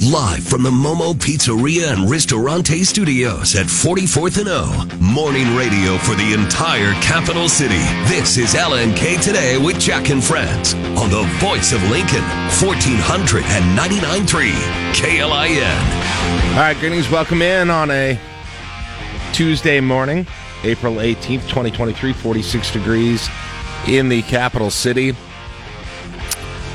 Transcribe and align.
Live 0.00 0.44
from 0.44 0.62
the 0.62 0.70
Momo 0.70 1.12
Pizzeria 1.12 1.92
and 1.92 2.08
Ristorante 2.08 2.84
Studios 2.84 3.56
at 3.56 3.66
44th 3.66 4.38
and 4.38 4.48
O. 4.48 4.86
Morning 5.00 5.56
radio 5.56 5.98
for 5.98 6.14
the 6.14 6.34
entire 6.34 6.92
capital 7.02 7.48
city. 7.48 7.80
This 8.06 8.36
is 8.36 8.54
LNK 8.54 9.20
Today 9.20 9.58
with 9.58 9.80
Jack 9.80 10.10
and 10.10 10.22
Friends 10.22 10.74
on 10.74 11.10
the 11.10 11.24
voice 11.40 11.72
of 11.72 11.82
Lincoln, 11.90 12.22
1499.3 12.60 14.52
KLIN. 14.92 16.52
All 16.52 16.60
right, 16.60 16.76
greetings. 16.78 17.10
Welcome 17.10 17.42
in 17.42 17.68
on 17.68 17.90
a 17.90 18.20
Tuesday 19.32 19.80
morning, 19.80 20.28
April 20.62 20.94
18th, 20.94 21.48
2023, 21.48 22.12
46 22.12 22.70
degrees 22.72 23.28
in 23.88 24.08
the 24.08 24.22
capital 24.22 24.70
city. 24.70 25.16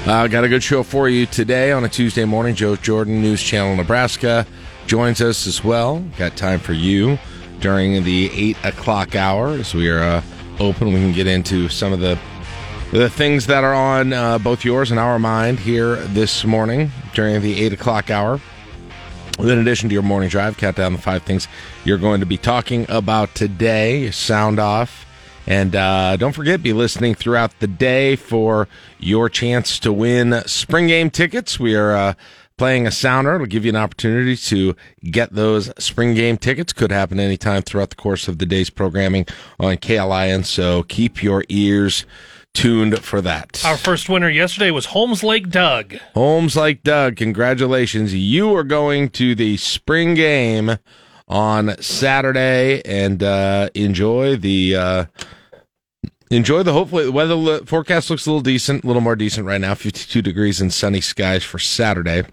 Uh, 0.06 0.28
got 0.28 0.44
a 0.44 0.50
good 0.50 0.62
show 0.62 0.84
for 0.84 1.08
you 1.08 1.26
today 1.26 1.72
on 1.72 1.86
a 1.86 1.90
Tuesday 1.90 2.26
morning. 2.26 2.54
Joe 2.54 2.76
Jordan, 2.76 3.22
News 3.22 3.42
Channel 3.42 3.78
Nebraska, 3.78 4.46
joins 4.86 5.22
us 5.22 5.48
as 5.48 5.64
well. 5.64 6.00
Got 6.18 6.36
time 6.36 6.60
for 6.60 6.74
you 6.74 7.18
during 7.62 8.04
the 8.04 8.30
8 8.34 8.66
o'clock 8.66 9.16
hour 9.16 9.52
as 9.52 9.74
we 9.74 9.90
are 9.90 10.00
uh, 10.04 10.22
open. 10.60 10.88
We 10.88 11.00
can 11.00 11.14
get 11.14 11.28
into 11.28 11.70
some 11.70 11.94
of 11.94 12.02
the 12.02 12.20
the 12.92 13.10
things 13.10 13.48
that 13.48 13.64
are 13.64 13.74
on 13.74 14.12
uh, 14.12 14.40
both 14.40 14.66
yours 14.66 14.92
and 14.92 15.00
our 15.00 15.18
mind 15.20 15.60
here 15.60 15.96
this 15.96 16.44
morning 16.44 16.92
during 17.14 17.42
the 17.42 17.64
8 17.64 17.72
o'clock 17.72 18.12
hour. 18.12 18.42
In 19.40 19.58
addition 19.58 19.88
to 19.88 19.94
your 19.94 20.04
morning 20.04 20.28
drive, 20.28 20.58
count 20.58 20.76
down 20.76 20.92
the 20.92 21.02
five 21.02 21.24
things 21.24 21.48
you're 21.86 21.98
going 21.98 22.20
to 22.20 22.26
be 22.26 22.38
talking 22.38 22.86
about 22.90 23.34
today. 23.36 24.12
Sound 24.12 24.60
off 24.60 25.06
and 25.46 25.76
uh, 25.76 26.16
don't 26.18 26.34
forget, 26.34 26.64
be 26.64 26.74
listening 26.74 27.16
throughout 27.16 27.60
the 27.60 27.68
day 27.68 28.16
for 28.16 28.68
your 29.00 29.30
chance 29.30 29.80
to 29.80 29.92
win 29.92 30.42
spring 30.46 30.88
game 30.88 31.10
tickets. 31.10 31.60
We 31.60 31.76
are 31.76 31.94
uh, 31.96 32.14
playing 32.58 32.88
a 32.88 32.92
sounder. 32.92 33.36
It'll 33.36 33.48
give 33.48 33.66
you 33.66 33.70
an 33.70 33.76
opportunity 33.76 34.38
to 34.38 34.76
get 35.04 35.34
those 35.34 35.72
spring 35.84 36.14
game 36.14 36.38
tickets. 36.38 36.74
Could 36.74 36.92
happen 36.92 37.20
anytime 37.20 37.62
throughout 37.62 37.90
the 37.90 37.96
course 37.96 38.28
of 38.28 38.38
the 38.38 38.46
day's 38.46 38.70
programming 38.70 39.26
on 39.60 39.78
KLIN. 39.78 40.46
So 40.46 40.84
keep 40.84 41.22
your 41.22 41.44
ears 41.50 42.06
tuned 42.54 43.00
for 43.00 43.20
that. 43.22 43.64
Our 43.66 43.78
first 43.78 44.10
winner 44.10 44.30
yesterday 44.30 44.72
was 44.72 44.88
Holmes 44.88 45.24
Lake 45.24 45.50
Doug. 45.50 45.96
Holmes 46.14 46.56
Lake 46.56 46.84
Doug, 46.84 47.16
congratulations. 47.16 48.14
You 48.14 48.56
are 48.56 48.64
going 48.64 49.10
to 49.10 49.36
the 49.36 49.58
spring 49.58 50.14
game 50.14 50.78
on 51.28 51.76
Saturday 51.82 52.82
and 52.86 53.24
uh, 53.24 53.70
enjoy 53.74 54.36
the 54.36 54.76
uh, 54.76 55.06
enjoy 56.38 56.64
the 56.64 56.74
hopefully 56.74 57.06
the 57.06 57.12
weather 57.12 57.66
forecast 57.66 58.10
looks 58.10 58.26
a 58.26 58.30
little 58.30 58.42
decent, 58.42 58.84
a 58.84 58.88
little 58.88 59.02
more 59.02 59.16
decent 59.16 59.46
right 59.46 59.62
now. 59.62 59.76
Fifty 59.76 60.10
two 60.10 60.22
degrees 60.22 60.62
and 60.62 60.74
sunny 60.74 61.02
skies 61.02 61.44
for 61.44 61.60
Saturday. 61.60 62.24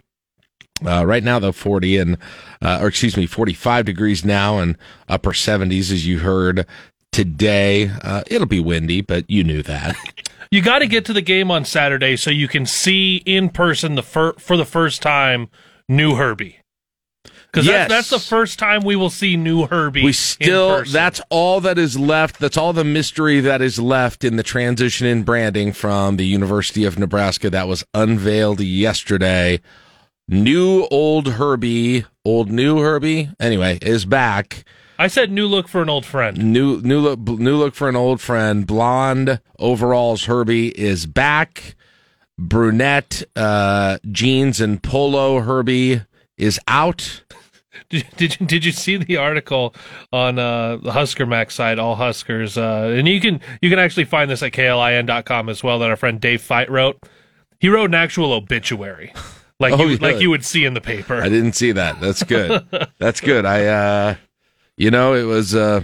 Uh, 0.84 1.04
right 1.04 1.22
now, 1.22 1.38
though, 1.38 1.52
40 1.52 1.98
and, 1.98 2.16
uh, 2.62 2.78
or 2.80 2.88
excuse 2.88 3.14
me, 3.14 3.26
45 3.26 3.84
degrees 3.84 4.24
now 4.24 4.60
and 4.60 4.78
upper 5.10 5.32
70s, 5.32 5.92
as 5.92 6.06
you 6.06 6.20
heard 6.20 6.66
today. 7.12 7.90
Uh, 8.02 8.22
it'll 8.28 8.46
be 8.46 8.60
windy, 8.60 9.02
but 9.02 9.28
you 9.28 9.44
knew 9.44 9.62
that. 9.62 9.94
You 10.52 10.62
got 10.62 10.80
to 10.80 10.88
get 10.88 11.04
to 11.04 11.12
the 11.12 11.22
game 11.22 11.48
on 11.52 11.64
Saturday 11.64 12.16
so 12.16 12.28
you 12.28 12.48
can 12.48 12.66
see 12.66 13.18
in 13.24 13.50
person 13.50 13.94
the 13.94 14.02
fir- 14.02 14.32
for 14.32 14.56
the 14.56 14.64
first 14.64 15.00
time 15.00 15.48
new 15.88 16.16
Herbie. 16.16 16.59
Because 17.52 17.66
Yes. 17.66 17.88
that's, 17.88 18.10
that's 18.10 18.22
the 18.22 18.28
first 18.28 18.58
time 18.60 18.82
we 18.84 18.94
will 18.94 19.10
see 19.10 19.36
new 19.36 19.66
Herbie. 19.66 20.04
we 20.04 20.12
still 20.12 20.84
that's 20.84 21.20
all 21.30 21.60
that 21.62 21.78
is 21.78 21.98
left 21.98 22.38
that's 22.38 22.56
all 22.56 22.72
the 22.72 22.84
mystery 22.84 23.40
that 23.40 23.60
is 23.60 23.78
left 23.80 24.22
in 24.24 24.36
the 24.36 24.42
transition 24.44 25.06
in 25.06 25.24
branding 25.24 25.72
from 25.72 26.16
the 26.16 26.24
university 26.26 26.84
of 26.84 26.96
nebraska 26.98 27.50
that 27.50 27.66
was 27.66 27.84
unveiled 27.92 28.60
yesterday 28.60 29.60
new 30.28 30.86
old 30.92 31.26
herbie 31.32 32.04
old 32.24 32.50
new 32.52 32.78
herbie 32.78 33.30
anyway 33.40 33.78
is 33.82 34.04
back 34.04 34.64
I 34.98 35.08
said 35.08 35.32
new 35.32 35.46
look 35.46 35.66
for 35.66 35.80
an 35.82 35.88
old 35.88 36.04
friend. 36.06 36.36
new 36.52 36.80
new 36.82 37.00
look 37.00 37.18
new 37.18 37.56
look 37.56 37.74
for 37.74 37.88
an 37.88 37.96
old 37.96 38.20
friend 38.20 38.64
blonde 38.66 39.40
overalls 39.58 40.26
herbie 40.26 40.68
is 40.68 41.06
back 41.06 41.74
brunette 42.38 43.22
uh 43.34 43.98
jeans 44.12 44.60
and 44.60 44.82
polo 44.82 45.40
herbie 45.40 46.02
is 46.38 46.58
out 46.68 47.22
Did, 47.90 48.06
did 48.16 48.40
you 48.40 48.46
did 48.46 48.64
you 48.64 48.72
see 48.72 48.96
the 48.96 49.16
article 49.16 49.74
on 50.12 50.38
uh, 50.38 50.76
the 50.76 50.92
Husker 50.92 51.26
Max 51.26 51.56
site, 51.56 51.78
All 51.78 51.96
Huskers? 51.96 52.56
Uh, 52.56 52.94
and 52.96 53.06
you 53.08 53.20
can 53.20 53.40
you 53.60 53.68
can 53.68 53.80
actually 53.80 54.04
find 54.04 54.30
this 54.30 54.42
at 54.42 54.52
klin.com 54.52 55.48
as 55.48 55.62
well. 55.62 55.80
That 55.80 55.90
our 55.90 55.96
friend 55.96 56.20
Dave 56.20 56.40
Feit 56.40 56.70
wrote. 56.70 56.98
He 57.58 57.68
wrote 57.68 57.90
an 57.90 57.94
actual 57.94 58.32
obituary, 58.32 59.12
like 59.60 59.74
Oh, 59.74 59.86
you 59.86 59.98
like 59.98 60.20
you 60.20 60.30
would 60.30 60.44
see 60.44 60.64
in 60.64 60.74
the 60.74 60.80
paper. 60.80 61.20
I 61.20 61.28
didn't 61.28 61.52
see 61.52 61.72
that. 61.72 62.00
That's 62.00 62.22
good. 62.22 62.64
That's 62.98 63.20
good. 63.20 63.44
I, 63.44 63.66
uh, 63.66 64.14
you 64.76 64.90
know, 64.90 65.14
it 65.14 65.24
was 65.24 65.54
uh, 65.54 65.82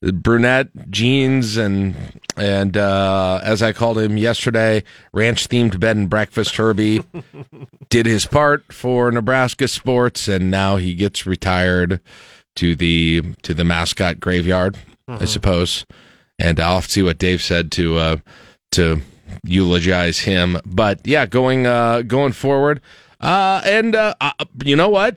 brunette 0.00 0.68
jeans 0.90 1.56
and 1.56 1.94
and 2.36 2.76
uh, 2.76 3.40
as 3.42 3.62
I 3.62 3.72
called 3.72 3.98
him 3.98 4.16
yesterday, 4.16 4.84
ranch 5.12 5.48
themed 5.48 5.80
bed 5.80 5.96
and 5.96 6.08
breakfast. 6.08 6.56
Herbie 6.56 7.02
did 7.88 8.06
his 8.06 8.26
part 8.26 8.72
for 8.72 9.10
Nebraska 9.10 9.66
sports, 9.66 10.28
and 10.28 10.50
now 10.50 10.76
he 10.76 10.94
gets 10.94 11.26
retired 11.26 12.00
to 12.56 12.76
the 12.76 13.34
to 13.42 13.54
the 13.54 13.64
mascot 13.64 14.20
graveyard, 14.20 14.76
I 15.08 15.24
suppose. 15.24 15.84
And 16.38 16.60
I'll 16.60 16.76
have 16.76 16.86
to 16.86 16.92
see 16.92 17.02
what 17.02 17.18
Dave 17.18 17.42
said 17.42 17.72
to 17.72 17.98
uh, 17.98 18.16
to 18.72 19.00
eulogize 19.42 20.20
him. 20.20 20.60
But 20.64 21.06
yeah, 21.06 21.26
going 21.26 21.66
uh, 21.66 22.02
going 22.02 22.32
forward, 22.32 22.80
uh, 23.20 23.62
and 23.64 23.96
uh, 23.96 24.14
uh, 24.20 24.32
you 24.64 24.76
know 24.76 24.88
what? 24.88 25.16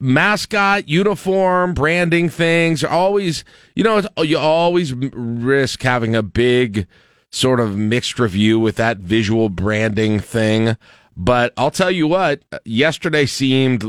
Mascot, 0.00 0.88
uniform, 0.88 1.74
branding 1.74 2.28
things 2.28 2.82
are 2.84 2.88
always, 2.90 3.44
you 3.74 3.82
know, 3.84 3.98
it's, 3.98 4.08
you 4.18 4.38
always 4.38 4.92
risk 4.94 5.82
having 5.82 6.14
a 6.14 6.22
big 6.22 6.86
sort 7.32 7.60
of 7.60 7.76
mixed 7.76 8.18
review 8.18 8.58
with 8.58 8.76
that 8.76 8.98
visual 8.98 9.48
branding 9.48 10.20
thing. 10.20 10.76
But 11.16 11.52
I'll 11.56 11.70
tell 11.70 11.90
you 11.90 12.06
what, 12.06 12.42
yesterday 12.64 13.26
seemed 13.26 13.84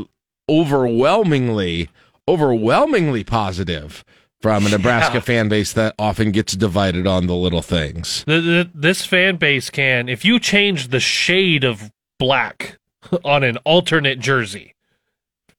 overwhelmingly, 0.48 1.88
overwhelmingly 2.26 3.24
positive 3.24 4.04
from 4.40 4.66
a 4.66 4.70
Nebraska 4.70 5.14
Yeah. 5.16 5.20
fan 5.20 5.48
base 5.48 5.72
that 5.72 5.94
often 5.98 6.30
gets 6.30 6.54
divided 6.54 7.06
on 7.06 7.26
the 7.26 7.34
little 7.34 7.62
things. 7.62 8.24
The, 8.26 8.40
the, 8.40 8.70
this 8.74 9.04
fan 9.04 9.36
base 9.36 9.68
can, 9.70 10.08
if 10.08 10.24
you 10.24 10.38
change 10.38 10.88
the 10.88 11.00
shade 11.00 11.64
of 11.64 11.90
black 12.18 12.78
on 13.24 13.42
an 13.42 13.56
alternate 13.58 14.20
jersey, 14.20 14.74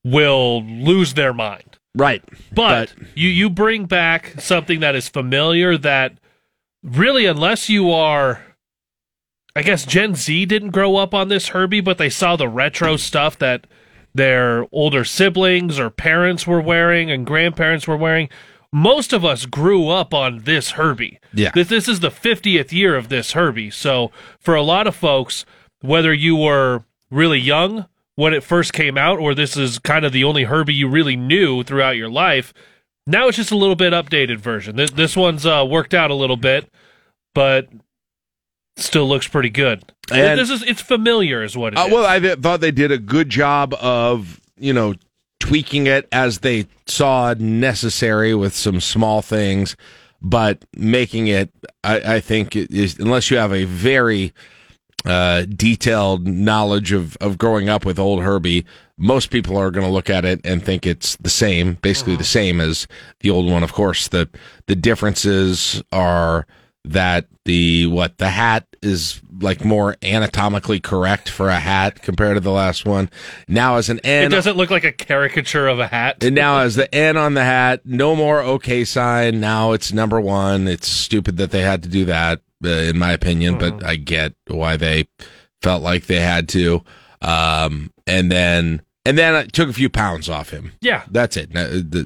will 0.04 0.64
lose 0.64 1.14
their 1.14 1.34
mind. 1.34 1.78
Right. 1.96 2.24
But, 2.54 2.94
you 3.16 3.30
you 3.30 3.50
bring 3.50 3.86
back 3.86 4.40
something 4.40 4.80
that 4.80 4.96
is 4.96 5.10
familiar 5.10 5.78
that 5.78 6.20
really 6.84 7.26
unless 7.26 7.70
you 7.70 7.92
are 7.92 8.44
I 9.56 9.64
guess 9.64 9.86
Gen 9.86 10.16
Z 10.16 10.46
didn't 10.46 10.70
grow 10.70 10.96
up 10.96 11.14
on 11.14 11.28
this 11.28 11.50
Herbie, 11.50 11.82
but 11.82 11.98
they 11.98 12.10
saw 12.10 12.36
the 12.36 12.48
retro 12.48 12.96
stuff 12.98 13.38
that 13.40 13.68
their 14.14 14.66
older 14.72 15.04
siblings 15.04 15.80
or 15.80 15.90
parents 15.90 16.48
were 16.48 16.62
wearing 16.62 17.12
and 17.12 17.26
grandparents 17.26 17.88
were 17.88 17.98
wearing. 17.98 18.30
Most 18.72 19.12
of 19.12 19.26
us 19.26 19.46
grew 19.46 19.90
up 19.90 20.14
on 20.14 20.44
this 20.44 20.72
Herbie. 20.72 21.20
Yeah. 21.34 21.52
This 21.54 21.70
this 21.70 21.88
is 21.88 22.00
the 22.00 22.12
50th 22.12 22.72
year 22.72 22.96
of 22.96 23.10
this 23.10 23.32
Herbie. 23.32 23.72
So 23.72 24.12
for 24.40 24.56
a 24.56 24.62
lot 24.62 24.88
of 24.88 24.96
folks, 24.96 25.46
whether 25.82 26.14
you 26.14 26.36
were 26.36 26.84
really 27.10 27.40
young 27.40 27.88
when 28.20 28.34
it 28.34 28.44
first 28.44 28.74
came 28.74 28.98
out 28.98 29.18
or 29.18 29.34
this 29.34 29.56
is 29.56 29.80
kind 29.80 30.04
of 30.04 30.12
the 30.12 30.26
only 30.26 30.44
Herbie 30.44 30.74
you 30.74 30.90
really 30.90 31.16
knew 31.16 31.64
throughout 31.64 31.96
your 31.96 32.10
life, 32.10 32.54
now 33.08 33.30
it's 33.30 33.38
just 33.38 33.50
a 33.50 33.56
little 33.56 33.78
bit 33.78 33.94
updated 33.94 34.40
version. 34.40 34.76
This, 34.76 34.92
this 34.92 35.16
one's 35.16 35.46
uh, 35.46 35.66
worked 35.66 35.94
out 35.94 36.12
a 36.12 36.14
little 36.14 36.36
bit, 36.36 36.70
but 37.34 37.70
still 38.76 39.08
looks 39.08 39.26
pretty 39.26 39.50
good. 39.50 39.86
And- 40.12 40.38
this 40.38 40.50
is 40.50 40.64
it's 40.64 40.82
familiar, 40.82 41.44
is 41.44 41.56
what 41.56 41.72
it 41.72 41.80
is. 41.80 41.86
Uh, 41.86 41.90
well, 41.90 42.06
I 42.06 42.36
thought 42.36 42.60
they 42.60 42.72
did 42.72 42.92
a 42.92 42.98
good 42.98 43.30
job 43.30 43.74
of, 43.76 44.42
you 44.58 44.74
know, 44.74 44.96
tweaking 45.40 45.88
it 45.88 46.06
as 46.12 46.40
they 46.40 46.68
saw 46.88 47.34
necessary 47.40 48.36
with 48.36 48.54
some 48.54 48.82
small 48.82 49.22
things, 49.22 49.78
but 50.22 50.66
making 50.76 51.28
it, 51.28 51.52
I, 51.86 52.16
I 52.16 52.20
think, 52.20 52.58
it 52.58 52.70
is 52.70 53.00
unless 53.00 53.32
you 53.32 53.38
have 53.38 53.54
a 53.54 53.64
very 53.64 54.34
uh, 55.06 55.46
detailed 55.46 56.28
knowledge 56.28 56.92
of, 56.92 57.16
of 57.18 57.38
growing 57.38 57.70
up 57.70 57.86
with 57.86 58.00
old 58.00 58.22
Herbie, 58.22 58.66
most 58.98 59.30
people 59.32 59.58
are 59.58 59.72
going 59.72 59.86
to 59.86 59.92
look 59.92 60.10
at 60.10 60.26
it 60.26 60.42
and 60.44 60.64
think 60.64 60.86
it's 60.86 61.16
the 61.18 61.30
same, 61.30 61.76
basically 61.76 62.16
the 62.16 62.24
same 62.24 62.60
as 62.60 62.88
the 63.22 63.30
old 63.30 63.50
one. 63.50 63.64
Of 63.64 63.74
course, 63.74 64.10
the 64.10 64.30
the 64.68 64.76
differences 64.76 65.82
are 65.92 66.46
that 66.86 67.28
the 67.46 67.88
what 67.88 68.18
the 68.18 68.30
hat 68.30 68.66
is 68.82 69.22
like 69.42 69.64
more 69.66 69.96
anatomically 70.04 70.80
correct 70.80 71.30
for 71.30 71.50
a 71.50 71.60
hat 71.60 72.02
compared 72.02 72.36
to 72.36 72.40
the 72.40 72.52
last 72.52 72.86
one. 72.86 73.10
Now 73.48 73.76
as 73.76 73.90
an 73.90 74.00
N, 74.04 74.26
it 74.26 74.30
doesn't 74.30 74.58
look 74.58 74.70
like 74.70 74.84
a 74.84 74.92
caricature 74.92 75.68
of 75.68 75.80
a 75.80 75.88
hat. 75.88 76.24
and 76.24 76.36
now 76.36 76.60
as 76.60 76.76
the 76.76 76.94
N 76.94 77.18
on 77.18 77.34
the 77.34 77.44
hat, 77.44 77.82
no 77.86 78.16
more 78.16 78.42
okay 78.42 78.86
sign. 78.86 79.40
Now 79.40 79.72
it's 79.74 79.92
number 79.92 80.20
one. 80.20 80.68
It's 80.68 80.88
stupid 80.88 81.38
that 81.38 81.52
they 81.52 81.62
had 81.62 81.84
to 81.84 81.90
do 81.90 82.06
that, 82.06 82.42
uh, 82.64 82.70
in 82.70 82.98
my 82.98 83.12
opinion, 83.14 83.58
but 83.58 83.84
I 83.86 83.96
get 83.96 84.34
why 84.48 84.78
they 84.78 85.08
felt 85.62 85.82
like 85.84 86.06
they 86.08 86.20
had 86.20 86.48
to. 86.50 86.84
Um, 87.22 87.92
and 88.08 88.32
then 88.32 88.82
and 89.06 89.18
then 89.18 89.36
I 89.36 89.44
took 89.46 89.70
a 89.70 89.74
few 89.74 89.90
pounds 89.90 90.30
off 90.30 90.50
him. 90.52 90.74
Yeah. 90.82 91.04
That's 91.10 91.38
it. 91.38 91.50
Uh, 91.56 92.04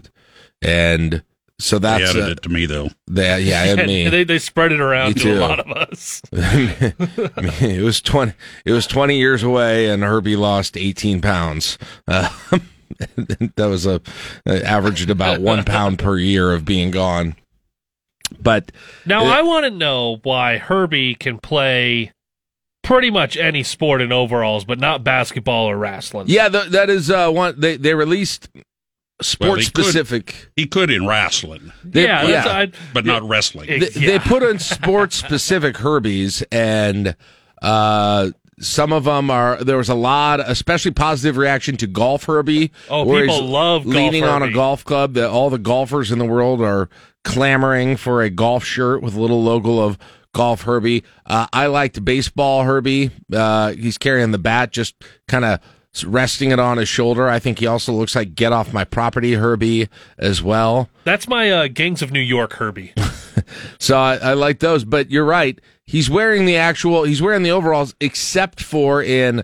And 0.62 1.24
so 1.60 1.78
They 1.80 1.88
that's 1.90 2.10
added 2.12 2.24
uh, 2.24 2.32
it 2.32 2.42
to 2.44 2.50
me 2.50 2.66
though. 2.66 2.90
that, 3.08 3.44
yeah, 3.44 3.64
and 3.66 3.80
And 3.82 3.88
me. 3.88 4.08
they 4.10 4.24
they 4.24 4.40
spread 4.40 4.72
it 4.72 4.80
around 4.82 5.10
Me 5.10 5.14
to 5.16 5.20
too. 5.22 5.34
a 5.34 5.40
lot 5.40 5.60
of 5.60 5.70
us. 5.72 6.22
I 6.34 7.42
mean, 7.42 7.72
it 7.72 7.84
was 7.84 8.02
twenty. 8.02 8.34
It 8.66 8.72
was 8.72 8.88
twenty 8.88 9.18
years 9.18 9.44
away, 9.44 9.88
and 9.90 10.04
Herbie 10.04 10.36
lost 10.36 10.76
eighteen 10.78 11.22
pounds. 11.22 11.78
Uh, 12.08 12.30
that 13.56 13.66
was 13.68 13.86
a 13.86 14.02
uh, 14.48 14.54
averaged 14.66 15.10
about 15.10 15.42
one 15.42 15.64
pound 15.64 16.00
per 16.00 16.18
year 16.18 16.52
of 16.54 16.66
being 16.66 16.92
gone. 16.92 17.36
But 18.41 18.71
Now 19.06 19.25
Uh, 19.25 19.30
I 19.30 19.41
want 19.41 19.65
to 19.65 19.71
know 19.71 20.19
why 20.24 20.57
Herbie 20.57 21.15
can 21.15 21.38
play 21.39 22.12
pretty 22.83 23.09
much 23.09 23.38
any 23.38 23.63
sport 23.63 24.01
in 24.01 24.12
overalls, 24.12 24.65
but 24.65 24.80
not 24.80 25.03
basketball 25.03 25.65
or 25.69 25.77
wrestling. 25.77 26.25
yeah, 26.27 26.50
th- 26.50 26.68
that 26.71 26.89
is 26.89 27.09
uh, 27.09 27.30
one. 27.30 27.56
They 27.57 27.77
they 27.77 27.94
released 27.94 28.50
Well, 28.53 28.63
he 29.19 29.24
sports 29.24 29.69
could- 29.69 29.85
specific. 29.85 30.50
He 30.56 30.65
could 30.65 30.89
in 30.91 31.07
wrestling, 31.07 31.71
They, 31.83 32.03
yeah, 32.03 32.25
that's, 32.25 32.47
I, 32.47 32.71
but 32.94 33.06
not 33.06 33.24
wrestling. 33.24 33.69
It- 33.69 33.94
they, 33.94 34.00
yeah. 34.01 34.07
they 34.07 34.19
put 34.19 34.44
in 34.44 34.59
sports 34.59 35.15
specific 35.15 35.77
Herbies 35.77 36.44
and 36.51 37.15
uh 37.62 38.31
some 38.59 38.94
of 38.94 39.06
them 39.06 39.31
are 39.31 39.63
there 39.63 39.77
was 39.77 39.89
a 39.89 39.95
lot 39.95 40.39
especially 40.39 40.91
positive 40.91 41.38
reaction 41.38 41.75
to 41.77 41.88
golf 41.88 42.25
Herbie 42.25 42.71
Oh, 42.89 43.03
where 43.03 43.21
people 43.24 43.41
he's 43.41 43.50
love 43.50 43.83
golf 43.83 43.95
leaning 43.95 44.24
on 44.25 44.44
a 44.44 44.51
golf 44.51 44.83
club 44.83 45.13
that 45.13 45.30
all 45.30 45.50
the 45.50 45.57
golfers 45.57 46.12
in 46.12 46.19
the 46.19 46.25
world 46.25 46.62
are 46.62 46.88
clamoring 47.24 47.98
for 47.98 48.22
a 48.22 48.30
golf 48.30 48.64
shirt 48.64 49.02
with 49.02 49.16
a 49.16 49.22
little 49.22 49.44
logo 49.44 49.80
of 49.80 49.98
golf 50.34 50.64
Herbie 50.64 51.04
uh, 51.25 51.48
I 51.54 51.68
liked 51.68 52.04
baseball 52.04 52.64
Herbie 52.64 53.12
uh 53.31 53.74
he's 53.74 53.98
carrying 53.98 54.31
the 54.31 54.40
bat 54.40 54.72
just 54.72 54.96
kind 55.28 55.46
of 55.46 55.60
resting 56.06 56.50
it 56.50 56.60
on 56.60 56.78
his 56.78 56.90
shoulder 56.90 57.30
I 57.30 57.38
think 57.40 57.60
he 57.60 57.68
also 57.68 57.94
looks 57.94 58.16
like 58.16 58.34
get 58.34 58.52
off 58.52 58.74
my 58.74 58.84
property 58.84 59.34
Herbie 59.34 59.90
as 60.18 60.42
well 60.42 60.90
that's 61.04 61.28
my 61.28 61.52
uh, 61.52 61.68
Gangs 61.68 62.02
of 62.02 62.12
New 62.12 62.20
York 62.22 62.54
Herbie. 62.54 62.94
so 63.80 63.98
I, 63.98 64.16
I 64.16 64.34
like 64.34 64.60
those, 64.60 64.86
but 64.86 65.12
you're 65.12 65.26
right. 65.26 65.60
He's 65.86 66.10
wearing 66.10 66.46
the 66.46 66.56
actual. 66.56 67.04
He's 67.04 67.22
wearing 67.22 67.44
the 67.44 67.52
overalls, 67.52 67.94
except 68.00 68.62
for 68.62 69.04
in 69.04 69.44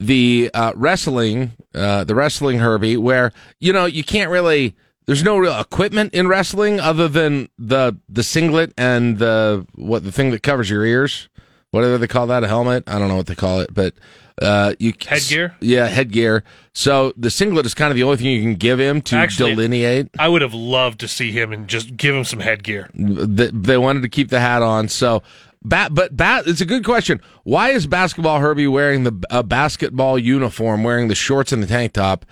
the 0.00 0.50
uh, 0.54 0.72
wrestling, 0.74 1.52
uh, 1.74 2.04
the 2.04 2.14
wrestling 2.14 2.58
Herbie, 2.58 2.96
where 2.96 3.32
you 3.60 3.72
know 3.72 3.86
you 3.86 4.04
can't 4.04 4.30
really. 4.30 4.74
There's 5.06 5.22
no 5.22 5.36
real 5.36 5.58
equipment 5.60 6.14
in 6.14 6.28
wrestling 6.28 6.80
other 6.80 7.08
than 7.08 7.48
the 7.58 7.96
the 8.08 8.22
singlet 8.22 8.72
and 8.78 9.18
the 9.18 9.66
what 9.74 10.04
the 10.04 10.12
thing 10.12 10.30
that 10.30 10.42
covers 10.42 10.70
your 10.70 10.84
ears. 10.84 11.28
Whatever 11.72 11.98
they 11.98 12.06
call 12.06 12.28
that, 12.28 12.44
a 12.44 12.48
helmet. 12.48 12.84
I 12.86 12.98
don't 13.00 13.08
know 13.08 13.16
what 13.16 13.26
they 13.26 13.34
call 13.34 13.60
it, 13.60 13.74
but 13.74 13.94
uh, 14.40 14.74
you 14.78 14.92
Headgear? 15.06 15.56
Yeah, 15.60 15.86
headgear. 15.88 16.44
So 16.72 17.12
the 17.16 17.30
singlet 17.30 17.66
is 17.66 17.74
kind 17.74 17.90
of 17.90 17.96
the 17.96 18.04
only 18.04 18.16
thing 18.16 18.26
you 18.28 18.42
can 18.42 18.54
give 18.54 18.78
him 18.80 19.02
to 19.02 19.16
Actually- 19.16 19.54
delineate. 19.56 20.08
I 20.18 20.28
would 20.28 20.42
have 20.42 20.54
loved 20.54 21.00
to 21.00 21.08
see 21.08 21.32
him 21.32 21.52
and 21.52 21.66
just 21.68 21.96
give 21.96 22.14
him 22.14 22.22
some 22.24 22.40
headgear. 22.40 22.90
Th- 22.96 23.50
they 23.52 23.76
wanted 23.76 24.02
to 24.02 24.08
keep 24.08 24.28
the 24.30 24.38
hat 24.40 24.62
on. 24.62 24.86
So, 24.88 25.22
bat, 25.64 25.92
but 25.94 26.16
bat, 26.16 26.44
it's 26.46 26.60
a 26.60 26.66
good 26.66 26.84
question. 26.84 27.20
Why 27.42 27.70
is 27.70 27.86
basketball 27.88 28.38
Herbie 28.38 28.68
wearing 28.68 29.02
the 29.02 29.24
a 29.30 29.42
basketball 29.42 30.16
uniform, 30.18 30.84
wearing 30.84 31.08
the 31.08 31.14
shorts 31.16 31.50
and 31.52 31.60
the 31.60 31.66
tank 31.66 31.92
top, 31.94 32.24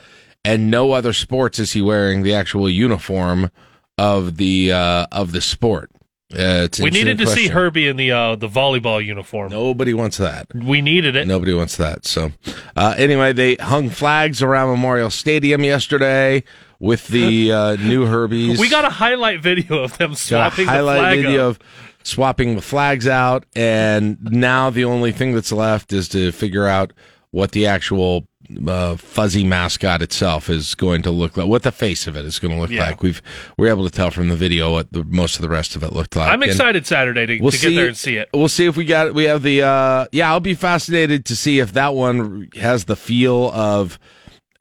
and 0.45 0.71
no 0.71 0.93
other 0.93 1.13
sports 1.13 1.59
is 1.59 1.73
he 1.73 1.83
wearing 1.83 2.23
the 2.23 2.35
actual 2.35 2.69
uniform 2.69 3.51
of 3.99 4.37
the 4.37 4.73
uh, 4.73 5.07
of 5.13 5.33
the 5.33 5.41
sport? 5.41 5.91
Uh, 6.33 6.67
We 6.81 6.91
needed 6.91 7.05
to 7.05 7.11
interesting 7.11 7.45
see. 7.45 7.49
Herbie 7.49 7.89
in 7.89 7.97
the 7.97 8.11
uh, 8.11 8.37
the 8.37 8.49
volleyball 8.49 9.05
uniform. 9.05 9.51
Nobody 9.53 9.93
wants 9.93 10.17
that. 10.17 10.47
We 10.55 10.81
needed 10.81 11.15
it. 11.15 11.27
Nobody 11.27 11.53
wants 11.53 11.77
that. 11.77 12.07
So, 12.07 12.33
uh, 12.75 12.95
anyway, 12.97 13.33
they 13.35 13.57
hung 13.57 13.91
flags 13.91 14.43
around 14.43 14.71
Memorial 14.71 15.11
Stadium 15.11 15.63
yesterday 15.63 16.43
with 16.81 17.07
the 17.09 17.53
uh, 17.53 17.77
new 17.77 18.07
Herbies. 18.07 18.59
We 18.59 18.71
got 18.71 18.85
a 18.87 18.91
highlight 18.91 19.43
video 19.43 19.83
of 19.83 19.99
them 19.99 20.11
got 20.11 20.13
a 20.13 20.17
swapping 20.17 20.67
the 20.67 20.73
highlight 20.73 21.19
video 21.19 21.51
up. 21.51 21.57
of 21.57 21.59
swapping 22.03 22.57
the 22.57 22.63
flags 22.63 23.07
out, 23.07 23.45
and 23.55 24.19
now 24.23 24.71
the 24.71 24.85
only 24.85 25.13
thing 25.13 25.35
that's 25.35 25.53
left 25.53 25.93
is 25.93 26.09
to 26.09 26.33
figure 26.33 26.67
out 26.67 26.95
what 27.31 27.53
the 27.53 27.67
actual 27.67 28.27
uh, 28.67 28.97
fuzzy 28.97 29.45
mascot 29.45 30.03
itself 30.03 30.49
is 30.51 30.75
going 30.75 31.03
to 31.03 31.11
look 31.11 31.37
like, 31.37 31.47
what 31.47 31.63
the 31.63 31.73
face 31.73 32.07
of 32.07 32.17
it 32.17 32.25
is 32.25 32.39
going 32.39 32.55
to 32.55 32.61
look 32.61 32.71
Yeah. 32.71 32.87
like. 32.89 33.03
We've 33.03 33.21
we're 33.57 33.69
able 33.69 33.85
to 33.85 33.91
tell 33.91 34.11
from 34.11 34.29
the 34.29 34.37
video 34.37 34.73
what 34.73 34.93
the, 34.93 35.05
most 35.05 35.37
of 35.37 35.43
the 35.43 35.49
rest 35.49 35.77
of 35.77 35.83
it 35.83 35.93
looked 35.93 36.17
like. 36.17 36.29
I'm 36.31 36.43
And 36.43 36.51
excited 36.51 36.87
Saturday 36.87 37.27
to, 37.27 37.41
We'll 37.41 37.51
to 37.51 37.57
see, 37.59 37.71
get 37.71 37.77
there 37.77 37.89
and 37.89 37.97
see 37.97 38.17
it. 38.17 38.29
We'll 38.35 38.49
see 38.49 38.67
if 38.67 38.77
we 38.77 38.85
got 38.85 39.15
we 39.15 39.25
have 39.25 39.43
the 39.43 39.63
uh 39.63 40.07
yeah, 40.13 40.31
I'll 40.31 40.41
be 40.41 40.55
fascinated 40.55 41.25
to 41.27 41.37
see 41.37 41.59
if 41.61 41.73
that 41.73 41.95
one 41.95 42.49
has 42.57 42.85
the 42.85 42.97
feel 42.97 43.51
of 43.53 43.99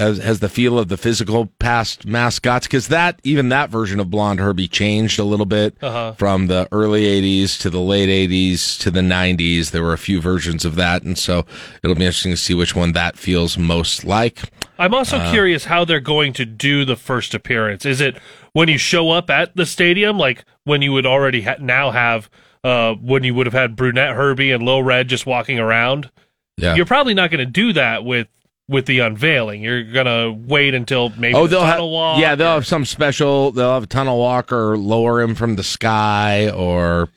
has, 0.01 0.18
has 0.18 0.39
the 0.39 0.50
feel 0.50 0.77
of 0.80 0.88
the 0.89 0.98
physical 0.98 1.45
past 1.59 2.06
mascots 2.06 2.68
because 2.68 2.88
that 2.89 3.19
even 3.24 3.50
that 3.50 3.69
version 3.69 4.00
of 4.00 4.09
Blonde 4.09 4.39
Herbie 4.39 4.68
changed 4.68 5.19
a 5.19 5.24
little 5.24 5.45
bit 5.45 5.75
Uh-huh. 5.81 6.13
from 6.13 6.48
the 6.48 6.68
early 6.71 7.03
'80s 7.03 7.59
to 7.62 7.69
the 7.69 7.80
late 7.80 8.09
'80s 8.09 8.77
to 8.80 8.92
the 8.92 9.01
'90s. 9.01 9.71
There 9.71 9.83
were 9.83 9.94
a 9.94 9.98
few 9.98 10.19
versions 10.19 10.65
of 10.65 10.75
that, 10.75 11.03
and 11.03 11.18
so 11.18 11.45
it'll 11.83 11.95
be 11.95 12.06
interesting 12.06 12.31
to 12.31 12.38
see 12.38 12.53
which 12.53 12.75
one 12.75 12.92
that 12.94 13.18
feels 13.18 13.57
most 13.57 14.03
like. 14.03 14.42
I'm 14.80 14.94
also 14.94 15.18
Uh, 15.18 15.31
curious 15.31 15.65
how 15.65 15.86
they're 15.86 16.00
going 16.00 16.33
to 16.33 16.45
do 16.45 16.83
the 16.86 16.95
first 16.95 17.33
appearance. 17.33 17.86
Is 17.86 18.01
it 18.01 18.18
when 18.53 18.68
you 18.68 18.77
show 18.80 19.12
up 19.12 19.30
at 19.30 19.56
the 19.56 19.65
stadium, 19.65 20.18
like 20.18 20.44
when 20.63 20.81
you 20.81 20.92
would 20.94 21.06
already 21.06 21.44
ha- 21.44 21.56
now 21.59 21.92
have, 21.92 22.30
uh, 22.63 22.94
when 22.95 23.24
you 23.24 23.33
would 23.36 23.45
have 23.45 23.53
had 23.53 23.75
Brunette 23.75 24.15
Herbie 24.15 24.51
and 24.51 24.63
Lil 24.63 24.81
Red 24.83 25.07
just 25.07 25.25
walking 25.27 25.59
around? 25.59 26.09
Yeah. 26.57 26.75
You're 26.75 26.86
probably 26.86 27.13
not 27.13 27.30
going 27.31 27.45
to 27.45 27.51
do 27.51 27.74
that 27.74 28.03
with 28.03 28.27
with 28.68 28.86
the 28.86 29.00
unveiling. 29.00 29.62
You're 29.62 29.84
to 30.06 30.31
wait 30.48 30.74
until 30.74 31.10
maybe 31.18 31.36
Oh, 31.36 31.44
the 31.48 31.58
they'll 31.58 31.66
have 31.66 31.74
tunnel 31.75 31.92
walk. 31.92 32.19
yeah, 32.22 32.36
they'll 32.36 32.48
or- 32.50 32.54
have 32.56 32.68
some 32.68 32.86
special. 32.86 33.52
They'll 33.52 33.74
have 33.74 33.84
a 33.84 33.88
tunnel 33.88 34.18
walk 34.19 34.52
or 34.52 34.78
lower 34.78 35.22
him 35.22 35.36
from 35.36 35.56
the 35.56 35.63
sky 35.63 36.50
or 36.50 37.10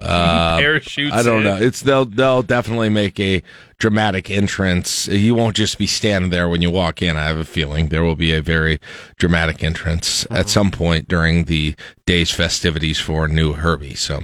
uh, 0.00 0.58
parachutes. 0.58 1.14
I 1.14 1.22
don't 1.22 1.38
in. 1.38 1.44
know. 1.44 1.56
It's 1.56 1.80
they'll 1.82 2.04
they'll 2.04 2.42
definitely 2.42 2.88
make 2.88 3.18
a 3.20 3.42
dramatic 3.78 4.30
entrance. 4.30 5.06
You 5.08 5.34
won't 5.34 5.56
just 5.56 5.76
be 5.78 5.86
standing 5.86 6.30
there 6.30 6.48
when 6.48 6.62
you 6.62 6.70
walk 6.70 7.02
in. 7.02 7.16
I 7.16 7.24
have 7.26 7.36
a 7.38 7.44
feeling 7.44 7.88
there 7.88 8.02
will 8.02 8.16
be 8.16 8.32
a 8.32 8.40
very 8.42 8.78
dramatic 9.18 9.62
entrance 9.62 10.26
at 10.30 10.48
some 10.48 10.70
point 10.70 11.08
during 11.08 11.44
the 11.44 11.74
day's 12.06 12.30
festivities 12.30 12.98
for 13.00 13.28
New 13.28 13.52
Herbie. 13.54 13.94
So, 13.94 14.22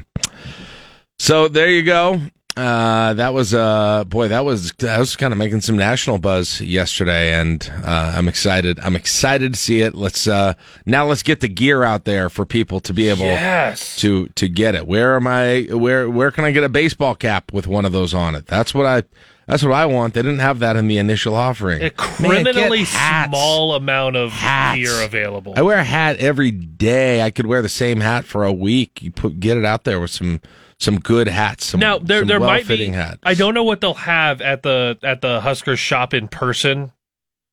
so 1.19 1.49
there 1.49 1.69
you 1.71 1.83
go. 1.83 2.21
Uh, 2.59 3.15
that 3.15 3.33
was 3.33 3.55
uh, 3.55 4.03
boy, 4.05 4.27
that 4.29 4.45
was 4.45 4.73
that 4.79 4.99
was 4.99 5.15
kind 5.15 5.33
of 5.33 5.39
making 5.39 5.61
some 5.61 5.77
national 5.77 6.19
buzz 6.19 6.61
yesterday, 6.61 7.33
and 7.35 7.71
uh, 7.85 8.15
I'm 8.17 8.27
excited. 8.27 8.81
I'm 8.81 8.97
excited 8.97 9.53
to 9.55 9.59
see 9.59 9.81
it. 9.83 9.95
Let's 9.95 10.27
uh, 10.27 10.55
now 10.85 11.07
let's 11.07 11.23
get 11.23 11.39
the 11.39 11.49
gear 11.49 11.85
out 11.85 12.05
there 12.05 12.29
for 12.29 12.45
people 12.45 12.81
to 12.81 12.93
be 12.93 13.09
able 13.09 13.27
Yes. 13.27 13.95
to 13.99 14.27
to 14.35 14.49
get 14.49 14.75
it. 14.75 14.89
Where 14.89 15.15
am 15.15 15.29
I? 15.29 15.69
Where 15.71 16.11
where 16.11 16.33
can 16.33 16.45
I 16.45 16.51
get 16.51 16.65
a 16.65 16.69
baseball 16.69 17.15
cap 17.15 17.53
with 17.53 17.69
one 17.69 17.85
of 17.85 17.93
those 17.93 18.13
on 18.13 18.35
it? 18.35 18.47
That's 18.47 18.75
what 18.75 18.87
I. 18.87 19.03
That's 19.47 19.63
what 19.63 19.73
I 19.73 19.87
want. 19.87 20.13
They 20.13 20.21
didn't 20.21 20.41
have 20.41 20.59
that 20.59 20.77
in 20.77 20.89
the 20.89 20.99
initial 20.99 21.35
offering. 21.35 21.79
A 21.79 21.83
Man, 21.85 21.89
get 21.91 21.97
criminally 21.97 22.85
hats. 22.85 23.31
small 23.31 23.75
amount 23.75 24.15
of 24.17 24.31
Hats. 24.31 24.77
gear 24.79 25.01
available. 25.03 25.55
I 25.57 25.63
wear 25.63 25.79
a 25.79 25.85
hat 25.85 26.19
every 26.19 26.51
day. 26.51 27.23
I 27.23 27.31
could 27.31 27.47
wear 27.47 27.63
the 27.63 27.69
same 27.71 28.01
hat 28.01 28.27
for 28.27 28.45
a 28.45 28.53
week. 28.53 29.01
You 29.01 29.11
put 29.11 29.41
get 29.41 29.57
it 29.57 29.65
out 29.65 29.85
there 29.85 30.01
with 30.01 30.11
some 30.11 30.43
some 30.81 30.99
good 31.01 31.29
hats. 31.29 31.67
Some, 31.67 31.81
now 31.81 31.99
there 31.99 32.21
some 32.21 32.29
there 32.29 32.41
might 32.41 32.67
be. 32.69 32.87
hats. 32.89 33.19
I 33.23 33.35
don't 33.35 33.55
know 33.55 33.65
what 33.65 33.81
they'll 33.81 33.95
have 33.95 34.41
at 34.41 34.63
the 34.63 34.99
at 35.03 35.21
the 35.21 35.41
Huskers 35.41 35.79
shop 35.79 36.15
in 36.15 36.29
person, 36.29 36.93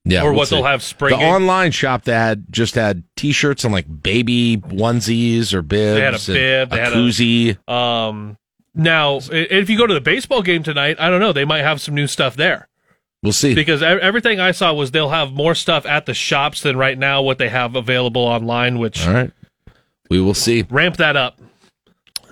Yeah, 0.04 0.22
or 0.22 0.30
we'll 0.30 0.40
what 0.40 0.48
see. 0.50 0.56
they'll 0.56 0.66
have 0.66 0.84
spring. 0.84 1.18
The 1.18 1.26
online 1.26 1.72
shop 1.72 2.04
that 2.04 2.14
had 2.14 2.46
just 2.52 2.76
had 2.76 3.04
T-shirts 3.16 3.64
and 3.64 3.74
like 3.74 3.86
baby 4.04 4.58
onesies 4.58 5.54
or 5.54 5.62
bibs. 5.62 5.96
They 5.96 6.02
had 6.02 6.14
a 6.14 6.18
bib, 6.68 6.70
they 6.72 6.80
a 6.80 6.84
had 6.84 6.94
a- 6.94 6.96
koozie. 6.96 7.70
Um, 7.70 8.38
now, 8.78 9.20
if 9.32 9.70
you 9.70 9.78
go 9.78 9.88
to 9.88 9.94
the 9.94 10.02
baseball 10.02 10.42
game 10.42 10.62
tonight, 10.64 10.98
I 11.00 11.10
don't 11.10 11.20
know. 11.22 11.32
They 11.34 11.46
might 11.46 11.62
have 11.64 11.80
some 11.82 11.96
new 11.96 12.08
stuff 12.08 12.36
there 12.36 12.68
we'll 13.24 13.32
see. 13.34 13.56
because 13.56 13.82
everything 13.82 14.40
I 14.40 14.52
saw 14.52 14.74
was 14.74 14.92
they'll 14.92 15.10
have 15.10 15.32
more 15.32 15.56
stuff 15.56 15.86
at 15.86 16.06
the 16.06 16.14
shops 16.14 16.62
than 16.62 16.76
right 16.78 16.98
now 16.98 17.22
what 17.22 17.38
they 17.38 17.50
have 17.50 17.76
available 17.76 18.22
online. 18.22 18.78
Which 18.78 19.08
All 19.08 19.14
right, 19.14 19.32
we 20.10 20.20
will 20.20 20.34
see. 20.36 20.66
ramp 20.70 20.98
that 20.98 21.16
up. 21.16 21.40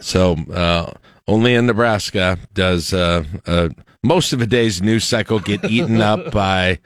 So 0.03 0.33
uh, 0.53 0.91
only 1.27 1.55
in 1.55 1.65
Nebraska 1.65 2.37
does 2.53 2.93
uh, 2.93 3.23
uh, 3.45 3.69
most 4.03 4.33
of 4.33 4.41
a 4.41 4.45
day's 4.45 4.81
news 4.81 5.05
cycle 5.05 5.39
get 5.39 5.63
eaten 5.63 6.01
up 6.01 6.31
by 6.31 6.79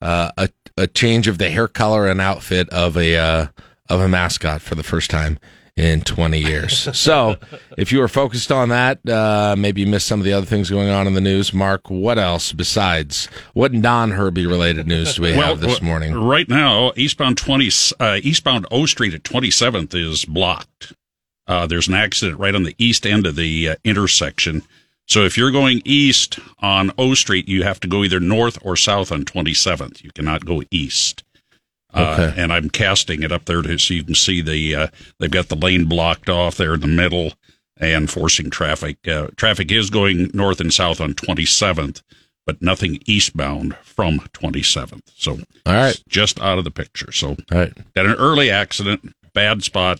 uh, 0.00 0.30
a 0.36 0.48
a 0.76 0.86
change 0.86 1.28
of 1.28 1.38
the 1.38 1.50
hair 1.50 1.68
color 1.68 2.08
and 2.08 2.20
outfit 2.20 2.68
of 2.70 2.96
a 2.96 3.16
uh, 3.16 3.46
of 3.88 4.00
a 4.00 4.08
mascot 4.08 4.62
for 4.62 4.74
the 4.74 4.82
first 4.82 5.10
time 5.10 5.38
in 5.76 6.00
20 6.02 6.38
years. 6.38 6.88
so 6.96 7.36
if 7.76 7.92
you 7.92 7.98
were 7.98 8.08
focused 8.08 8.52
on 8.52 8.68
that, 8.70 9.06
uh, 9.08 9.54
maybe 9.58 9.80
you 9.80 9.86
missed 9.86 10.06
some 10.06 10.20
of 10.20 10.24
the 10.24 10.32
other 10.32 10.46
things 10.46 10.70
going 10.70 10.88
on 10.88 11.06
in 11.06 11.14
the 11.14 11.20
news. 11.20 11.52
Mark, 11.52 11.90
what 11.90 12.18
else 12.18 12.52
besides 12.52 13.26
what 13.52 13.72
non 13.72 14.12
Herbie 14.12 14.46
related 14.46 14.86
news 14.86 15.14
do 15.16 15.22
we 15.22 15.32
have 15.32 15.60
this 15.60 15.82
morning? 15.82 16.14
Right 16.14 16.48
now, 16.48 16.92
eastbound 16.96 17.36
twenty, 17.36 17.70
uh, 17.98 18.18
eastbound 18.22 18.66
O 18.70 18.86
Street 18.86 19.14
at 19.14 19.24
Twenty 19.24 19.50
Seventh 19.50 19.94
is 19.94 20.24
blocked. 20.24 20.94
Uh, 21.50 21.66
there's 21.66 21.88
an 21.88 21.94
accident 21.94 22.38
right 22.38 22.54
on 22.54 22.62
the 22.62 22.76
east 22.78 23.04
end 23.04 23.26
of 23.26 23.34
the 23.34 23.70
uh, 23.70 23.74
intersection, 23.84 24.62
So 25.08 25.24
if 25.24 25.36
you're 25.36 25.50
going 25.50 25.82
east 25.84 26.38
on 26.60 26.92
O 26.96 27.14
Street, 27.14 27.48
you 27.48 27.64
have 27.64 27.80
to 27.80 27.88
go 27.88 28.04
either 28.04 28.20
north 28.20 28.56
or 28.62 28.76
south 28.76 29.10
on 29.10 29.24
27th. 29.24 30.04
You 30.04 30.10
cannot 30.14 30.44
go 30.46 30.62
east. 30.70 31.24
Uh, 31.92 32.14
Okay. 32.28 32.40
and 32.40 32.52
I'm 32.52 32.70
casting 32.70 33.24
it 33.24 33.32
up 33.32 33.46
there 33.46 33.62
to, 33.62 33.76
so 33.78 33.94
you 33.94 34.04
can 34.04 34.14
see 34.14 34.40
the 34.40 34.76
uh, 34.76 34.86
they've 35.18 35.28
got 35.30 35.48
the 35.48 35.56
lane 35.56 35.86
blocked 35.86 36.28
off 36.28 36.56
there 36.56 36.74
in 36.74 36.80
the 36.82 36.86
middle 36.86 37.32
and 37.78 38.08
forcing 38.08 38.48
traffic. 38.48 38.98
Uh, 39.08 39.26
traffic 39.34 39.72
is 39.72 39.90
going 39.90 40.30
north 40.32 40.60
and 40.60 40.72
south 40.72 41.00
on 41.00 41.14
27th, 41.14 42.02
but 42.46 42.62
nothing 42.62 43.00
eastbound 43.06 43.74
from 43.82 44.20
27th. 44.34 45.02
So 45.16 45.32
All 45.66 45.72
right. 45.74 46.00
just 46.08 46.40
out 46.40 46.58
of 46.58 46.64
the 46.64 46.70
picture. 46.70 47.10
So 47.10 47.30
All 47.30 47.58
right. 47.58 47.72
had 47.96 48.06
an 48.06 48.14
early 48.14 48.50
accident, 48.52 49.12
bad 49.34 49.64
spot, 49.64 49.98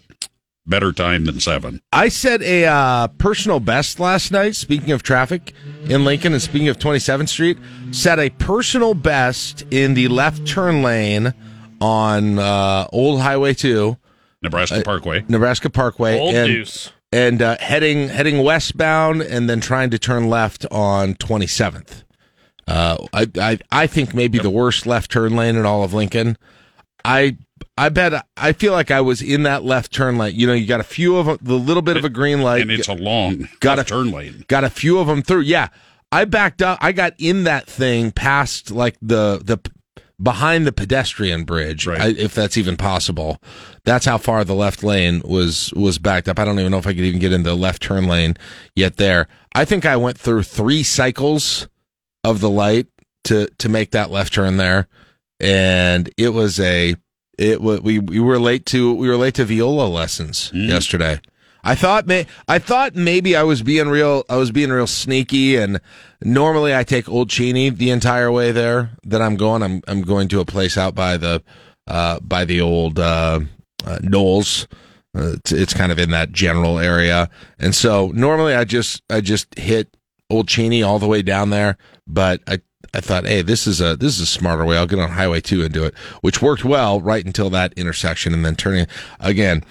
better 0.66 0.92
time 0.92 1.24
than 1.24 1.40
seven. 1.40 1.80
I 1.92 2.08
set 2.08 2.42
a 2.42 2.66
uh, 2.66 3.08
personal 3.08 3.60
best 3.60 3.98
last 4.00 4.30
night. 4.30 4.54
Speaking 4.56 4.92
of 4.92 5.02
traffic 5.02 5.52
in 5.84 6.04
Lincoln 6.04 6.32
and 6.32 6.42
speaking 6.42 6.68
of 6.68 6.78
27th 6.78 7.28
Street, 7.28 7.58
set 7.90 8.18
a 8.18 8.30
personal 8.30 8.94
best 8.94 9.62
in 9.70 9.94
the 9.94 10.08
left 10.08 10.46
turn 10.46 10.82
lane 10.82 11.34
on 11.80 12.38
uh, 12.38 12.86
Old 12.92 13.20
Highway 13.20 13.54
2, 13.54 13.96
Nebraska 14.42 14.82
Parkway. 14.82 15.24
Nebraska 15.28 15.70
Parkway, 15.70 16.18
Old 16.18 16.34
and, 16.34 16.46
deuce. 16.46 16.92
and 17.12 17.42
uh, 17.42 17.56
heading 17.58 18.08
heading 18.08 18.42
westbound 18.42 19.22
and 19.22 19.48
then 19.48 19.60
trying 19.60 19.90
to 19.90 19.98
turn 19.98 20.28
left 20.28 20.66
on 20.70 21.14
27th. 21.14 22.04
Uh, 22.66 23.06
I, 23.12 23.26
I 23.36 23.58
I 23.70 23.86
think 23.86 24.14
maybe 24.14 24.38
the 24.38 24.50
worst 24.50 24.86
left 24.86 25.10
turn 25.10 25.34
lane 25.34 25.56
in 25.56 25.66
all 25.66 25.82
of 25.82 25.92
Lincoln. 25.92 26.36
I 27.04 27.36
I 27.80 27.88
bet 27.88 28.26
I 28.36 28.52
feel 28.52 28.72
like 28.72 28.90
I 28.90 29.00
was 29.00 29.22
in 29.22 29.44
that 29.44 29.64
left 29.64 29.92
turn 29.92 30.18
lane. 30.18 30.34
You 30.36 30.46
know, 30.46 30.52
you 30.52 30.66
got 30.66 30.80
a 30.80 30.84
few 30.84 31.16
of 31.16 31.28
'em- 31.28 31.38
the 31.40 31.54
little 31.54 31.82
bit 31.82 31.96
of 31.96 32.04
a 32.04 32.08
green 32.10 32.42
light, 32.42 32.62
and 32.62 32.70
it's 32.70 32.88
a 32.88 32.94
long 32.94 33.48
Got 33.60 33.78
left 33.78 33.90
it. 33.90 33.94
turn 33.94 34.10
lane. 34.12 34.44
got 34.48 34.64
a 34.64 34.70
few 34.70 34.98
of 34.98 35.06
them 35.06 35.22
through. 35.22 35.42
Yeah, 35.42 35.68
I 36.12 36.24
backed 36.26 36.60
up. 36.62 36.78
I 36.82 36.92
got 36.92 37.14
in 37.18 37.44
that 37.44 37.66
thing 37.66 38.10
past 38.10 38.70
like 38.70 38.96
the 39.00 39.40
the 39.44 39.58
behind 40.22 40.66
the 40.66 40.72
pedestrian 40.72 41.44
bridge, 41.44 41.86
Right. 41.86 42.00
I, 42.00 42.06
if 42.08 42.34
that's 42.34 42.58
even 42.58 42.76
possible. 42.76 43.40
That's 43.84 44.04
how 44.04 44.18
far 44.18 44.44
the 44.44 44.54
left 44.54 44.82
lane 44.84 45.22
was 45.24 45.72
was 45.74 45.96
backed 45.98 46.28
up. 46.28 46.38
I 46.38 46.44
don't 46.44 46.58
even 46.60 46.70
know 46.72 46.78
if 46.78 46.86
I 46.86 46.92
could 46.92 47.04
even 47.04 47.20
get 47.20 47.32
in 47.32 47.42
the 47.44 47.54
left 47.54 47.80
turn 47.82 48.06
lane 48.06 48.36
yet. 48.76 48.98
There, 48.98 49.26
I 49.54 49.64
think 49.64 49.86
I 49.86 49.96
went 49.96 50.18
through 50.18 50.42
three 50.42 50.82
cycles 50.82 51.66
of 52.22 52.40
the 52.40 52.50
light 52.50 52.88
to 53.24 53.48
to 53.58 53.68
make 53.70 53.92
that 53.92 54.10
left 54.10 54.34
turn 54.34 54.58
there, 54.58 54.86
and 55.40 56.10
it 56.18 56.30
was 56.34 56.60
a 56.60 56.96
it 57.40 57.62
was 57.62 57.80
we 57.80 57.98
we 57.98 58.20
were 58.20 58.38
late 58.38 58.66
to 58.66 58.92
we 58.94 59.08
were 59.08 59.16
late 59.16 59.34
to 59.34 59.44
viola 59.44 59.88
lessons 59.88 60.50
yesterday. 60.52 61.20
I 61.64 61.74
thought 61.74 62.06
may 62.06 62.26
I 62.46 62.58
thought 62.58 62.94
maybe 62.94 63.34
I 63.34 63.42
was 63.44 63.62
being 63.62 63.88
real 63.88 64.24
I 64.28 64.36
was 64.36 64.50
being 64.50 64.70
real 64.70 64.86
sneaky 64.86 65.56
and 65.56 65.80
normally 66.22 66.74
I 66.74 66.84
take 66.84 67.08
Old 67.08 67.30
Cheney 67.30 67.70
the 67.70 67.90
entire 67.90 68.30
way 68.30 68.52
there. 68.52 68.90
That 69.04 69.22
I'm 69.22 69.36
going 69.36 69.62
I'm 69.62 69.80
I'm 69.88 70.02
going 70.02 70.28
to 70.28 70.40
a 70.40 70.44
place 70.44 70.76
out 70.76 70.94
by 70.94 71.16
the 71.16 71.42
uh 71.86 72.20
by 72.20 72.44
the 72.44 72.60
old 72.60 72.98
uh, 72.98 73.40
uh 73.86 73.98
Knowles 74.02 74.68
uh, 75.16 75.32
it's, 75.32 75.50
it's 75.50 75.74
kind 75.74 75.90
of 75.90 75.98
in 75.98 76.10
that 76.10 76.30
general 76.30 76.78
area. 76.78 77.28
And 77.58 77.74
so 77.74 78.12
normally 78.14 78.54
I 78.54 78.64
just 78.64 79.02
I 79.10 79.22
just 79.22 79.58
hit 79.58 79.96
Old 80.28 80.46
Cheney 80.46 80.82
all 80.82 80.98
the 80.98 81.08
way 81.08 81.22
down 81.22 81.48
there 81.48 81.78
but 82.06 82.42
I 82.46 82.60
I 82.94 83.00
thought, 83.00 83.24
hey, 83.26 83.42
this 83.42 83.66
is 83.66 83.80
a 83.80 83.96
this 83.96 84.14
is 84.14 84.20
a 84.20 84.26
smarter 84.26 84.64
way. 84.64 84.76
I'll 84.76 84.86
get 84.86 84.98
on 84.98 85.10
Highway 85.10 85.40
Two 85.40 85.62
and 85.62 85.72
do 85.72 85.84
it, 85.84 85.94
which 86.22 86.42
worked 86.42 86.64
well 86.64 87.00
right 87.00 87.24
until 87.24 87.50
that 87.50 87.72
intersection, 87.74 88.34
and 88.34 88.44
then 88.44 88.56
turning 88.56 88.86
again. 89.20 89.62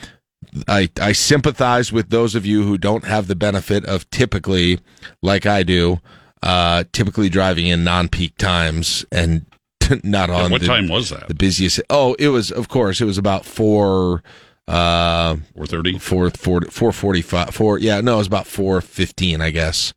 I 0.68 0.90
I 1.02 1.12
sympathize 1.12 1.92
with 1.92 2.10
those 2.10 2.34
of 2.34 2.46
you 2.46 2.64
who 2.64 2.78
don't 2.78 3.04
have 3.04 3.28
the 3.28 3.36
benefit 3.36 3.86
of 3.86 4.10
typically, 4.10 4.80
like 5.22 5.46
I 5.46 5.64
do, 5.64 6.00
uh, 6.42 6.86
typically 6.94 7.30
driving 7.30 7.68
in 7.68 7.84
non-peak 7.84 8.38
times 8.38 9.06
and 9.12 9.46
not 10.04 10.30
on 10.30 10.50
what 10.52 10.62
the, 10.62 10.68
time 10.68 10.88
was 10.88 11.10
that? 11.10 11.28
the 11.28 11.34
busiest. 11.34 11.82
Oh, 11.90 12.14
it 12.20 12.30
was 12.30 12.52
of 12.52 12.70
course 12.70 13.02
it 13.02 13.06
was 13.06 13.18
about 13.18 13.46
four. 13.46 14.24
Uh, 14.68 15.38
Four 15.56 15.66
thirty. 15.66 15.98
four 15.98 16.30
four 16.30 16.62
four 16.62 16.92
forty 16.92 17.24
five 17.24 17.56
four 17.56 17.80
yeah 17.80 18.02
no 18.02 18.14
it 18.14 18.18
was 18.20 18.28
about 18.28 18.46
four 18.46 18.82
fifteen 18.82 19.42
I 19.42 19.50
guess 19.50 19.94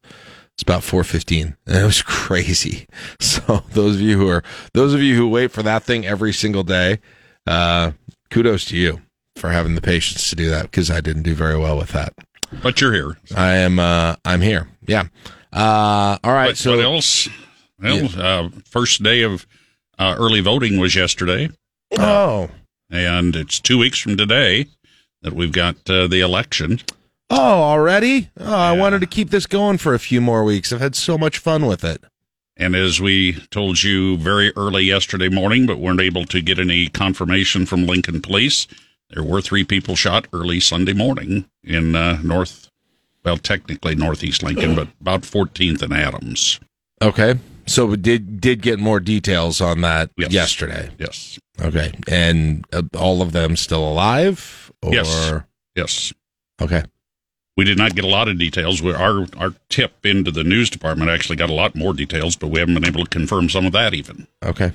it's 0.54 0.62
about 0.62 0.82
four 0.82 1.04
fifteen. 1.04 1.56
And 1.66 1.76
it 1.82 1.84
was 1.84 2.02
crazy. 2.02 2.86
So 3.20 3.62
those 3.70 3.96
of 3.96 4.00
you 4.02 4.18
who 4.18 4.28
are 4.28 4.42
those 4.74 4.94
of 4.94 5.00
you 5.00 5.16
who 5.16 5.28
wait 5.28 5.50
for 5.50 5.62
that 5.62 5.82
thing 5.82 6.06
every 6.06 6.32
single 6.32 6.62
day 6.62 6.98
uh 7.46 7.92
kudos 8.30 8.64
to 8.66 8.76
you 8.76 9.00
for 9.36 9.50
having 9.50 9.74
the 9.74 9.80
patience 9.80 10.28
to 10.30 10.36
do 10.36 10.48
that 10.50 10.62
because 10.64 10.90
I 10.90 11.00
didn't 11.00 11.22
do 11.22 11.34
very 11.34 11.58
well 11.58 11.76
with 11.78 11.90
that. 11.92 12.12
But 12.62 12.80
you're 12.80 12.92
here. 12.92 13.16
I 13.36 13.56
am 13.56 13.78
uh 13.78 14.16
I'm 14.24 14.40
here. 14.42 14.68
Yeah. 14.86 15.04
Uh 15.52 16.18
all 16.22 16.32
right 16.32 16.48
What, 16.48 16.56
so 16.58 16.76
what 16.76 16.84
else? 16.84 17.28
Well, 17.80 18.08
uh, 18.16 18.48
first 18.64 19.02
day 19.02 19.22
of 19.22 19.44
uh, 19.98 20.14
early 20.16 20.40
voting 20.40 20.78
was 20.78 20.94
yesterday, 20.94 21.50
oh. 21.98 22.48
And 22.90 23.34
it's 23.34 23.58
two 23.58 23.76
weeks 23.78 23.98
from 23.98 24.16
today 24.16 24.66
that 25.22 25.32
we've 25.32 25.50
got 25.52 25.76
uh, 25.90 26.06
the 26.06 26.20
election. 26.20 26.80
Oh 27.32 27.62
already 27.62 28.30
oh 28.38 28.52
I 28.54 28.72
wanted 28.72 29.00
to 29.00 29.06
keep 29.06 29.30
this 29.30 29.46
going 29.46 29.78
for 29.78 29.94
a 29.94 29.98
few 29.98 30.20
more 30.20 30.44
weeks 30.44 30.72
I've 30.72 30.80
had 30.80 30.94
so 30.94 31.16
much 31.18 31.38
fun 31.38 31.66
with 31.66 31.82
it 31.84 32.04
And 32.56 32.76
as 32.76 33.00
we 33.00 33.32
told 33.50 33.82
you 33.82 34.16
very 34.18 34.52
early 34.56 34.84
yesterday 34.84 35.28
morning, 35.30 35.66
but 35.66 35.78
weren't 35.78 36.00
able 36.00 36.24
to 36.26 36.40
get 36.42 36.58
any 36.58 36.88
confirmation 36.88 37.64
from 37.66 37.86
Lincoln 37.86 38.20
Police, 38.20 38.66
there 39.10 39.24
were 39.24 39.40
three 39.40 39.64
people 39.64 39.96
shot 39.96 40.28
early 40.32 40.60
Sunday 40.60 40.92
morning 40.92 41.46
in 41.64 41.96
uh, 41.96 42.20
North, 42.22 42.68
well, 43.24 43.38
technically 43.38 43.94
Northeast 43.94 44.42
Lincoln, 44.42 44.74
but 44.74 44.88
about 45.00 45.22
14th 45.22 45.82
and 45.82 45.92
Adams. 45.94 46.60
okay 47.00 47.34
so 47.66 47.86
we 47.86 47.96
did 47.96 48.40
did 48.40 48.60
get 48.60 48.78
more 48.80 49.00
details 49.00 49.60
on 49.60 49.80
that 49.82 50.10
Yes. 50.16 50.32
yesterday 50.32 50.90
Yes. 50.98 51.38
Okay, 51.60 51.92
and 52.08 52.64
uh, 52.72 52.82
all 52.98 53.22
of 53.22 53.32
them 53.32 53.56
still 53.56 53.86
alive? 53.88 54.70
Or 54.82 54.92
Yes. 54.92 55.32
Yes. 55.76 56.12
okay, 56.60 56.82
We 57.56 57.64
did 57.64 57.76
not 57.76 57.94
get 57.94 58.04
a 58.04 58.08
lot 58.08 58.28
of 58.28 58.38
details. 58.38 58.80
We, 58.80 58.94
our 58.94 59.26
our 59.36 59.54
tip 59.68 60.06
into 60.06 60.30
the 60.30 60.44
news 60.44 60.70
department 60.70 61.10
actually 61.10 61.36
got 61.36 61.50
a 61.50 61.54
lot 61.54 61.74
more 61.74 61.92
details, 61.92 62.34
but 62.36 62.48
we 62.48 62.60
haven't 62.60 62.74
been 62.74 62.86
able 62.86 63.04
to 63.04 63.10
confirm 63.10 63.48
some 63.50 63.66
of 63.66 63.72
that 63.72 63.92
even 63.92 64.26
okay, 64.42 64.72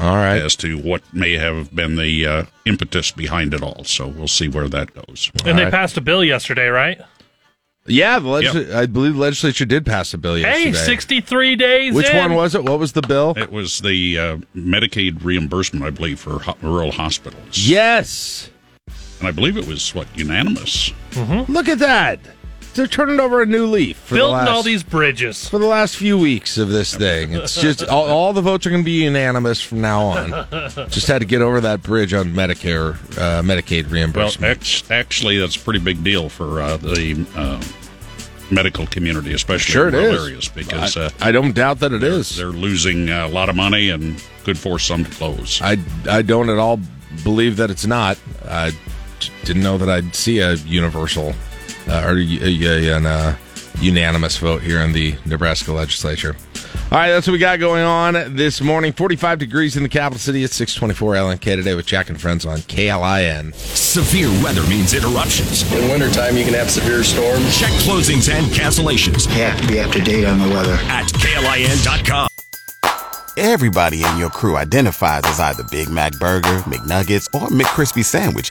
all 0.00 0.16
right. 0.16 0.42
as 0.42 0.56
to 0.56 0.78
what 0.78 1.02
may 1.14 1.34
have 1.34 1.74
been 1.74 1.96
the 1.96 2.26
uh, 2.26 2.44
impetus 2.66 3.12
behind 3.12 3.54
it 3.54 3.62
all. 3.62 3.84
So 3.84 4.08
we'll 4.08 4.26
see 4.28 4.48
where 4.48 4.68
that 4.68 4.94
goes. 4.94 5.30
And 5.44 5.58
they 5.58 5.64
right. 5.64 5.72
passed 5.72 5.96
a 5.96 6.00
bill 6.00 6.24
yesterday, 6.24 6.68
right? 6.68 7.00
Yeah, 7.88 8.18
the 8.18 8.28
legis- 8.28 8.74
I 8.74 8.86
believe 8.86 9.14
the 9.14 9.20
legislature 9.20 9.64
did 9.64 9.86
pass 9.86 10.12
a 10.12 10.18
bill 10.18 10.36
yesterday. 10.36 10.70
Hey, 10.70 10.72
63 10.72 11.56
days 11.56 11.94
Which 11.94 12.10
in. 12.10 12.16
one 12.16 12.34
was 12.34 12.54
it? 12.54 12.64
What 12.64 12.78
was 12.78 12.92
the 12.92 13.00
bill? 13.02 13.34
It 13.36 13.50
was 13.50 13.78
the 13.78 14.18
uh, 14.18 14.36
Medicaid 14.54 15.24
reimbursement, 15.24 15.84
I 15.84 15.90
believe, 15.90 16.20
for 16.20 16.40
ho- 16.40 16.56
rural 16.60 16.92
hospitals. 16.92 17.58
Yes. 17.58 18.50
And 19.18 19.28
I 19.28 19.32
believe 19.32 19.56
it 19.56 19.66
was, 19.66 19.94
what, 19.94 20.06
unanimous? 20.16 20.92
Look 21.48 21.68
at 21.68 21.78
that. 21.80 22.20
They're 22.74 22.86
turning 22.86 23.18
over 23.18 23.42
a 23.42 23.46
new 23.46 23.66
leaf 23.66 23.96
for 23.96 24.14
the 24.14 24.20
Building 24.20 24.36
last, 24.36 24.48
all 24.50 24.62
these 24.62 24.84
bridges. 24.84 25.48
for 25.48 25.58
the 25.58 25.66
last 25.66 25.96
few 25.96 26.16
weeks 26.16 26.58
of 26.58 26.68
this 26.68 26.94
thing. 26.94 27.32
It's 27.32 27.60
just 27.60 27.82
all, 27.88 28.06
all 28.06 28.32
the 28.32 28.42
votes 28.42 28.66
are 28.66 28.70
going 28.70 28.82
to 28.82 28.86
be 28.86 29.02
unanimous 29.02 29.60
from 29.60 29.80
now 29.80 30.02
on. 30.02 30.30
just 30.88 31.08
had 31.08 31.18
to 31.18 31.24
get 31.26 31.42
over 31.42 31.60
that 31.62 31.82
bridge 31.82 32.14
on 32.14 32.26
Medicare, 32.34 32.94
uh, 33.18 33.42
Medicaid 33.42 33.84
Well, 33.84 33.94
reimbursement. 33.94 34.56
ex- 34.58 34.88
actually, 34.92 35.38
that's 35.38 35.56
a 35.56 35.60
pretty 35.60 35.80
big 35.80 36.04
deal 36.04 36.28
for 36.28 36.60
uh, 36.60 36.76
the 36.76 37.26
uh, 37.34 37.60
medical 38.54 38.86
community, 38.86 39.32
especially 39.32 39.72
Sure 39.72 39.88
in 39.88 39.94
rural 39.94 40.14
is. 40.14 40.22
areas, 40.28 40.48
because 40.48 40.96
I, 40.96 41.06
uh, 41.06 41.10
I 41.20 41.32
don't 41.32 41.56
doubt 41.56 41.80
that 41.80 41.92
it 41.92 42.04
is. 42.04 42.36
they're 42.36 42.46
losing 42.46 43.10
uh, 43.10 43.26
a 43.26 43.28
lot 43.28 43.48
of 43.48 43.56
money 43.56 43.90
and 43.90 44.22
could 44.44 44.56
force 44.58 44.84
some 44.84 45.04
to 45.04 45.10
close. 45.10 45.60
I, 45.60 45.78
I 46.08 46.22
don't 46.22 46.48
at 46.48 46.58
all 46.58 46.78
believe 47.24 47.56
that 47.56 47.70
it's 47.72 47.86
not. 47.86 48.18
I 48.46 48.70
j- 48.70 48.76
didn't 49.44 49.62
know 49.62 49.78
that 49.78 49.88
I'd 49.88 50.14
see 50.14 50.40
a 50.40 50.54
universal 50.54 51.34
uh, 51.88 52.02
or 52.06 52.18
a, 52.18 52.38
a, 52.42 52.96
an, 52.96 53.06
uh, 53.06 53.36
unanimous 53.80 54.36
vote 54.38 54.60
here 54.62 54.80
in 54.80 54.92
the 54.92 55.14
Nebraska 55.24 55.72
legislature. 55.72 56.34
All 56.90 56.98
right, 56.98 57.10
that's 57.10 57.26
what 57.26 57.34
we 57.34 57.38
got 57.38 57.60
going 57.60 57.84
on 57.84 58.34
this 58.34 58.60
morning. 58.60 58.92
45 58.92 59.38
degrees 59.38 59.76
in 59.76 59.82
the 59.82 59.88
capital 59.88 60.18
city 60.18 60.42
at 60.42 60.50
624 60.50 61.14
LNK 61.14 61.40
today 61.56 61.74
with 61.74 61.86
Jack 61.86 62.08
and 62.08 62.20
Friends 62.20 62.44
on 62.46 62.58
KLIN. 62.58 63.54
Severe 63.54 64.28
weather 64.42 64.66
means 64.68 64.94
interruptions. 64.94 65.70
In 65.72 65.88
wintertime, 65.90 66.36
you 66.36 66.44
can 66.44 66.54
have 66.54 66.70
severe 66.70 67.04
storms. 67.04 67.56
Check 67.58 67.70
closings 67.82 68.32
and 68.32 68.46
cancellations 68.46 69.26
You 69.36 69.42
have 69.44 69.60
to 69.60 69.68
be 69.68 69.80
up 69.80 69.92
to 69.92 70.00
date 70.00 70.24
on 70.24 70.38
the 70.40 70.48
weather. 70.48 70.74
at 70.88 71.06
KLIN.com. 71.06 72.28
Everybody 73.36 74.02
in 74.02 74.18
your 74.18 74.30
crew 74.30 74.56
identifies 74.56 75.22
as 75.26 75.38
either 75.38 75.62
Big 75.70 75.88
Mac 75.88 76.12
Burger, 76.18 76.58
McNuggets, 76.62 77.28
or 77.34 77.46
McCrispy 77.48 78.04
Sandwich. 78.04 78.50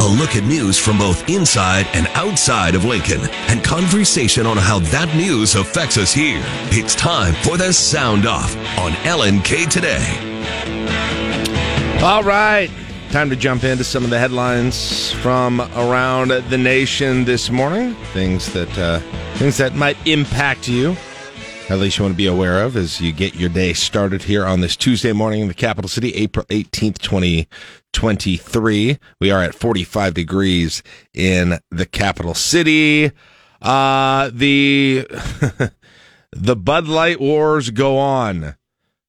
A 0.00 0.16
look 0.18 0.36
at 0.36 0.44
news 0.44 0.78
from 0.78 0.98
both 0.98 1.28
inside 1.28 1.86
and 1.92 2.06
outside 2.14 2.74
of 2.74 2.84
Lincoln 2.84 3.20
and 3.48 3.62
conversation 3.62 4.46
on 4.46 4.56
how 4.56 4.78
that 4.78 5.14
news 5.14 5.54
affects 5.54 5.96
us 5.96 6.12
here. 6.12 6.42
It's 6.70 6.94
time 6.94 7.34
for 7.44 7.56
the 7.56 7.72
Sound 7.72 8.26
Off 8.26 8.56
on 8.78 8.92
LNK 9.04 9.68
Today. 9.68 10.28
All 12.02 12.22
right. 12.22 12.70
Time 13.10 13.28
to 13.28 13.36
jump 13.36 13.62
into 13.62 13.84
some 13.84 14.04
of 14.04 14.10
the 14.10 14.18
headlines 14.18 15.12
from 15.12 15.60
around 15.76 16.30
the 16.30 16.58
nation 16.58 17.24
this 17.24 17.50
morning. 17.50 17.94
Things 18.12 18.52
that 18.54 18.76
uh, 18.78 19.00
things 19.34 19.58
that 19.58 19.74
might 19.74 19.98
impact 20.06 20.66
you. 20.66 20.96
At 21.68 21.78
least 21.78 21.98
you 21.98 22.04
want 22.04 22.14
to 22.14 22.16
be 22.16 22.26
aware 22.26 22.62
of 22.64 22.76
as 22.76 23.00
you 23.00 23.12
get 23.12 23.34
your 23.34 23.50
day 23.50 23.72
started 23.72 24.22
here 24.22 24.44
on 24.44 24.60
this 24.60 24.76
Tuesday 24.76 25.12
morning 25.12 25.42
in 25.42 25.48
the 25.48 25.54
capital 25.54 25.88
city, 25.88 26.12
April 26.14 26.44
18th, 26.46 26.98
2023. 27.92 28.98
We 29.20 29.30
are 29.30 29.42
at 29.42 29.54
45 29.54 30.14
degrees 30.14 30.82
in 31.14 31.58
the 31.70 31.86
capital 31.86 32.34
city. 32.34 33.12
Uh, 33.60 34.30
the, 34.32 35.06
the 36.32 36.56
Bud 36.56 36.88
Light 36.88 37.20
wars 37.20 37.70
go 37.70 37.98
on. 37.98 38.56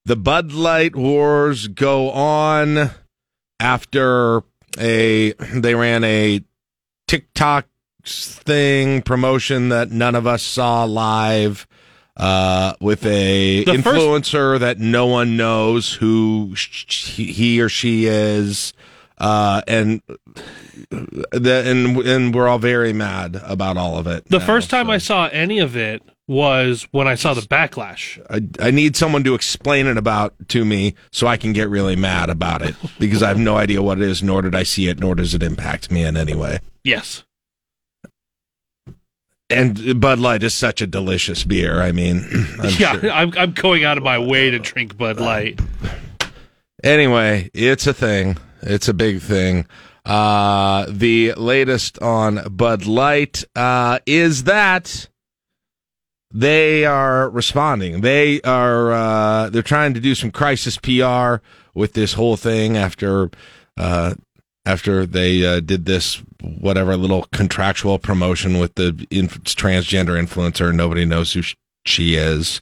The 0.06 0.16
Bud 0.16 0.52
Light 0.52 0.96
wars 0.96 1.68
go 1.68 2.12
on 2.12 2.92
after 3.60 4.44
a, 4.78 5.34
they 5.34 5.76
ran 5.76 6.04
a 6.04 6.42
TikTok 7.08 7.68
thing 8.06 9.02
promotion 9.02 9.70
that 9.70 9.92
none 9.92 10.16
of 10.16 10.28
us 10.28 10.44
saw 10.44 10.84
live 10.84 11.68
uh, 12.18 12.74
with 12.80 13.06
a 13.06 13.64
The 13.64 13.82
first- 13.82 14.00
influencer 14.00 14.60
that 14.60 14.80
no 14.80 15.08
one 15.08 15.36
knows 15.38 15.94
who 15.94 16.52
sh- 16.56 17.16
he 17.16 17.62
or 17.62 17.70
she 17.70 18.06
is, 18.06 18.74
uh, 19.18 19.62
and 19.68 20.02
the 20.90 21.64
and 21.66 21.98
and 22.06 22.36
we're 22.36 22.48
all 22.48 22.60
very 22.60 22.94
mad 22.94 23.40
about 23.46 23.78
all 23.78 23.98
of 23.98 24.08
it. 24.08 24.26
The 24.26 24.40
now, 24.40 24.46
first 24.46 24.70
time 24.70 24.88
so. 24.88 24.92
I 24.92 24.98
saw 24.98 25.28
any 25.28 25.60
of 25.60 25.76
it 25.76 26.02
was 26.28 26.88
when 26.92 27.08
I 27.08 27.16
saw 27.16 27.34
the 27.34 27.42
backlash. 27.42 28.18
I, 28.30 28.68
I 28.68 28.72
need 28.72 28.96
someone 28.96 29.24
to 29.26 29.34
explain 29.36 29.88
it 29.88 29.98
about 29.98 30.34
to 30.50 30.64
me 30.64 30.96
so 31.12 31.28
I 31.28 31.36
can 31.38 31.52
get 31.52 31.70
really 31.70 31.96
mad 31.98 32.30
about 32.30 32.62
it 32.62 32.76
because 32.98 33.22
I 33.22 33.28
have 33.28 33.38
no 33.40 33.58
idea 33.58 33.82
what 33.82 33.98
it 34.02 34.08
is, 34.08 34.24
nor 34.24 34.42
did 34.42 34.56
I 34.56 34.64
see 34.64 34.88
it, 34.88 35.00
nor 35.00 35.16
does 35.16 35.34
it 35.36 35.44
impact 35.44 35.92
me 35.92 36.04
in 36.04 36.16
any 36.16 36.34
way. 36.34 36.60
Yes. 36.84 37.24
And 39.54 40.00
Bud 40.02 40.20
Light 40.20 40.44
is 40.44 40.54
such 40.54 40.82
a 40.82 40.88
delicious 40.88 41.44
beer. 41.44 41.82
I 41.82 41.92
mean, 41.92 42.26
I'm 42.60 42.70
yeah, 42.78 43.00
sure- 43.00 43.12
I'm, 43.12 43.34
I'm 43.38 43.52
going 43.52 43.84
out 43.84 43.98
of 43.98 44.04
my 44.04 44.18
way 44.20 44.50
to 44.52 44.60
drink 44.60 44.98
Bud 44.98 45.20
Light. 45.20 45.60
Anyway, 46.84 47.50
it's 47.54 47.88
a 47.88 47.94
thing. 47.94 48.38
It's 48.62 48.88
a 48.88 48.94
big 48.94 49.22
thing. 49.22 49.66
Uh, 50.06 50.86
the 50.90 51.34
latest 51.34 52.02
on 52.02 52.44
Bud 52.52 52.86
Light 52.86 53.44
uh, 53.56 54.00
is 54.06 54.44
that 54.44 55.08
they 56.34 56.84
are 56.84 57.30
responding. 57.30 58.02
They 58.02 58.42
are 58.42 58.92
uh, 58.92 59.50
they're 59.50 59.62
trying 59.62 59.94
to 59.94 60.00
do 60.02 60.16
some 60.16 60.32
crisis 60.32 60.78
PR 60.78 61.36
with 61.74 61.94
this 61.94 62.14
whole 62.14 62.36
thing 62.36 62.76
after 62.76 63.30
uh, 63.78 64.16
after 64.66 65.06
they 65.06 65.46
uh, 65.46 65.60
did 65.60 65.86
this 65.86 66.22
whatever 66.42 66.96
little 66.96 67.24
contractual 67.32 68.00
promotion 68.00 68.60
with 68.60 68.76
the 68.76 69.06
inf- 69.12 69.44
transgender 69.44 70.22
influencer. 70.22 70.74
Nobody 70.74 71.06
knows 71.06 71.34
who 71.34 71.42
sh- 71.42 71.56
she 71.86 72.16
is. 72.16 72.62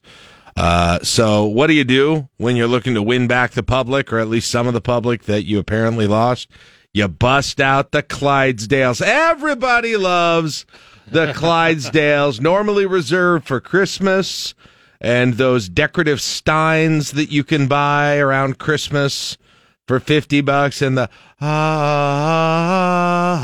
Uh, 0.58 1.00
so 1.00 1.46
what 1.46 1.68
do 1.68 1.74
you 1.74 1.84
do 1.84 2.28
when 2.38 2.56
you're 2.56 2.68
looking 2.68 2.94
to 2.96 3.02
win 3.02 3.28
back 3.28 3.52
the 3.52 3.64
public, 3.64 4.12
or 4.12 4.20
at 4.20 4.28
least 4.28 4.52
some 4.52 4.68
of 4.68 4.74
the 4.74 4.82
public 4.82 5.24
that 5.24 5.44
you 5.44 5.60
apparently 5.60 6.08
lost? 6.08 6.50
You 6.94 7.08
bust 7.08 7.62
out 7.62 7.92
the 7.92 8.04
Clydesdales. 8.04 9.02
Everybody 9.02 9.96
loves 9.96 10.66
the 11.08 11.28
Clydesdales, 11.34 12.42
normally 12.42 12.86
reserved 12.86 13.48
for 13.48 13.62
Christmas, 13.62 14.54
and 15.00 15.36
those 15.36 15.70
decorative 15.70 16.20
steins 16.20 17.12
that 17.12 17.32
you 17.32 17.44
can 17.44 17.68
buy 17.68 18.18
around 18.18 18.60
Christmas 18.60 19.38
for 19.92 20.00
50 20.00 20.40
bucks 20.40 20.82
and 20.82 20.98
the 20.98 21.10
ah, 21.42 21.50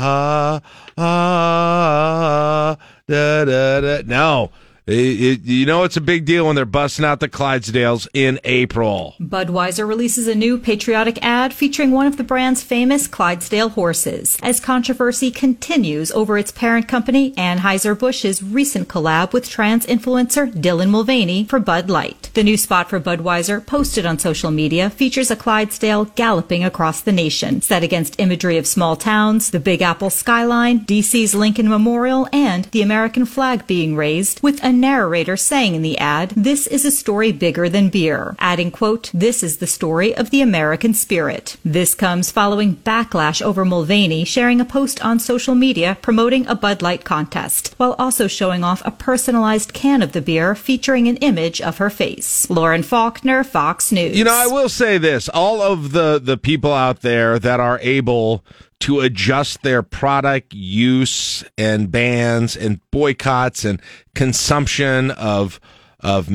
ah, 0.00 0.60
ah, 0.96 2.70
ah 2.72 2.76
da, 3.06 3.44
da, 3.44 3.80
da. 3.82 4.02
No. 4.06 4.50
It- 4.88 5.20
it- 5.20 5.44
you 5.44 5.66
know 5.66 5.84
it's 5.84 5.98
a 5.98 6.00
big 6.00 6.24
deal 6.24 6.46
when 6.46 6.56
they're 6.56 6.64
busting 6.64 7.04
out 7.04 7.20
the 7.20 7.28
Clydesdales 7.28 8.08
in 8.14 8.40
April. 8.44 9.14
Budweiser 9.20 9.86
releases 9.86 10.26
a 10.26 10.34
new 10.34 10.56
patriotic 10.56 11.18
ad 11.20 11.52
featuring 11.52 11.90
one 11.90 12.06
of 12.06 12.16
the 12.16 12.24
brand's 12.24 12.62
famous 12.62 13.06
Clydesdale 13.06 13.68
horses 13.70 14.38
as 14.42 14.60
controversy 14.60 15.30
continues 15.30 16.10
over 16.12 16.38
its 16.38 16.50
parent 16.50 16.88
company 16.88 17.32
Anheuser-Busch's 17.36 18.42
recent 18.42 18.88
collab 18.88 19.34
with 19.34 19.50
trans 19.50 19.84
influencer 19.84 20.50
Dylan 20.50 20.88
Mulvaney 20.88 21.44
for 21.44 21.58
Bud 21.60 21.90
Light. 21.90 22.30
The 22.32 22.42
new 22.42 22.56
spot 22.56 22.88
for 22.88 22.98
Budweiser 22.98 23.64
posted 23.66 24.06
on 24.06 24.18
social 24.18 24.50
media 24.50 24.88
features 24.88 25.30
a 25.30 25.36
Clydesdale 25.36 26.06
galloping 26.16 26.64
across 26.64 27.02
the 27.02 27.12
nation, 27.12 27.60
set 27.60 27.82
against 27.82 28.18
imagery 28.18 28.56
of 28.56 28.66
small 28.66 28.96
towns, 28.96 29.50
the 29.50 29.60
Big 29.60 29.82
Apple 29.82 30.08
skyline, 30.08 30.80
DC's 30.86 31.34
Lincoln 31.34 31.68
Memorial, 31.68 32.26
and 32.32 32.64
the 32.72 32.80
American 32.80 33.26
flag 33.26 33.66
being 33.66 33.94
raised 33.94 34.40
with 34.42 34.64
a 34.64 34.77
narrator 34.80 35.36
saying 35.36 35.74
in 35.74 35.82
the 35.82 35.98
ad, 35.98 36.30
this 36.30 36.66
is 36.66 36.84
a 36.84 36.90
story 36.90 37.32
bigger 37.32 37.68
than 37.68 37.88
beer, 37.88 38.36
adding, 38.38 38.70
quote, 38.70 39.10
this 39.12 39.42
is 39.42 39.58
the 39.58 39.66
story 39.66 40.14
of 40.14 40.30
the 40.30 40.40
American 40.40 40.94
spirit. 40.94 41.56
This 41.64 41.94
comes 41.94 42.30
following 42.30 42.76
backlash 42.76 43.42
over 43.42 43.64
Mulvaney 43.64 44.24
sharing 44.24 44.60
a 44.60 44.64
post 44.64 45.04
on 45.04 45.18
social 45.18 45.54
media 45.54 45.98
promoting 46.02 46.46
a 46.46 46.54
Bud 46.54 46.82
Light 46.82 47.04
contest, 47.04 47.74
while 47.76 47.94
also 47.98 48.26
showing 48.26 48.64
off 48.64 48.82
a 48.84 48.90
personalized 48.90 49.72
can 49.72 50.02
of 50.02 50.12
the 50.12 50.22
beer 50.22 50.54
featuring 50.54 51.08
an 51.08 51.16
image 51.18 51.60
of 51.60 51.78
her 51.78 51.90
face. 51.90 52.48
Lauren 52.48 52.82
Faulkner, 52.82 53.44
Fox 53.44 53.92
News. 53.92 54.16
You 54.16 54.24
know, 54.24 54.34
I 54.34 54.46
will 54.46 54.68
say 54.68 54.98
this: 54.98 55.28
all 55.28 55.60
of 55.60 55.92
the 55.92 56.20
the 56.22 56.36
people 56.36 56.72
out 56.72 57.02
there 57.02 57.38
that 57.38 57.60
are 57.60 57.78
able 57.82 58.44
to 58.80 59.00
adjust 59.00 59.62
their 59.62 59.82
product 59.82 60.54
use 60.54 61.44
and 61.56 61.90
bans 61.90 62.56
and 62.56 62.80
boycotts 62.90 63.64
and 63.64 63.80
consumption 64.14 65.10
of 65.12 65.60
of 66.00 66.28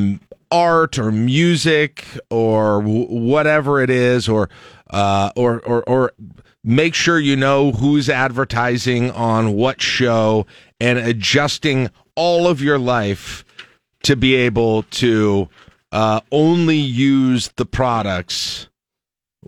art 0.52 1.00
or 1.00 1.12
music 1.12 2.06
or 2.30 2.82
w- 2.82 3.08
whatever 3.08 3.82
it 3.82 3.90
is, 3.90 4.28
or 4.30 4.50
uh, 4.90 5.32
or 5.36 5.60
or 5.62 5.84
or 5.84 6.12
make 6.64 6.94
sure 6.94 7.20
you 7.20 7.36
know 7.36 7.72
who's 7.72 8.10
advertising 8.10 9.12
on 9.12 9.54
what 9.54 9.82
show 9.82 10.46
and 10.80 11.00
adjusting 11.00 11.90
all 12.16 12.48
of 12.48 12.62
your 12.62 12.78
life 12.78 13.44
to 14.04 14.16
be 14.16 14.36
able 14.36 14.84
to 14.84 15.50
uh, 15.92 16.20
only 16.32 16.78
use 16.78 17.50
the 17.56 17.66
products 17.66 18.68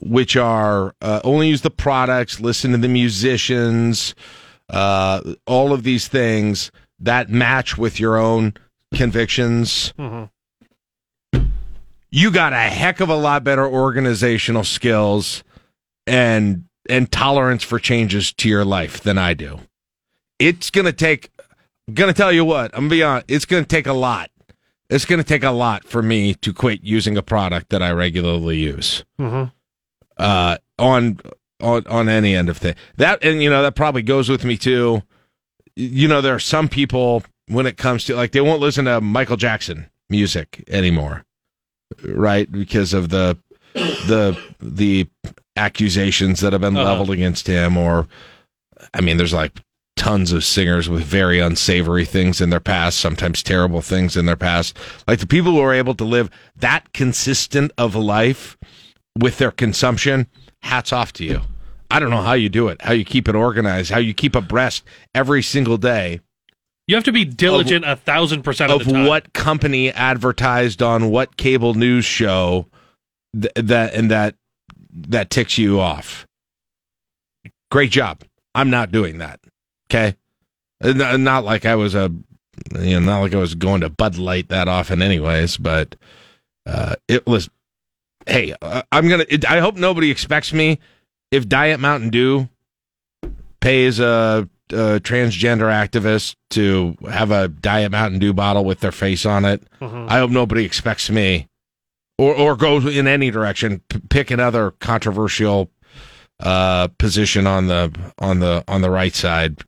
which 0.02 0.36
are 0.36 0.94
uh, 1.02 1.20
only 1.24 1.48
use 1.50 1.62
the 1.62 1.70
products 1.72 2.40
listen 2.40 2.72
to 2.72 2.78
the 2.78 2.88
musicians 2.88 4.16
uh, 4.70 5.22
all 5.46 5.74
of 5.74 5.84
these 5.84 6.08
things 6.08 6.72
that 7.00 7.30
match 7.30 7.78
with 7.78 8.00
your 8.00 8.18
own 8.18 8.54
convictions 8.94 9.94
you 12.12 12.32
got 12.32 12.54
a 12.54 12.58
heck 12.58 13.00
of 13.00 13.10
a 13.10 13.16
lot 13.16 13.44
better 13.44 13.68
organizational 13.68 14.64
skills 14.64 15.44
and 16.08 16.66
and 16.88 17.12
tolerance 17.12 17.64
for 17.64 17.80
changes 17.80 18.32
to 18.34 18.48
your 18.48 18.64
life 18.64 19.02
than 19.02 19.18
I 19.18 19.34
do. 19.34 19.60
It's 20.40 20.70
gonna 20.70 20.94
take. 20.94 21.32
I'm 21.88 21.94
gonna 21.96 22.14
tell 22.14 22.32
you 22.32 22.46
what. 22.46 22.72
I'm 22.74 22.82
gonna 22.82 22.90
be 22.90 23.04
honest. 23.04 23.26
It's 23.28 23.46
gonna 23.46 23.66
take 23.66 23.88
a 23.88 23.94
lot. 23.94 24.30
It's 24.90 25.04
gonna 25.06 25.24
take 25.24 25.44
a 25.44 25.50
lot 25.52 25.84
for 25.84 26.02
me 26.04 26.36
to 26.36 26.54
quit 26.54 26.84
using 26.84 27.18
a 27.18 27.24
product 27.24 27.70
that 27.70 27.82
I 27.82 27.92
regularly 27.92 28.58
use. 28.60 29.04
Mhm. 29.20 29.52
Uh, 30.18 30.58
on 30.80 31.20
on 31.62 31.86
on 31.88 32.10
any 32.10 32.36
end 32.36 32.50
of 32.50 32.58
thing. 32.58 32.76
That 32.98 33.24
and 33.24 33.42
you 33.44 33.50
know 33.50 33.62
that 33.64 33.76
probably 33.76 34.02
goes 34.02 34.30
with 34.30 34.44
me 34.46 34.58
too. 34.58 35.02
you 35.76 36.08
know, 36.08 36.22
there 36.22 36.36
are 36.36 36.40
some 36.40 36.68
people 36.70 37.24
when 37.48 37.66
it 37.66 37.78
comes 37.78 38.06
to 38.06 38.16
like 38.16 38.32
they 38.32 38.42
won't 38.42 38.62
listen 38.62 38.86
to 38.86 39.02
Michael 39.02 39.38
Jackson 39.38 39.90
music 40.10 40.64
anymore, 40.70 41.26
right? 42.04 42.50
Because 42.52 42.94
of 42.94 43.10
the 43.10 43.38
the 43.74 44.38
the 44.62 45.08
accusations 45.58 46.40
that 46.42 46.54
have 46.54 46.62
been 46.62 46.76
Uh-huh. 46.78 46.90
leveled 46.92 47.10
against 47.12 47.48
him, 47.48 47.78
or 47.78 48.08
I 48.94 49.02
mean, 49.02 49.18
there's 49.18 49.34
like 49.34 49.52
tons 49.98 50.32
of 50.34 50.44
singers 50.44 50.90
with 50.90 51.04
very 51.04 51.40
unsavory 51.40 52.04
things 52.06 52.42
in 52.42 52.50
their 52.50 52.60
past, 52.60 53.00
sometimes 53.00 53.42
terrible 53.42 53.82
things 53.82 54.18
in 54.18 54.26
their 54.26 54.36
past. 54.36 54.78
Like 55.08 55.20
the 55.20 55.28
people 55.28 55.54
who 55.54 55.60
are 55.62 55.74
able 55.74 55.96
to 55.96 56.04
live 56.04 56.30
that 56.58 56.92
consistent 56.94 57.72
of 57.78 57.96
a 57.96 58.00
life 58.00 58.58
with 59.18 59.38
their 59.38 59.52
consumption, 59.52 60.28
hats 60.62 60.92
off 60.94 61.14
to 61.14 61.24
you. 61.26 61.42
I 61.90 62.00
don't 62.00 62.10
know 62.10 62.22
how 62.22 62.34
you 62.34 62.50
do 62.50 62.68
it, 62.68 62.82
how 62.82 62.94
you 62.94 63.06
keep 63.06 63.28
it 63.30 63.36
organized, 63.36 63.92
how 63.92 64.00
you 64.00 64.14
keep 64.14 64.36
abreast 64.36 64.84
every 65.14 65.42
single 65.44 65.78
day 65.78 66.20
You 66.88 66.96
have 66.96 67.04
to 67.06 67.12
be 67.12 67.24
diligent 67.26 67.86
a 67.86 67.96
thousand 67.96 68.42
percent 68.44 68.72
of, 68.72 68.82
of 68.82 68.88
the 68.88 68.94
time. 68.94 69.06
what 69.06 69.34
company 69.34 69.92
advertised 69.92 70.82
on 70.82 71.12
what 71.12 71.38
cable 71.38 71.74
news 71.76 72.04
show 72.06 72.66
th- 73.40 73.54
that 73.56 73.94
and 73.94 74.12
that 74.12 74.36
that 74.92 75.30
ticks 75.30 75.58
you 75.58 75.80
off. 75.80 76.26
Great 77.72 77.92
job. 77.92 78.24
I'm 78.54 78.70
not 78.70 78.92
doing 78.92 79.20
that. 79.20 79.40
Okay, 79.90 80.16
not 80.82 81.44
like 81.44 81.66
I 81.66 81.76
was 81.76 81.94
a 81.96 82.12
you 82.80 83.00
know 83.00 83.06
not 83.06 83.20
like 83.22 83.34
I 83.34 83.38
was 83.40 83.56
going 83.56 83.82
to 83.82 83.90
Bud 83.90 84.18
Light 84.18 84.50
that 84.50 84.68
often, 84.68 85.02
anyways. 85.02 85.58
But 85.58 85.96
uh, 86.66 86.96
it 87.08 87.26
was. 87.28 87.50
Hey, 88.26 88.54
uh, 88.62 88.82
I'm 88.92 89.08
gonna. 89.08 89.26
It, 89.30 89.46
I 89.50 89.60
hope 89.60 89.76
nobody 89.76 90.10
expects 90.12 90.52
me 90.54 90.80
if 91.32 91.48
Diet 91.48 91.80
Mountain 91.80 92.10
Dew 92.10 92.50
pays 93.60 94.00
a, 94.00 94.48
a 94.70 95.00
transgender 95.00 95.70
activist 95.72 96.36
to 96.52 96.96
have 97.10 97.32
a 97.32 97.48
Diet 97.48 97.92
Mountain 97.92 98.20
Dew 98.20 98.34
bottle 98.34 98.66
with 98.66 98.80
their 98.80 98.92
face 98.92 99.26
on 99.26 99.46
it. 99.46 99.64
Mhm. 99.82 100.10
I 100.10 100.20
hope 100.20 100.32
nobody 100.32 100.66
expects 100.66 101.10
me, 101.10 101.48
or 102.18 102.34
or 102.36 102.56
goes 102.56 102.86
in 102.86 103.08
any 103.08 103.30
direction. 103.32 103.82
P- 103.90 104.00
pick 104.10 104.32
another 104.32 104.72
controversial 104.72 105.70
uh, 106.40 106.88
position 106.98 107.46
on 107.48 107.68
the 107.68 107.94
on 108.20 108.40
the 108.40 108.64
on 108.68 108.82
the 108.82 108.90
right 108.90 109.14
side. 109.14 109.62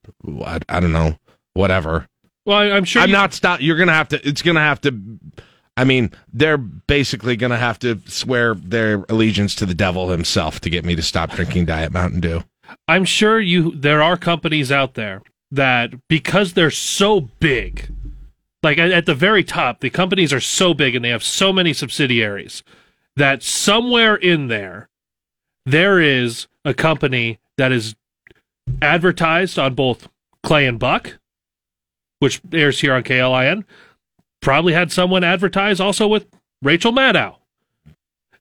I, 0.44 0.60
I 0.68 0.80
don't 0.80 0.94
know, 0.94 1.18
whatever. 1.54 2.08
Well, 2.46 2.58
I- 2.58 2.72
I'm 2.72 2.86
sure 2.86 3.02
I'm 3.04 3.10
you- 3.10 3.16
not 3.16 3.34
stop. 3.34 3.62
You're 3.62 3.78
gonna 3.78 3.94
have 3.94 4.08
to. 4.10 4.28
It's 4.28 4.42
gonna 4.42 4.62
have 4.62 4.82
to. 4.82 5.00
I 5.78 5.84
mean, 5.84 6.12
they're 6.34 6.58
basically 6.58 7.38
gonna 7.38 7.58
have 7.58 7.80
to 7.80 8.02
swear 8.08 8.56
their 8.56 9.06
allegiance 9.10 9.56
to 9.56 9.66
the 9.66 9.76
devil 9.76 10.10
himself 10.10 10.60
to 10.62 10.70
get 10.70 10.84
me 10.84 10.96
to 10.96 11.04
stop 11.04 11.32
drinking 11.32 11.66
Diet 11.66 11.94
Mountain 11.94 12.20
Dew. 12.20 12.44
I'm 12.88 13.06
sure 13.06 13.40
you 13.40 13.72
there 13.76 14.02
are 14.02 14.18
companies 14.18 14.72
out 14.72 14.96
there 14.96 15.22
that 15.52 15.94
because 16.10 16.54
they're 16.54 16.72
so 16.72 17.22
big, 17.40 17.90
like 18.64 18.78
at, 18.78 18.92
at 18.92 19.06
the 19.06 19.16
very 19.16 19.44
top, 19.44 19.80
the 19.80 19.90
companies 19.90 20.34
are 20.34 20.42
so 20.42 20.74
big 20.74 20.96
and 20.96 21.06
they 21.06 21.10
have 21.10 21.24
so 21.24 21.54
many 21.54 21.74
subsidiaries 21.74 22.64
that 23.16 23.44
somewhere 23.44 24.16
in 24.16 24.48
there 24.48 24.90
there 25.66 26.00
is 26.00 26.48
a 26.66 26.74
company 26.74 27.40
that 27.58 27.72
is 27.72 27.96
advertised 28.82 29.60
on 29.60 29.76
both 29.76 30.08
Clay 30.44 30.66
and 30.66 30.80
Buck, 30.80 31.20
which 32.20 32.42
airs 32.52 32.80
here 32.80 32.94
on 32.94 33.04
KLIN. 33.04 33.64
Probably 34.42 34.74
had 34.74 34.92
someone 34.92 35.24
advertise 35.24 35.80
also 35.80 36.08
with 36.08 36.28
Rachel 36.62 36.92
Maddow. 36.92 37.36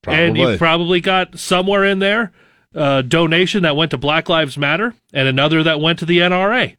And 0.06 0.36
you 0.36 0.44
Probably. 0.44 0.58
probably 0.58 1.00
got 1.00 1.38
somewhere 1.38 1.84
in 1.84 1.98
there 1.98 2.32
a 2.74 3.02
donation 3.02 3.62
that 3.64 3.74
went 3.74 3.90
to 3.90 3.98
Black 3.98 4.28
Lives 4.28 4.56
Matter 4.56 4.94
and 5.12 5.26
another 5.26 5.62
that 5.62 5.80
went 5.80 5.98
to 5.98 6.06
the 6.06 6.18
NRA. 6.18 6.74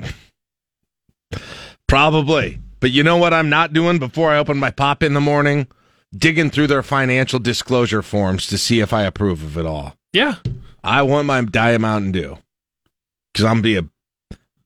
Probably. 1.87 2.59
But 2.79 2.91
you 2.91 3.03
know 3.03 3.17
what 3.17 3.33
I'm 3.33 3.49
not 3.49 3.73
doing 3.73 3.99
before 3.99 4.31
I 4.31 4.37
open 4.37 4.57
my 4.57 4.71
pop 4.71 5.03
in 5.03 5.13
the 5.13 5.21
morning? 5.21 5.67
Digging 6.15 6.49
through 6.49 6.67
their 6.67 6.83
financial 6.83 7.39
disclosure 7.39 8.01
forms 8.01 8.47
to 8.47 8.57
see 8.57 8.79
if 8.79 8.93
I 8.93 9.03
approve 9.03 9.43
of 9.43 9.57
it 9.57 9.65
all. 9.65 9.95
Yeah. 10.13 10.35
I 10.83 11.01
want 11.01 11.27
my 11.27 11.41
Diet 11.41 11.81
Mountain 11.81 12.13
Dew. 12.13 12.37
Because 13.33 13.43
I'm 13.45 13.61
be 13.61 13.75
a 13.75 13.83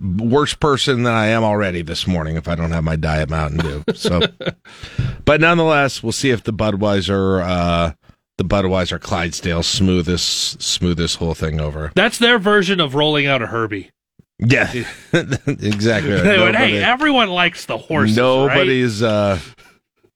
worse 0.01 0.53
person 0.53 1.03
than 1.03 1.13
I 1.13 1.27
am 1.27 1.43
already 1.43 1.81
this 1.81 2.07
morning 2.07 2.35
if 2.35 2.47
I 2.47 2.55
don't 2.55 2.71
have 2.71 2.83
my 2.83 2.95
Diet 2.95 3.29
Mountain 3.29 3.59
Dew. 3.59 3.83
So, 3.93 4.21
but 5.25 5.41
nonetheless, 5.41 6.01
we'll 6.01 6.11
see 6.11 6.31
if 6.31 6.43
the 6.43 6.53
Budweiser, 6.53 7.43
uh, 7.43 7.93
the 8.37 8.43
Budweiser 8.43 8.99
Clydesdale 8.99 9.63
smooth 9.63 10.05
this, 10.05 10.23
smooth 10.23 10.97
this 10.97 11.15
whole 11.15 11.33
thing 11.35 11.59
over. 11.59 11.91
That's 11.95 12.17
their 12.17 12.39
version 12.39 12.79
of 12.79 12.95
rolling 12.95 13.27
out 13.27 13.41
a 13.41 13.47
Herbie. 13.47 13.91
Yeah, 14.39 14.71
exactly. 15.13 16.13
right. 16.13 16.39
Went, 16.39 16.55
hey, 16.55 16.83
everyone 16.83 17.29
likes 17.29 17.67
the 17.67 17.77
horses. 17.77 18.17
right?" 18.17 18.23
Nobody's 18.23 19.03
uh 19.03 19.39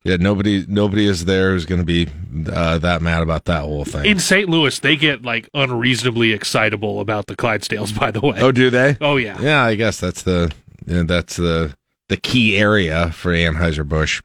yeah, 0.06 0.18
nobody 0.18 0.63
nobody 0.68 1.08
is 1.08 1.26
there 1.26 1.52
who's 1.52 1.65
going 1.65 1.82
to 1.82 1.86
be 1.86 2.08
uh, 2.48 2.78
that 2.78 3.02
mad 3.02 3.24
about 3.24 3.46
that 3.46 3.63
whole 3.63 3.86
thing. 3.86 4.06
In 4.06 4.20
St. 4.20 4.48
Louis, 4.48 4.78
they 4.80 4.96
get 4.96 5.24
like 5.24 5.50
unreasonably 5.56 6.32
excitable 6.32 7.00
about 7.00 7.26
the 7.26 7.36
Clydesdales, 7.36 7.98
by 8.00 8.12
the 8.12 8.22
way. 8.22 8.39
oh, 8.39 8.52
do 8.52 8.70
they? 8.70 8.98
Oh, 9.02 9.18
yeah. 9.18 9.41
Yeah, 9.41 9.63
I 9.63 9.74
guess 9.74 10.00
that's 10.00 10.22
the 10.22 10.54
yeah, 10.86 11.04
that's 11.08 11.38
the 11.38 11.76
the 12.08 12.18
key 12.18 12.56
area 12.56 13.12
for 13.12 13.32
Anheuser 13.32 13.88
Busch. 13.88 14.22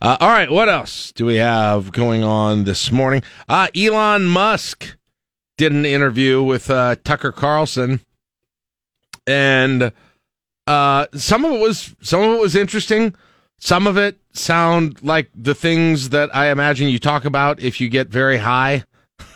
Uh, 0.00 0.16
all 0.20 0.28
right, 0.28 0.52
what 0.52 0.68
else 0.68 1.10
do 1.10 1.26
we 1.26 1.34
have 1.36 1.90
going 1.90 2.22
on 2.22 2.62
this 2.62 2.92
morning? 2.92 3.24
Uh, 3.48 3.66
Elon 3.76 4.24
Musk 4.24 4.96
did 5.56 5.72
an 5.72 5.84
interview 5.84 6.40
with 6.40 6.70
uh, 6.70 6.94
Tucker 7.02 7.32
Carlson, 7.32 8.00
and 9.26 9.90
uh, 10.68 11.06
some 11.14 11.44
of 11.44 11.54
it 11.54 11.60
was 11.60 11.96
some 12.02 12.20
of 12.20 12.36
it 12.36 12.40
was 12.40 12.54
interesting. 12.54 13.16
Some 13.58 13.86
of 13.86 13.96
it 13.96 14.18
sound 14.32 15.02
like 15.02 15.30
the 15.34 15.54
things 15.54 16.10
that 16.10 16.34
I 16.34 16.50
imagine 16.50 16.88
you 16.88 16.98
talk 16.98 17.24
about 17.24 17.60
if 17.60 17.80
you 17.80 17.88
get 17.88 18.08
very 18.08 18.38
high 18.38 18.84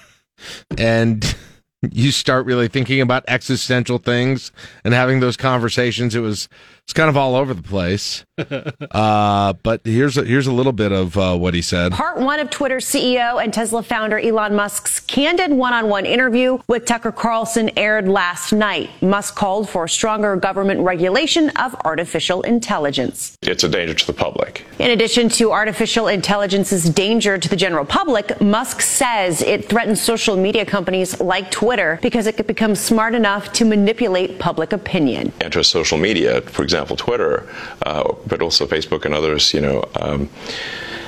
and 0.79 1.35
you 1.91 2.13
start 2.13 2.47
really 2.47 2.69
thinking 2.69 3.01
about 3.01 3.25
existential 3.27 3.99
things 3.99 4.53
and 4.85 4.95
having 4.95 5.21
those 5.21 5.37
conversations. 5.37 6.15
It 6.15 6.21
was 6.21 6.49
it's 6.93 6.99
kind 6.99 7.09
of 7.09 7.17
all 7.17 7.37
over 7.37 7.55
the 7.55 7.63
place. 7.63 8.23
uh, 8.91 9.55
but 9.63 9.81
here's 9.83 10.19
a, 10.19 10.25
here's 10.25 10.47
a 10.47 10.53
little 10.53 10.73
bit 10.73 10.93
of 10.93 11.17
uh, 11.17 11.35
what 11.35 11.55
he 11.55 11.63
said. 11.63 11.93
Part 11.93 12.19
one 12.19 12.39
of 12.39 12.51
Twitter 12.51 12.79
CEO 12.79 13.43
and 13.43 13.53
Tesla 13.53 13.83
founder 13.83 14.19
Elon 14.19 14.55
Musk's 14.55 15.01
candid 15.01 15.53
one 15.53 15.73
on 15.73 15.89
one 15.89 16.05
interview 16.05 16.59
with 16.67 16.85
Tucker 16.85 17.11
Carlson 17.11 17.71
aired 17.79 18.09
last 18.09 18.53
night. 18.53 18.91
Musk 19.01 19.37
called 19.37 19.71
for 19.71 19.89
stronger 19.89 20.37
government 20.37 20.81
regulation 20.81 21.49
of 21.51 21.75
artificial 21.87 22.43
intelligence. 22.43 23.39
It's 23.41 23.65
a 23.65 23.71
danger 23.71 23.95
to 23.95 24.07
the 24.07 24.13
public. 24.13 24.67
In 24.79 24.91
addition 24.91 25.31
to 25.31 25.51
artificial 25.51 26.09
intelligence's 26.09 26.91
danger 26.91 27.39
to 27.39 27.49
the 27.49 27.57
general 27.57 27.87
public, 27.87 28.39
Musk 28.43 28.83
says 28.83 29.41
it 29.41 29.67
threatens 29.67 30.03
social 30.03 30.37
media 30.37 30.67
companies 30.67 31.19
like 31.21 31.51
Twitter 31.51 31.99
because 32.03 32.27
it 32.27 32.37
could 32.37 32.47
become 32.47 32.75
smart 32.75 33.15
enough 33.15 33.51
to 33.55 33.65
manipulate 33.65 34.39
public 34.39 34.75
opinion. 34.75 35.33
Enter 35.41 35.63
social 35.63 35.97
media, 35.97 36.43
for 36.43 36.63
example, 36.63 36.82
Twitter, 36.91 37.49
uh, 37.87 38.13
but 38.27 38.43
also 38.43 38.67
Facebook 38.67 39.05
and 39.05 39.15
others, 39.15 39.53
you 39.55 39.61
know, 39.61 39.85
um, 40.01 40.29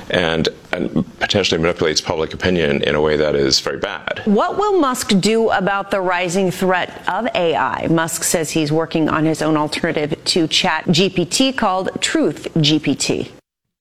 and, 0.09 0.49
and 0.71 1.03
potentially 1.19 1.59
manipulates 1.59 1.99
public 1.99 2.33
opinion 2.33 2.83
in 2.83 2.93
a 2.95 3.01
way 3.01 3.17
that 3.17 3.35
is 3.35 3.59
very 3.59 3.79
bad. 3.79 4.21
What 4.25 4.57
will 4.57 4.79
Musk 4.79 5.19
do 5.19 5.49
about 5.49 5.89
the 5.91 5.99
rising 5.99 6.51
threat 6.51 7.03
of 7.09 7.27
AI? 7.35 7.87
Musk 7.87 8.23
says 8.23 8.51
he's 8.51 8.71
working 8.71 9.09
on 9.09 9.25
his 9.25 9.41
own 9.41 9.57
alternative 9.57 10.23
to 10.25 10.47
Chat 10.47 10.85
GPT 10.85 11.55
called 11.57 11.89
Truth 12.01 12.53
GPT. 12.55 13.31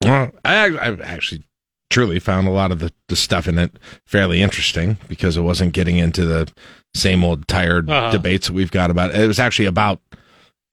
Well, 0.03 0.31
I, 0.45 0.67
I 0.77 0.97
actually 1.03 1.43
truly 1.91 2.19
found 2.19 2.49
a 2.49 2.51
lot 2.51 2.73
of 2.73 2.79
the, 2.79 2.91
the 3.09 3.17
stuff 3.17 3.47
in 3.47 3.59
it 3.59 3.79
fairly 4.07 4.41
interesting 4.43 4.97
because 5.09 5.37
it 5.37 5.43
wasn't 5.43 5.73
getting 5.75 5.99
into 5.99 6.25
the 6.25 6.51
same 6.95 7.23
old 7.23 7.47
tired 7.49 7.89
Uh-huh. 7.91 8.11
debates 8.11 8.47
that 8.47 8.53
we've 8.55 8.71
got 8.71 8.91
about 8.91 9.11
it. 9.11 9.21
It 9.21 9.27
was 9.27 9.39
actually 9.39 9.67
about 9.67 10.01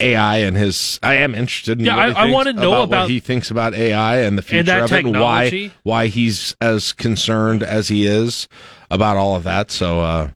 AI 0.01 0.37
and 0.37 0.57
his. 0.57 0.99
I 1.03 1.15
am 1.15 1.33
interested 1.35 1.79
in 1.79 1.85
Yeah, 1.85 1.95
what 1.95 2.03
I- 2.05 2.07
he 2.09 2.11
I 2.15 2.21
thinks 2.23 2.33
wanna 2.33 2.53
know 2.53 2.71
about, 2.73 2.83
about- 2.83 3.01
what 3.03 3.09
he 3.11 3.19
thinks 3.19 3.51
about 3.51 3.73
AI 3.73 4.17
and 4.21 4.37
the 4.37 4.41
future 4.41 4.71
And 4.71 4.83
of 4.85 4.91
it, 4.91 5.05
and 5.05 5.19
why 5.19 5.71
why 5.83 6.07
he's 6.07 6.55
as 6.61 6.93
concerned 6.93 7.63
as 7.63 7.87
he 7.87 8.05
is 8.05 8.47
about 8.89 9.17
all 9.17 9.35
of 9.35 9.43
that. 9.43 9.71
So 9.71 10.01
uh, 10.01 10.29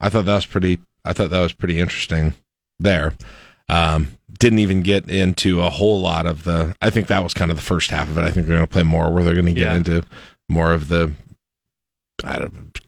I 0.00 0.08
thought 0.08 0.24
that 0.26 0.34
was 0.34 0.46
pretty. 0.46 0.78
I 1.04 1.12
thought 1.12 1.30
that 1.30 1.40
was 1.40 1.52
pretty 1.52 1.78
interesting 1.80 2.34
there. 2.78 3.14
Um, 3.68 4.08
didn't 4.38 4.58
even 4.60 4.82
get 4.82 5.08
into 5.08 5.60
a 5.60 5.70
whole 5.70 6.00
lot 6.00 6.26
of 6.26 6.44
the. 6.44 6.74
I 6.82 6.90
think 6.90 7.06
that 7.08 7.22
was 7.22 7.34
kind 7.34 7.50
of 7.50 7.56
the 7.56 7.62
first 7.62 7.90
half 7.90 8.08
of 8.08 8.18
it. 8.18 8.22
I 8.22 8.30
think 8.30 8.46
they're 8.46 8.56
going 8.56 8.66
to 8.66 8.72
play 8.72 8.82
more 8.82 9.10
where 9.12 9.22
they're 9.24 9.34
going 9.34 9.46
to 9.46 9.52
get 9.52 9.66
Yeah. 9.70 9.76
into 9.76 10.02
more 10.48 10.72
of 10.72 10.88
the. 10.88 11.12
I 12.24 12.38
don't, 12.38 12.78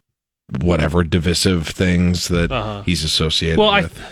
whatever 0.61 1.03
divisive 1.05 1.67
things 1.69 2.29
that 2.29 2.51
Uh-huh. 2.53 2.83
he's 2.85 3.05
associated 3.05 3.59
Well, 3.59 3.73
with. 3.73 3.99
I 3.99 4.05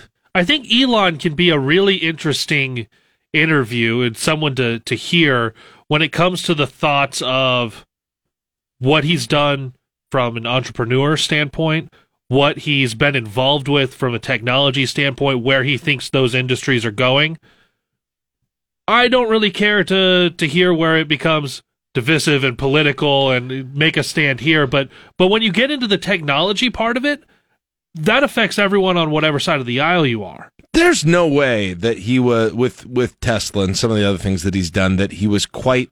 think 0.45 0.73
Elon 0.73 1.19
can 1.19 1.35
be 1.35 1.51
a 1.51 1.59
really 1.59 1.97
interesting 1.97 2.87
interview 3.33 4.01
and 4.01 4.17
someone 4.17 4.55
to, 4.57 4.81
to 4.81 4.95
hear 4.95 5.55
when 5.89 6.03
it 6.03 6.13
comes 6.13 6.43
to 6.43 6.55
the 6.55 6.67
thoughts 6.67 7.23
of 7.23 7.85
what 8.79 9.05
he's 9.05 9.27
done 9.27 9.75
from 10.11 10.37
an 10.37 10.47
entrepreneur 10.47 11.17
standpoint, 11.17 11.93
what 12.29 12.59
he's 12.59 12.95
been 12.95 13.17
involved 13.17 13.69
with 13.69 13.95
from 13.95 14.15
a 14.15 14.19
technology 14.19 14.87
standpoint, 14.87 15.43
where 15.43 15.65
he 15.65 15.77
thinks 15.77 16.09
those 16.09 16.35
industries 16.35 16.85
are 16.85 16.91
going. 16.91 17.39
I 18.89 19.09
don't 19.09 19.31
really 19.31 19.51
care 19.51 19.85
to 19.85 20.31
to 20.31 20.47
hear 20.49 20.75
where 20.75 20.97
it 20.97 21.07
becomes 21.07 21.63
divisive 21.95 22.45
and 22.45 22.59
political 22.59 23.31
and 23.31 23.75
make 23.75 23.97
a 23.97 24.03
stand 24.03 24.41
here, 24.41 24.67
but 24.67 24.89
but 25.17 25.29
when 25.29 25.43
you 25.43 25.53
get 25.53 25.71
into 25.71 25.87
the 25.87 25.99
technology 25.99 26.71
part 26.71 26.97
of 26.97 27.05
it, 27.05 27.25
that 27.95 28.23
affects 28.23 28.59
everyone 28.59 28.97
on 28.97 29.11
whatever 29.11 29.39
side 29.39 29.61
of 29.61 29.67
the 29.67 29.81
aisle 29.81 30.07
you 30.07 30.23
are. 30.25 30.51
There's 30.73 31.05
no 31.05 31.27
way 31.27 31.75
that 31.75 31.99
he 31.99 32.19
was 32.19 32.53
with 32.53 32.87
with 32.87 33.19
Tesla 33.21 33.65
and 33.65 33.77
some 33.77 33.91
of 33.91 33.97
the 33.97 34.09
other 34.09 34.19
things 34.19 34.43
that 34.45 34.55
he's 34.55 34.71
done 34.71 34.97
that 34.97 35.13
he 35.13 35.27
was 35.27 35.45
quite 35.47 35.91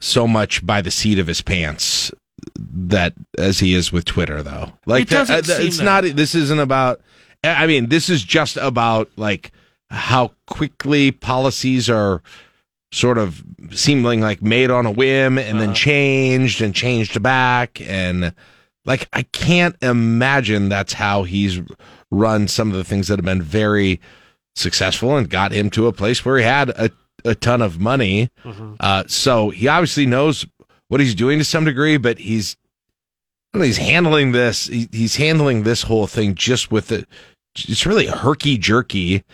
so 0.00 0.26
much 0.26 0.64
by 0.64 0.80
the 0.82 0.90
seat 0.90 1.18
of 1.18 1.26
his 1.26 1.42
pants 1.42 2.10
that 2.58 3.14
as 3.38 3.58
he 3.60 3.74
is 3.74 3.92
with 3.92 4.04
Twitter 4.04 4.42
though. 4.42 4.72
Like 4.86 5.02
It 5.02 5.08
doesn't 5.10 5.46
that- 5.46 5.50
uh, 5.50 5.58
seem 5.58 5.66
it's 5.68 5.78
that. 5.78 5.84
not 5.84 6.04
this 6.16 6.34
isn't 6.34 6.58
about 6.58 7.00
I 7.44 7.66
mean 7.66 7.88
this 7.88 8.08
is 8.08 8.22
just 8.24 8.56
about 8.56 9.10
like 9.16 9.52
how 9.90 10.32
quickly 10.46 11.12
policies 11.12 11.88
are 11.88 12.22
sort 12.92 13.18
of 13.18 13.42
seeming 13.72 14.20
like 14.20 14.42
made 14.42 14.70
on 14.70 14.86
a 14.86 14.90
whim 14.90 15.38
and 15.38 15.58
Uh-huh. 15.58 15.66
then 15.66 15.74
changed 15.74 16.60
and 16.62 16.74
changed 16.74 17.22
back 17.22 17.80
and 17.82 18.32
like 18.86 19.08
I 19.12 19.22
can't 19.22 19.76
imagine 19.82 20.68
that's 20.68 20.94
how 20.94 21.24
he's 21.24 21.60
run 22.10 22.48
some 22.48 22.70
of 22.70 22.76
the 22.76 22.84
things 22.84 23.08
that 23.08 23.18
have 23.18 23.24
been 23.24 23.42
very 23.42 24.00
successful 24.54 25.16
and 25.16 25.28
got 25.28 25.52
him 25.52 25.70
to 25.70 25.86
a 25.86 25.92
place 25.92 26.24
where 26.24 26.38
he 26.38 26.44
had 26.44 26.70
a, 26.70 26.90
a 27.24 27.34
ton 27.34 27.60
of 27.60 27.78
money. 27.80 28.30
Uh, 28.80 29.04
so 29.06 29.50
he 29.50 29.68
obviously 29.68 30.06
knows 30.06 30.46
what 30.88 31.00
he's 31.00 31.14
doing 31.14 31.38
to 31.38 31.44
some 31.44 31.64
degree, 31.64 31.96
but 31.98 32.18
he's 32.18 32.56
know, 33.58 33.64
he's 33.64 33.78
handling 33.78 34.32
this. 34.32 34.66
He, 34.66 34.88
he's 34.92 35.16
handling 35.16 35.62
this 35.62 35.82
whole 35.82 36.06
thing 36.06 36.34
just 36.34 36.70
with 36.70 36.92
it. 36.92 37.08
It's 37.56 37.86
really 37.86 38.06
herky 38.06 38.58
jerky 38.58 39.24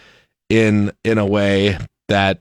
in 0.49 0.93
in 1.05 1.19
a 1.19 1.27
way 1.27 1.79
that 2.09 2.39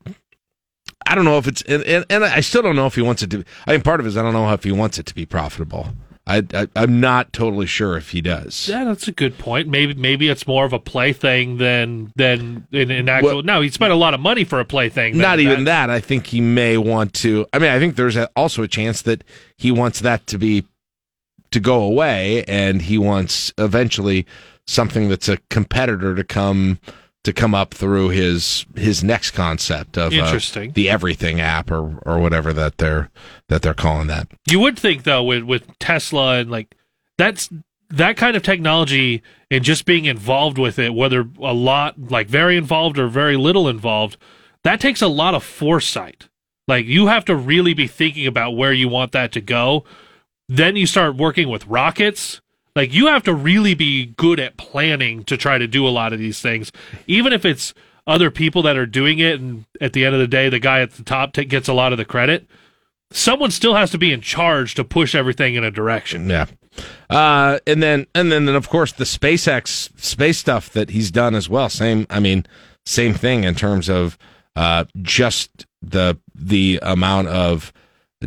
I 1.08 1.15
don't 1.15 1.26
know 1.26 1.38
if 1.38 1.47
it's 1.47 1.62
and, 1.63 1.84
and, 1.84 2.06
and 2.10 2.24
I 2.24 2.41
still 2.41 2.62
don't 2.62 2.76
know 2.76 2.86
if 2.86 2.95
he 2.95 3.02
wants 3.02 3.24
it 3.24 3.32
to. 3.32 3.43
I 3.65 3.71
mean, 3.71 3.82
part 3.82 4.00
of 4.00 4.06
it 4.06 4.10
is 4.10 4.17
I 4.17 4.21
don't 4.21 4.34
know 4.34 4.52
if 4.54 4.63
he 4.63 4.71
wants 4.71 5.00
it 5.00 5.06
to 5.08 5.15
be 5.15 5.26
profitable. 5.26 5.88
I, 6.28 6.44
I 6.54 6.68
I'm 6.76 7.00
not 7.00 7.34
totally 7.34 7.66
sure 7.66 7.98
if 7.98 8.12
he 8.12 8.22
does. 8.22 8.68
Yeah, 8.70 8.84
that's 8.84 9.08
a 9.08 9.12
good 9.12 9.38
point. 9.38 9.68
Maybe 9.68 9.94
maybe 9.94 10.30
it's 10.30 10.46
more 10.46 10.66
of 10.66 10.74
a 10.74 10.80
play 10.80 11.14
thing 11.14 11.58
than 11.58 12.12
than 12.16 12.68
in, 12.72 12.92
in 12.92 13.10
actual. 13.10 13.36
Well- 13.36 13.44
no, 13.44 13.62
he 13.62 13.70
spent 13.70 13.92
a 13.92 13.96
lot 13.96 14.14
of 14.14 14.20
money 14.20 14.44
for 14.44 14.60
a 14.60 14.66
play 14.66 14.90
thing. 14.90 15.18
Not 15.18 15.40
even 15.40 15.64
that. 15.66 15.90
I 15.90 16.00
think 16.00 16.28
he 16.28 16.40
may 16.42 16.78
want 16.78 17.14
to. 17.16 17.48
I 17.54 17.60
mean, 17.60 17.72
I 17.72 17.80
think 17.80 17.96
there's 17.96 18.16
a, 18.16 18.30
also 18.36 18.64
a 18.64 18.68
chance 18.68 19.02
that 19.04 19.24
he 19.58 19.72
wants 19.72 20.00
that 20.02 20.28
to 20.28 20.38
be 20.38 20.66
to 21.52 21.60
go 21.60 21.82
away, 21.82 22.44
and 22.46 22.82
he 22.84 22.98
wants 22.98 23.52
eventually 23.58 24.26
something 24.68 25.10
that's 25.10 25.28
a 25.28 25.38
competitor 25.50 26.16
to 26.16 26.24
come 26.24 26.80
to 27.24 27.34
come 27.34 27.54
up 27.54 27.74
through 27.74 28.10
his 28.10 28.66
his 28.76 29.04
next 29.04 29.32
concept 29.32 29.98
of 29.98 30.12
uh, 30.12 30.16
Interesting. 30.16 30.72
the 30.72 30.90
everything 30.90 31.40
app 31.40 31.70
or 31.70 32.00
or 32.06 32.20
whatever 32.20 32.52
that 32.54 32.78
they're 32.78 33.10
that 33.50 33.62
they're 33.62 33.74
calling 33.74 34.08
that. 34.08 34.28
You 34.48 34.60
would 34.60 34.78
think 34.78 35.04
though 35.04 35.24
with 35.24 35.44
with 35.44 35.78
Tesla 35.80 36.40
and 36.40 36.50
like 36.50 36.76
that's 37.18 37.50
that 37.90 38.18
kind 38.18 38.36
of 38.36 38.44
technology 38.44 39.22
and 39.50 39.64
just 39.64 39.86
being 39.86 40.06
involved 40.06 40.58
with 40.58 40.80
it, 40.80 40.94
whether 40.94 41.28
a 41.42 41.54
lot 41.54 41.96
like 42.10 42.28
very 42.28 42.58
involved 42.58 42.98
or 42.98 43.08
very 43.08 43.38
little 43.38 43.68
involved, 43.68 44.18
that 44.64 44.80
takes 44.80 45.02
a 45.02 45.08
lot 45.08 45.36
of 45.36 45.44
foresight. 45.44 46.30
Like 46.68 46.86
you 46.86 47.08
have 47.08 47.26
to 47.26 47.36
really 47.36 47.74
be 47.74 47.88
thinking 47.88 48.26
about 48.26 48.52
where 48.52 48.74
you 48.74 48.88
want 48.88 49.12
that 49.12 49.32
to 49.34 49.42
go. 49.42 49.84
Then 50.48 50.76
you 50.76 50.88
start 50.88 51.16
working 51.16 51.50
with 51.50 51.68
rockets. 51.68 52.40
Like 52.76 52.94
you 52.94 53.08
have 53.08 53.24
to 53.24 53.34
really 53.34 53.74
be 53.74 54.08
good 54.18 54.40
at 54.40 54.58
planning 54.58 55.24
to 55.26 55.38
try 55.38 55.58
to 55.58 55.68
do 55.68 55.88
a 55.88 55.90
lot 55.90 56.14
of 56.14 56.20
these 56.20 56.42
things, 56.42 56.72
even 57.08 57.34
if 57.34 57.46
it's 57.46 57.74
other 58.08 58.32
people 58.32 58.62
that 58.64 58.78
are 58.78 58.86
doing 58.86 59.20
it. 59.20 59.40
And 59.40 59.66
at 59.80 59.94
the 59.94 60.06
end 60.06 60.16
of 60.16 60.22
the 60.22 60.28
day, 60.28 60.50
the 60.50 60.60
guy 60.60 60.82
at 60.82 60.92
the 60.92 61.04
top 61.04 61.34
t- 61.34 61.46
gets 61.46 61.68
a 61.68 61.74
lot 61.74 61.92
of 61.92 61.98
the 61.98 62.06
credit 62.06 62.48
someone 63.12 63.52
still 63.52 63.76
has 63.76 63.92
to 63.92 63.98
be 63.98 64.12
in 64.12 64.22
charge 64.22 64.76
to 64.76 64.84
push 64.84 65.14
everything 65.14 65.56
in 65.56 65.64
a 65.64 65.72
direction. 65.72 66.30
Yeah. 66.30 66.48
Uh, 67.10 67.60
and 67.68 67.84
then 67.84 68.08
and 68.16 68.32
then 68.32 68.48
and 68.48 68.58
of 68.58 68.70
course 68.70 68.94
the 68.94 69.04
SpaceX 69.04 69.90
space 70.00 70.38
stuff 70.38 70.70
that 70.72 70.90
he's 70.90 71.12
done 71.12 71.36
as 71.36 71.50
well. 71.50 71.70
Same, 71.70 72.08
I 72.10 72.20
mean, 72.20 72.46
same 72.86 73.14
thing 73.14 73.44
in 73.44 73.56
terms 73.56 73.90
of 73.90 74.18
uh, 74.56 74.86
just 75.02 75.66
the 75.82 76.18
the 76.34 76.80
amount 76.82 77.28
of 77.28 77.74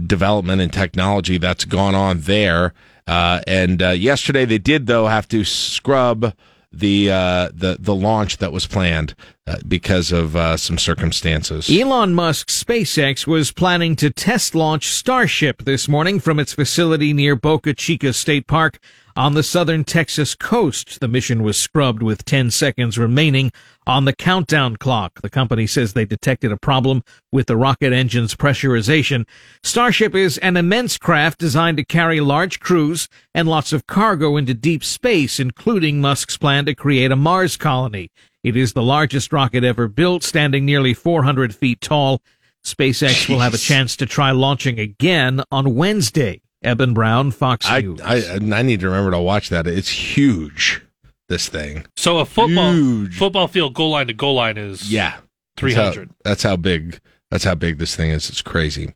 development 0.06 0.60
and 0.60 0.72
technology 0.72 1.38
that's 1.38 1.64
gone 1.64 1.94
on 1.94 2.20
there. 2.20 2.74
Uh, 3.06 3.40
and 3.46 3.82
uh, 3.82 3.90
yesterday 3.90 4.44
they 4.44 4.58
did 4.58 4.86
though 4.86 5.06
have 5.06 5.28
to 5.28 5.44
scrub 5.44 6.34
the 6.78 7.10
uh, 7.10 7.50
the 7.52 7.76
the 7.78 7.94
launch 7.94 8.38
that 8.38 8.52
was 8.52 8.66
planned 8.66 9.14
uh, 9.46 9.56
because 9.66 10.12
of 10.12 10.34
uh, 10.36 10.56
some 10.56 10.78
circumstances. 10.78 11.70
Elon 11.70 12.14
Musk's 12.14 12.62
SpaceX 12.62 13.26
was 13.26 13.52
planning 13.52 13.96
to 13.96 14.10
test 14.10 14.54
launch 14.54 14.88
Starship 14.88 15.64
this 15.64 15.88
morning 15.88 16.18
from 16.18 16.38
its 16.38 16.52
facility 16.52 17.12
near 17.12 17.36
Boca 17.36 17.74
Chica 17.74 18.12
State 18.12 18.46
Park 18.46 18.78
on 19.16 19.34
the 19.34 19.42
southern 19.42 19.84
Texas 19.84 20.34
coast. 20.34 21.00
The 21.00 21.08
mission 21.08 21.42
was 21.42 21.56
scrubbed 21.56 22.02
with 22.02 22.24
10 22.24 22.50
seconds 22.50 22.98
remaining 22.98 23.52
on 23.86 24.04
the 24.04 24.14
countdown 24.14 24.76
clock. 24.76 25.20
The 25.22 25.30
company 25.30 25.66
says 25.66 25.92
they 25.92 26.04
detected 26.04 26.50
a 26.52 26.56
problem 26.56 27.02
with 27.30 27.46
the 27.46 27.56
rocket 27.56 27.92
engine's 27.92 28.34
pressurization. 28.34 29.26
Starship 29.62 30.14
is 30.14 30.38
an 30.38 30.56
immense 30.56 30.98
craft 30.98 31.38
designed 31.38 31.76
to 31.76 31.84
carry 31.84 32.20
large 32.20 32.60
crews 32.60 33.08
and 33.34 33.48
lots 33.48 33.72
of 33.72 33.86
cargo 33.86 34.36
into 34.36 34.54
deep 34.54 34.82
space, 34.84 35.38
including 35.38 36.00
Musk's 36.00 36.36
plan 36.36 36.64
to 36.66 36.74
create 36.74 37.12
a 37.12 37.16
Mars 37.16 37.56
colony. 37.56 38.10
It 38.42 38.56
is 38.56 38.74
the 38.74 38.82
largest 38.82 39.32
rocket 39.32 39.64
ever 39.64 39.88
built, 39.88 40.22
standing 40.22 40.66
nearly 40.66 40.92
400 40.92 41.54
feet 41.54 41.80
tall. 41.80 42.20
SpaceX 42.64 43.28
will 43.28 43.40
have 43.40 43.54
a 43.54 43.58
chance 43.58 43.96
to 43.96 44.06
try 44.06 44.30
launching 44.30 44.78
again 44.78 45.42
on 45.50 45.74
Wednesday. 45.74 46.40
Eben 46.64 46.94
Brown, 46.94 47.30
Fox 47.30 47.66
I, 47.68 47.80
News. 47.82 48.00
I 48.00 48.36
I 48.36 48.62
need 48.62 48.80
to 48.80 48.86
remember 48.88 49.10
to 49.12 49.20
watch 49.20 49.48
that. 49.50 49.66
It's 49.66 49.88
huge. 49.88 50.80
This 51.28 51.48
thing. 51.48 51.86
So 51.96 52.18
a 52.18 52.24
football 52.26 53.06
football 53.12 53.48
field 53.48 53.74
goal 53.74 53.90
line 53.90 54.08
to 54.08 54.12
goal 54.12 54.34
line 54.34 54.58
is 54.58 54.90
Yeah. 54.92 55.16
three 55.56 55.72
hundred. 55.72 56.10
That's 56.22 56.42
how, 56.42 56.50
that's 56.50 56.54
how 56.54 56.56
big. 56.56 57.00
That's 57.30 57.44
how 57.44 57.54
big 57.54 57.78
this 57.78 57.96
thing 57.96 58.10
is. 58.10 58.28
It's 58.28 58.42
crazy. 58.42 58.92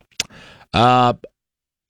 Uh, 0.74 1.14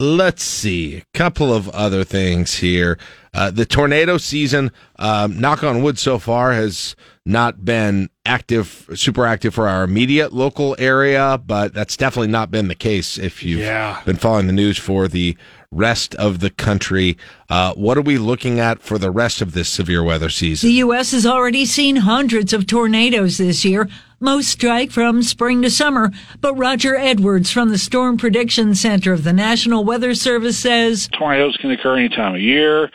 let's 0.00 0.44
see. 0.44 0.98
A 0.98 1.02
couple 1.18 1.52
of 1.52 1.68
other 1.70 2.04
things 2.04 2.54
here. 2.58 2.98
Uh, 3.34 3.50
the 3.50 3.66
tornado 3.66 4.16
season, 4.16 4.70
um, 4.98 5.38
knock 5.40 5.62
on 5.64 5.82
wood, 5.82 5.98
so 5.98 6.18
far 6.18 6.52
has 6.52 6.94
not 7.28 7.62
been 7.64 8.08
active, 8.24 8.88
super 8.94 9.26
active 9.26 9.54
for 9.54 9.68
our 9.68 9.84
immediate 9.84 10.32
local 10.32 10.74
area, 10.78 11.38
but 11.46 11.74
that's 11.74 11.96
definitely 11.96 12.28
not 12.32 12.50
been 12.50 12.68
the 12.68 12.74
case 12.74 13.18
if 13.18 13.42
you've 13.42 13.60
Yeah. 13.60 13.98
been 14.06 14.16
following 14.16 14.46
the 14.46 14.52
news 14.52 14.78
for 14.78 15.08
the 15.08 15.36
rest 15.70 16.14
of 16.14 16.40
the 16.40 16.48
country. 16.48 17.18
Uh, 17.50 17.74
what 17.74 17.98
are 17.98 18.02
we 18.02 18.16
looking 18.16 18.58
at 18.58 18.80
for 18.80 18.96
the 18.98 19.10
rest 19.10 19.42
of 19.42 19.52
this 19.52 19.68
severe 19.68 20.02
weather 20.02 20.30
season? 20.30 20.66
The 20.70 20.74
U.S. 20.76 21.12
has 21.12 21.26
already 21.26 21.66
seen 21.66 21.96
hundreds 21.96 22.54
of 22.54 22.66
tornadoes 22.66 23.36
this 23.36 23.62
year. 23.64 23.88
Most 24.20 24.48
strike 24.48 24.90
from 24.90 25.22
spring 25.22 25.60
to 25.62 25.70
summer. 25.70 26.10
But 26.40 26.54
Roger 26.54 26.96
Edwards 26.96 27.50
from 27.50 27.68
the 27.68 27.78
Storm 27.78 28.16
Prediction 28.16 28.74
Center 28.74 29.12
of 29.12 29.22
the 29.24 29.32
National 29.34 29.84
Weather 29.84 30.14
Service 30.14 30.58
says 30.58 31.08
tornadoes 31.12 31.56
can 31.60 31.70
occur 31.70 31.98
any 31.98 32.08
time 32.08 32.34
of 32.34 32.40
year. 32.40 32.90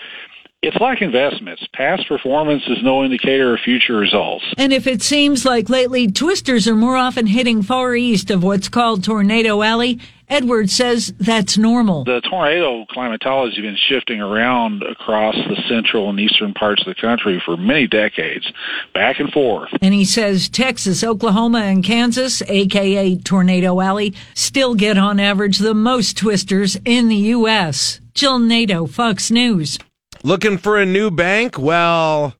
It's 0.63 0.77
like 0.77 1.01
investments. 1.01 1.67
Past 1.73 2.07
performance 2.07 2.63
is 2.67 2.81
no 2.81 3.03
indicator 3.03 3.53
of 3.53 3.59
future 3.59 3.97
results. 3.97 4.45
And 4.57 4.71
if 4.71 4.87
it 4.87 5.01
seems 5.01 5.43
like 5.43 5.69
lately 5.69 6.09
twisters 6.09 6.69
are 6.69 6.75
more 6.75 6.95
often 6.95 7.27
hitting 7.27 7.61
far 7.61 7.97
east 7.97 8.31
of 8.31 8.43
what's 8.43 8.69
called 8.69 9.03
Tornado 9.03 9.61
Alley, 9.61 9.99
Edwards 10.29 10.71
says 10.71 11.13
that's 11.19 11.57
normal. 11.57 12.05
The 12.05 12.21
tornado 12.21 12.85
climatology 12.89 13.57
has 13.57 13.61
been 13.61 13.75
shifting 13.75 14.21
around 14.21 14.83
across 14.83 15.35
the 15.35 15.61
central 15.67 16.09
and 16.09 16.17
eastern 16.17 16.53
parts 16.53 16.81
of 16.87 16.95
the 16.95 17.01
country 17.01 17.41
for 17.43 17.57
many 17.57 17.85
decades, 17.85 18.49
back 18.93 19.19
and 19.19 19.33
forth. 19.33 19.69
And 19.81 19.93
he 19.93 20.05
says 20.05 20.47
Texas, 20.47 21.03
Oklahoma, 21.03 21.59
and 21.59 21.83
Kansas, 21.83 22.41
aka 22.43 23.17
Tornado 23.17 23.81
Alley, 23.81 24.13
still 24.33 24.75
get 24.75 24.97
on 24.97 25.19
average 25.19 25.57
the 25.57 25.73
most 25.73 26.15
twisters 26.15 26.77
in 26.85 27.09
the 27.09 27.17
U.S. 27.17 27.99
Jill 28.13 28.39
Nato, 28.39 28.85
Fox 28.85 29.29
News. 29.29 29.77
Looking 30.25 30.57
for 30.57 30.77
a 30.77 30.85
new 30.85 31.11
bank? 31.11 31.59
Well, 31.59 32.33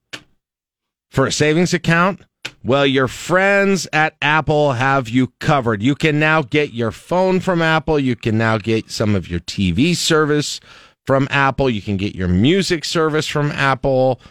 for 1.12 1.28
a 1.28 1.32
savings 1.34 1.74
account? 1.74 2.22
Well, 2.64 2.86
your 2.86 3.10
friends 3.10 3.90
at 3.92 4.16
Apple 4.22 4.72
have 4.72 5.10
you 5.10 5.34
covered. 5.42 5.84
You 5.84 5.94
can 5.94 6.18
now 6.18 6.44
get 6.44 6.72
your 6.72 6.92
phone 6.92 7.42
from 7.42 7.62
Apple. 7.62 8.00
You 8.00 8.16
can 8.16 8.38
now 8.38 8.58
get 8.58 8.90
some 8.90 9.16
of 9.16 9.28
your 9.28 9.42
TV 9.42 9.98
service 9.98 10.62
from 11.06 11.28
Apple. 11.30 11.70
You 11.70 11.82
can 11.82 11.98
get 11.98 12.16
your 12.16 12.30
music 12.30 12.86
service 12.86 13.28
from 13.28 13.52
Apple. 13.52 14.22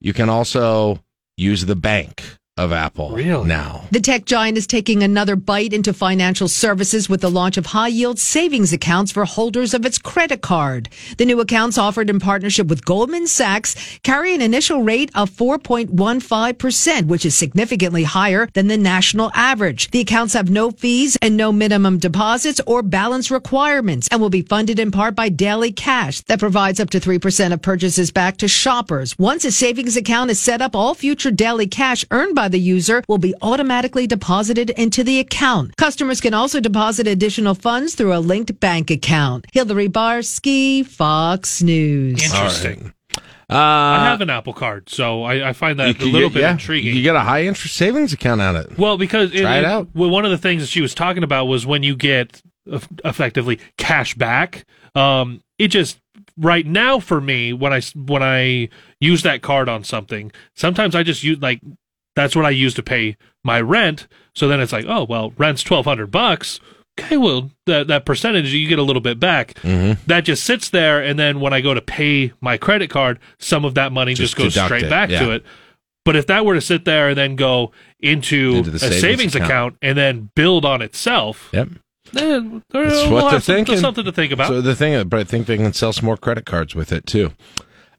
You 0.00 0.12
can 0.12 0.28
also 0.28 1.02
use 1.36 1.66
the 1.66 1.74
bank 1.74 2.38
of 2.60 2.72
Apple 2.72 3.10
really? 3.10 3.48
now. 3.48 3.84
The 3.90 4.00
tech 4.00 4.26
giant 4.26 4.58
is 4.58 4.66
taking 4.66 5.02
another 5.02 5.34
bite 5.34 5.72
into 5.72 5.94
financial 5.94 6.46
services 6.46 7.08
with 7.08 7.22
the 7.22 7.30
launch 7.30 7.56
of 7.56 7.66
high 7.66 7.88
yield 7.88 8.18
savings 8.18 8.70
accounts 8.70 9.10
for 9.10 9.24
holders 9.24 9.72
of 9.72 9.86
its 9.86 9.96
credit 9.96 10.42
card. 10.42 10.90
The 11.16 11.24
new 11.24 11.40
accounts 11.40 11.78
offered 11.78 12.10
in 12.10 12.20
partnership 12.20 12.66
with 12.66 12.84
Goldman 12.84 13.26
Sachs 13.26 13.98
carry 14.02 14.34
an 14.34 14.42
initial 14.42 14.82
rate 14.82 15.10
of 15.14 15.30
4.15%, 15.30 17.06
which 17.06 17.24
is 17.24 17.34
significantly 17.34 18.04
higher 18.04 18.46
than 18.52 18.66
the 18.66 18.76
national 18.76 19.30
average. 19.34 19.90
The 19.90 20.00
accounts 20.00 20.34
have 20.34 20.50
no 20.50 20.70
fees 20.70 21.16
and 21.22 21.38
no 21.38 21.52
minimum 21.52 21.96
deposits 21.96 22.60
or 22.66 22.82
balance 22.82 23.30
requirements 23.30 24.06
and 24.10 24.20
will 24.20 24.28
be 24.28 24.42
funded 24.42 24.78
in 24.78 24.90
part 24.90 25.14
by 25.14 25.30
daily 25.30 25.72
cash 25.72 26.20
that 26.22 26.38
provides 26.38 26.78
up 26.78 26.90
to 26.90 27.00
3% 27.00 27.54
of 27.54 27.62
purchases 27.62 28.10
back 28.10 28.36
to 28.36 28.48
shoppers. 28.48 29.18
Once 29.18 29.46
a 29.46 29.50
savings 29.50 29.96
account 29.96 30.30
is 30.30 30.38
set 30.38 30.60
up, 30.60 30.76
all 30.76 30.94
future 30.94 31.30
daily 31.30 31.66
cash 31.66 32.04
earned 32.10 32.34
by 32.34 32.49
the 32.50 32.60
user 32.60 33.02
will 33.08 33.18
be 33.18 33.34
automatically 33.42 34.06
deposited 34.06 34.70
into 34.70 35.02
the 35.02 35.18
account. 35.18 35.76
Customers 35.76 36.20
can 36.20 36.34
also 36.34 36.60
deposit 36.60 37.06
additional 37.06 37.54
funds 37.54 37.94
through 37.94 38.14
a 38.14 38.20
linked 38.20 38.60
bank 38.60 38.90
account. 38.90 39.46
Hillary 39.52 39.88
Barsky, 39.88 40.84
Fox 40.86 41.62
News. 41.62 42.22
Interesting. 42.22 42.92
Uh, 43.50 43.56
I 43.56 44.04
have 44.04 44.20
an 44.20 44.30
Apple 44.30 44.52
Card, 44.52 44.88
so 44.88 45.24
I, 45.24 45.48
I 45.48 45.52
find 45.54 45.76
that 45.80 46.00
a 46.00 46.04
little 46.04 46.28
get, 46.28 46.34
bit 46.34 46.40
yeah, 46.42 46.52
intriguing. 46.52 46.94
You 46.94 47.02
get 47.02 47.16
a 47.16 47.20
high 47.20 47.42
interest 47.44 47.74
savings 47.74 48.12
account 48.12 48.40
on 48.40 48.54
it. 48.54 48.78
Well, 48.78 48.96
because 48.96 49.32
Try 49.32 49.58
it 49.58 49.64
out. 49.64 49.88
Well, 49.92 50.08
one 50.08 50.24
of 50.24 50.30
the 50.30 50.38
things 50.38 50.62
that 50.62 50.68
she 50.68 50.80
was 50.80 50.94
talking 50.94 51.24
about 51.24 51.46
was 51.46 51.66
when 51.66 51.82
you 51.82 51.96
get 51.96 52.40
effectively 53.04 53.58
cash 53.76 54.14
back. 54.14 54.64
Um, 54.94 55.42
it 55.58 55.68
just 55.68 55.98
right 56.36 56.64
now 56.64 57.00
for 57.00 57.20
me 57.20 57.52
when 57.52 57.72
I 57.72 57.78
s- 57.78 57.94
when 57.96 58.22
I 58.22 58.68
use 59.00 59.22
that 59.22 59.42
card 59.42 59.68
on 59.68 59.82
something, 59.82 60.30
sometimes 60.54 60.94
I 60.94 61.02
just 61.02 61.24
use 61.24 61.40
like 61.40 61.60
that's 62.16 62.34
what 62.36 62.44
I 62.46 62.50
use 62.50 62.74
to 62.74 62.82
pay 62.82 63.16
my 63.44 63.60
rent. 63.60 64.06
So 64.34 64.48
then 64.48 64.60
it's 64.60 64.72
like, 64.72 64.86
oh 64.88 65.04
well, 65.08 65.32
rent's 65.38 65.62
twelve 65.62 65.84
hundred 65.86 66.10
bucks. 66.10 66.60
Okay, 66.98 67.16
well 67.16 67.50
that 67.66 67.86
that 67.88 68.04
percentage 68.04 68.52
you 68.52 68.68
get 68.68 68.78
a 68.78 68.82
little 68.82 69.00
bit 69.02 69.18
back. 69.20 69.54
Mm-hmm. 69.62 70.02
That 70.06 70.20
just 70.24 70.44
sits 70.44 70.70
there, 70.70 71.02
and 71.02 71.18
then 71.18 71.40
when 71.40 71.52
I 71.52 71.60
go 71.60 71.72
to 71.74 71.80
pay 71.80 72.32
my 72.40 72.56
credit 72.58 72.90
card, 72.90 73.18
some 73.38 73.64
of 73.64 73.74
that 73.74 73.92
money 73.92 74.14
just, 74.14 74.36
Just 74.36 74.56
goes 74.56 74.64
straight 74.64 74.84
it, 74.84 74.90
back 74.90 75.08
yeah. 75.10 75.20
to 75.20 75.30
it. 75.32 75.44
But 76.04 76.16
if 76.16 76.26
that 76.28 76.44
were 76.46 76.54
to 76.54 76.60
sit 76.60 76.84
there 76.86 77.08
and 77.10 77.16
then 77.18 77.36
go 77.36 77.72
into, 78.00 78.56
Into 78.56 78.70
a 78.74 78.78
savings 78.78 79.00
savings, 79.00 79.34
account. 79.34 79.50
account. 79.50 79.76
and 79.82 79.98
then 79.98 80.30
build 80.34 80.64
on 80.64 80.80
itself, 80.82 81.50
Yep. 81.52 81.68
then 82.12 82.62
there- 82.70 82.84
That's 82.84 83.02
we'll 83.04 83.12
what 83.12 83.30
they're 83.30 83.40
some- 83.40 83.54
thinking. 83.56 83.78
something 83.78 84.04
to 84.04 84.12
think 84.12 84.32
about. 84.32 84.48
So 84.48 84.60
the 84.62 84.74
thing, 84.74 85.06
but 85.08 85.20
I 85.20 85.24
think 85.24 85.46
they 85.46 85.58
can 85.58 85.72
sell 85.74 85.92
some 85.92 86.06
more 86.06 86.16
credit 86.16 86.46
cards 86.46 86.74
with 86.74 86.90
it 86.90 87.06
too. 87.06 87.32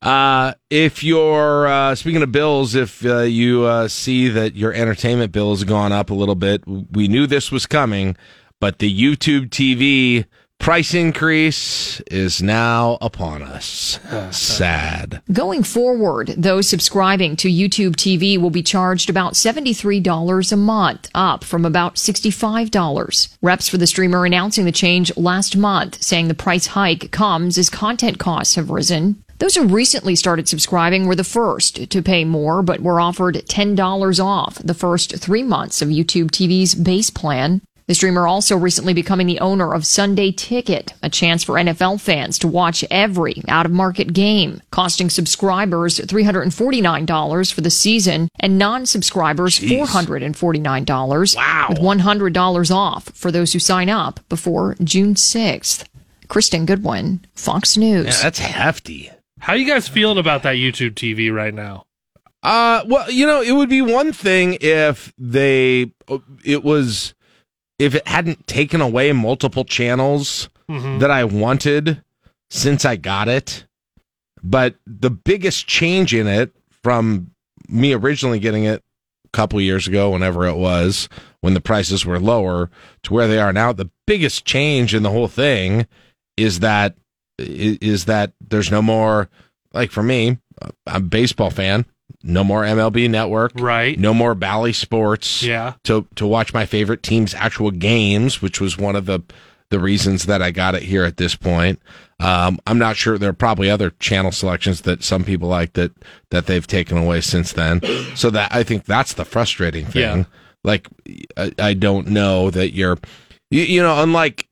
Uh, 0.02 0.54
if 0.70 1.04
you're 1.04 1.68
uh, 1.68 1.96
speaking 1.96 2.24
of 2.24 2.32
bills, 2.32 2.74
if 2.74 3.06
uh, 3.06 3.20
you 3.20 3.66
uh, 3.66 3.88
see 3.88 4.30
that 4.30 4.56
your 4.56 4.74
entertainment 4.74 5.32
bill 5.32 5.52
has 5.52 5.64
gone 5.64 5.92
up 5.92 6.10
a 6.10 6.14
little 6.14 6.36
bit, 6.36 6.64
we 6.68 7.08
knew 7.08 7.28
this 7.28 7.52
was 7.52 7.68
coming, 7.68 8.16
but 8.60 8.80
the 8.80 8.92
YouTube 8.92 9.50
TV 9.50 10.26
price 10.58 10.94
increase 10.94 12.00
is 12.02 12.42
now 12.42 12.98
upon 13.02 13.42
us. 13.42 14.00
Sad. 14.32 15.22
Going 15.32 15.64
forward, 15.64 16.30
those 16.38 16.68
subscribing 16.70 17.36
to 17.38 17.50
YouTube 17.50 17.96
TV 17.96 18.40
will 18.40 18.52
be 18.52 18.64
charged 18.64 19.10
about 19.10 19.34
$73 19.34 20.52
a 20.52 20.56
month, 20.56 21.10
up 21.14 21.44
from 21.44 21.66
about 21.66 21.96
$65. 21.96 23.38
Reps 23.42 23.70
for 23.70 23.78
the 23.78 23.88
streamer 23.88 24.26
announcing 24.26 24.66
the 24.66 24.72
change 24.72 25.16
last 25.18 25.58
month, 25.58 26.02
saying 26.02 26.28
the 26.28 26.34
price 26.36 26.68
hike 26.68 27.12
comes 27.12 27.58
as 27.58 27.70
content 27.70 28.20
costs 28.20 28.56
have 28.56 28.70
risen. 28.70 29.24
Those 29.42 29.56
who 29.56 29.66
recently 29.66 30.16
started 30.16 30.48
subscribing 30.48 31.08
were 31.08 31.16
the 31.16 31.24
first 31.24 31.90
to 31.90 32.04
pay 32.04 32.26
more, 32.26 32.62
but 32.62 32.80
were 32.80 33.02
offered 33.02 33.34
$10 33.34 34.24
off 34.24 34.60
the 34.60 34.76
first 34.76 35.16
three 35.18 35.42
months 35.42 35.82
of 35.82 35.90
YouTube 35.90 36.30
TV's 36.30 36.76
base 36.76 37.10
plan. 37.10 37.64
The 37.88 37.96
streamer 37.96 38.28
also 38.28 38.56
recently 38.56 38.94
becoming 38.94 39.26
the 39.26 39.40
owner 39.40 39.74
of 39.74 39.84
Sunday 39.84 40.32
Ticket, 40.32 40.94
a 41.02 41.10
chance 41.10 41.44
for 41.44 41.56
NFL 41.56 42.00
fans 42.02 42.38
to 42.38 42.48
watch 42.48 42.86
every 42.92 43.42
out 43.48 43.66
of 43.66 43.72
market 43.72 44.14
game, 44.14 44.62
costing 44.70 45.10
subscribers 45.10 45.98
$349 45.98 47.52
for 47.52 47.62
the 47.62 47.72
season 47.72 48.30
and 48.40 48.60
non 48.60 48.86
subscribers 48.86 49.60
$449. 49.60 51.36
Wow. 51.36 51.66
With 51.70 51.80
$100 51.80 52.72
off 52.76 53.06
for 53.16 53.32
those 53.32 53.54
who 53.54 53.60
sign 53.60 53.90
up 53.90 54.20
before 54.30 54.76
June 54.84 55.16
6th. 55.16 55.88
Kristen 56.28 56.68
Goodwin, 56.68 57.26
Fox 57.34 57.76
News. 57.76 58.06
Yeah, 58.06 58.22
that's 58.22 58.38
hefty. 58.38 59.10
How 59.42 59.54
you 59.54 59.66
guys 59.66 59.88
feeling 59.88 60.18
about 60.18 60.44
that 60.44 60.56
YouTube 60.56 60.92
TV 60.94 61.34
right 61.34 61.54
now? 61.54 61.86
Uh, 62.44 62.84
well, 62.88 63.10
you 63.12 63.26
know, 63.26 63.42
it 63.42 63.52
would 63.52 63.70
be 63.70 63.82
one 63.82 64.14
thing 64.14 64.58
if 64.62 65.14
they, 65.18 65.92
it 66.46 66.64
was, 66.64 67.14
if 67.80 67.96
it 67.96 68.08
hadn't 68.08 68.48
taken 68.48 68.82
away 68.82 69.12
multiple 69.14 69.66
channels 69.66 70.50
Mhm. 70.70 71.00
that 71.00 71.12
I 71.12 71.24
wanted 71.24 72.02
since 72.50 72.86
I 72.86 72.96
got 72.96 73.28
it. 73.28 73.66
But 74.44 74.76
the 74.88 75.10
biggest 75.10 75.68
change 75.68 76.14
in 76.14 76.28
it 76.28 76.52
from 76.84 77.32
me 77.68 77.94
originally 77.94 78.40
getting 78.40 78.64
it 78.64 78.84
a 79.26 79.30
couple 79.30 79.60
years 79.62 79.88
ago, 79.88 80.10
whenever 80.12 80.46
it 80.48 80.56
was, 80.56 81.10
when 81.42 81.54
the 81.54 81.62
prices 81.62 82.06
were 82.06 82.20
lower 82.20 82.70
to 83.04 83.14
where 83.14 83.28
they 83.28 83.40
are 83.40 83.54
now, 83.54 83.72
the 83.74 83.90
biggest 84.08 84.46
change 84.46 84.94
in 84.96 85.04
the 85.04 85.12
whole 85.12 85.28
thing 85.28 85.88
is 86.38 86.60
that 86.60 86.96
is 87.42 88.06
that 88.06 88.34
there's 88.40 88.72
no 88.72 88.82
more 88.82 89.30
like 89.74 89.92
for 89.92 90.04
me, 90.04 90.38
I'm 90.62 90.72
a 90.88 91.00
baseball 91.00 91.50
fan. 91.50 91.86
No 92.24 92.44
more 92.44 92.64
MLB 92.64 93.10
Network. 93.10 93.54
Right. 93.56 93.98
No 93.98 94.14
more 94.14 94.36
Bally 94.36 94.74
Sports. 94.74 95.42
Yeah. 95.44 95.74
To 95.86 96.08
to 96.16 96.28
watch 96.28 96.54
my 96.54 96.66
favorite 96.66 97.04
team's 97.04 97.34
actual 97.34 97.72
games, 97.72 98.42
which 98.42 98.62
was 98.62 98.78
one 98.78 98.96
of 98.96 99.06
the 99.06 99.22
the 99.70 99.80
reasons 99.80 100.26
that 100.26 100.42
I 100.42 100.52
got 100.52 100.76
it 100.76 100.84
here 100.84 101.06
at 101.06 101.18
this 101.18 101.36
point. 101.36 101.82
Um, 102.20 102.60
I'm 102.68 102.78
not 102.78 102.98
sure. 102.98 103.18
There 103.18 103.30
are 103.30 103.34
probably 103.34 103.70
other 103.70 103.92
channel 103.92 104.32
selections 104.32 104.82
that 104.82 105.04
some 105.04 105.24
people 105.24 105.48
like 105.48 105.74
that 105.74 105.92
that 106.30 106.46
they've 106.46 106.68
taken 106.68 106.98
away 106.98 107.22
since 107.22 107.54
then. 107.54 107.82
So 108.16 108.30
that 108.30 108.54
I 108.54 108.64
think 108.64 108.86
that's 108.86 109.14
the 109.14 109.26
frustrating 109.26 109.86
thing. 109.86 110.02
Yeah. 110.02 110.24
Like 110.64 110.88
I, 111.38 111.52
I 111.58 111.74
don't 111.74 112.08
know 112.08 112.52
that 112.52 112.74
you're, 112.74 112.98
you, 113.50 113.64
you 113.64 113.82
know, 113.82 114.04
unlike 114.04 114.48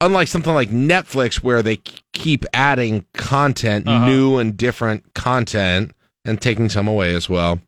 unlike 0.00 0.28
something 0.28 0.52
like 0.52 0.68
Netflix 0.68 1.36
where 1.36 1.62
they 1.62 1.80
keep 2.14 2.44
adding 2.54 3.04
content, 3.14 3.86
Uh-huh. 3.86 4.06
new 4.06 4.38
and 4.38 4.56
different 4.56 5.12
content, 5.14 5.92
and 6.24 6.40
taking 6.40 6.68
some 6.70 6.88
away 6.88 7.14
as 7.14 7.28
well. 7.28 7.60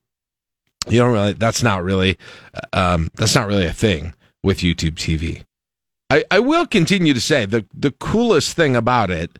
You 0.88 1.00
don't 1.00 1.12
really. 1.12 1.32
That's 1.34 1.62
not 1.62 1.82
really. 1.84 2.16
Um, 2.72 3.10
that's 3.16 3.34
not 3.34 3.46
really 3.48 3.66
a 3.66 3.72
thing 3.72 4.14
with 4.42 4.58
YouTube 4.60 4.94
TV. 4.94 5.42
I, 6.08 6.24
I 6.30 6.38
will 6.38 6.66
continue 6.66 7.12
to 7.12 7.20
say 7.20 7.44
the 7.46 7.66
the 7.74 7.90
coolest 7.90 8.56
thing 8.56 8.76
about 8.76 9.10
it 9.10 9.38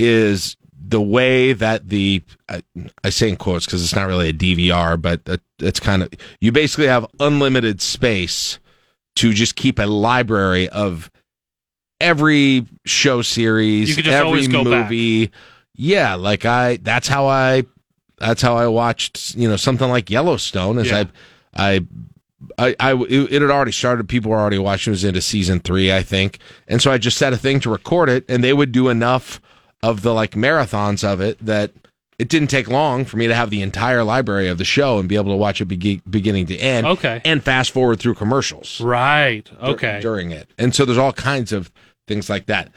is 0.00 0.56
the 0.82 1.00
way 1.00 1.52
that 1.52 1.88
the 1.88 2.22
I, 2.48 2.62
I 3.04 3.10
say 3.10 3.28
in 3.28 3.36
quotes 3.36 3.64
because 3.66 3.84
it's 3.84 3.94
not 3.94 4.08
really 4.08 4.30
a 4.30 4.32
DVR, 4.32 5.00
but 5.00 5.20
it's 5.60 5.78
kind 5.78 6.02
of 6.02 6.08
you 6.40 6.50
basically 6.50 6.88
have 6.88 7.06
unlimited 7.20 7.80
space 7.80 8.58
to 9.16 9.32
just 9.32 9.54
keep 9.54 9.78
a 9.78 9.86
library 9.86 10.68
of 10.70 11.08
every 12.00 12.66
show 12.84 13.22
series, 13.22 13.88
You 13.90 13.96
could 13.96 14.04
just 14.04 14.16
every 14.16 14.46
go 14.46 14.64
back. 14.64 14.84
movie. 14.90 15.30
Yeah, 15.74 16.14
like 16.14 16.44
I 16.44 16.76
that's 16.82 17.08
how 17.08 17.26
I 17.26 17.64
that's 18.18 18.42
how 18.42 18.56
I 18.56 18.66
watched, 18.66 19.34
you 19.34 19.48
know, 19.48 19.56
something 19.56 19.88
like 19.88 20.10
Yellowstone 20.10 20.78
as 20.78 20.88
Yeah. 20.90 21.04
I 21.54 21.76
I 21.76 21.80
I, 22.58 22.76
I 22.80 22.94
it 23.08 23.32
had 23.42 23.50
already 23.50 23.72
started. 23.72 24.08
People 24.08 24.30
were 24.30 24.38
already 24.38 24.58
watching. 24.58 24.90
It 24.90 24.94
was 24.94 25.04
into 25.04 25.20
season 25.20 25.60
three, 25.60 25.92
I 25.92 26.02
think, 26.02 26.38
and 26.68 26.80
so 26.82 26.90
I 26.90 26.98
just 26.98 27.16
set 27.18 27.32
a 27.32 27.36
thing 27.36 27.60
to 27.60 27.70
record 27.70 28.08
it, 28.08 28.24
and 28.28 28.42
they 28.42 28.52
would 28.52 28.72
do 28.72 28.88
enough 28.88 29.40
of 29.82 30.02
the 30.02 30.12
like 30.12 30.32
marathons 30.32 31.02
of 31.04 31.20
it 31.20 31.38
that 31.44 31.72
it 32.18 32.28
didn't 32.28 32.48
take 32.48 32.68
long 32.68 33.06
for 33.06 33.16
me 33.16 33.26
to 33.26 33.34
have 33.34 33.48
the 33.48 33.62
entire 33.62 34.04
library 34.04 34.48
of 34.48 34.58
the 34.58 34.64
show 34.64 34.98
and 34.98 35.08
be 35.08 35.16
able 35.16 35.32
to 35.32 35.36
watch 35.36 35.62
it 35.62 35.64
be- 35.66 36.02
beginning 36.10 36.44
to 36.46 36.56
end. 36.58 36.86
Okay. 36.86 37.22
and 37.24 37.42
fast 37.42 37.70
forward 37.70 37.98
through 37.98 38.14
commercials 38.14 38.78
Right. 38.78 39.44
dur- 39.46 39.66
Okay. 39.68 39.98
during 40.02 40.30
it. 40.30 40.50
And 40.58 40.74
so 40.74 40.84
there's 40.84 40.98
all 40.98 41.14
kinds 41.14 41.50
of 41.50 41.70
things 42.10 42.28
like 42.28 42.46
that. 42.46 42.70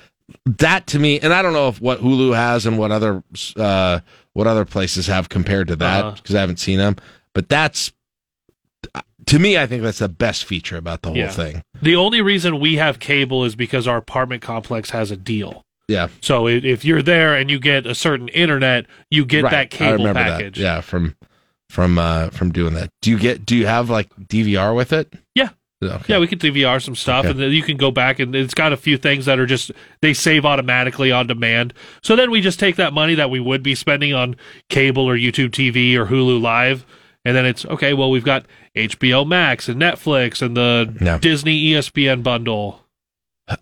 That 0.46 0.88
to 0.88 1.00
me, 1.00 1.20
and 1.20 1.34
I 1.34 1.42
don't 1.42 1.52
know 1.54 1.68
if 1.68 1.82
what 1.82 2.00
Hulu 2.00 2.34
has 2.36 2.66
and 2.66 2.78
what 2.78 2.92
other 2.92 3.24
uh, 3.58 4.00
what 4.34 4.48
other 4.48 4.64
places 4.64 5.08
have 5.08 5.28
compared 5.28 5.68
to 5.68 5.76
that 5.78 6.06
Uh-huh. 6.06 6.16
because 6.16 6.36
I 6.36 6.40
haven't 6.40 6.60
seen 6.60 6.78
them. 6.78 6.96
But 7.34 7.50
that's 7.50 7.92
to 9.26 9.40
me, 9.40 9.58
I 9.58 9.66
think 9.68 9.84
that's 9.84 10.00
the 10.00 10.10
best 10.10 10.46
feature 10.46 10.78
about 10.78 11.02
the 11.02 11.10
whole 11.10 11.18
Yeah. 11.18 11.30
thing. 11.30 11.64
The 11.82 11.96
only 11.96 12.22
reason 12.22 12.60
we 12.60 12.76
have 12.76 13.00
cable 13.00 13.44
is 13.46 13.56
because 13.56 13.88
our 13.88 13.98
apartment 13.98 14.42
complex 14.42 14.90
has 14.92 15.12
a 15.12 15.18
deal. 15.18 15.64
Yeah, 15.90 16.08
So 16.22 16.48
if 16.48 16.86
you're 16.86 17.02
there 17.02 17.36
and 17.36 17.50
you 17.52 17.60
get 17.60 17.86
a 17.86 17.94
certain 17.96 18.30
internet, 18.30 18.86
you 19.12 19.26
get 19.26 19.44
Right. 19.44 19.52
that 19.52 19.60
I 19.60 19.66
cable 19.66 19.98
remember 20.06 20.14
package. 20.24 20.56
That. 20.56 20.62
Yeah, 20.64 20.82
from 20.82 21.16
from 21.70 21.98
uh, 22.00 22.30
from 22.30 22.52
doing 22.52 22.74
that. 22.76 22.90
Do 23.02 23.10
you 23.12 23.20
get? 23.20 23.46
Do 23.46 23.56
you 23.58 23.66
have 23.66 23.90
like 23.90 24.10
DVR 24.28 24.74
with 24.76 24.94
it? 24.94 25.14
Yeah. 25.36 25.50
Okay. 25.92 26.06
Yeah, 26.08 26.20
we 26.20 26.28
can 26.28 26.40
DVR 26.40 26.82
some 26.82 26.96
stuff, 26.96 27.22
Okay. 27.26 27.32
and 27.32 27.40
then 27.40 27.52
you 27.52 27.62
can 27.64 27.78
go 27.78 27.92
back 27.92 28.20
and 28.20 28.36
it's 28.36 28.54
got 28.54 28.74
a 28.74 28.78
few 28.78 28.98
things 28.98 29.26
that 29.26 29.40
are 29.40 29.46
just 29.46 29.72
they 30.02 30.14
save 30.14 30.46
automatically 30.46 31.12
on 31.12 31.28
demand. 31.28 31.74
So 32.02 32.16
then 32.16 32.32
we 32.32 32.42
just 32.42 32.60
take 32.60 32.76
that 32.78 32.94
money 32.94 33.16
that 33.16 33.30
we 33.30 33.40
would 33.40 33.64
be 33.64 33.76
spending 33.76 34.14
on 34.14 34.36
cable 34.70 35.08
or 35.10 35.18
YouTube 35.18 35.50
TV 35.52 35.96
or 35.96 36.06
Hulu 36.08 36.42
Live, 36.42 36.86
and 37.26 37.36
then 37.36 37.46
it's 37.46 37.66
okay. 37.66 37.94
Well, 37.94 38.10
we've 38.12 38.24
got 38.26 38.46
HBO 38.76 39.26
Max 39.28 39.70
and 39.70 39.82
Netflix 39.82 40.42
and 40.42 40.58
the 40.58 40.94
No. 41.00 41.18
Disney 41.20 41.72
ESPN 41.72 42.24
bundle. 42.24 42.80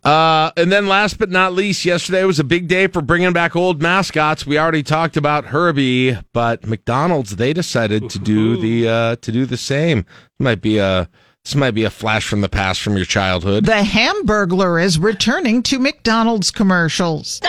Uh, 0.03 0.51
and 0.57 0.71
then 0.71 0.87
last 0.87 1.17
but 1.17 1.31
not 1.31 1.53
least, 1.53 1.85
yesterday 1.85 2.23
was 2.23 2.39
a 2.39 2.43
big 2.43 2.67
day 2.67 2.85
for 2.85 3.01
bringing 3.01 3.33
back 3.33 3.55
old 3.55 3.81
mascots. 3.81 4.45
We 4.45 4.59
already 4.59 4.83
talked 4.83 5.17
about 5.17 5.45
Herbie, 5.45 6.19
but 6.33 6.67
McDonald's 6.67 7.37
they 7.37 7.51
decided 7.51 8.07
to 8.11 8.19
do 8.19 8.57
the 8.57 8.87
uh, 8.87 9.15
to 9.17 9.31
do 9.31 9.47
the 9.47 9.57
same. 9.57 10.05
Might 10.39 10.61
be 10.61 10.77
a 10.77 11.09
this 11.43 11.55
might 11.55 11.71
be 11.71 11.83
a 11.83 11.89
flash 11.89 12.27
from 12.27 12.41
the 12.41 12.49
past 12.49 12.81
from 12.81 12.95
your 12.95 13.05
childhood. 13.05 13.65
The 13.65 13.71
Hamburglar 13.71 14.81
is 14.83 14.99
returning 14.99 15.63
to 15.63 15.79
McDonald's 15.79 16.51
commercials. 16.51 17.41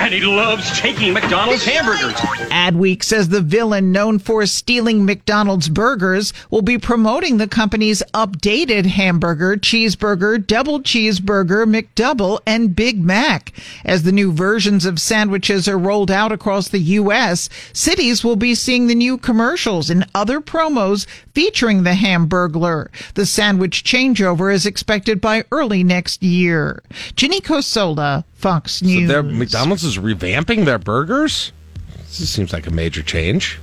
And 0.00 0.14
he 0.14 0.22
loves 0.22 0.80
taking 0.80 1.12
McDonald's 1.12 1.62
hamburgers. 1.62 2.14
Adweek 2.50 3.04
says 3.04 3.28
the 3.28 3.42
villain 3.42 3.92
known 3.92 4.18
for 4.18 4.46
stealing 4.46 5.04
McDonald's 5.04 5.68
burgers 5.68 6.32
will 6.48 6.62
be 6.62 6.78
promoting 6.78 7.36
the 7.36 7.46
company's 7.46 8.02
updated 8.14 8.86
hamburger, 8.86 9.56
cheeseburger, 9.56 10.44
double 10.44 10.80
cheeseburger, 10.80 11.66
McDouble, 11.66 12.40
and 12.46 12.74
Big 12.74 13.04
Mac. 13.04 13.52
As 13.84 14.02
the 14.02 14.10
new 14.10 14.32
versions 14.32 14.86
of 14.86 14.98
sandwiches 14.98 15.68
are 15.68 15.78
rolled 15.78 16.10
out 16.10 16.32
across 16.32 16.68
the 16.68 16.78
U.S., 16.78 17.50
cities 17.74 18.24
will 18.24 18.36
be 18.36 18.54
seeing 18.54 18.86
the 18.86 18.94
new 18.94 19.18
commercials 19.18 19.90
and 19.90 20.06
other 20.14 20.40
promos 20.40 21.06
featuring 21.34 21.82
the 21.82 21.90
Hamburglar. 21.90 22.88
The 23.14 23.26
sandwich 23.26 23.84
changeover 23.84 24.52
is 24.52 24.64
expected 24.64 25.20
by 25.20 25.44
early 25.52 25.84
next 25.84 26.22
year. 26.22 26.82
Ginny 27.16 27.40
Cosola, 27.42 28.24
Fox 28.40 28.72
So 28.76 28.86
News. 28.86 29.08
their 29.08 29.22
McDonald's 29.22 29.84
is 29.84 29.98
revamping 29.98 30.64
their 30.64 30.78
burgers. 30.78 31.52
This 31.98 32.28
seems 32.30 32.52
like 32.52 32.66
a 32.66 32.70
major 32.70 33.02
change. 33.02 33.58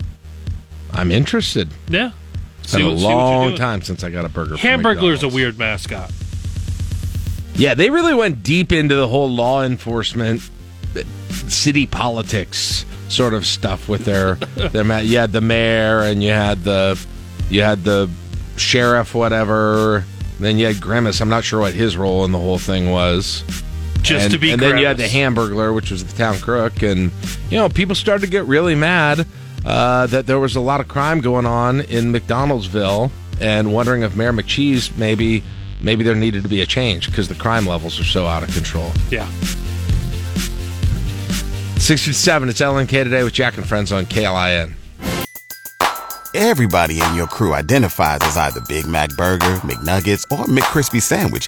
I'm 0.93 1.11
interested. 1.11 1.69
Yeah. 1.89 2.11
It's 2.63 2.73
been 2.73 2.81
See 2.81 2.87
a 2.87 2.89
what- 2.91 2.99
see 2.99 3.03
what 3.05 3.09
you're 3.11 3.17
long 3.17 3.55
time 3.55 3.81
since 3.81 4.03
I 4.03 4.09
got 4.09 4.25
a 4.25 4.29
burger. 4.29 4.51
from 4.57 4.59
Hamburglar's 4.59 5.23
a 5.23 5.27
weird 5.27 5.57
mascot. 5.57 6.11
Yeah, 7.55 7.73
they 7.73 7.89
really 7.89 8.13
went 8.13 8.43
deep 8.43 8.71
into 8.71 8.95
the 8.95 9.07
whole 9.07 9.29
law 9.29 9.63
enforcement, 9.63 10.41
city 11.47 11.87
politics 11.87 12.85
sort 13.09 13.33
of 13.33 13.45
stuff 13.45 13.89
with 13.89 14.05
their 14.05 14.35
their. 14.55 14.83
ma- 14.83 14.97
You 14.99 15.17
had 15.17 15.31
the 15.31 15.41
mayor, 15.41 16.01
and 16.01 16.21
you 16.23 16.29
had 16.31 16.63
the 16.63 17.03
you 17.49 17.63
had 17.63 17.83
the 17.83 18.09
sheriff, 18.57 19.15
whatever. 19.15 20.03
Then 20.39 20.59
you 20.59 20.67
had 20.67 20.79
Grimace. 20.79 21.19
I'm 21.19 21.29
not 21.29 21.43
sure 21.43 21.59
what 21.61 21.73
his 21.73 21.97
role 21.97 22.23
in 22.25 22.31
the 22.31 22.37
whole 22.39 22.59
thing 22.59 22.91
was. 22.91 23.43
Just 24.07 24.25
and, 24.25 24.33
to 24.33 24.39
be 24.39 24.51
and 24.51 24.61
then 24.61 24.77
you 24.77 24.85
had 24.85 24.97
the 24.97 25.09
Grimace. 25.09 25.35
Hamburglar, 25.35 25.75
which 25.75 25.91
was 25.91 26.05
the 26.05 26.17
town 26.17 26.37
crook, 26.39 26.81
and 26.81 27.11
you 27.49 27.57
know 27.57 27.67
people 27.69 27.95
started 27.95 28.25
to 28.25 28.31
get 28.31 28.45
really 28.45 28.75
mad 28.75 29.25
uh, 29.65 30.07
that 30.07 30.27
there 30.27 30.39
was 30.39 30.55
a 30.55 30.61
lot 30.61 30.79
of 30.79 30.87
crime 30.87 31.19
going 31.19 31.45
on 31.45 31.81
in 31.81 32.13
McDonaldsville, 32.13 33.11
and 33.41 33.73
wondering 33.73 34.03
if 34.03 34.15
Mayor 34.15 34.31
McCheese 34.31 34.95
maybe 34.97 35.43
maybe 35.81 36.03
there 36.03 36.15
needed 36.15 36.43
to 36.43 36.49
be 36.49 36.61
a 36.61 36.65
change 36.65 37.07
because 37.07 37.27
the 37.27 37.35
crime 37.35 37.65
levels 37.65 37.99
are 37.99 38.05
so 38.05 38.25
out 38.25 38.43
of 38.43 38.53
control. 38.53 38.91
Yeah. 39.11 39.29
67, 41.79 42.49
it's 42.49 42.59
LNK 42.59 42.89
today 42.89 43.23
with 43.23 43.33
Jack 43.33 43.57
and 43.57 43.67
Friends 43.67 43.91
on 43.91 44.05
KLIN. 44.05 44.73
Everybody 46.33 47.01
in 47.01 47.15
your 47.15 47.27
crew 47.27 47.53
identifies 47.53 48.19
as 48.21 48.35
either 48.37 48.61
Big 48.67 48.85
Mac 48.85 49.09
Burger, 49.15 49.55
McNuggets, 49.57 50.23
or 50.31 50.45
McCrispy 50.45 51.01
Sandwich. 51.01 51.47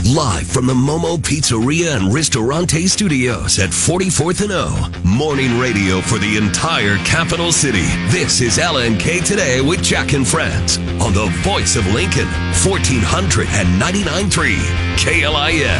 Live 0.15 0.47
from 0.47 0.65
the 0.65 0.73
Momo 0.73 1.17
Pizzeria 1.17 1.95
and 1.95 2.13
Ristorante 2.13 2.85
Studios 2.87 3.57
at 3.59 3.69
44th 3.69 4.41
and 4.41 4.51
O. 4.51 4.91
Morning 5.05 5.57
radio 5.57 6.01
for 6.01 6.17
the 6.17 6.35
entire 6.35 6.97
capital 7.05 7.53
city. 7.53 7.85
This 8.09 8.41
is 8.41 8.57
LNK 8.57 9.23
Today 9.23 9.61
with 9.61 9.81
Jack 9.81 10.11
and 10.11 10.27
Friends 10.27 10.79
on 10.99 11.13
the 11.13 11.27
voice 11.43 11.77
of 11.77 11.87
Lincoln, 11.93 12.25
1499.3 12.59 14.57
KLIN. 14.97 15.79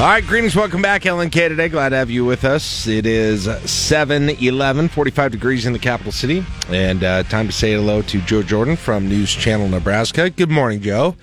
All 0.00 0.06
right, 0.06 0.24
greetings. 0.24 0.54
Welcome 0.54 0.80
back, 0.80 1.02
LNK 1.02 1.48
today. 1.48 1.68
Glad 1.68 1.88
to 1.88 1.96
have 1.96 2.10
you 2.10 2.24
with 2.24 2.44
us. 2.44 2.86
It 2.86 3.06
is 3.06 3.46
7 3.68 4.28
11, 4.28 4.88
45 4.88 5.32
degrees 5.32 5.66
in 5.66 5.72
the 5.72 5.80
capital 5.80 6.12
city. 6.12 6.46
And 6.68 7.02
uh, 7.02 7.24
time 7.24 7.46
to 7.46 7.52
say 7.52 7.72
hello 7.72 8.02
to 8.02 8.20
Joe 8.20 8.44
Jordan 8.44 8.76
from 8.76 9.08
News 9.08 9.34
Channel 9.34 9.68
Nebraska. 9.68 10.30
Good 10.30 10.52
morning, 10.52 10.80
Joe. 10.80 11.16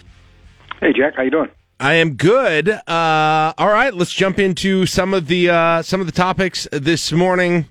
Hey, 0.82 0.92
Jack. 0.92 1.16
How 1.16 1.22
you 1.24 1.32
doing? 1.32 1.48
I 1.82 1.96
am 1.96 2.14
good. 2.14 2.70
Uh, 2.70 3.54
all 3.58 3.70
right, 3.70 3.92
let's 3.92 4.14
jump 4.14 4.38
into 4.38 4.86
some 4.86 5.16
of 5.16 5.26
the 5.26 5.50
uh, 5.50 5.82
some 5.82 6.00
of 6.00 6.06
the 6.06 6.14
topics 6.14 6.68
this 6.72 7.12
morning. 7.12 7.66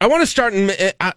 I 0.00 0.06
want 0.06 0.20
to 0.22 0.26
start. 0.26 0.54
In, 0.54 0.70
uh, 1.00 1.10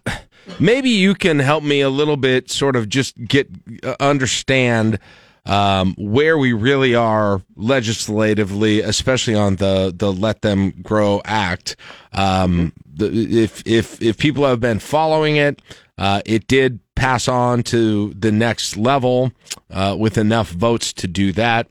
maybe 0.58 0.90
you 0.90 1.14
can 1.14 1.38
help 1.38 1.62
me 1.62 1.80
a 1.80 1.88
little 1.88 2.16
bit, 2.16 2.50
sort 2.50 2.74
of 2.74 2.88
just 2.88 3.24
get 3.24 3.48
uh, 3.84 3.94
understand 4.00 4.98
um, 5.46 5.94
where 5.96 6.36
we 6.36 6.52
really 6.52 6.96
are 6.96 7.40
legislatively, 7.54 8.80
especially 8.80 9.36
on 9.36 9.54
the 9.56 9.94
the 9.96 10.12
Let 10.12 10.42
Them 10.42 10.72
Grow 10.82 11.22
Act. 11.24 11.76
Um, 12.12 12.72
the, 12.84 13.06
if 13.44 13.64
if 13.64 14.02
if 14.02 14.18
people 14.18 14.44
have 14.44 14.58
been 14.58 14.80
following 14.80 15.36
it, 15.36 15.62
uh, 15.96 16.20
it 16.26 16.48
did 16.48 16.80
pass 17.00 17.28
on 17.28 17.62
to 17.62 18.12
the 18.12 18.30
next 18.30 18.76
level 18.76 19.32
uh, 19.70 19.96
with 19.98 20.18
enough 20.18 20.50
votes 20.50 20.92
to 20.92 21.08
do 21.08 21.32
that, 21.32 21.66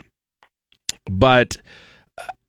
but. 1.09 1.57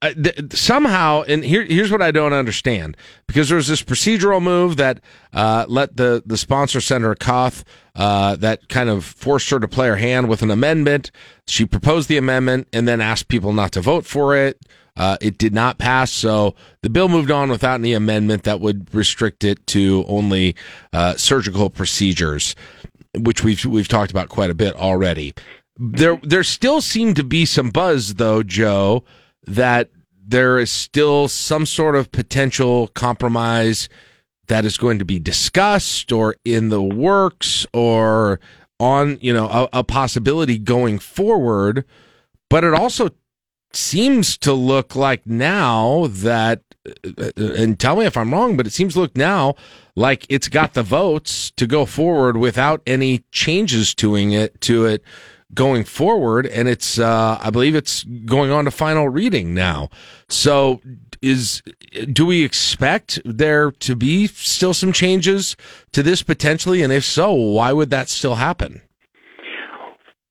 Uh, 0.03 0.15
th- 0.15 0.55
somehow, 0.55 1.21
and 1.29 1.45
here, 1.45 1.63
here's 1.63 1.93
what 1.93 2.01
I 2.01 2.11
don't 2.11 2.33
understand 2.33 2.97
because 3.27 3.51
there 3.51 3.57
was 3.57 3.69
this 3.69 3.83
procedural 3.83 4.43
move 4.43 4.79
that 4.79 4.99
uh, 5.35 5.67
let 5.69 5.99
the, 5.99 6.23
the 6.25 6.39
sponsor, 6.39 6.81
Senator 6.81 7.15
Kauth, 7.15 7.65
uh, 7.97 8.35
that 8.37 8.71
kind 8.71 8.89
of 8.89 9.05
forced 9.05 9.51
her 9.51 9.61
to 9.61 9.69
play 9.69 9.89
her 9.89 9.97
hand 9.97 10.31
with 10.31 10.41
an 10.41 10.51
amendment. 10.51 11.11
She 11.47 11.67
proposed 11.67 12.09
the 12.09 12.17
amendment 12.17 12.69
and 12.73 12.89
then 12.89 13.03
asked 13.03 13.29
people 13.29 13.53
not 13.53 13.73
to 13.73 13.83
vote 13.83 14.07
for 14.07 14.35
it. 14.35 14.59
Uh, 14.97 15.17
it 15.21 15.39
did 15.39 15.55
not 15.55 15.79
pass, 15.79 16.11
so 16.11 16.55
the 16.83 16.91
bill 16.91 17.09
moved 17.09 17.31
on 17.31 17.49
without 17.49 17.81
any 17.81 17.93
amendment 17.93 18.43
that 18.43 18.61
would 18.61 18.93
restrict 18.95 19.45
it 19.45 19.65
to 19.69 20.05
only 20.09 20.55
uh, 20.93 21.15
surgical 21.17 21.71
procedures, 21.71 22.55
which 23.19 23.45
we've 23.45 23.65
we've 23.65 23.89
talked 23.89 24.11
about 24.11 24.29
quite 24.29 24.51
a 24.51 24.55
bit 24.55 24.75
already. 24.77 25.33
There 25.79 26.21
there 26.23 26.45
still 26.45 26.81
seemed 26.81 27.17
to 27.17 27.25
be 27.25 27.47
some 27.47 27.71
buzz, 27.71 28.15
though, 28.15 28.43
Joe, 28.43 29.05
that 29.47 29.91
there 30.31 30.59
is 30.59 30.71
still 30.71 31.29
some 31.29 31.67
sort 31.67 31.97
of 31.97 32.13
potential 32.13 32.89
compromise 32.89 33.89
that 34.47 34.65
is 34.65 34.77
going 34.77 34.99
to 34.99 35.05
be 35.05 35.19
discussed 35.19 36.13
or 36.13 36.35
in 36.45 36.69
the 36.69 36.83
works 36.83 37.67
or 37.73 38.41
on 38.79 39.19
you 39.21 39.33
know 39.33 39.47
a, 39.49 39.69
a 39.81 39.85
possibility 39.85 40.59
going 40.59 40.99
forward 40.99 41.85
but 42.49 42.65
it 42.65 42.75
also 42.75 43.11
seems 43.73 44.37
to 44.39 44.53
look 44.53 44.97
like 44.97 45.27
now 45.27 46.07
that 46.09 46.63
and 47.37 47.79
tell 47.79 47.97
me 47.97 48.07
if 48.07 48.17
i'm 48.17 48.33
wrong 48.33 48.57
but 48.57 48.67
it 48.67 48.73
seems 48.73 48.95
to 48.95 49.01
look 49.01 49.17
now 49.17 49.55
like 49.95 50.25
it's 50.29 50.49
got 50.49 50.75
the 50.75 50.83
votes 50.83 51.51
to 51.53 51.67
go 51.67 51.85
forward 51.85 52.37
without 52.37 52.81
any 52.87 53.19
changes 53.31 53.95
to 53.95 54.17
it 54.17 54.61
to 54.61 54.87
it 54.87 55.05
going 55.55 55.85
forward. 55.85 56.47
And 56.47 56.69
it's 56.69 56.99
uh 56.99 57.39
i 57.41 57.51
believe 57.51 57.75
it's 57.75 58.05
going 58.25 58.51
on 58.51 58.65
to 58.65 58.71
final 58.71 59.09
reading 59.09 59.55
now. 59.55 59.91
So 60.29 60.81
is 61.23 61.63
do 62.13 62.25
we 62.25 62.45
expect 62.45 63.21
there 63.25 63.73
to 63.73 63.97
be 63.97 64.27
still 64.27 64.75
some 64.75 64.93
changes 64.93 65.57
to 65.93 66.03
this 66.03 66.23
potentially? 66.23 66.83
And 66.83 66.93
if 66.93 67.05
so 67.05 67.33
why 67.33 67.73
would 67.73 67.91
that 67.91 68.09
still 68.09 68.37
happen 68.37 68.83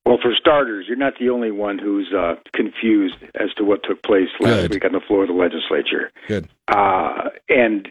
Well, 0.10 0.18
for 0.20 0.34
starters, 0.34 0.86
you're 0.88 0.98
not 0.98 1.14
the 1.20 1.30
only 1.30 1.52
one 1.52 1.78
who's 1.78 2.12
uh, 2.18 2.34
confused 2.56 3.18
as 3.36 3.54
to 3.58 3.64
what 3.64 3.84
took 3.84 4.02
place 4.02 4.30
last 4.40 4.62
Good. 4.62 4.72
week 4.72 4.86
on 4.86 4.94
the 4.94 5.02
floor 5.08 5.22
of 5.22 5.28
the 5.28 5.36
legislature. 5.36 6.10
Good. 6.28 6.50
Uh, 6.68 7.30
and 7.48 7.88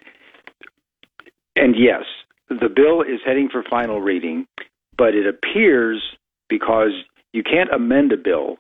and 1.55 1.77
yes, 1.79 2.03
the 2.49 2.69
bill 2.69 3.03
is 3.03 3.21
heading 3.25 3.49
for 3.49 3.63
final 3.63 4.01
reading, 4.01 4.49
but 4.97 5.15
it 5.15 5.29
appears 5.29 6.03
because 6.49 6.91
you 7.33 7.45
can't 7.45 7.71
amend 7.73 8.11
a 8.11 8.17
bill. 8.17 8.57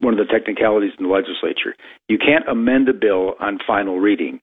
One 0.00 0.18
of 0.18 0.26
the 0.26 0.32
technicalities 0.32 0.92
in 0.98 1.04
the 1.04 1.12
legislature, 1.12 1.76
you 2.08 2.16
can't 2.16 2.48
amend 2.48 2.88
a 2.88 2.94
bill 2.94 3.34
on 3.38 3.58
final 3.66 4.00
reading. 4.00 4.40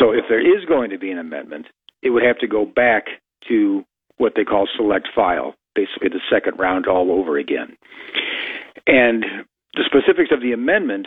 So 0.00 0.10
if 0.10 0.24
there 0.28 0.40
is 0.40 0.64
going 0.64 0.90
to 0.90 0.98
be 0.98 1.12
an 1.12 1.18
amendment, 1.18 1.66
it 2.02 2.10
would 2.10 2.24
have 2.24 2.38
to 2.38 2.48
go 2.48 2.64
back 2.64 3.04
to 3.48 3.84
what 4.16 4.32
they 4.34 4.42
call 4.42 4.66
select 4.76 5.06
file, 5.14 5.54
basically 5.76 6.08
the 6.08 6.20
second 6.30 6.58
round 6.58 6.86
all 6.86 7.12
over 7.12 7.38
again. 7.38 7.76
And 8.86 9.24
the 9.74 9.84
specifics 9.84 10.30
of 10.32 10.40
the 10.40 10.52
amendment, 10.52 11.06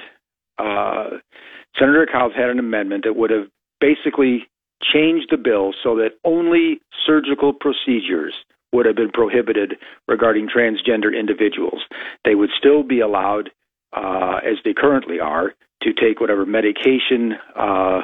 uh, 0.57 1.17
Senator 1.77 2.07
Kyles 2.11 2.33
had 2.35 2.49
an 2.49 2.59
amendment 2.59 3.03
that 3.03 3.15
would 3.15 3.31
have 3.31 3.47
basically 3.81 4.47
changed 4.81 5.27
the 5.31 5.37
bill 5.37 5.73
so 5.83 5.95
that 5.95 6.11
only 6.23 6.79
surgical 7.05 7.53
procedures 7.53 8.33
would 8.71 8.85
have 8.85 8.95
been 8.95 9.11
prohibited 9.11 9.75
regarding 10.07 10.47
transgender 10.47 11.17
individuals. 11.17 11.81
They 12.23 12.35
would 12.35 12.51
still 12.57 12.83
be 12.83 12.99
allowed, 12.99 13.49
uh, 13.93 14.39
as 14.45 14.57
they 14.63 14.73
currently 14.73 15.19
are, 15.19 15.55
to 15.81 15.93
take 15.93 16.19
whatever 16.19 16.45
medication 16.45 17.33
uh, 17.55 18.01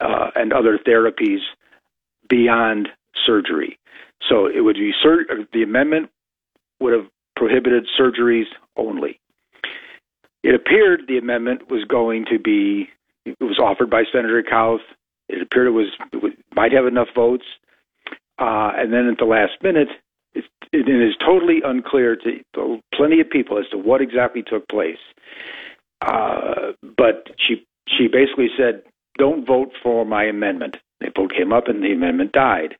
uh, 0.00 0.30
and 0.34 0.52
other 0.52 0.78
therapies 0.78 1.40
beyond 2.28 2.88
surgery. 3.26 3.78
So 4.28 4.46
it 4.46 4.60
would 4.60 4.76
be 4.76 4.92
sur- 5.02 5.26
the 5.52 5.62
amendment 5.62 6.10
would 6.80 6.92
have 6.92 7.06
prohibited 7.36 7.86
surgeries 7.98 8.46
only. 8.76 9.20
It 10.42 10.54
appeared 10.54 11.02
the 11.06 11.18
amendment 11.18 11.70
was 11.70 11.84
going 11.84 12.26
to 12.30 12.38
be. 12.38 12.88
It 13.24 13.36
was 13.40 13.58
offered 13.58 13.90
by 13.90 14.04
Senator 14.12 14.42
Kauth. 14.42 14.80
It 15.28 15.40
appeared 15.42 15.68
it 15.68 15.70
was 15.70 15.86
it 16.12 16.38
might 16.54 16.72
have 16.72 16.86
enough 16.86 17.08
votes, 17.14 17.44
uh, 18.38 18.72
and 18.76 18.92
then 18.92 19.06
at 19.06 19.18
the 19.18 19.24
last 19.24 19.52
minute, 19.62 19.88
it, 20.34 20.44
it 20.72 20.88
is 20.88 21.14
totally 21.24 21.62
unclear 21.64 22.16
to, 22.16 22.40
to 22.54 22.80
plenty 22.92 23.20
of 23.20 23.30
people 23.30 23.58
as 23.58 23.68
to 23.70 23.78
what 23.78 24.00
exactly 24.00 24.42
took 24.42 24.68
place. 24.68 24.98
Uh, 26.00 26.72
but 26.96 27.28
she 27.38 27.64
she 27.86 28.08
basically 28.08 28.48
said, 28.56 28.82
"Don't 29.18 29.46
vote 29.46 29.72
for 29.82 30.04
my 30.04 30.24
amendment." 30.24 30.76
The 31.00 31.12
vote 31.14 31.32
came 31.32 31.52
up, 31.52 31.68
and 31.68 31.82
the 31.82 31.92
amendment 31.92 32.32
died. 32.32 32.76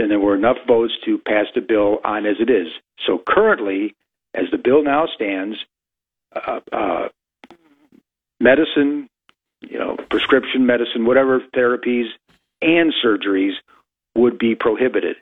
Then 0.00 0.08
there 0.08 0.18
were 0.18 0.34
enough 0.34 0.56
votes 0.66 0.94
to 1.04 1.18
pass 1.18 1.44
the 1.54 1.60
bill 1.60 1.98
on 2.04 2.24
as 2.24 2.36
it 2.40 2.48
is. 2.48 2.68
So 3.06 3.22
currently, 3.28 3.94
as 4.32 4.44
the 4.50 4.56
bill 4.56 4.82
now 4.82 5.06
stands, 5.14 5.58
uh, 6.34 6.60
uh, 6.72 7.08
medicine, 8.40 9.10
you 9.60 9.78
know, 9.78 9.98
prescription 10.08 10.64
medicine, 10.64 11.04
whatever 11.04 11.42
therapies 11.54 12.06
and 12.62 12.94
surgeries 13.04 13.52
would 14.14 14.38
be 14.38 14.54
prohibited. 14.54 15.16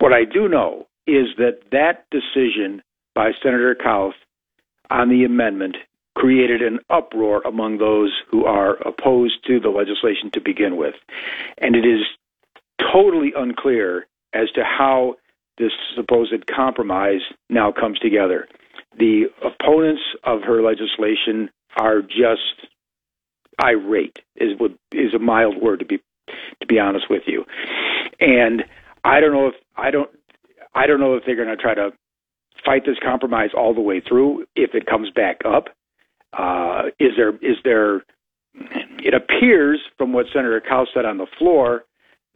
What 0.00 0.12
I 0.12 0.24
do 0.24 0.48
know 0.48 0.88
is 1.06 1.28
that 1.38 1.60
that 1.70 2.06
decision 2.10 2.82
by 3.14 3.30
Senator 3.40 3.76
Kauth 3.76 4.14
on 4.90 5.10
the 5.10 5.24
amendment 5.24 5.76
created 6.16 6.60
an 6.60 6.80
uproar 6.90 7.40
among 7.46 7.78
those 7.78 8.12
who 8.30 8.44
are 8.44 8.74
opposed 8.86 9.46
to 9.46 9.60
the 9.60 9.68
legislation 9.68 10.32
to 10.32 10.40
begin 10.40 10.76
with. 10.76 10.94
And 11.58 11.76
it 11.76 11.86
is 11.86 12.02
totally 12.80 13.32
unclear 13.36 14.06
as 14.32 14.50
to 14.54 14.62
how 14.64 15.16
this 15.58 15.72
supposed 15.94 16.46
compromise 16.54 17.20
now 17.48 17.72
comes 17.72 17.98
together. 17.98 18.48
The 18.98 19.24
opponents 19.44 20.02
of 20.24 20.42
her 20.42 20.62
legislation 20.62 21.50
are 21.76 22.02
just 22.02 22.68
irate 23.62 24.18
is 24.36 24.52
is 24.92 25.14
a 25.14 25.18
mild 25.18 25.60
word 25.62 25.78
to 25.78 25.84
be 25.84 25.98
to 26.60 26.66
be 26.66 26.78
honest 26.78 27.06
with 27.08 27.22
you. 27.26 27.44
And 28.20 28.64
I 29.04 29.20
don't 29.20 29.32
know 29.32 29.48
if 29.48 29.54
I 29.76 29.90
don't 29.90 30.10
I 30.74 30.86
don't 30.86 31.00
know 31.00 31.14
if 31.14 31.24
they're 31.24 31.36
going 31.36 31.48
to 31.48 31.56
try 31.56 31.74
to 31.74 31.90
fight 32.64 32.82
this 32.86 32.98
compromise 33.02 33.50
all 33.56 33.74
the 33.74 33.80
way 33.80 34.00
through 34.00 34.46
if 34.56 34.74
it 34.74 34.86
comes 34.86 35.10
back 35.10 35.40
up. 35.44 35.68
Uh, 36.32 36.84
is 36.98 37.12
there 37.16 37.36
is 37.36 37.58
there 37.64 38.02
it 38.54 39.14
appears 39.14 39.80
from 39.96 40.12
what 40.12 40.26
Senator 40.32 40.60
Kauth 40.60 40.88
said 40.94 41.04
on 41.04 41.18
the 41.18 41.26
floor 41.38 41.84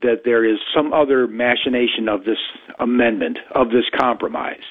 that 0.02 0.22
there 0.24 0.44
is 0.44 0.58
some 0.74 0.92
other 0.92 1.26
machination 1.26 2.08
of 2.08 2.24
this 2.24 2.38
amendment, 2.78 3.38
of 3.54 3.70
this 3.70 3.84
compromise. 3.98 4.62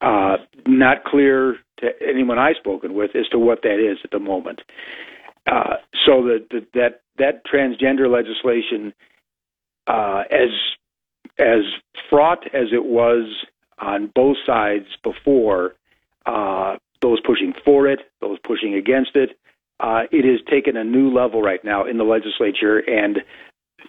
Uh, 0.00 0.36
not 0.66 1.04
clear 1.04 1.58
to 1.78 1.90
anyone 2.06 2.38
I've 2.38 2.56
spoken 2.56 2.94
with 2.94 3.14
as 3.14 3.28
to 3.28 3.38
what 3.38 3.62
that 3.62 3.78
is 3.78 3.98
at 4.04 4.10
the 4.10 4.18
moment. 4.18 4.60
Uh, 5.46 5.74
so 6.06 6.22
that 6.24 6.66
that 6.74 7.02
that 7.18 7.44
transgender 7.46 8.10
legislation, 8.10 8.92
uh, 9.86 10.22
as 10.30 10.50
as 11.38 11.62
fraught 12.08 12.46
as 12.54 12.68
it 12.72 12.84
was 12.84 13.44
on 13.78 14.10
both 14.14 14.36
sides 14.46 14.86
before, 15.02 15.74
uh, 16.26 16.76
those 17.00 17.20
pushing 17.20 17.52
for 17.64 17.88
it, 17.88 18.00
those 18.20 18.38
pushing 18.44 18.74
against 18.74 19.16
it, 19.16 19.30
uh, 19.80 20.02
it 20.12 20.24
has 20.24 20.40
taken 20.48 20.76
a 20.76 20.84
new 20.84 21.12
level 21.12 21.42
right 21.42 21.64
now 21.64 21.84
in 21.84 21.98
the 21.98 22.04
legislature, 22.04 22.78
and 22.78 23.22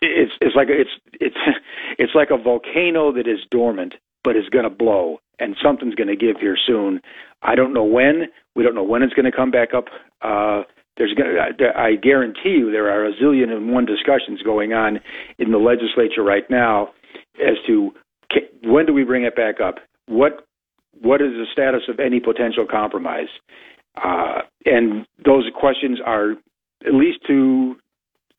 it's 0.02 0.34
it's 0.42 0.56
like 0.56 0.68
it's 0.70 0.90
it's 1.20 1.38
it's 2.00 2.16
like 2.16 2.30
a 2.32 2.38
volcano 2.38 3.12
that 3.14 3.28
is 3.28 3.40
dormant 3.50 3.96
but 4.24 4.38
is 4.38 4.48
going 4.50 4.64
to 4.64 4.70
blow, 4.70 5.20
and 5.40 5.56
something's 5.62 5.96
going 5.96 6.08
to 6.08 6.16
give 6.16 6.38
here 6.40 6.58
soon. 6.66 7.02
I 7.42 7.56
don't 7.56 7.74
know 7.74 7.84
when. 7.84 8.28
We 8.56 8.64
don't 8.64 8.76
know 8.76 8.84
when 8.84 9.04
it's 9.04 9.14
going 9.14 9.30
to 9.30 9.36
come 9.36 9.52
back 9.52 9.74
up. 9.74 9.86
Uh, 10.22 10.64
there's 10.98 11.14
going 11.14 11.36
to, 11.58 11.78
I 11.78 11.96
guarantee 11.96 12.52
you 12.52 12.72
there 12.72 12.90
are 12.90 13.06
a 13.06 13.14
zillion 13.14 13.50
and 13.50 13.74
one 13.74 13.86
discussions 13.86 14.42
going 14.42 14.74
on 14.74 15.00
in 15.40 15.52
the 15.52 15.58
legislature 15.58 16.24
right 16.24 16.50
now 16.50 16.92
as 17.42 17.58
to 17.68 17.92
when 18.64 18.86
do 18.86 18.94
we 18.94 19.04
bring 19.04 19.24
it 19.24 19.36
back 19.36 19.60
up? 19.60 19.76
What 20.08 20.46
what 21.02 21.22
is 21.22 21.32
the 21.32 21.46
status 21.52 21.82
of 21.90 22.00
any 22.00 22.20
potential 22.20 22.66
compromise? 22.70 23.28
Uh, 24.02 24.42
and 24.66 25.06
those 25.26 25.46
questions 25.60 26.00
are 26.06 26.32
at 26.86 26.94
least 26.94 27.20
to 27.28 27.76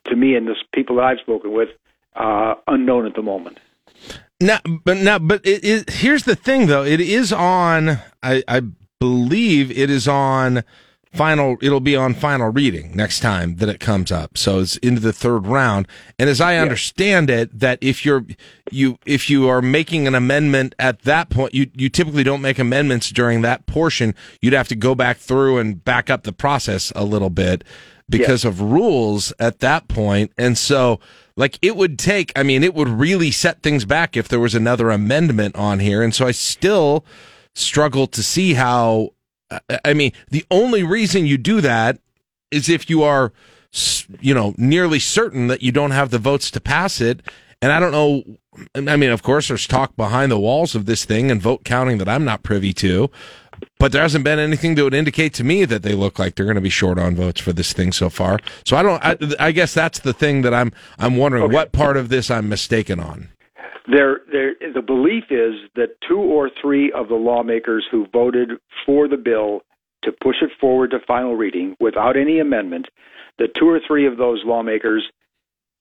to 0.06 0.16
me 0.16 0.34
and 0.34 0.46
the 0.46 0.54
people 0.72 0.96
that 0.96 1.04
I've 1.04 1.20
spoken 1.20 1.52
with 1.52 1.70
uh, 2.16 2.54
unknown 2.66 3.06
at 3.06 3.14
the 3.14 3.22
moment. 3.22 3.58
Now, 4.40 4.60
but 4.84 4.98
now, 4.98 5.18
but 5.18 5.46
it 5.46 5.64
is, 5.64 5.84
here's 5.88 6.24
the 6.24 6.36
thing, 6.36 6.66
though. 6.66 6.84
It 6.84 7.00
is 7.00 7.32
on. 7.32 7.98
I, 8.22 8.42
I 8.48 8.62
believe 8.98 9.70
it 9.70 9.90
is 9.90 10.08
on 10.08 10.64
final. 11.12 11.56
It'll 11.62 11.80
be 11.80 11.96
on 11.96 12.14
final 12.14 12.50
reading 12.50 12.94
next 12.94 13.20
time 13.20 13.56
that 13.56 13.68
it 13.68 13.80
comes 13.80 14.10
up. 14.10 14.36
So 14.36 14.58
it's 14.58 14.76
into 14.78 15.00
the 15.00 15.12
third 15.12 15.46
round. 15.46 15.86
And 16.18 16.28
as 16.28 16.40
I 16.40 16.56
understand 16.56 17.30
it, 17.30 17.58
that 17.58 17.78
if 17.80 18.04
you're 18.04 18.26
you 18.70 18.98
if 19.06 19.30
you 19.30 19.48
are 19.48 19.62
making 19.62 20.06
an 20.06 20.14
amendment 20.14 20.74
at 20.78 21.02
that 21.02 21.30
point, 21.30 21.54
you 21.54 21.70
you 21.72 21.88
typically 21.88 22.24
don't 22.24 22.42
make 22.42 22.58
amendments 22.58 23.10
during 23.10 23.42
that 23.42 23.66
portion. 23.66 24.14
You'd 24.42 24.52
have 24.52 24.68
to 24.68 24.76
go 24.76 24.94
back 24.94 25.18
through 25.18 25.58
and 25.58 25.82
back 25.84 26.10
up 26.10 26.24
the 26.24 26.32
process 26.32 26.92
a 26.96 27.04
little 27.04 27.30
bit 27.30 27.62
because 28.08 28.44
of 28.44 28.60
rules 28.60 29.32
at 29.38 29.60
that 29.60 29.88
point. 29.88 30.32
And 30.36 30.58
so, 30.58 31.00
like, 31.36 31.58
it 31.62 31.76
would 31.76 31.98
take, 31.98 32.32
I 32.36 32.42
mean, 32.42 32.62
it 32.62 32.74
would 32.74 32.88
really 32.88 33.30
set 33.30 33.62
things 33.62 33.84
back 33.84 34.16
if 34.16 34.28
there 34.28 34.40
was 34.40 34.54
another 34.54 34.90
amendment 34.90 35.56
on 35.56 35.80
here. 35.80 36.02
And 36.02 36.14
so 36.14 36.26
I 36.26 36.32
still 36.32 37.04
struggle 37.54 38.06
to 38.08 38.22
see 38.22 38.54
how, 38.54 39.10
I 39.84 39.94
mean, 39.94 40.12
the 40.30 40.44
only 40.50 40.82
reason 40.82 41.26
you 41.26 41.38
do 41.38 41.60
that 41.60 41.98
is 42.50 42.68
if 42.68 42.90
you 42.90 43.02
are, 43.02 43.32
you 44.20 44.34
know, 44.34 44.54
nearly 44.56 44.98
certain 44.98 45.46
that 45.48 45.62
you 45.62 45.72
don't 45.72 45.90
have 45.92 46.10
the 46.10 46.18
votes 46.18 46.50
to 46.52 46.60
pass 46.60 47.00
it. 47.00 47.20
And 47.62 47.72
I 47.72 47.80
don't 47.80 47.92
know. 47.92 48.22
I 48.76 48.96
mean, 48.96 49.10
of 49.10 49.22
course, 49.22 49.48
there's 49.48 49.66
talk 49.66 49.96
behind 49.96 50.30
the 50.30 50.38
walls 50.38 50.74
of 50.74 50.86
this 50.86 51.04
thing 51.04 51.30
and 51.30 51.40
vote 51.40 51.64
counting 51.64 51.98
that 51.98 52.08
I'm 52.08 52.24
not 52.24 52.42
privy 52.42 52.72
to 52.74 53.10
but 53.78 53.92
there 53.92 54.02
hasn't 54.02 54.24
been 54.24 54.38
anything 54.38 54.76
that 54.76 54.84
would 54.84 54.94
indicate 54.94 55.34
to 55.34 55.44
me 55.44 55.64
that 55.64 55.82
they 55.82 55.94
look 55.94 56.18
like 56.18 56.34
they're 56.34 56.46
going 56.46 56.54
to 56.54 56.60
be 56.60 56.70
short 56.70 56.98
on 56.98 57.14
votes 57.14 57.40
for 57.40 57.52
this 57.52 57.72
thing 57.72 57.92
so 57.92 58.08
far. 58.08 58.38
So 58.64 58.76
I 58.76 58.82
don't. 58.82 59.04
I, 59.04 59.46
I 59.48 59.52
guess 59.52 59.74
that's 59.74 60.00
the 60.00 60.12
thing 60.12 60.42
that 60.42 60.54
I'm. 60.54 60.72
I'm 60.98 61.16
wondering 61.16 61.44
okay. 61.44 61.54
what 61.54 61.72
part 61.72 61.96
of 61.96 62.08
this 62.08 62.30
I'm 62.30 62.48
mistaken 62.48 63.00
on. 63.00 63.28
There, 63.86 64.20
there. 64.30 64.54
The 64.72 64.82
belief 64.82 65.24
is 65.30 65.54
that 65.74 65.96
two 66.08 66.18
or 66.18 66.50
three 66.60 66.92
of 66.92 67.08
the 67.08 67.14
lawmakers 67.16 67.84
who 67.90 68.06
voted 68.12 68.52
for 68.86 69.08
the 69.08 69.16
bill 69.16 69.62
to 70.02 70.12
push 70.12 70.36
it 70.42 70.50
forward 70.60 70.92
to 70.92 70.98
final 71.06 71.34
reading 71.34 71.76
without 71.80 72.16
any 72.16 72.38
amendment, 72.38 72.86
that 73.38 73.54
two 73.54 73.68
or 73.68 73.80
three 73.86 74.06
of 74.06 74.16
those 74.16 74.42
lawmakers 74.44 75.04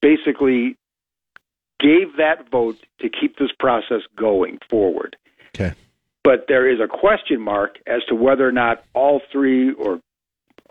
basically 0.02 0.76
gave 1.80 2.16
that 2.18 2.50
vote 2.50 2.76
to 3.00 3.08
keep 3.08 3.38
this 3.38 3.50
process 3.58 4.00
going 4.16 4.58
forward. 4.68 5.16
Okay 5.54 5.74
but 6.24 6.46
there 6.48 6.68
is 6.68 6.80
a 6.80 6.88
question 6.88 7.40
mark 7.40 7.76
as 7.86 8.02
to 8.08 8.14
whether 8.14 8.48
or 8.48 8.52
not 8.52 8.82
all 8.94 9.20
three 9.30 9.72
or 9.74 10.00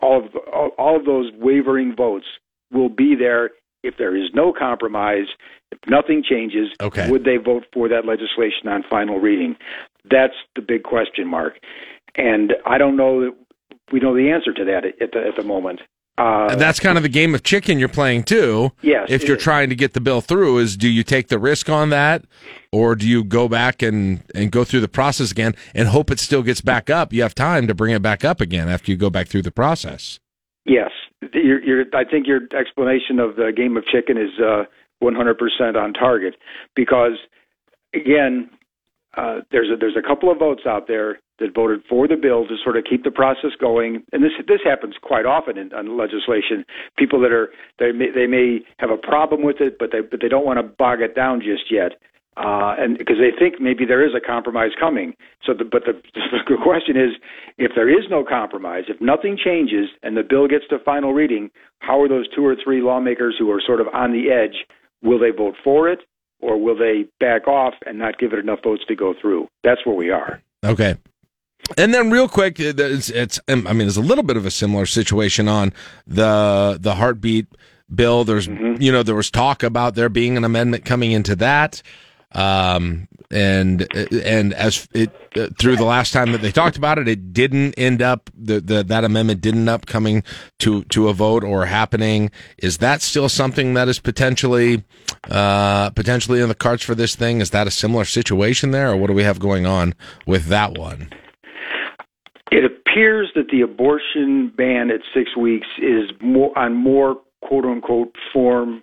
all 0.02 0.26
of 0.26 0.32
the, 0.32 0.38
all 0.40 0.96
of 0.96 1.06
those 1.06 1.30
wavering 1.38 1.94
votes 1.96 2.26
will 2.72 2.88
be 2.88 3.14
there 3.14 3.50
if 3.84 3.96
there 3.96 4.16
is 4.16 4.30
no 4.34 4.52
compromise. 4.52 5.26
If 5.70 5.78
nothing 5.88 6.22
changes, 6.28 6.68
okay. 6.80 7.10
would 7.10 7.24
they 7.24 7.36
vote 7.36 7.64
for 7.72 7.88
that 7.88 8.04
legislation 8.04 8.68
on 8.68 8.82
final 8.88 9.18
reading? 9.18 9.56
That's 10.10 10.34
the 10.56 10.62
big 10.62 10.82
question 10.82 11.26
mark, 11.26 11.54
and 12.16 12.52
I 12.66 12.76
don't 12.76 12.96
know 12.96 13.20
that 13.22 13.36
we 13.92 14.00
know 14.00 14.14
the 14.14 14.30
answer 14.30 14.52
to 14.52 14.64
that 14.64 14.84
at 14.84 15.12
the 15.12 15.26
at 15.26 15.36
the 15.36 15.42
moment. 15.42 15.80
Uh, 16.16 16.48
And 16.50 16.60
that's 16.60 16.78
kind 16.78 16.96
of 16.96 17.02
the 17.02 17.08
game 17.08 17.34
of 17.34 17.42
chicken 17.42 17.78
you're 17.78 17.88
playing 17.88 18.22
too. 18.22 18.70
Yes, 18.82 19.06
If 19.10 19.26
you're 19.26 19.36
is. 19.36 19.42
trying 19.42 19.68
to 19.70 19.74
get 19.74 19.94
the 19.94 20.00
bill 20.00 20.20
through, 20.20 20.58
is 20.58 20.76
do 20.76 20.88
you 20.88 21.02
take 21.02 21.28
the 21.28 21.38
risk 21.38 21.68
on 21.68 21.90
that, 21.90 22.24
or 22.72 22.94
do 22.94 23.08
you 23.08 23.24
go 23.24 23.48
back 23.48 23.82
and 23.82 24.22
and 24.34 24.52
go 24.52 24.62
through 24.64 24.80
the 24.80 24.88
process 24.88 25.32
again 25.32 25.54
and 25.74 25.88
hope 25.88 26.10
it 26.10 26.20
still 26.20 26.42
gets 26.42 26.60
back 26.60 26.88
up? 26.88 27.12
You 27.12 27.22
have 27.22 27.34
time 27.34 27.66
to 27.66 27.74
bring 27.74 27.92
it 27.94 28.02
back 28.02 28.24
up 28.24 28.40
again 28.40 28.68
after 28.68 28.92
you 28.92 28.96
go 28.96 29.10
back 29.10 29.26
through 29.28 29.42
the 29.42 29.50
process. 29.50 30.20
Yes, 30.64 30.90
your, 31.32 31.62
your, 31.62 31.84
I 31.92 32.04
think 32.04 32.26
your 32.26 32.40
explanation 32.58 33.18
of 33.18 33.36
the 33.36 33.52
game 33.54 33.76
of 33.76 33.84
chicken 33.86 34.16
is 34.16 34.30
uh, 34.40 34.64
100% 35.02 35.76
on 35.76 35.92
target 35.92 36.36
because, 36.74 37.18
again, 37.94 38.48
uh, 39.16 39.40
there's 39.50 39.68
a, 39.70 39.76
there's 39.76 39.96
a 39.96 40.06
couple 40.06 40.30
of 40.30 40.38
votes 40.38 40.62
out 40.66 40.86
there 40.88 41.18
that 41.38 41.54
voted 41.54 41.82
for 41.88 42.06
the 42.06 42.16
bill 42.16 42.46
to 42.46 42.56
sort 42.62 42.76
of 42.76 42.84
keep 42.88 43.04
the 43.04 43.10
process 43.10 43.50
going, 43.60 44.02
and 44.12 44.22
this 44.22 44.32
this 44.46 44.60
happens 44.64 44.94
quite 45.02 45.26
often 45.26 45.58
in, 45.58 45.70
legislation. 45.96 46.64
People 46.96 47.20
that 47.20 47.32
are 47.32 47.50
they 47.78 47.92
may, 47.92 48.10
they 48.14 48.26
may 48.26 48.60
have 48.78 48.90
a 48.90 48.96
problem 48.96 49.42
with 49.42 49.60
it, 49.60 49.78
but 49.78 49.90
they 49.92 50.00
but 50.00 50.20
they 50.20 50.28
don't 50.28 50.46
want 50.46 50.58
to 50.58 50.62
bog 50.62 51.00
it 51.00 51.14
down 51.14 51.40
just 51.40 51.70
yet. 51.70 51.92
Uh, 52.36 52.74
and 52.78 52.98
because 52.98 53.16
they 53.18 53.30
think 53.38 53.60
maybe 53.60 53.84
there 53.86 54.04
is 54.04 54.12
a 54.12 54.20
compromise 54.20 54.72
coming. 54.78 55.14
So, 55.46 55.54
the, 55.54 55.64
but 55.64 55.84
the, 55.86 55.92
the 56.48 56.56
question 56.60 56.96
is, 56.96 57.10
if 57.58 57.72
there 57.76 57.88
is 57.88 58.06
no 58.10 58.24
compromise, 58.24 58.84
if 58.88 59.00
nothing 59.00 59.38
changes, 59.38 59.88
and 60.02 60.16
the 60.16 60.24
bill 60.24 60.48
gets 60.48 60.64
to 60.70 60.80
final 60.80 61.14
reading, 61.14 61.50
how 61.78 62.02
are 62.02 62.08
those 62.08 62.26
two 62.34 62.44
or 62.44 62.56
three 62.56 62.82
lawmakers 62.82 63.36
who 63.38 63.52
are 63.52 63.62
sort 63.64 63.80
of 63.80 63.86
on 63.94 64.10
the 64.10 64.32
edge? 64.32 64.66
Will 65.00 65.20
they 65.20 65.30
vote 65.30 65.54
for 65.62 65.88
it, 65.88 66.00
or 66.40 66.60
will 66.60 66.76
they 66.76 67.04
back 67.20 67.46
off 67.46 67.74
and 67.86 67.98
not 67.98 68.18
give 68.18 68.32
it 68.32 68.40
enough 68.40 68.60
votes 68.64 68.82
to 68.88 68.96
go 68.96 69.14
through? 69.20 69.46
That's 69.62 69.86
where 69.86 69.94
we 69.94 70.10
are. 70.10 70.42
Okay. 70.64 70.96
And 71.78 71.94
then, 71.94 72.10
real 72.10 72.28
quick, 72.28 72.60
it's, 72.60 73.08
it's 73.08 73.40
um, 73.48 73.66
I 73.66 73.70
mean, 73.72 73.80
there's 73.80 73.96
a 73.96 74.02
little 74.02 74.24
bit 74.24 74.36
of 74.36 74.46
a 74.46 74.50
similar 74.50 74.86
situation 74.86 75.48
on 75.48 75.72
the 76.06 76.78
the 76.80 76.94
heartbeat 76.96 77.46
bill. 77.92 78.24
There's, 78.24 78.46
you 78.46 78.92
know, 78.92 79.02
there 79.02 79.14
was 79.14 79.30
talk 79.30 79.62
about 79.62 79.94
there 79.94 80.08
being 80.08 80.36
an 80.36 80.44
amendment 80.44 80.84
coming 80.84 81.12
into 81.12 81.34
that, 81.36 81.82
um, 82.32 83.08
and 83.30 83.88
and 84.12 84.52
as 84.52 84.86
it 84.92 85.10
uh, 85.36 85.48
through 85.58 85.76
the 85.76 85.84
last 85.84 86.12
time 86.12 86.32
that 86.32 86.42
they 86.42 86.52
talked 86.52 86.76
about 86.76 86.98
it, 86.98 87.08
it 87.08 87.32
didn't 87.32 87.74
end 87.78 88.02
up 88.02 88.30
the, 88.36 88.60
the 88.60 88.84
that 88.84 89.04
amendment 89.04 89.40
didn't 89.40 89.60
end 89.60 89.70
up 89.70 89.86
coming 89.86 90.22
to 90.58 90.84
to 90.84 91.08
a 91.08 91.14
vote 91.14 91.42
or 91.44 91.64
happening. 91.64 92.30
Is 92.58 92.78
that 92.78 93.00
still 93.00 93.30
something 93.30 93.74
that 93.74 93.88
is 93.88 93.98
potentially 93.98 94.84
uh, 95.30 95.90
potentially 95.90 96.40
in 96.40 96.48
the 96.48 96.54
cards 96.54 96.82
for 96.82 96.94
this 96.94 97.16
thing? 97.16 97.40
Is 97.40 97.50
that 97.50 97.66
a 97.66 97.70
similar 97.70 98.04
situation 98.04 98.70
there, 98.70 98.90
or 98.90 98.96
what 98.96 99.06
do 99.06 99.14
we 99.14 99.22
have 99.22 99.38
going 99.40 99.64
on 99.64 99.94
with 100.26 100.46
that 100.46 100.76
one? 100.76 101.08
It 102.50 102.64
appears 102.64 103.30
that 103.34 103.48
the 103.50 103.62
abortion 103.62 104.52
ban 104.56 104.90
at 104.90 105.00
six 105.14 105.36
weeks 105.36 105.66
is 105.78 106.10
more 106.20 106.56
on 106.58 106.74
more 106.74 107.16
quote 107.42 107.64
unquote 107.64 108.14
form 108.32 108.82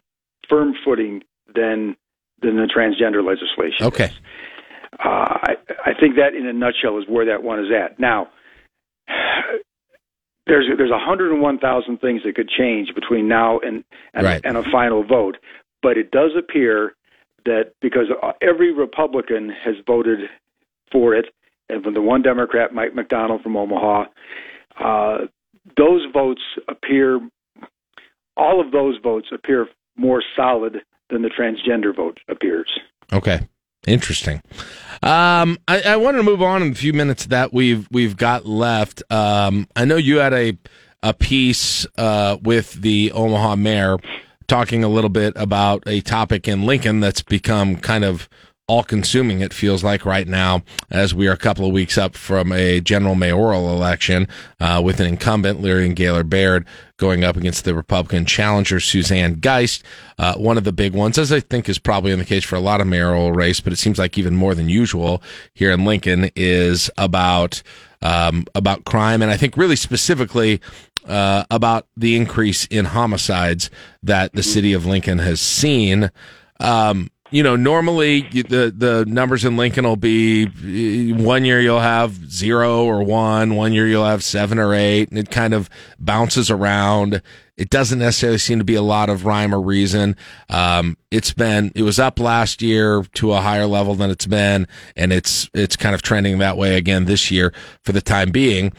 firm 0.49 0.74
footing 0.84 1.24
than 1.53 1.95
than 2.41 2.55
the 2.55 2.68
transgender 2.76 3.24
legislation. 3.26 3.86
Okay. 3.86 4.12
Uh, 4.99 5.38
I, 5.43 5.53
I 5.86 5.91
think 5.99 6.16
that, 6.16 6.34
in 6.36 6.45
a 6.47 6.53
nutshell, 6.53 6.97
is 6.97 7.05
where 7.07 7.26
that 7.26 7.43
one 7.43 7.59
is 7.59 7.72
at. 7.72 7.99
Now, 7.99 8.28
there's 10.47 10.66
there's 10.78 10.91
101,000 10.91 11.97
things 11.99 12.22
that 12.26 12.36
could 12.36 12.49
change 12.49 12.93
between 12.93 13.28
now 13.28 13.59
and 13.59 13.84
and, 14.14 14.26
Right. 14.26 14.41
and 14.43 14.57
a 14.57 14.64
final 14.72 15.03
vote, 15.03 15.38
but 15.82 15.97
it 15.97 16.12
does 16.12 16.32
appear 16.38 16.93
that 17.45 17.74
because 17.82 18.07
every 18.41 18.74
Republican 18.74 19.49
has 19.64 19.76
voted 19.88 20.20
for 20.91 21.16
it, 21.16 21.28
and 21.72 21.84
from 21.84 21.93
the 21.93 22.01
one 22.01 22.22
Democrat, 22.22 22.74
Mike 22.74 22.93
McDonnell 22.93 23.41
from 23.41 23.55
Omaha, 23.55 24.05
uh, 24.80 25.17
those 25.78 26.01
votes 26.13 26.41
appear, 26.67 27.19
all 28.38 28.59
of 28.59 28.72
those 28.72 28.97
votes 29.01 29.28
appear 29.34 29.67
more 29.95 30.24
solid 30.36 30.82
than 31.09 31.22
the 31.22 31.30
transgender 31.30 31.95
vote 31.95 32.19
appears. 32.28 32.72
Okay. 33.13 33.47
Interesting. 33.88 34.41
Um, 35.01 35.57
I, 35.67 35.82
I 35.86 35.95
want 35.97 36.17
to 36.17 36.24
move 36.24 36.41
on 36.41 36.61
in 36.61 36.69
the 36.69 36.76
few 36.76 36.93
minutes 36.93 37.26
that 37.28 37.51
we've 37.51 37.88
we've 37.89 38.15
got 38.15 38.45
left. 38.45 39.01
Um, 39.11 39.67
I 39.76 39.86
know 39.86 39.95
you 39.95 40.17
had 40.17 40.34
a 40.34 40.55
a 41.01 41.15
piece 41.15 41.88
uh, 41.97 42.38
with 42.43 42.74
the 42.74 43.11
Omaha 43.11 43.55
mayor 43.55 43.97
talking 44.47 44.84
a 44.84 44.88
little 44.88 45.09
bit 45.09 45.34
about 45.36 45.82
a 45.88 46.01
topic 46.01 46.47
in 46.47 46.63
Lincoln 46.63 46.99
that's 46.99 47.24
become 47.24 47.76
kind 47.76 48.03
of 48.03 48.30
all 48.72 48.84
consuming. 48.84 49.41
It 49.41 49.53
feels 49.53 49.84
like 49.84 50.05
right 50.05 50.26
now, 50.26 50.63
as 50.89 51.13
we 51.13 51.28
are 51.28 51.34
a 51.34 51.38
couple 51.38 51.65
of 51.65 51.74
weeks 51.74 51.97
up 51.97 52.15
from 52.15 52.53
a 52.53 52.80
general 52.80 53.15
mayoral 53.15 53.69
election 53.69 54.30
uh, 54.61 54.82
with 54.82 55.01
an 55.01 55.07
incumbent, 55.07 55.61
Leirion 55.61 55.93
Gaylor 55.93 56.24
Baird, 56.24 56.65
going 56.95 57.26
up 57.26 57.36
against 57.36 57.65
the 57.65 57.76
Republican 57.76 58.26
challenger, 58.26 58.80
Suzanne 58.80 59.41
Geist. 59.41 59.84
Uh, 60.17 60.36
one 60.36 60.57
of 60.57 60.63
the 60.63 60.72
big 60.72 60.93
ones, 60.93 61.17
as 61.17 61.34
I 61.34 61.41
think 61.41 61.67
is 61.67 61.80
probably 61.80 62.13
in 62.13 62.19
the 62.19 62.24
case 62.24 62.45
for 62.45 62.55
a 62.55 62.61
lot 62.61 62.80
of 62.80 62.88
mayoral 62.88 63.34
race, 63.34 63.59
but 63.59 63.74
it 63.74 63.76
seems 63.76 63.99
like 63.99 64.17
even 64.17 64.38
more 64.38 64.55
than 64.55 64.69
usual 64.69 65.22
here 65.53 65.72
in 65.74 65.84
Lincoln, 65.84 66.30
is 66.38 66.89
about 66.97 67.61
um, 68.01 68.45
about 68.55 68.86
crime, 68.86 69.22
and 69.22 69.30
I 69.30 69.36
think 69.36 69.57
really 69.57 69.76
specifically 69.76 70.61
uh, 71.05 71.43
about 71.51 71.88
the 71.97 72.15
increase 72.15 72.67
in 72.67 72.86
homicides 72.86 73.69
that 74.01 74.32
the 74.32 74.43
city 74.43 74.72
of 74.72 74.86
Lincoln 74.86 75.19
has 75.19 75.41
seen. 75.41 76.09
Um, 76.61 77.09
you 77.32 77.41
know, 77.41 77.55
normally 77.55 78.21
the 78.21 78.73
the 78.75 79.05
numbers 79.07 79.45
in 79.45 79.55
Lincoln 79.55 79.86
will 79.86 79.95
be 79.95 80.43
eh, 80.43 81.15
one 81.15 81.45
year 81.45 81.61
you'll 81.61 81.79
have 81.79 82.29
zero 82.29 82.84
or 82.84 83.03
one, 83.03 83.55
one 83.55 83.71
year 83.71 83.88
you'll 83.88 84.05
have 84.05 84.23
seven 84.23 84.59
or 84.59 84.73
eight, 84.73 85.09
and 85.09 85.17
it 85.17 85.32
kind 85.32 85.53
of 85.53 85.69
bounces 85.97 86.51
around. 86.51 87.21
It 87.55 87.69
doesn't 87.69 87.99
necessarily 87.99 88.38
seem 88.38 88.59
to 88.59 88.65
be 88.65 88.75
a 88.75 88.82
lot 88.82 89.09
of 89.09 89.25
rhyme 89.25 89.55
or 89.55 89.61
reason. 89.61 90.17
Um, 90.49 90.97
it's 91.09 91.32
been 91.32 91.71
it 91.73 91.84
was 91.84 91.99
up 91.99 92.19
last 92.19 92.61
year 92.61 93.03
to 93.13 93.32
a 93.32 93.39
higher 93.39 93.65
level 93.65 93.95
than 93.95 94.09
it's 94.09 94.25
been, 94.25 94.67
and 94.97 95.13
it's 95.13 95.49
it's 95.53 95.77
kind 95.77 95.95
of 95.95 96.01
trending 96.01 96.38
that 96.39 96.57
way 96.57 96.75
again 96.75 97.05
this 97.05 97.32
year 97.32 97.53
for 97.84 97.93
the 97.93 98.01
time 98.01 98.32
being. 98.32 98.73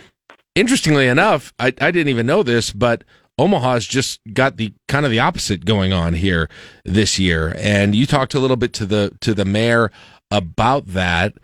Interestingly 0.54 1.08
enough, 1.08 1.54
I, 1.58 1.68
I 1.68 1.90
didn't 1.90 2.08
even 2.08 2.26
know 2.26 2.42
this, 2.42 2.70
but 2.70 3.04
Omaha's 3.42 3.86
just 3.86 4.20
got 4.32 4.56
the 4.56 4.72
kind 4.86 5.04
of 5.04 5.10
the 5.10 5.18
opposite 5.18 5.64
going 5.64 5.92
on 5.92 6.14
here 6.14 6.48
this 6.84 7.18
year. 7.18 7.54
And 7.58 7.92
you 7.92 8.06
talked 8.06 8.34
a 8.34 8.38
little 8.38 8.56
bit 8.56 8.72
to 8.74 8.86
the 8.86 9.16
to 9.20 9.34
the 9.34 9.44
mayor 9.44 9.90
about 10.30 10.86
that. 10.86 11.34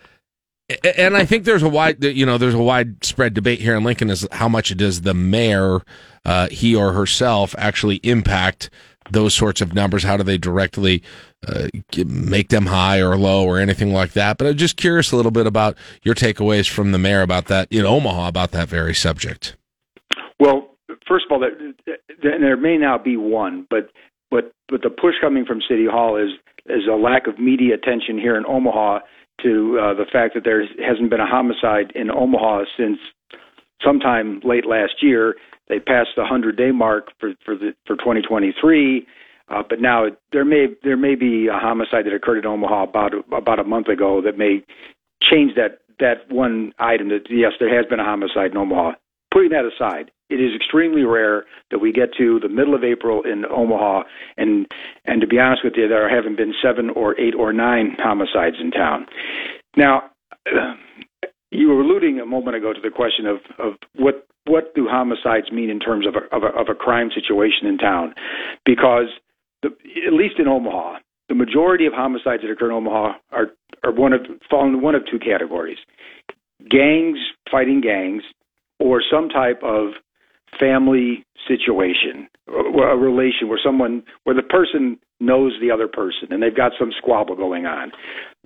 And 0.97 1.17
I 1.17 1.25
think 1.25 1.45
there's 1.45 1.63
a 1.63 1.69
wide, 1.69 2.05
you 2.05 2.25
know, 2.25 2.39
there's 2.39 2.55
a 2.55 2.63
widespread 2.63 3.35
debate 3.35 3.61
here 3.61 3.75
in 3.75 3.83
Lincoln 3.83 4.11
is 4.11 4.29
how 4.33 4.49
much 4.49 4.77
does 4.77 5.01
the 5.01 5.15
mayor, 5.15 5.81
uh, 6.25 6.49
he 6.51 6.77
or 6.77 6.93
herself, 6.93 7.55
actually 7.59 7.97
impact 8.03 8.71
those 9.11 9.35
sorts 9.35 9.61
of 9.61 9.75
numbers? 9.75 10.03
How 10.05 10.19
do 10.19 10.23
they 10.23 10.37
directly 10.37 11.03
uh, 11.47 11.69
make 12.05 12.51
them 12.51 12.67
high 12.67 13.01
or 13.01 13.17
low 13.17 13.47
or 13.47 13.59
anything 13.59 13.93
like 13.95 14.13
that? 14.13 14.37
But 14.37 14.47
I'm 14.47 14.57
just 14.57 14.77
curious 14.77 15.11
a 15.11 15.17
little 15.17 15.33
bit 15.33 15.47
about 15.47 15.77
your 16.03 16.15
takeaways 16.15 16.69
from 16.69 16.93
the 16.93 16.99
mayor 16.99 17.23
about 17.23 17.47
that 17.47 17.67
in 17.73 17.87
Omaha 17.87 18.29
about 18.29 18.51
that 18.53 18.69
very 18.69 18.95
subject. 18.95 19.57
Well, 20.39 20.68
first 21.09 21.27
of 21.27 21.33
all, 21.33 21.41
there, 21.41 21.99
there 22.23 22.57
may 22.57 22.77
now 22.77 22.99
be 22.99 23.17
one, 23.17 23.67
but 23.71 23.91
but 24.31 24.53
but 24.69 24.83
the 24.83 24.91
push 24.91 25.15
coming 25.21 25.45
from 25.45 25.61
City 25.69 25.87
Hall 25.91 26.17
is 26.17 26.31
is 26.67 26.87
a 26.91 26.97
lack 26.97 27.27
of 27.27 27.39
media 27.39 27.75
attention 27.75 28.19
here 28.19 28.37
in 28.37 28.45
Omaha 28.47 29.01
to 29.43 29.79
uh, 29.81 29.95
the 29.95 30.05
fact 30.13 30.35
that 30.35 30.45
there 30.45 30.63
hasn't 30.85 31.11
been 31.11 31.21
a 31.21 31.27
homicide 31.27 31.93
in 31.95 32.11
Omaha 32.11 32.65
since 32.77 32.99
sometime 33.83 34.41
late 34.45 34.67
last 34.67 35.03
year. 35.03 35.37
They 35.69 35.79
passed 35.79 36.11
the 36.17 36.25
hundred 36.25 36.57
day 36.57 36.71
mark 36.71 37.13
for 37.19 37.33
for 37.45 37.57
the 37.57 37.73
for 37.87 37.97
2023. 37.97 39.07
Uh, 39.51 39.63
but 39.69 39.81
now 39.81 40.07
there 40.33 40.45
may 40.45 40.67
there 40.83 40.97
may 40.97 41.15
be 41.15 41.49
a 41.49 41.59
homicide 41.59 42.05
that 42.05 42.13
occurred 42.13 42.39
in 42.39 42.47
Omaha 42.47 42.85
about 42.85 43.13
about 43.33 43.59
a 43.59 43.65
month 43.65 43.89
ago 43.89 44.21
that 44.23 44.37
may 44.37 44.63
change 45.23 45.55
that 45.57 45.79
that 46.01 46.31
one 46.31 46.73
item 46.79 47.09
that 47.09 47.27
yes 47.31 47.53
there 47.59 47.75
has 47.75 47.87
been 47.87 48.01
a 48.01 48.05
homicide 48.05 48.51
in 48.51 48.57
Omaha. 48.57 48.93
Putting 49.33 49.51
that 49.51 49.65
aside, 49.65 50.11
it 50.31 50.41
is 50.41 50.55
extremely 50.55 51.03
rare 51.03 51.45
that 51.71 51.79
we 51.79 51.93
get 51.93 52.11
to 52.19 52.39
the 52.41 52.49
middle 52.49 52.75
of 52.75 52.85
April 52.85 53.23
in 53.23 53.45
Omaha 53.45 54.03
and 54.37 54.67
and 55.05 55.21
to 55.21 55.27
be 55.27 55.39
honest 55.39 55.63
with 55.65 55.75
you, 55.77 55.89
there 55.89 56.09
haven't 56.09 56.37
been 56.37 56.55
seven 56.63 56.91
or 56.91 57.19
eight 57.21 57.35
or 57.35 57.53
nine 57.53 57.97
homicides 57.99 58.57
in 58.61 58.71
town. 58.71 59.07
Now, 59.77 60.11
you 61.51 61.69
were 61.69 61.81
alluding 61.81 62.21
a 62.21 62.27
moment 62.27 62.57
ago 62.57 62.73
to 62.73 62.81
the 62.81 62.91
question 62.91 63.27
of 63.27 63.39
of 63.59 63.75
what 63.97 64.27
what 64.47 64.75
do 64.75 64.87
homicides 64.89 65.53
mean 65.53 65.71
in 65.71 65.81
terms 65.81 66.07
of 66.07 66.15
a 66.15 66.35
of 66.35 66.43
a, 66.43 66.59
of 66.59 66.69
a 66.71 66.75
crime 66.75 67.11
situation 67.15 67.67
in 67.67 67.79
town, 67.79 68.15
because 68.65 69.09
the, 69.63 69.69
at 70.07 70.13
least 70.13 70.39
in 70.39 70.47
Omaha, 70.47 70.99
the 71.29 71.35
majority 71.35 71.87
of 71.87 71.93
homicides 71.93 72.43
that 72.43 72.51
occur 72.51 72.67
in 72.67 72.73
Omaha 72.73 73.19
are 73.33 73.47
are 73.85 73.93
one 73.93 74.13
of 74.13 74.21
fall 74.51 74.67
into 74.67 74.79
one 74.79 74.95
of 74.95 75.03
two 75.11 75.19
categories: 75.19 75.79
gangs 76.69 77.19
fighting 77.51 77.81
gangs, 77.81 78.23
or 78.79 79.03
some 79.11 79.29
type 79.29 79.61
of 79.63 79.93
family 80.59 81.25
situation, 81.47 82.29
a 82.49 82.97
relation 82.97 83.49
where 83.49 83.61
someone, 83.63 84.03
where 84.25 84.35
the 84.35 84.43
person 84.43 84.99
knows 85.21 85.53
the 85.61 85.71
other 85.71 85.89
person 85.89 86.31
and 86.31 86.43
they've 86.43 86.57
got 86.57 86.73
some 86.79 86.91
squabble 86.97 87.37
going 87.37 87.67
on. 87.67 87.91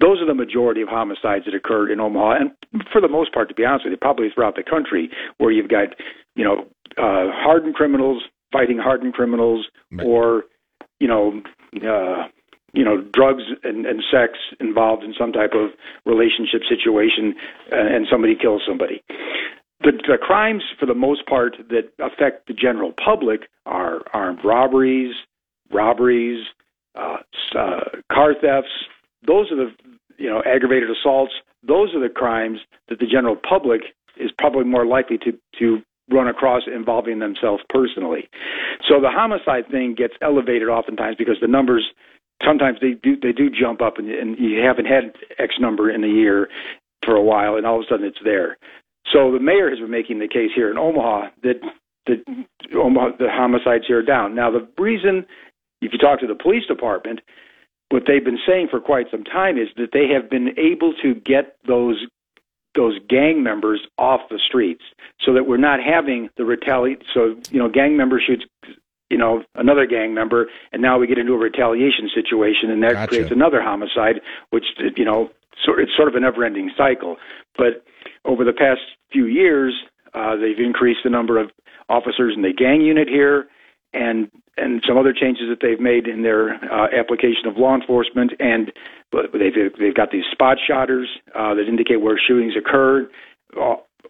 Those 0.01 0.21
are 0.21 0.27
the 0.27 0.35
majority 0.35 0.83
of 0.83 0.89
homicides 0.89 1.45
that 1.45 1.55
occurred 1.55 1.91
in 1.91 2.01
Omaha, 2.01 2.37
and 2.41 2.83
for 2.91 3.01
the 3.01 3.09
most 3.09 3.33
part, 3.33 3.49
to 3.49 3.55
be 3.55 3.65
honest 3.65 3.85
with 3.85 3.93
you, 3.93 3.99
probably 3.99 4.29
throughout 4.35 4.57
the 4.57 4.63
country, 4.63 5.11
where 5.39 5.53
you've 5.53 5.69
got, 5.69 5.89
you 6.35 6.45
know, 6.45 6.67
uh, 6.99 7.31
hardened 7.33 7.75
criminals 7.75 8.23
fighting 8.53 8.79
hardened 8.79 9.15
criminals, 9.15 9.67
or, 10.05 10.45
you 11.01 11.09
know, 11.09 11.41
uh, 11.77 12.29
you 12.75 12.85
know, 12.85 13.03
drugs 13.13 13.43
and, 13.65 13.87
and 13.87 14.03
sex 14.13 14.39
involved 14.61 15.03
in 15.03 15.15
some 15.19 15.33
type 15.33 15.53
of 15.55 15.71
relationship 16.05 16.61
situation, 16.69 17.35
uh, 17.73 17.77
and 17.77 18.07
somebody 18.11 18.35
kills 18.35 18.63
somebody 18.67 19.03
the, 19.83 19.93
the 20.07 20.19
crimes, 20.21 20.63
for 20.79 20.87
the 20.87 20.95
most 20.95 21.27
part, 21.27 21.57
that 21.69 21.93
affect 21.99 22.47
the 22.47 22.55
general 22.55 22.93
public 22.93 23.43
are 23.67 24.01
armed 24.13 24.41
robberies, 24.45 25.15
robberies, 25.73 26.45
uh, 26.95 27.19
uh, 27.57 27.81
car 28.13 28.35
thefts. 28.35 28.71
Those 29.27 29.51
are 29.51 29.57
the 29.57 29.71
you 30.19 30.29
know 30.29 30.43
aggravated 30.45 30.91
assaults. 30.91 31.33
Those 31.67 31.95
are 31.95 32.01
the 32.01 32.13
crimes 32.13 32.59
that 32.89 32.99
the 32.99 33.07
general 33.07 33.37
public 33.37 33.83
is 34.17 34.31
probably 34.39 34.65
more 34.65 34.87
likely 34.87 35.19
to 35.19 35.33
to 35.59 35.83
run 36.11 36.29
across 36.29 36.63
involving 36.67 37.21
themselves 37.21 37.63
personally. 37.69 38.29
So 38.89 39.01
the 39.01 39.11
homicide 39.11 39.69
thing 39.71 39.95
gets 39.95 40.15
elevated 40.21 40.69
oftentimes 40.69 41.17
because 41.17 41.37
the 41.41 41.49
numbers 41.49 41.91
sometimes 42.45 42.79
they 42.81 42.93
do 42.93 43.17
they 43.17 43.33
do 43.33 43.49
jump 43.49 43.81
up 43.81 43.99
and, 43.99 44.11
and 44.11 44.39
you 44.39 44.61
haven't 44.61 44.87
had 44.87 45.15
X 45.39 45.55
number 45.61 45.91
in 45.91 46.05
a 46.05 46.09
year 46.09 46.49
for 47.05 47.17
a 47.17 47.23
while 47.23 47.57
and 47.57 47.67
all 47.67 47.79
of 47.81 47.87
a 47.87 47.89
sudden 47.89 48.07
it's 48.07 48.19
there. 48.25 48.57
So 49.13 49.31
the 49.31 49.41
mayor 49.41 49.69
has 49.69 49.79
been 49.79 49.91
making 49.91 50.19
the 50.19 50.29
case 50.29 50.51
here 50.55 50.71
in 50.71 50.79
Omaha 50.79 51.29
that 51.43 51.61
the 52.07 52.15
mm-hmm. 52.15 52.79
Omaha, 52.79 53.17
the 53.19 53.29
homicides 53.31 53.85
here 53.87 53.99
are 53.99 54.03
down. 54.03 54.35
Now 54.35 54.51
the 54.51 54.67
reason, 54.79 55.27
if 55.81 55.93
you 55.93 55.99
talk 55.99 56.21
to 56.21 56.27
the 56.27 56.35
police 56.35 56.67
department, 56.67 57.21
what 57.91 58.05
they've 58.07 58.25
been 58.25 58.39
saying 58.47 58.69
for 58.71 58.81
quite 58.81 59.07
some 59.11 59.25
time 59.25 59.59
is 59.59 59.69
that 59.77 59.91
they 59.93 60.09
have 60.09 60.31
been 60.31 60.59
able 60.59 60.95
to 61.03 61.15
get 61.15 61.57
those 61.67 62.07
those 62.75 62.99
gang 63.07 63.43
members 63.43 63.87
off 63.99 64.21
the 64.31 64.41
streets, 64.47 64.83
so 65.21 65.35
that 65.35 65.47
we're 65.47 65.59
not 65.59 65.79
having 65.79 66.31
the 66.39 66.45
retaliate. 66.45 67.03
So 67.13 67.37
you 67.51 67.59
know, 67.59 67.69
gang 67.69 67.97
member 67.97 68.21
shoots 68.21 68.45
you 69.11 69.19
know 69.19 69.45
another 69.55 69.87
gang 69.87 70.15
member, 70.15 70.49
and 70.73 70.81
now 70.81 70.99
we 70.99 71.07
get 71.07 71.19
into 71.19 71.35
a 71.35 71.39
retaliation 71.39 72.09
situation, 72.15 72.71
and 72.71 72.83
that 72.83 72.93
Gotcha. 72.93 73.09
creates 73.09 73.31
another 73.31 73.61
homicide, 73.63 74.23
which 74.51 74.65
you 74.97 75.05
know, 75.05 75.31
so 75.65 75.73
it's 75.79 75.93
sort 75.97 76.09
of 76.09 76.15
a 76.15 76.21
never-ending 76.21 76.71
cycle. 76.77 77.17
But 77.57 77.85
over 78.25 78.45
the 78.45 78.53
past 78.53 78.81
few 79.13 79.27
years, 79.27 79.75
uh, 80.15 80.37
they've 80.37 80.59
increased 80.59 81.01
the 81.05 81.11
number 81.11 81.39
of 81.39 81.51
officers 81.89 82.35
in 82.37 82.43
the 82.43 82.53
gang 82.53 82.81
unit 82.81 83.09
here, 83.09 83.47
and 83.93 84.31
and 84.57 84.83
some 84.87 84.99
other 84.99 85.13
changes 85.13 85.45
that 85.49 85.59
they've 85.63 85.81
made 85.81 86.07
in 86.07 86.23
their 86.23 86.55
uh, 86.71 86.89
application 86.93 87.47
of 87.47 87.57
law 87.57 87.75
enforcement, 87.75 88.33
and 88.39 88.73
they've 89.13 89.73
they've 89.79 89.95
got 89.95 90.11
these 90.11 90.25
spot 90.31 90.59
shotters 90.67 91.09
uh, 91.35 91.55
that 91.55 91.69
indicate 91.69 92.01
where 92.01 92.19
shootings 92.19 92.55
occurred, 92.57 93.09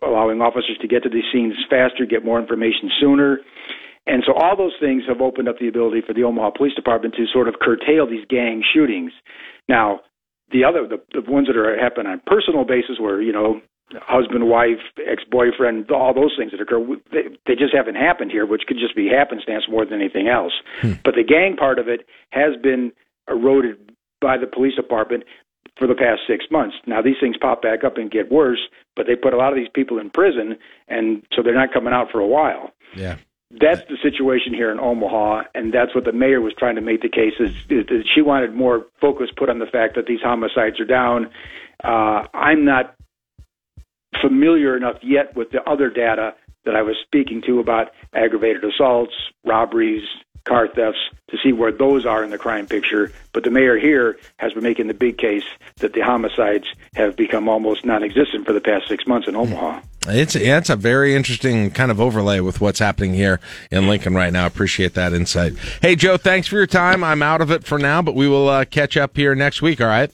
allowing 0.03 0.41
officers 0.41 0.79
to 0.81 0.89
get 0.89 1.03
to 1.03 1.09
these 1.09 1.25
scenes 1.33 1.55
faster, 1.71 2.07
get 2.07 2.25
more 2.25 2.41
information 2.41 2.91
sooner. 3.01 3.41
And 4.07 4.25
so 4.27 4.33
all 4.35 4.57
those 4.57 4.75
things 4.81 5.05
have 5.07 5.21
opened 5.21 5.49
up 5.49 5.59
the 5.61 5.69
ability 5.69 6.03
for 6.05 6.13
the 6.13 6.25
Omaha 6.25 6.51
Police 6.57 6.75
Department 6.75 7.15
to 7.15 7.25
sort 7.33 7.47
of 7.47 7.55
curtail 7.61 8.09
these 8.09 8.27
gang 8.29 8.63
shootings. 8.75 9.13
Now, 9.69 10.01
the 10.53 10.65
other 10.65 10.87
the, 10.87 11.01
the 11.13 11.31
ones 11.31 11.47
that 11.49 11.57
are 11.57 11.77
happen 11.79 12.07
on 12.07 12.21
personal 12.27 12.65
basis 12.65 13.01
where, 13.01 13.21
you 13.21 13.33
know, 13.33 13.61
husband, 14.01 14.49
wife, 14.49 14.81
ex-boyfriend, 15.07 15.91
all 15.91 16.15
those 16.15 16.33
things 16.39 16.53
that 16.53 16.61
occur, 16.61 16.81
they, 17.13 17.29
they 17.47 17.55
just 17.55 17.75
haven't 17.75 17.97
happened 17.97 18.31
here, 18.31 18.47
which 18.47 18.63
could 18.67 18.79
just 18.79 18.97
be 18.97 19.09
happenstance 19.09 19.65
more 19.69 19.85
than 19.85 20.01
anything 20.01 20.29
else. 20.29 20.53
Hmm. 20.81 20.93
But 21.05 21.15
the 21.15 21.25
gang 21.25 21.57
part 21.57 21.79
of 21.79 21.89
it 21.89 22.07
has 22.31 22.57
been 22.63 22.93
eroded 23.29 23.93
by 24.21 24.39
the 24.39 24.47
police 24.47 24.77
department 24.77 25.25
for 25.77 25.87
the 25.87 25.95
past 25.95 26.21
six 26.27 26.45
months. 26.51 26.77
Now 26.87 27.03
these 27.03 27.17
things 27.21 27.37
pop 27.41 27.63
back 27.63 27.85
up 27.85 27.97
and 27.97 28.11
get 28.11 28.31
worse, 28.31 28.61
but 28.97 29.07
they 29.07 29.17
put 29.17 29.35
a 29.35 29.37
lot 29.37 29.53
of 29.53 29.57
these 29.57 29.73
people 29.75 29.99
in 29.99 30.11
prison, 30.11 30.57
and 30.89 31.23
so 31.35 31.43
they're 31.43 31.55
not 31.55 31.73
coming 31.73 31.93
out 31.93 32.11
for 32.11 32.21
a 32.21 32.27
while. 32.27 32.71
Yeah. 32.97 33.17
That's 33.61 33.83
the 33.89 33.99
situation 34.03 34.55
here 34.55 34.73
in 34.73 34.81
Omaha, 34.81 35.45
and 35.55 35.75
that's 35.75 35.95
what 35.95 36.05
the 36.05 36.13
mayor 36.13 36.41
was 36.41 36.55
trying 36.59 36.77
to 36.77 36.81
make 36.81 37.03
the 37.03 37.09
case 37.11 37.35
is, 37.39 37.51
is 37.69 37.87
that 37.87 38.05
she 38.15 38.23
wanted 38.23 38.55
more 38.55 38.87
focus 39.01 39.29
put 39.37 39.51
on 39.51 39.59
the 39.59 39.67
fact 39.67 39.95
that 39.97 40.07
these 40.07 40.21
homicides 40.23 40.81
are 40.81 40.87
down. 40.87 41.31
Uh, 41.85 42.27
I'm 42.33 42.65
not 42.65 42.95
familiar 44.23 44.77
enough 44.77 44.97
yet 45.03 45.37
with 45.37 45.51
the 45.51 45.63
other 45.69 45.91
data 45.91 46.35
that 46.65 46.75
I 46.75 46.83
was 46.83 46.97
speaking 47.05 47.43
to 47.47 47.61
about 47.61 47.91
aggravated 48.15 48.65
assaults, 48.65 49.13
robberies, 49.45 50.03
car 50.45 50.69
thefts 50.69 50.99
to 51.31 51.37
see 51.43 51.53
where 51.53 51.73
those 51.73 52.07
are 52.07 52.25
in 52.25 52.31
the 52.31 52.39
crime 52.39 52.67
picture. 52.67 53.13
But 53.33 53.45
the 53.45 53.51
mayor 53.51 53.79
here 53.79 54.17
has 54.39 54.53
been 54.53 54.63
making 54.63 54.89
the 54.89 54.95
big 54.95 55.19
case 55.19 55.45
that 55.77 55.93
the 55.93 56.01
homicides 56.01 56.67
have 56.95 57.17
become 57.17 57.49
almost 57.49 57.85
non-existent 57.85 58.47
for 58.47 58.53
the 58.53 58.61
past 58.61 58.89
six 58.89 59.07
months 59.07 59.29
in 59.29 59.37
Omaha. 59.37 59.81
It's 60.07 60.35
yeah, 60.35 60.59
it's 60.59 60.71
a 60.71 60.77
very 60.77 61.15
interesting 61.15 61.71
kind 61.71 61.91
of 61.91 62.01
overlay 62.01 62.41
with 62.41 62.61
what's 62.61 62.81
happening 62.81 63.15
here 63.15 63.41
in 63.71 63.89
Lincoln 63.89 64.15
right 64.15 64.33
now. 64.33 64.47
Appreciate 64.47 64.95
that 64.95 65.13
insight. 65.13 65.55
Hey 65.81 65.95
Joe, 65.95 66.17
thanks 66.17 66.49
for 66.49 66.57
your 66.57 66.67
time. 66.67 67.05
I'm 67.05 67.23
out 67.23 67.41
of 67.41 67.51
it 67.51 67.65
for 67.65 67.79
now, 67.79 68.03
but 68.03 68.15
we 68.15 68.29
will 68.29 68.49
uh, 68.49 68.65
catch 68.65 68.97
up 68.97 69.17
here 69.17 69.35
next 69.35 69.63
week. 69.63 69.81
All 69.81 69.87
right. 69.87 70.11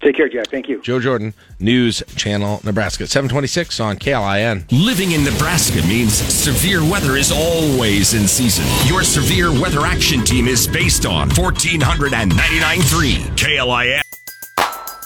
Take 0.00 0.16
care, 0.16 0.30
Jack. 0.30 0.48
Thank 0.48 0.68
you. 0.68 0.80
Joe 0.80 0.98
Jordan, 0.98 1.34
News 1.58 2.02
Channel, 2.16 2.60
Nebraska, 2.64 3.06
726 3.06 3.80
on 3.80 3.98
KLIN. 3.98 4.64
Living 4.72 5.12
in 5.12 5.22
Nebraska 5.22 5.86
means 5.86 6.14
severe 6.14 6.80
weather 6.80 7.16
is 7.16 7.30
always 7.30 8.14
in 8.14 8.26
season. 8.26 8.64
Your 8.88 9.04
severe 9.04 9.52
weather 9.52 9.80
action 9.80 10.24
team 10.24 10.48
is 10.48 10.66
based 10.66 11.04
on 11.04 11.28
1499.3 11.30 13.36
KLIN. 13.36 14.19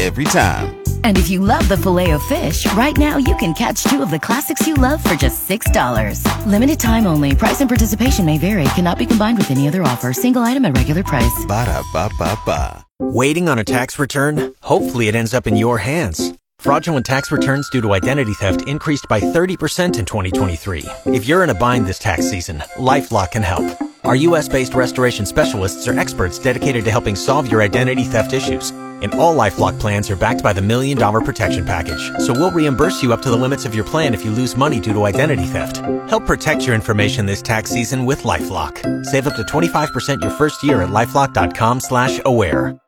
Every 0.00 0.24
time. 0.26 0.80
And 1.02 1.18
if 1.18 1.28
you 1.28 1.40
love 1.40 1.68
the 1.68 1.76
filet 1.76 2.12
of 2.12 2.22
fish, 2.22 2.70
right 2.74 2.96
now 2.96 3.16
you 3.16 3.34
can 3.36 3.52
catch 3.52 3.82
two 3.82 4.00
of 4.00 4.10
the 4.10 4.18
classics 4.18 4.64
you 4.64 4.74
love 4.74 5.02
for 5.02 5.14
just 5.14 5.48
$6. 5.48 6.22
Limited 6.46 6.78
time 6.78 7.06
only. 7.06 7.34
Price 7.34 7.60
and 7.60 7.68
participation 7.68 8.24
may 8.24 8.38
vary. 8.38 8.64
Cannot 8.76 8.98
be 8.98 9.06
combined 9.06 9.38
with 9.38 9.50
any 9.50 9.66
other 9.66 9.82
offer. 9.82 10.12
Single 10.12 10.42
item 10.42 10.64
at 10.66 10.76
regular 10.76 11.02
price. 11.02 11.44
Ba-da-ba-ba-ba. 11.46 12.86
Waiting 13.00 13.48
on 13.48 13.58
a 13.58 13.64
tax 13.64 13.98
return? 13.98 14.54
Hopefully 14.62 15.08
it 15.08 15.16
ends 15.16 15.34
up 15.34 15.46
in 15.48 15.56
your 15.56 15.78
hands. 15.78 16.32
Fraudulent 16.60 17.06
tax 17.06 17.32
returns 17.32 17.68
due 17.70 17.80
to 17.80 17.92
identity 17.94 18.34
theft 18.34 18.66
increased 18.68 19.06
by 19.08 19.20
30% 19.20 19.98
in 19.98 20.04
2023. 20.04 20.84
If 21.06 21.26
you're 21.26 21.44
in 21.44 21.50
a 21.50 21.54
bind 21.54 21.86
this 21.86 21.98
tax 21.98 22.28
season, 22.28 22.58
LifeLock 22.76 23.32
can 23.32 23.42
help. 23.42 23.64
Our 24.04 24.16
U.S.-based 24.16 24.74
restoration 24.74 25.26
specialists 25.26 25.86
are 25.86 25.98
experts 25.98 26.38
dedicated 26.38 26.84
to 26.84 26.90
helping 26.90 27.16
solve 27.16 27.50
your 27.50 27.62
identity 27.62 28.04
theft 28.04 28.32
issues. 28.32 28.72
And 29.02 29.14
all 29.14 29.34
LifeLock 29.34 29.78
plans 29.78 30.10
are 30.10 30.16
backed 30.16 30.42
by 30.42 30.52
the 30.52 30.62
Million 30.62 30.98
Dollar 30.98 31.20
Protection 31.20 31.64
Package. 31.64 32.00
So 32.18 32.32
we'll 32.32 32.50
reimburse 32.50 33.02
you 33.02 33.12
up 33.12 33.22
to 33.22 33.30
the 33.30 33.36
limits 33.36 33.64
of 33.64 33.74
your 33.74 33.84
plan 33.84 34.14
if 34.14 34.24
you 34.24 34.30
lose 34.30 34.56
money 34.56 34.80
due 34.80 34.92
to 34.92 35.04
identity 35.04 35.44
theft. 35.44 35.78
Help 36.08 36.26
protect 36.26 36.66
your 36.66 36.74
information 36.74 37.24
this 37.26 37.42
tax 37.42 37.70
season 37.70 38.04
with 38.06 38.24
LifeLock. 38.24 39.06
Save 39.06 39.26
up 39.28 39.36
to 39.36 39.42
25% 39.42 40.20
your 40.20 40.30
first 40.30 40.62
year 40.62 40.82
at 40.82 40.88
LifeLock.com 40.90 41.80
slash 41.80 42.20
aware. 42.24 42.78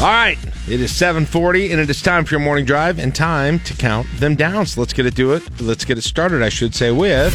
All 0.00 0.06
right, 0.06 0.38
it 0.68 0.80
is 0.80 0.92
7:40 0.92 1.72
and 1.72 1.80
it 1.80 1.90
is 1.90 2.00
time 2.00 2.24
for 2.24 2.34
your 2.34 2.40
morning 2.40 2.64
drive 2.64 3.00
and 3.00 3.12
time 3.12 3.58
to 3.60 3.74
count 3.74 4.06
them 4.20 4.36
down. 4.36 4.64
So 4.64 4.80
let's 4.80 4.92
get 4.92 5.06
it 5.06 5.16
do 5.16 5.32
it. 5.32 5.42
Let's 5.60 5.84
get 5.84 5.98
it 5.98 6.02
started, 6.02 6.40
I 6.40 6.50
should 6.50 6.72
say 6.72 6.92
with 6.92 7.34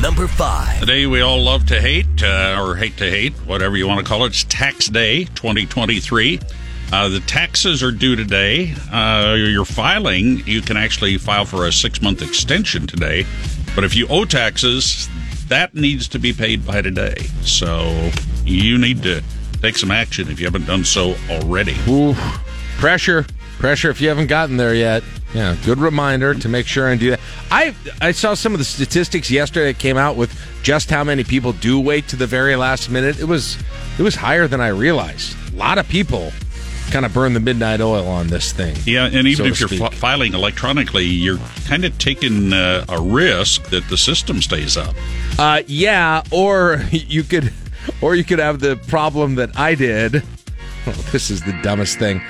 number 0.00 0.26
5. 0.26 0.80
The 0.80 0.86
day 0.86 1.06
we 1.06 1.20
all 1.20 1.42
love 1.42 1.66
to 1.66 1.80
hate, 1.80 2.22
uh, 2.22 2.58
or 2.60 2.76
hate 2.76 2.96
to 2.98 3.10
hate, 3.10 3.32
whatever 3.46 3.76
you 3.76 3.86
want 3.86 3.98
to 4.00 4.04
call 4.04 4.24
it. 4.24 4.28
It's 4.28 4.44
Tax 4.44 4.86
Day 4.88 5.24
2023. 5.24 6.40
Uh, 6.92 7.08
the 7.08 7.20
taxes 7.20 7.82
are 7.82 7.92
due 7.92 8.16
today. 8.16 8.74
Uh, 8.92 9.34
you're 9.36 9.64
filing, 9.64 10.46
you 10.46 10.60
can 10.60 10.76
actually 10.76 11.16
file 11.18 11.44
for 11.44 11.66
a 11.66 11.72
six 11.72 12.02
month 12.02 12.22
extension 12.22 12.86
today. 12.86 13.24
But 13.74 13.84
if 13.84 13.94
you 13.94 14.06
owe 14.08 14.24
taxes, 14.24 15.08
that 15.48 15.74
needs 15.74 16.08
to 16.08 16.18
be 16.18 16.32
paid 16.32 16.66
by 16.66 16.82
today. 16.82 17.16
So 17.42 18.10
you 18.44 18.78
need 18.78 19.02
to 19.04 19.22
take 19.62 19.76
some 19.76 19.90
action 19.90 20.28
if 20.30 20.40
you 20.40 20.46
haven't 20.46 20.66
done 20.66 20.84
so 20.84 21.14
already. 21.28 21.76
Ooh, 21.86 22.14
pressure, 22.78 23.26
pressure. 23.60 23.90
If 23.90 24.00
you 24.00 24.08
haven't 24.08 24.26
gotten 24.26 24.56
there 24.56 24.74
yet, 24.74 25.04
yeah, 25.34 25.54
good 25.64 25.78
reminder 25.78 26.34
to 26.34 26.48
make 26.48 26.66
sure 26.66 26.88
and 26.88 26.98
do 26.98 27.10
that. 27.10 27.20
I 27.50 27.74
I 28.00 28.10
saw 28.12 28.34
some 28.34 28.52
of 28.52 28.58
the 28.58 28.64
statistics 28.64 29.30
yesterday 29.30 29.72
that 29.72 29.78
came 29.78 29.96
out 29.96 30.16
with 30.16 30.36
just 30.62 30.90
how 30.90 31.04
many 31.04 31.22
people 31.22 31.52
do 31.52 31.78
wait 31.78 32.08
to 32.08 32.16
the 32.16 32.26
very 32.26 32.56
last 32.56 32.90
minute. 32.90 33.20
It 33.20 33.26
was 33.26 33.56
it 33.98 34.02
was 34.02 34.16
higher 34.16 34.48
than 34.48 34.60
I 34.60 34.68
realized. 34.68 35.36
A 35.52 35.56
lot 35.56 35.78
of 35.78 35.88
people 35.88 36.32
kind 36.90 37.06
of 37.06 37.14
burn 37.14 37.34
the 37.34 37.40
midnight 37.40 37.80
oil 37.80 38.08
on 38.08 38.26
this 38.28 38.52
thing. 38.52 38.74
Yeah, 38.84 39.04
and 39.06 39.28
even 39.28 39.36
so 39.36 39.44
if 39.44 39.60
you're 39.60 39.68
fi- 39.68 39.94
filing 39.94 40.34
electronically, 40.34 41.04
you're 41.04 41.38
kind 41.66 41.84
of 41.84 41.96
taking 41.98 42.52
uh, 42.52 42.84
a 42.88 43.00
risk 43.00 43.62
that 43.70 43.88
the 43.88 43.96
system 43.96 44.42
stays 44.42 44.76
up. 44.76 44.96
Uh, 45.38 45.62
yeah, 45.68 46.22
or 46.32 46.82
you 46.90 47.22
could, 47.22 47.52
or 48.00 48.16
you 48.16 48.24
could 48.24 48.40
have 48.40 48.58
the 48.58 48.74
problem 48.88 49.36
that 49.36 49.56
I 49.58 49.74
did. 49.74 50.22
Oh, 50.86 50.92
this 51.12 51.30
is 51.30 51.42
the 51.42 51.52
dumbest 51.62 51.98
thing. 51.98 52.22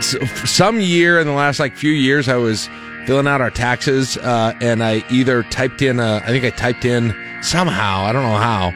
Some 0.00 0.80
year 0.80 1.18
in 1.20 1.26
the 1.26 1.32
last 1.32 1.60
like 1.60 1.76
few 1.76 1.92
years, 1.92 2.28
I 2.28 2.36
was 2.36 2.68
filling 3.06 3.26
out 3.26 3.40
our 3.40 3.50
taxes, 3.50 4.16
uh, 4.16 4.56
and 4.60 4.82
I 4.82 5.04
either 5.10 5.42
typed 5.44 5.82
in, 5.82 5.98
a, 6.00 6.16
I 6.16 6.26
think 6.26 6.44
I 6.44 6.50
typed 6.50 6.84
in 6.84 7.14
somehow, 7.42 8.02
I 8.02 8.12
don't 8.12 8.22
know 8.22 8.36
how. 8.36 8.72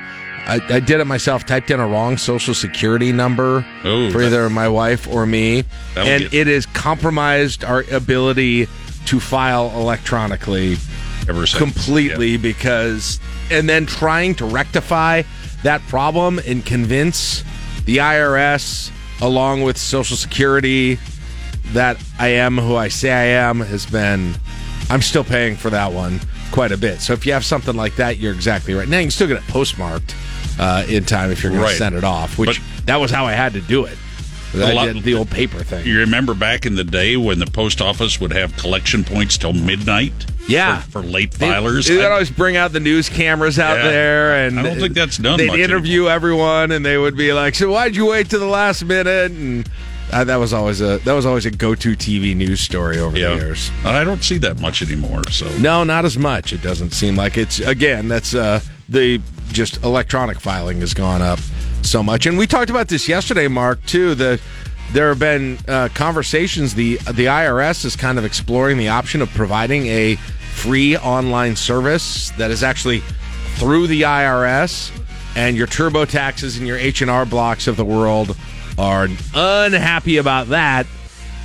I, 0.48 0.60
I 0.68 0.80
did 0.80 1.00
it 1.00 1.06
myself. 1.06 1.44
Typed 1.44 1.70
in 1.72 1.80
a 1.80 1.86
wrong 1.86 2.16
social 2.16 2.54
security 2.54 3.10
number 3.12 3.66
Oh, 3.84 4.10
for 4.12 4.22
either 4.22 4.48
my 4.48 4.68
wife 4.68 5.08
or 5.08 5.26
me, 5.26 5.64
and 5.96 6.22
get- 6.22 6.34
it 6.34 6.46
has 6.46 6.66
compromised 6.66 7.64
our 7.64 7.84
ability 7.90 8.66
to 9.06 9.20
file 9.20 9.70
electronically 9.76 10.76
Ever 11.28 11.46
since, 11.46 11.58
completely 11.58 12.36
because 12.36 13.18
and 13.50 13.68
then 13.68 13.86
trying 13.86 14.34
to 14.36 14.44
rectify 14.44 15.22
that 15.64 15.80
problem 15.88 16.38
and 16.46 16.64
convince 16.64 17.42
the 17.84 17.96
IRS 17.98 18.90
along 19.22 19.62
with 19.62 19.76
social 19.78 20.16
security 20.16 20.98
that 21.72 21.96
I 22.18 22.28
am 22.28 22.58
who 22.58 22.76
I 22.76 22.88
say 22.88 23.12
I 23.12 23.24
am 23.48 23.60
has 23.60 23.86
been 23.86 24.34
I'm 24.88 25.02
still 25.02 25.24
paying 25.24 25.56
for 25.56 25.70
that 25.70 25.92
one 25.92 26.20
quite 26.52 26.70
a 26.70 26.76
bit. 26.76 27.00
So 27.00 27.12
if 27.12 27.26
you 27.26 27.32
have 27.32 27.44
something 27.44 27.74
like 27.74 27.96
that, 27.96 28.18
you're 28.18 28.32
exactly 28.32 28.72
right. 28.74 28.86
Now 28.88 28.98
you 28.98 29.04
can 29.04 29.10
still 29.10 29.26
get 29.26 29.38
it 29.38 29.46
postmarked 29.48 30.14
uh, 30.60 30.86
in 30.88 31.04
time 31.04 31.30
if 31.32 31.42
you're 31.42 31.50
going 31.50 31.62
Right. 31.62 31.72
to 31.72 31.76
send 31.76 31.96
it 31.96 32.04
off, 32.04 32.38
which 32.38 32.62
that 32.84 32.96
was 32.96 33.10
how 33.10 33.26
I 33.26 33.32
had 33.32 33.52
to 33.54 33.60
do 33.60 33.84
it. 33.84 33.98
A 34.56 34.66
I 34.68 34.72
lot- 34.72 34.84
did 34.92 35.02
the 35.02 35.14
old 35.14 35.30
paper 35.30 35.58
thing. 35.62 35.86
You 35.86 35.98
remember 36.00 36.34
back 36.34 36.66
in 36.66 36.74
the 36.76 36.84
day 36.84 37.16
when 37.16 37.38
the 37.38 37.46
post 37.46 37.80
office 37.80 38.20
would 38.20 38.32
have 38.32 38.56
collection 38.56 39.04
points 39.04 39.36
till 39.36 39.52
midnight? 39.52 40.12
Yeah. 40.48 40.80
For, 40.82 41.02
for 41.02 41.02
late 41.02 41.32
filers? 41.32 41.88
They, 41.88 41.96
would 41.96 42.04
I- 42.04 42.10
always 42.10 42.30
bring 42.30 42.56
out 42.56 42.72
the 42.72 42.80
news 42.80 43.08
cameras 43.08 43.58
out 43.58 43.76
Yeah. 43.78 43.88
there, 43.88 44.46
and 44.46 44.58
I 44.60 44.62
don't 44.62 44.78
think 44.78 44.94
that's 44.94 45.18
done 45.18 45.38
They'd 45.38 45.60
interview 45.60 46.06
everyone, 46.08 46.70
and 46.72 46.84
they 46.86 46.96
would 46.98 47.16
be 47.16 47.32
like, 47.32 47.54
"So 47.54 47.70
why'd 47.70 47.96
you 47.96 48.06
wait 48.06 48.30
to 48.30 48.38
the 48.38 48.46
last 48.46 48.84
minute?" 48.84 49.32
And 49.32 49.68
uh, 50.12 50.22
that 50.22 50.36
was 50.36 50.52
always 50.52 50.80
a 50.80 50.98
that 50.98 51.12
was 51.14 51.26
always 51.26 51.46
a 51.46 51.50
go 51.50 51.74
to 51.74 51.96
TV 51.96 52.36
news 52.36 52.60
story 52.60 52.98
over 52.98 53.18
Yeah. 53.18 53.30
the 53.30 53.36
years. 53.36 53.70
I 53.84 54.04
don't 54.04 54.22
see 54.22 54.38
that 54.38 54.60
much 54.60 54.82
anymore. 54.82 55.22
So 55.32 55.48
No, 55.58 55.82
not 55.82 56.04
as 56.04 56.16
much. 56.16 56.52
It 56.52 56.62
doesn't 56.62 56.90
seem 56.92 57.16
like 57.16 57.36
it's 57.36 57.58
again. 57.58 58.06
That's 58.06 58.32
uh, 58.34 58.60
the 58.88 59.20
just 59.52 59.82
electronic 59.82 60.38
filing 60.38 60.78
has 60.80 60.94
gone 60.94 61.22
up 61.22 61.40
so 61.86 62.02
much, 62.02 62.26
and 62.26 62.36
we 62.36 62.46
talked 62.46 62.70
about 62.70 62.88
this 62.88 63.08
yesterday, 63.08 63.48
Mark. 63.48 63.84
Too 63.86 64.14
the 64.14 64.40
there 64.92 65.08
have 65.08 65.18
been 65.18 65.58
uh, 65.68 65.88
conversations. 65.94 66.74
The 66.74 66.96
the 66.96 67.26
IRS 67.26 67.84
is 67.84 67.96
kind 67.96 68.18
of 68.18 68.24
exploring 68.24 68.78
the 68.78 68.88
option 68.88 69.22
of 69.22 69.30
providing 69.30 69.86
a 69.86 70.16
free 70.16 70.96
online 70.96 71.56
service 71.56 72.30
that 72.38 72.50
is 72.50 72.62
actually 72.62 73.00
through 73.56 73.86
the 73.86 74.02
IRS, 74.02 74.90
and 75.34 75.56
your 75.56 75.66
turbo 75.66 76.04
taxes 76.04 76.58
and 76.58 76.66
your 76.66 76.76
H 76.76 77.02
and 77.02 77.10
R 77.10 77.26
blocks 77.26 77.66
of 77.66 77.76
the 77.76 77.84
world 77.84 78.36
are 78.78 79.08
unhappy 79.34 80.18
about 80.18 80.48
that 80.48 80.86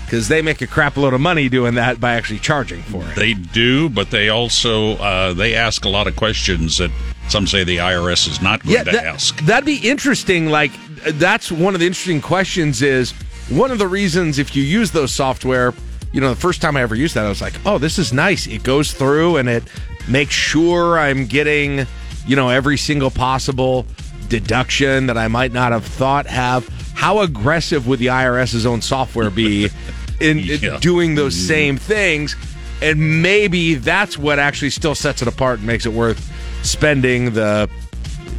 because 0.05 0.27
they 0.27 0.41
make 0.41 0.61
a 0.61 0.67
crap 0.67 0.97
load 0.97 1.13
of 1.13 1.21
money 1.21 1.47
doing 1.47 1.75
that 1.75 1.99
by 1.99 2.15
actually 2.15 2.39
charging 2.39 2.81
for 2.83 3.01
it. 3.03 3.15
They 3.15 3.33
do, 3.33 3.87
but 3.87 4.11
they 4.11 4.27
also 4.27 4.97
uh, 4.97 5.33
they 5.33 5.55
ask 5.55 5.85
a 5.85 5.89
lot 5.89 6.07
of 6.07 6.15
questions 6.15 6.79
that 6.79 6.91
some 7.29 7.47
say 7.47 7.63
the 7.63 7.77
IRS 7.77 8.27
is 8.27 8.41
not 8.41 8.63
going 8.63 8.83
to 8.85 8.91
that, 8.91 9.05
ask. 9.05 9.39
That'd 9.41 9.65
be 9.65 9.77
interesting. 9.89 10.49
Like 10.49 10.71
that's 11.13 11.51
one 11.51 11.73
of 11.73 11.79
the 11.79 11.87
interesting 11.87 12.21
questions. 12.21 12.81
Is 12.81 13.11
one 13.49 13.71
of 13.71 13.79
the 13.79 13.87
reasons 13.87 14.39
if 14.39 14.55
you 14.55 14.63
use 14.63 14.91
those 14.91 15.13
software. 15.13 15.73
You 16.13 16.19
know, 16.19 16.29
the 16.29 16.39
first 16.39 16.61
time 16.61 16.75
I 16.75 16.81
ever 16.81 16.93
used 16.93 17.15
that, 17.15 17.25
I 17.25 17.29
was 17.29 17.41
like, 17.41 17.53
"Oh, 17.65 17.77
this 17.77 17.97
is 17.97 18.11
nice." 18.11 18.45
It 18.45 18.63
goes 18.63 18.91
through 18.91 19.37
and 19.37 19.47
it 19.47 19.63
makes 20.09 20.33
sure 20.33 20.99
I'm 20.99 21.25
getting, 21.25 21.87
you 22.27 22.35
know, 22.35 22.49
every 22.49 22.77
single 22.77 23.09
possible 23.09 23.85
deduction 24.27 25.07
that 25.07 25.17
I 25.17 25.27
might 25.29 25.53
not 25.53 25.71
have 25.71 25.85
thought 25.85 26.25
have. 26.27 26.67
How 26.95 27.19
aggressive 27.19 27.87
would 27.87 27.99
the 27.99 28.07
IRS's 28.07 28.65
own 28.65 28.81
software 28.81 29.29
be 29.29 29.69
in, 30.19 30.39
in 30.39 30.59
Yeah. 30.61 30.77
doing 30.79 31.15
those 31.15 31.35
mm-hmm. 31.35 31.47
same 31.47 31.77
things? 31.77 32.35
And 32.81 33.21
maybe 33.21 33.75
that's 33.75 34.17
what 34.17 34.39
actually 34.39 34.71
still 34.71 34.95
sets 34.95 35.21
it 35.21 35.27
apart 35.27 35.59
and 35.59 35.67
makes 35.67 35.85
it 35.85 35.93
worth 35.93 36.30
spending 36.63 37.33
the 37.33 37.69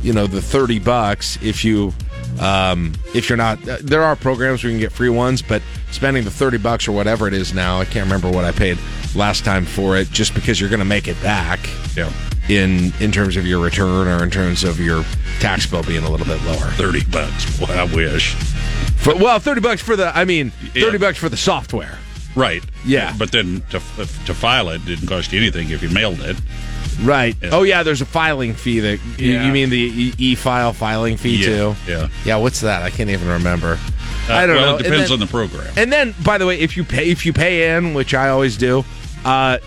you 0.02 0.12
know 0.12 0.26
the 0.26 0.40
30 0.42 0.78
bucks 0.80 1.38
if 1.42 1.64
you 1.64 1.92
um 2.40 2.92
if 3.14 3.28
you're 3.28 3.36
not 3.36 3.58
uh, 3.68 3.76
there 3.82 4.02
are 4.02 4.16
programs 4.16 4.62
where 4.62 4.70
you 4.70 4.76
can 4.76 4.80
get 4.80 4.90
free 4.92 5.08
ones 5.10 5.42
but 5.42 5.60
spending 5.90 6.24
the 6.24 6.30
30 6.30 6.58
bucks 6.58 6.88
or 6.88 6.92
whatever 6.92 7.28
it 7.28 7.34
is 7.34 7.52
now 7.54 7.78
i 7.78 7.84
can't 7.84 8.04
remember 8.04 8.30
what 8.30 8.44
i 8.44 8.50
paid 8.50 8.78
last 9.14 9.44
time 9.44 9.64
for 9.64 9.96
it 9.96 10.08
just 10.10 10.34
because 10.34 10.60
you're 10.60 10.70
going 10.70 10.78
to 10.80 10.84
make 10.84 11.06
it 11.08 11.20
back 11.22 11.60
Yeah. 11.96 12.10
in 12.48 12.92
in 13.00 13.12
terms 13.12 13.36
of 13.36 13.46
your 13.46 13.62
return 13.62 14.08
or 14.08 14.22
in 14.24 14.30
terms 14.30 14.64
of 14.64 14.80
your 14.80 15.04
tax 15.40 15.66
bill 15.66 15.82
being 15.82 16.04
a 16.04 16.10
little 16.10 16.26
bit 16.26 16.42
lower 16.44 16.70
30 16.76 17.04
bucks. 17.10 17.58
Boy, 17.60 17.66
I 17.72 17.84
wish. 17.84 18.34
for, 18.96 19.14
well 19.16 19.38
30 19.38 19.60
bucks 19.60 19.82
for 19.82 19.94
the 19.94 20.16
i 20.16 20.24
mean 20.24 20.50
30 20.74 20.80
Yeah. 20.92 20.98
bucks 20.98 21.18
for 21.18 21.28
the 21.28 21.36
software 21.36 21.98
Right. 22.34 22.64
Yeah. 22.86 23.14
But 23.18 23.30
then 23.30 23.60
to, 23.72 23.78
to 24.24 24.32
file 24.32 24.70
it 24.70 24.82
didn't 24.86 25.06
cost 25.06 25.34
you 25.34 25.38
anything 25.38 25.68
if 25.68 25.82
you 25.82 25.90
mailed 25.90 26.18
it. 26.22 26.34
Right 27.02 27.36
Yeah. 27.42 27.50
oh 27.52 27.62
yeah 27.62 27.82
there's 27.82 28.00
a 28.00 28.06
filing 28.06 28.54
fee 28.54 28.80
that 28.80 28.98
you, 29.18 29.32
Yeah. 29.32 29.46
you 29.46 29.52
mean 29.52 29.70
the 29.70 29.78
e- 29.78 30.14
e-file 30.18 30.72
filing 30.72 31.16
fee 31.16 31.36
Yeah, 31.36 31.46
too 31.46 31.76
yeah. 31.86 32.08
yeah 32.24 32.36
what's 32.36 32.60
that 32.60 32.82
i 32.82 32.90
can't 32.90 33.10
even 33.10 33.28
remember 33.28 33.78
Uh, 34.28 34.34
i 34.34 34.46
don't 34.46 34.56
well, 34.56 34.72
know 34.72 34.76
it 34.78 34.84
depends 34.84 35.08
then- 35.10 35.14
on 35.14 35.20
the 35.20 35.26
program. 35.26 35.72
And 35.76 35.92
then, 35.92 36.14
by 36.24 36.38
the 36.38 36.46
way, 36.46 36.58
if 36.60 36.76
you 36.76 36.84
pay 36.84 37.10
if 37.10 37.26
you 37.26 37.32
pay 37.32 37.74
in, 37.76 37.92
which 37.94 38.14
I 38.14 38.28
always 38.28 38.56
do, 38.56 38.84
uh, 39.24 39.58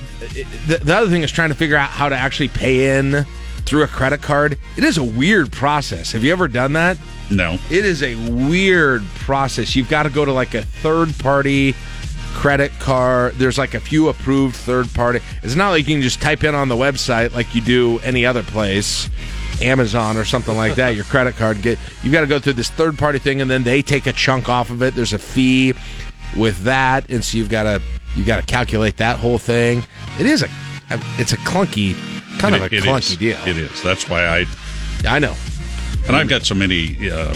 the, 0.68 0.80
the 0.82 0.96
other 0.96 1.10
thing 1.10 1.24
is 1.24 1.32
trying 1.32 1.50
to 1.50 1.56
figure 1.56 1.76
out 1.78 1.90
how 1.90 2.08
to 2.10 2.16
actually 2.16 2.48
pay 2.50 2.98
in 2.98 3.26
through 3.66 3.84
a 3.84 3.88
credit 3.88 4.22
card. 4.22 4.58
It 4.78 4.84
is 4.86 4.98
a 4.98 5.04
weird 5.04 5.52
process. 5.52 6.12
Have 6.14 6.24
you 6.24 6.32
ever 6.32 6.48
done 6.48 6.74
that? 6.74 6.98
No. 7.32 7.58
It 7.72 7.84
is 7.86 8.02
a 8.04 8.16
weird 8.30 9.04
process. 9.16 9.76
You've 9.76 9.90
got 9.90 10.04
to 10.04 10.10
go 10.10 10.24
to 10.24 10.32
like 10.32 10.54
a 10.54 10.62
third 10.62 11.18
party 11.20 11.74
credit 12.36 12.72
card. 12.80 13.34
There's 13.36 13.58
like 13.58 13.74
a 13.74 13.80
few 13.80 14.10
approved 14.10 14.56
third 14.56 14.94
party. 14.94 15.20
It's 15.42 15.56
not 15.56 15.70
like 15.72 15.88
you 15.88 15.96
can 15.96 16.02
just 16.02 16.22
type 16.22 16.44
in 16.44 16.54
on 16.54 16.68
the 16.68 16.76
website 16.76 17.34
like 17.34 17.56
you 17.56 17.62
do 17.62 18.00
any 18.00 18.26
other 18.26 18.44
place. 18.44 19.10
Amazon 19.62 20.18
or 20.18 20.26
something 20.26 20.56
like 20.58 20.76
that, 20.76 20.96
your 20.96 21.06
credit 21.06 21.38
card 21.38 21.62
get 21.62 21.80
you've 22.04 22.12
got 22.12 22.22
to 22.22 22.28
go 22.28 22.40
through 22.40 22.54
this 22.54 22.70
third 22.70 22.98
party 22.98 23.20
thing 23.20 23.40
and 23.40 23.50
then 23.50 23.64
they 23.64 23.82
take 23.82 24.06
a 24.06 24.12
chunk 24.12 24.50
off 24.50 24.70
of 24.70 24.84
it. 24.84 24.94
There's 24.96 25.14
a 25.14 25.18
fee 25.18 25.74
with 26.36 26.64
that, 26.64 27.10
and 27.10 27.24
so 27.24 27.38
you've 27.38 27.50
got 27.50 27.64
to 27.64 27.82
you've 28.18 28.28
got 28.28 28.42
to 28.42 28.46
calculate 28.46 28.98
that 28.98 29.18
whole 29.18 29.38
thing. 29.38 29.82
It 30.20 30.26
is 30.26 30.44
a 30.44 30.50
it's 31.18 31.32
a 31.32 31.38
clunky 31.38 31.96
kind 32.38 32.54
It- 32.54 32.62
of 32.64 32.72
a 32.74 32.76
clunky 32.76 33.12
is. 33.12 33.18
deal. 33.18 33.38
It 33.48 33.56
is. 33.58 33.82
That's 33.82 34.10
why 34.10 34.26
I 34.26 34.46
I 35.08 35.20
know. 35.20 35.36
And 36.08 36.18
I've 36.18 36.28
got 36.28 36.44
so 36.46 36.54
many, 36.54 37.10
uh, 37.10 37.34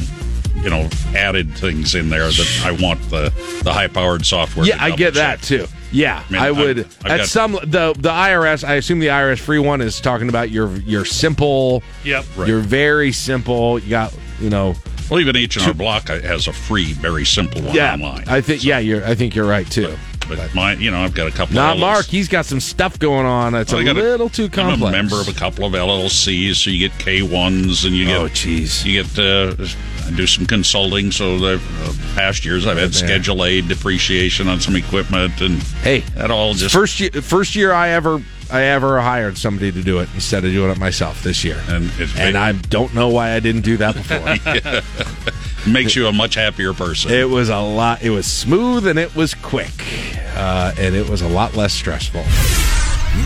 you 0.55 0.69
know, 0.69 0.89
added 1.15 1.55
things 1.55 1.95
in 1.95 2.09
there 2.09 2.27
that 2.27 2.61
I 2.65 2.71
want 2.71 3.01
the 3.09 3.33
the 3.63 3.73
high 3.73 3.87
powered 3.87 4.25
software. 4.25 4.65
Yeah, 4.65 4.77
I 4.79 4.95
get 4.95 5.13
that 5.15 5.41
too. 5.41 5.67
Yeah, 5.91 6.23
I 6.29 6.31
mean, 6.31 6.41
I 6.41 6.51
would. 6.51 6.79
I've- 6.79 6.89
I've 7.03 7.21
at 7.21 7.27
some 7.27 7.53
the 7.53 7.95
the 7.97 8.09
IRS, 8.09 8.63
I 8.63 8.75
assume 8.75 8.99
the 8.99 9.07
IRS 9.07 9.39
free 9.39 9.59
one 9.59 9.81
is 9.81 9.99
talking 9.99 10.29
about 10.29 10.51
your 10.51 10.75
your 10.77 11.05
simple. 11.05 11.81
Yep. 12.03 12.25
Right. 12.35 12.47
You're 12.47 12.59
very 12.59 13.11
simple. 13.11 13.79
You 13.79 13.89
got 13.89 14.13
you 14.39 14.49
know. 14.49 14.75
Well, 15.09 15.19
even 15.19 15.35
H 15.35 15.57
and 15.57 15.65
R 15.65 15.73
Block 15.73 16.09
has 16.09 16.47
a 16.47 16.53
free, 16.53 16.93
very 16.93 17.25
simple 17.25 17.63
one 17.63 17.75
yeah, 17.75 17.93
online. 17.93 18.25
I 18.27 18.41
think 18.41 18.63
yeah, 18.63 18.77
you're. 18.77 19.03
I 19.03 19.15
think 19.15 19.33
you're 19.35 19.47
right 19.47 19.69
too. 19.69 19.87
But 19.87 19.99
mine, 20.53 20.81
you 20.81 20.91
know, 20.91 20.99
I've 20.99 21.13
got 21.13 21.27
a 21.27 21.31
couple. 21.31 21.55
Not 21.55 21.75
of 21.75 21.79
Mark. 21.81 22.05
He's 22.05 22.27
got 22.27 22.45
some 22.45 22.59
stuff 22.59 22.97
going 22.99 23.25
on. 23.25 23.55
It's 23.55 23.71
Well, 23.71 23.81
a 23.81 23.85
got 23.85 23.97
a- 23.97 24.01
little 24.01 24.29
too 24.29 24.49
complex. 24.49 24.81
I'm 24.81 24.87
a 24.87 24.91
member 24.91 25.19
of 25.19 25.27
a 25.27 25.33
couple 25.33 25.65
of 25.65 25.73
LLCs, 25.73 26.55
so 26.55 26.69
you 26.69 26.87
get 26.87 26.97
K 26.99 27.21
ones, 27.21 27.85
and 27.85 27.95
you 27.95 28.05
get 28.05 28.17
Oh, 28.17 28.27
jeez. 28.27 28.85
you 28.85 29.03
get 29.03 29.19
uh, 29.19 29.55
I 30.07 30.11
do 30.11 30.25
some 30.27 30.45
consulting. 30.45 31.11
So 31.11 31.37
the 31.39 31.55
uh, 31.83 31.93
past 32.15 32.45
years 32.45 32.65
I've 32.67 32.77
had 32.77 32.91
Yeah. 32.93 32.97
Schedule 33.05 33.43
A 33.45 33.61
depreciation 33.61 34.47
on 34.47 34.59
some 34.59 34.75
equipment, 34.75 35.41
and 35.41 35.61
Hey, 35.83 35.99
that 36.15 36.31
all 36.31 36.53
just 36.53 36.73
first 36.73 36.99
year, 36.99 37.11
first 37.11 37.55
year 37.55 37.71
I 37.73 37.89
ever 37.89 38.21
I 38.51 38.63
ever 38.63 38.99
hired 38.99 39.37
somebody 39.37 39.71
to 39.71 39.83
do 39.83 39.99
it 39.99 40.09
instead 40.15 40.43
of 40.43 40.51
doing 40.51 40.71
it 40.71 40.79
myself 40.79 41.21
this 41.21 41.43
year, 41.43 41.61
and 41.67 41.91
it's 41.99 42.17
and 42.17 42.35
I 42.35 42.53
don't 42.53 42.93
know 42.95 43.09
why 43.09 43.33
I 43.33 43.39
didn't 43.39 43.61
do 43.61 43.77
that 43.77 43.93
before. 43.95 44.19
makes 45.67 45.95
you 45.95 46.07
a 46.07 46.13
much 46.13 46.35
happier 46.35 46.73
person. 46.73 47.11
It 47.11 47.29
was 47.29 47.49
a 47.49 47.59
lot. 47.59 48.01
It 48.01 48.09
was 48.09 48.25
smooth 48.25 48.87
and 48.87 48.99
it 48.99 49.15
was 49.15 49.33
quick, 49.33 49.71
uh, 50.35 50.73
and 50.77 50.95
it 50.95 51.09
was 51.09 51.21
a 51.21 51.27
lot 51.27 51.55
less 51.55 51.73
stressful. 51.73 52.23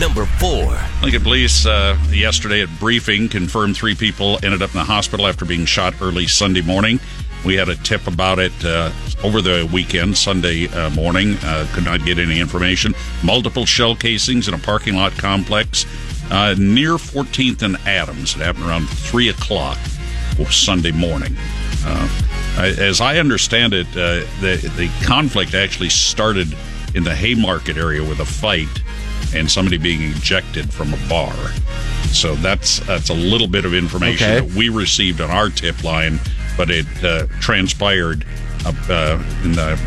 Number 0.00 0.24
four. 0.24 0.76
Lincoln 1.02 1.22
Police 1.22 1.66
uh, 1.66 1.96
yesterday 2.10 2.62
at 2.62 2.68
briefing 2.80 3.28
confirmed 3.28 3.76
three 3.76 3.94
people 3.94 4.38
ended 4.42 4.60
up 4.62 4.70
in 4.70 4.78
the 4.78 4.84
hospital 4.84 5.26
after 5.26 5.44
being 5.44 5.66
shot 5.66 5.94
early 6.00 6.26
Sunday 6.26 6.62
morning. 6.62 6.98
We 7.44 7.54
had 7.54 7.68
a 7.68 7.76
tip 7.76 8.06
about 8.06 8.38
it 8.38 8.52
uh, 8.64 8.90
over 9.22 9.42
the 9.42 9.68
weekend, 9.72 10.16
Sunday 10.16 10.66
uh, 10.68 10.90
morning. 10.90 11.36
Uh, 11.42 11.68
could 11.72 11.84
not 11.84 12.04
get 12.04 12.18
any 12.18 12.40
information. 12.40 12.94
Multiple 13.22 13.66
shell 13.66 13.94
casings 13.94 14.48
in 14.48 14.54
a 14.54 14.58
parking 14.58 14.96
lot 14.96 15.12
complex 15.12 15.84
uh, 16.30 16.54
near 16.58 16.92
14th 16.92 17.62
and 17.62 17.76
Adams. 17.86 18.34
It 18.34 18.40
happened 18.40 18.64
around 18.64 18.88
3 18.88 19.28
o'clock 19.28 19.78
Sunday 20.50 20.90
morning. 20.90 21.36
Uh, 21.86 22.08
as 22.78 23.00
I 23.00 23.18
understand 23.18 23.72
it, 23.74 23.86
uh, 23.90 24.24
the 24.40 24.56
the 24.76 24.90
conflict 25.04 25.54
actually 25.54 25.90
started 25.90 26.54
in 26.94 27.04
the 27.04 27.14
Haymarket 27.14 27.76
area 27.76 28.02
with 28.02 28.20
a 28.20 28.24
fight 28.24 28.68
and 29.34 29.50
somebody 29.50 29.76
being 29.78 30.02
ejected 30.02 30.72
from 30.72 30.94
a 30.94 31.08
bar. 31.08 31.34
So 32.12 32.36
that's 32.36 32.78
that's 32.80 33.10
a 33.10 33.14
little 33.14 33.48
bit 33.48 33.64
of 33.64 33.74
information 33.74 34.28
Okay. 34.30 34.46
that 34.46 34.56
we 34.56 34.68
received 34.68 35.20
on 35.20 35.30
our 35.30 35.50
tip 35.50 35.82
line, 35.82 36.20
but 36.56 36.70
it 36.70 36.86
uh, 37.02 37.26
transpired 37.40 38.24
up 38.64 38.76
uh, 38.88 39.20
in 39.42 39.52
the 39.52 39.78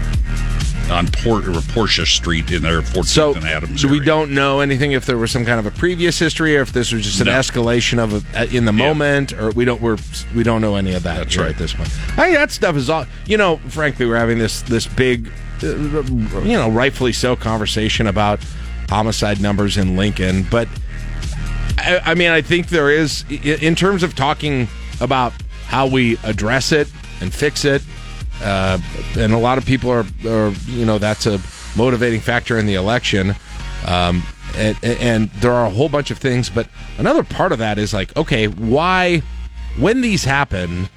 on 0.90 1.08
Port, 1.08 1.48
or 1.48 1.60
Portia 1.74 2.06
Street 2.06 2.52
in 2.52 2.62
there, 2.62 2.82
14th 2.82 3.06
So, 3.06 3.34
and 3.36 3.44
Adams. 3.46 3.82
so 3.82 3.88
we 3.88 3.98
area. 3.98 4.06
don't 4.06 4.32
know 4.32 4.62
anything 4.62 4.94
if 4.94 5.06
there 5.06 5.18
was 5.18 5.32
some 5.32 5.46
kind 5.46 5.60
of 5.60 5.66
a 5.66 5.72
previous 5.72 6.18
history, 6.20 6.58
or 6.58 6.62
if 6.62 6.72
this 6.74 6.92
was 6.94 7.04
just 7.04 7.20
an 7.20 7.28
No. 7.28 7.34
escalation 7.34 8.00
of 8.00 8.14
a, 8.36 8.40
uh, 8.42 8.46
in 8.46 8.66
the 8.66 8.72
moment, 8.74 9.34
or 9.34 9.52
we 9.52 9.66
don't 9.66 9.82
we're 9.82 9.98
we 10.36 10.44
don't 10.44 10.62
know 10.62 10.76
any 10.76 10.94
of 10.94 11.04
that 11.04 11.18
That's 11.18 11.38
right. 11.38 11.50
at 11.50 11.58
this 11.58 11.74
point. 11.74 11.90
I 12.18 12.24
think 12.26 12.36
that 12.38 12.52
stuff 12.52 12.76
is 12.78 12.90
all. 12.90 13.06
You 13.26 13.38
know, 13.38 13.58
frankly, 13.70 14.06
we're 14.06 14.18
having 14.18 14.38
this 14.40 14.62
this 14.62 14.88
big, 14.88 15.30
uh, 15.64 15.68
you 15.68 16.54
know, 16.58 16.70
rightfully 16.70 17.14
so 17.14 17.36
conversation 17.36 18.08
about 18.08 18.40
homicide 18.90 19.42
numbers 19.42 19.76
in 19.78 19.98
Lincoln, 19.98 20.46
but 20.50 20.68
I, 21.78 22.02
I 22.06 22.16
mean, 22.16 22.32
I 22.32 22.42
think 22.42 22.68
there 22.70 22.90
is 22.90 23.26
in 23.30 23.76
terms 23.76 24.04
of 24.04 24.16
talking 24.16 24.68
about 25.02 25.34
how 25.66 25.86
we 25.88 26.18
address 26.24 26.72
it 26.72 26.88
and 27.20 27.34
fix 27.34 27.66
it. 27.66 27.82
Uh, 28.42 28.80
and 29.18 29.34
a 29.34 29.38
lot 29.38 29.58
of 29.58 29.66
people 29.66 29.90
are, 29.90 30.06
are, 30.26 30.50
you 30.68 30.86
know, 30.86 30.98
that's 30.98 31.26
a 31.26 31.40
motivating 31.76 32.20
factor 32.22 32.58
in 32.58 32.66
the 32.66 32.76
election. 32.76 33.36
Um, 33.86 34.24
and, 34.56 34.78
and 34.84 35.30
there 35.32 35.52
are 35.52 35.66
a 35.66 35.70
whole 35.70 35.90
bunch 35.90 36.12
of 36.12 36.18
things, 36.18 36.50
but 36.50 36.68
another 36.98 37.24
part 37.24 37.52
of 37.52 37.60
that 37.60 37.78
is 37.78 37.94
like, 37.94 38.16
okay, 38.18 38.48
why, 38.48 39.22
when 39.78 40.02
these 40.02 40.24
happen, 40.24 40.90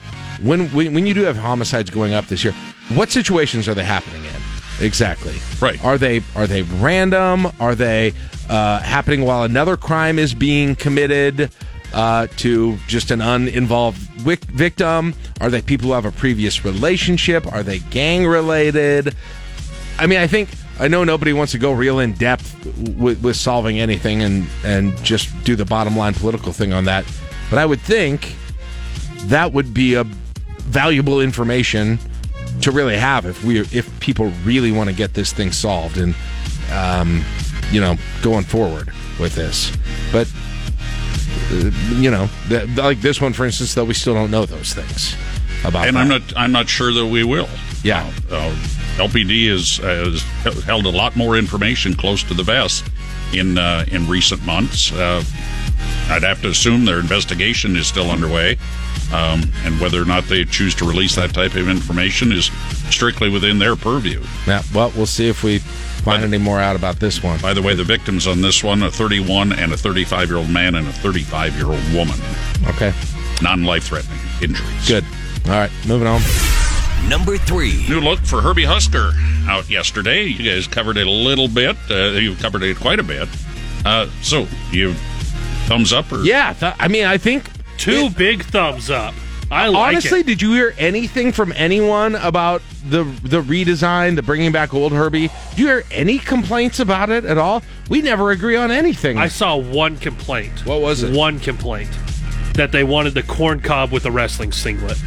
when 0.42 0.68
when, 0.68 0.94
when 0.94 1.06
you 1.06 1.14
do 1.14 1.22
have 1.22 1.36
homicides 1.36 1.90
going 1.90 2.14
up 2.14 2.26
this 2.26 2.44
year, 2.44 2.54
what 2.94 3.10
situations 3.10 3.68
are 3.68 3.74
they 3.74 3.84
happening 3.84 4.24
in? 4.24 4.40
Exactly. 4.80 5.34
Right. 5.60 5.82
Are 5.84 5.98
they 5.98 6.22
are 6.34 6.46
they 6.46 6.62
random? 6.62 7.46
Are 7.60 7.74
they 7.74 8.14
uh, 8.48 8.80
happening 8.80 9.22
while 9.22 9.42
another 9.42 9.76
crime 9.76 10.18
is 10.18 10.34
being 10.34 10.74
committed 10.74 11.50
uh, 11.92 12.26
to 12.38 12.76
just 12.86 13.10
an 13.10 13.20
uninvolved 13.20 13.98
victim? 13.98 15.14
Are 15.40 15.50
they 15.50 15.62
people 15.62 15.88
who 15.88 15.92
have 15.94 16.04
a 16.04 16.12
previous 16.12 16.64
relationship? 16.64 17.50
Are 17.52 17.62
they 17.62 17.78
gang 17.78 18.26
related? 18.26 19.14
I 19.98 20.06
mean, 20.06 20.18
I 20.18 20.26
think 20.26 20.50
I 20.78 20.88
know 20.88 21.04
nobody 21.04 21.32
wants 21.32 21.52
to 21.52 21.58
go 21.58 21.72
real 21.72 21.98
in 21.98 22.12
depth 22.14 22.64
with, 22.96 23.22
with 23.22 23.36
solving 23.36 23.78
anything 23.78 24.22
and 24.22 24.46
and 24.64 24.96
just 25.04 25.28
do 25.44 25.56
the 25.56 25.64
bottom 25.64 25.96
line 25.96 26.14
political 26.14 26.52
thing 26.52 26.72
on 26.72 26.84
that, 26.86 27.04
but 27.50 27.58
I 27.58 27.66
would 27.66 27.80
think 27.80 28.34
that 29.24 29.52
would 29.52 29.74
be 29.74 29.94
a 29.94 30.04
valuable 30.04 31.20
information 31.20 31.98
to 32.62 32.70
really 32.70 32.96
have 32.96 33.26
if 33.26 33.42
we 33.44 33.60
if 33.60 34.00
people 34.00 34.32
really 34.44 34.72
want 34.72 34.88
to 34.88 34.94
get 34.94 35.14
this 35.14 35.32
thing 35.32 35.52
solved 35.52 35.98
and 35.98 36.14
um, 36.72 37.24
you 37.70 37.80
know 37.80 37.96
going 38.22 38.44
forward 38.44 38.90
with 39.18 39.34
this. 39.34 39.76
But 40.12 40.32
you 42.00 42.10
know, 42.10 42.28
th- 42.48 42.68
like 42.76 43.00
this 43.00 43.20
one, 43.20 43.32
for 43.32 43.44
instance, 43.46 43.74
though 43.74 43.84
we 43.84 43.94
still 43.94 44.14
don't 44.14 44.30
know 44.30 44.46
those 44.46 44.72
things 44.74 45.14
about. 45.64 45.86
and 45.88 45.96
that. 45.96 46.00
I'm 46.00 46.08
not 46.08 46.22
I'm 46.36 46.52
not 46.52 46.68
sure 46.68 46.92
that 46.92 47.06
we 47.06 47.24
will. 47.24 47.48
Yeah. 47.82 48.10
Uh, 48.30 48.54
LPD 48.96 49.48
has, 49.50 49.78
has 49.78 50.22
held 50.64 50.84
a 50.84 50.90
lot 50.90 51.16
more 51.16 51.36
information 51.38 51.94
close 51.94 52.22
to 52.24 52.34
the 52.34 52.42
vest 52.42 52.84
in 53.32 53.56
uh, 53.58 53.84
in 53.90 54.06
recent 54.08 54.44
months. 54.44 54.92
Uh, 54.92 55.22
I'd 56.08 56.22
have 56.22 56.42
to 56.42 56.48
assume 56.48 56.84
their 56.84 57.00
investigation 57.00 57.76
is 57.76 57.86
still 57.86 58.10
underway, 58.10 58.58
um, 59.12 59.42
and 59.64 59.80
whether 59.80 60.02
or 60.02 60.04
not 60.04 60.24
they 60.24 60.44
choose 60.44 60.74
to 60.76 60.84
release 60.84 61.14
that 61.16 61.32
type 61.32 61.54
of 61.54 61.68
information 61.68 62.32
is 62.32 62.50
strictly 62.90 63.30
within 63.30 63.58
their 63.58 63.76
purview. 63.76 64.22
Yeah, 64.46 64.62
well, 64.74 64.92
we'll 64.96 65.06
see 65.06 65.28
if 65.28 65.42
we 65.42 65.60
find 66.00 66.22
any 66.24 66.38
more 66.38 66.60
out 66.60 66.76
about 66.76 66.96
this 67.00 67.22
one. 67.22 67.38
By 67.40 67.54
the 67.54 67.62
way, 67.62 67.74
the 67.74 67.84
victims 67.84 68.26
on 68.26 68.40
this 68.40 68.62
one 68.64 68.82
a 68.82 68.90
31 68.90 69.52
and 69.52 69.72
a 69.72 69.76
35 69.76 70.28
year 70.28 70.38
old 70.38 70.50
man 70.50 70.74
and 70.74 70.86
a 70.88 70.92
35 70.92 71.54
year 71.56 71.66
old 71.66 71.92
woman. 71.94 72.18
Okay. 72.68 72.92
Non 73.42 73.64
life 73.64 73.84
threatening 73.84 74.18
injuries. 74.42 74.88
Good. 74.88 75.04
All 75.46 75.52
right, 75.52 75.70
moving 75.86 76.06
on. 76.06 76.20
Number 77.08 77.38
three. 77.38 77.84
New 77.88 78.00
look 78.00 78.20
for 78.20 78.40
Herbie 78.42 78.64
Husker 78.64 79.12
out 79.48 79.68
yesterday. 79.70 80.24
You 80.24 80.50
guys 80.50 80.66
covered 80.66 80.96
it 80.98 81.06
a 81.06 81.10
little 81.10 81.48
bit. 81.48 81.76
Uh, 81.90 82.10
you 82.12 82.34
covered 82.36 82.62
it 82.62 82.76
quite 82.76 82.98
a 82.98 83.02
bit. 83.02 83.28
Uh, 83.84 84.08
so, 84.22 84.46
you 84.70 84.92
thumbs 85.66 85.92
up 85.92 86.12
or 86.12 86.22
Yeah, 86.22 86.52
th- 86.52 86.74
I 86.78 86.88
mean, 86.88 87.06
I 87.06 87.16
think 87.16 87.48
Two 87.78 88.10
big 88.10 88.44
thumbs 88.44 88.90
up. 88.90 89.14
I 89.50 89.66
like 89.66 89.88
honestly, 89.88 90.20
it. 90.20 90.26
did 90.26 90.42
you 90.42 90.52
hear 90.52 90.74
anything 90.78 91.32
from 91.32 91.52
anyone 91.56 92.14
about 92.14 92.62
the 92.88 93.04
the 93.22 93.42
redesign, 93.42 94.14
the 94.14 94.22
bringing 94.22 94.52
back 94.52 94.72
old 94.72 94.92
Herbie? 94.92 95.28
Did 95.50 95.58
you 95.58 95.66
hear 95.66 95.84
any 95.90 96.18
complaints 96.18 96.78
about 96.78 97.10
it 97.10 97.24
at 97.24 97.36
all? 97.36 97.62
We 97.88 98.00
never 98.00 98.30
agree 98.30 98.56
on 98.56 98.70
anything. 98.70 99.18
I 99.18 99.28
saw 99.28 99.56
one 99.56 99.96
complaint. 99.96 100.64
What 100.64 100.80
was 100.80 101.02
it? 101.02 101.16
One 101.16 101.40
complaint 101.40 101.90
that 102.54 102.70
they 102.72 102.84
wanted 102.84 103.14
the 103.14 103.22
corn 103.22 103.60
cob 103.60 103.90
with 103.90 104.06
a 104.06 104.10
wrestling 104.10 104.52
singlet. 104.52 104.98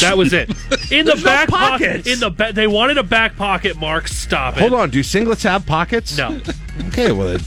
That 0.00 0.14
was 0.18 0.32
it. 0.34 0.50
In 0.92 1.06
the 1.06 1.12
There's 1.12 1.24
no 1.24 1.30
back 1.30 1.48
pocket. 1.48 2.06
In 2.06 2.20
the 2.20 2.30
ba- 2.30 2.52
they 2.52 2.66
wanted 2.66 2.98
a 2.98 3.02
back 3.02 3.36
pocket. 3.36 3.78
Mark, 3.78 4.08
stop 4.08 4.56
it. 4.56 4.60
Hold 4.60 4.74
on, 4.74 4.90
do 4.90 5.00
singlets 5.00 5.44
have 5.44 5.64
pockets? 5.64 6.16
No, 6.18 6.40
Okay, 6.88 7.12
well, 7.12 7.28
it, 7.28 7.42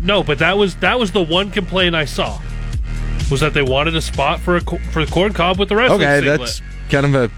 no, 0.00 0.24
but 0.24 0.38
that 0.40 0.58
was 0.58 0.74
that 0.76 0.98
was 0.98 1.12
the 1.12 1.22
one 1.22 1.50
complaint 1.50 1.94
I 1.94 2.04
saw. 2.04 2.40
Was 3.32 3.40
that 3.40 3.54
they 3.54 3.62
wanted 3.62 3.96
a 3.96 4.02
spot 4.02 4.40
for 4.40 4.56
a 4.56 4.60
for 4.60 5.04
the 5.04 5.10
corn 5.10 5.32
cob 5.32 5.58
with 5.58 5.70
the 5.70 5.74
wrestling 5.76 6.02
okay, 6.02 6.18
singlet. 6.20 6.40
that's 6.40 6.62
kind 6.90 7.06
of 7.06 7.14
a 7.14 7.30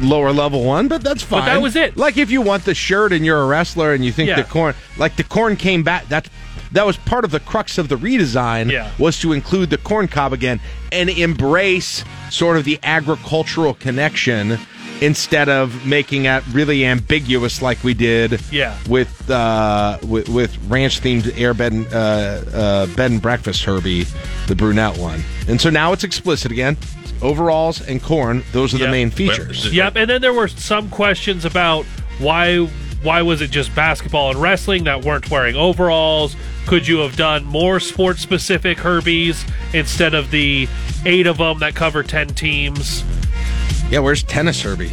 lower 0.00 0.32
level 0.32 0.64
one, 0.64 0.88
but 0.88 1.02
that's 1.02 1.22
fine. 1.22 1.42
But 1.42 1.46
that 1.46 1.60
was 1.62 1.76
it. 1.76 1.98
Like 1.98 2.16
if 2.16 2.30
you 2.30 2.40
want 2.40 2.64
the 2.64 2.74
shirt 2.74 3.12
and 3.12 3.24
you're 3.24 3.40
a 3.40 3.46
wrestler 3.46 3.92
and 3.92 4.02
you 4.02 4.10
think 4.12 4.28
Yeah. 4.30 4.36
the 4.36 4.44
corn, 4.44 4.74
like 4.96 5.16
the 5.16 5.24
corn 5.24 5.56
came 5.56 5.82
back. 5.82 6.08
That 6.08 6.30
that 6.72 6.86
was 6.86 6.96
part 6.96 7.24
of 7.26 7.30
the 7.32 7.40
crux 7.40 7.76
of 7.76 7.88
the 7.90 7.96
redesign. 7.96 8.70
Yeah. 8.70 8.90
was 8.98 9.20
to 9.20 9.32
include 9.34 9.68
the 9.68 9.76
corn 9.76 10.08
cob 10.08 10.32
again 10.32 10.58
and 10.90 11.10
embrace 11.10 12.02
sort 12.30 12.56
of 12.56 12.64
the 12.64 12.80
agricultural 12.82 13.74
connection 13.74 14.58
instead 15.00 15.48
of 15.48 15.86
making 15.86 16.26
it 16.26 16.42
really 16.52 16.84
ambiguous 16.84 17.60
like 17.62 17.82
we 17.84 17.94
did. 17.94 18.40
Yeah. 18.50 18.76
with 18.88 19.30
uh, 19.30 19.98
with, 20.02 20.28
with 20.28 20.56
ranch 20.68 21.00
themed 21.00 21.38
air 21.38 21.54
bed 21.54 21.72
and, 21.72 21.86
uh, 21.92 21.96
uh, 22.52 22.86
bed 22.94 23.10
and 23.10 23.22
breakfast 23.22 23.64
Herbie, 23.64 24.06
the 24.46 24.54
brunette 24.54 24.98
one, 24.98 25.22
and 25.48 25.60
so 25.60 25.70
now 25.70 25.92
it's 25.92 26.04
explicit 26.04 26.52
again. 26.52 26.76
Overalls 27.22 27.80
and 27.80 28.02
corn; 28.02 28.44
those 28.52 28.74
are 28.74 28.78
the 28.78 28.88
main 28.88 29.10
features. 29.10 29.72
Yep, 29.72 29.96
and 29.96 30.10
then 30.10 30.20
there 30.20 30.34
were 30.34 30.48
some 30.48 30.90
questions 30.90 31.44
about 31.44 31.86
why 32.18 32.66
why 33.02 33.22
was 33.22 33.40
it 33.40 33.50
just 33.50 33.74
basketball 33.74 34.30
and 34.30 34.40
wrestling 34.40 34.84
that 34.84 35.04
weren't 35.04 35.30
wearing 35.30 35.56
overalls? 35.56 36.36
Could 36.66 36.88
you 36.88 36.98
have 36.98 37.16
done 37.16 37.44
more 37.44 37.78
sports 37.78 38.20
specific 38.20 38.78
Herbies 38.78 39.46
instead 39.74 40.14
of 40.14 40.30
the 40.30 40.66
eight 41.04 41.26
of 41.26 41.36
them 41.38 41.58
that 41.58 41.74
cover 41.74 42.02
ten 42.02 42.28
teams? 42.28 43.04
Yeah, 43.94 44.00
where's 44.00 44.24
tennis 44.24 44.60
Herbie? 44.62 44.90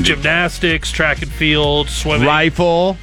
Gymnastics, 0.00 0.92
track 0.92 1.20
and 1.22 1.32
field, 1.32 1.88
swimming, 1.88 2.24
Rifle, 2.28 2.96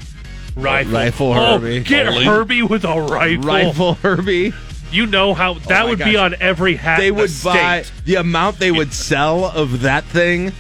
rifle, 0.56 0.94
rifle 0.94 1.34
Oh, 1.34 1.60
Herbie. 1.60 1.82
get 1.82 2.06
Bowling. 2.06 2.26
Herbie 2.26 2.62
with 2.62 2.86
a 2.86 3.02
rifle. 3.02 3.44
rifle 3.44 3.94
Herbie. 3.96 4.54
You 4.90 5.06
know 5.06 5.34
how 5.34 5.56
oh 5.56 5.60
that 5.68 5.82
Oh 5.82 5.84
my 5.84 5.90
would 5.90 6.00
be 6.00 6.14
gosh. 6.14 6.16
on 6.16 6.36
every 6.40 6.76
hat. 6.78 7.00
They 7.00 7.10
in 7.10 7.16
the 7.16 7.22
would 7.24 7.32
buy 7.44 7.82
state. 7.82 7.92
the 8.06 8.16
amount 8.16 8.60
they 8.60 8.72
would 8.72 8.94
sell 8.94 9.44
of 9.44 9.82
that 9.82 10.06
thing. 10.06 10.54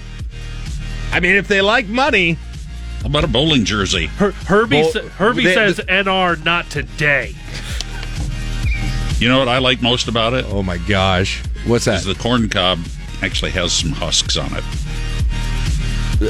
I 1.13 1.21
mean, 1.21 1.37
if 1.37 1.47
they 1.47 1.61
like 1.61 1.87
money, 1.87 2.33
How 3.03 3.05
about 3.05 3.23
a 3.23 3.27
bowling 3.29 3.63
jersey? 3.63 4.07
Her, 4.07 4.31
Herbie 4.31 4.81
Well, 4.81 4.91
sa- 4.91 4.99
Herbie 5.17 5.45
they- 5.45 5.53
says 5.53 5.79
NR 5.87 6.43
not 6.43 6.69
today. 6.69 7.35
You 9.19 9.29
know 9.29 9.39
what 9.39 9.47
I 9.47 9.59
like 9.59 9.81
most 9.81 10.09
about 10.09 10.33
it? 10.33 10.43
oh 10.49 10.61
my 10.61 10.77
gosh, 10.77 11.41
what's 11.65 11.85
that? 11.85 11.99
Is 11.99 12.03
the 12.05 12.15
corn 12.15 12.49
cob 12.49 12.79
actually 13.23 13.51
has 13.51 13.71
some 13.73 13.91
husks 13.91 14.37
on 14.37 14.51
it. 14.53 14.63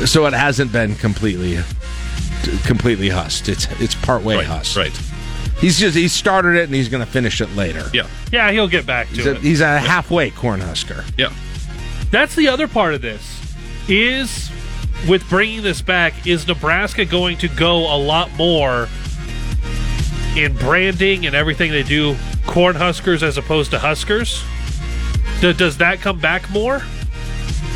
so 0.07 0.25
it 0.25 0.33
hasn't 0.33 0.71
been 0.71 0.95
completely, 0.95 1.59
completely 2.65 3.09
husked. 3.09 3.49
It's 3.49 3.67
it's 3.81 3.95
part 3.95 4.23
way 4.23 4.35
Right, 4.37 4.45
husked. 4.45 4.75
right. 4.77 4.97
He's 5.59 5.79
just 5.79 5.95
he 5.95 6.07
started 6.07 6.55
it 6.55 6.63
and 6.63 6.73
he's 6.73 6.89
going 6.89 7.05
to 7.05 7.09
finish 7.11 7.39
it 7.41 7.49
later. 7.55 7.89
Yeah, 7.93 8.07
Yeah, 8.31 8.51
he'll 8.51 8.67
get 8.67 8.85
back 8.85 9.07
to 9.09 9.15
He's 9.15 9.25
a, 9.25 9.31
it. 9.35 9.37
he's 9.41 9.61
a 9.61 9.79
halfway 9.79 10.29
corn 10.29 10.59
husker. 10.61 11.03
yeah. 11.17 11.31
That's 12.11 12.35
the 12.35 12.47
other 12.49 12.67
part 12.67 12.93
of 12.93 13.01
this. 13.01 13.39
Is 13.87 14.51
with 15.07 15.27
bringing 15.29 15.61
this 15.63 15.81
back, 15.81 16.27
is 16.27 16.47
Nebraska 16.47 17.05
going 17.05 17.37
to 17.39 17.47
go 17.47 17.93
a 17.93 17.97
lot 17.97 18.31
more 18.37 18.87
in 20.35 20.53
branding 20.57 21.25
and 21.25 21.35
everything 21.35 21.71
they 21.71 21.83
do 21.83 22.15
corn 22.45 22.75
huskers 22.75 23.23
as 23.23 23.37
opposed 23.37 23.71
to 23.71 23.79
huskers? 23.79 24.43
Do, 25.43 25.51
does 25.51 25.75
that 25.79 25.99
come 25.99 26.19
back 26.19 26.49
more? 26.51 26.81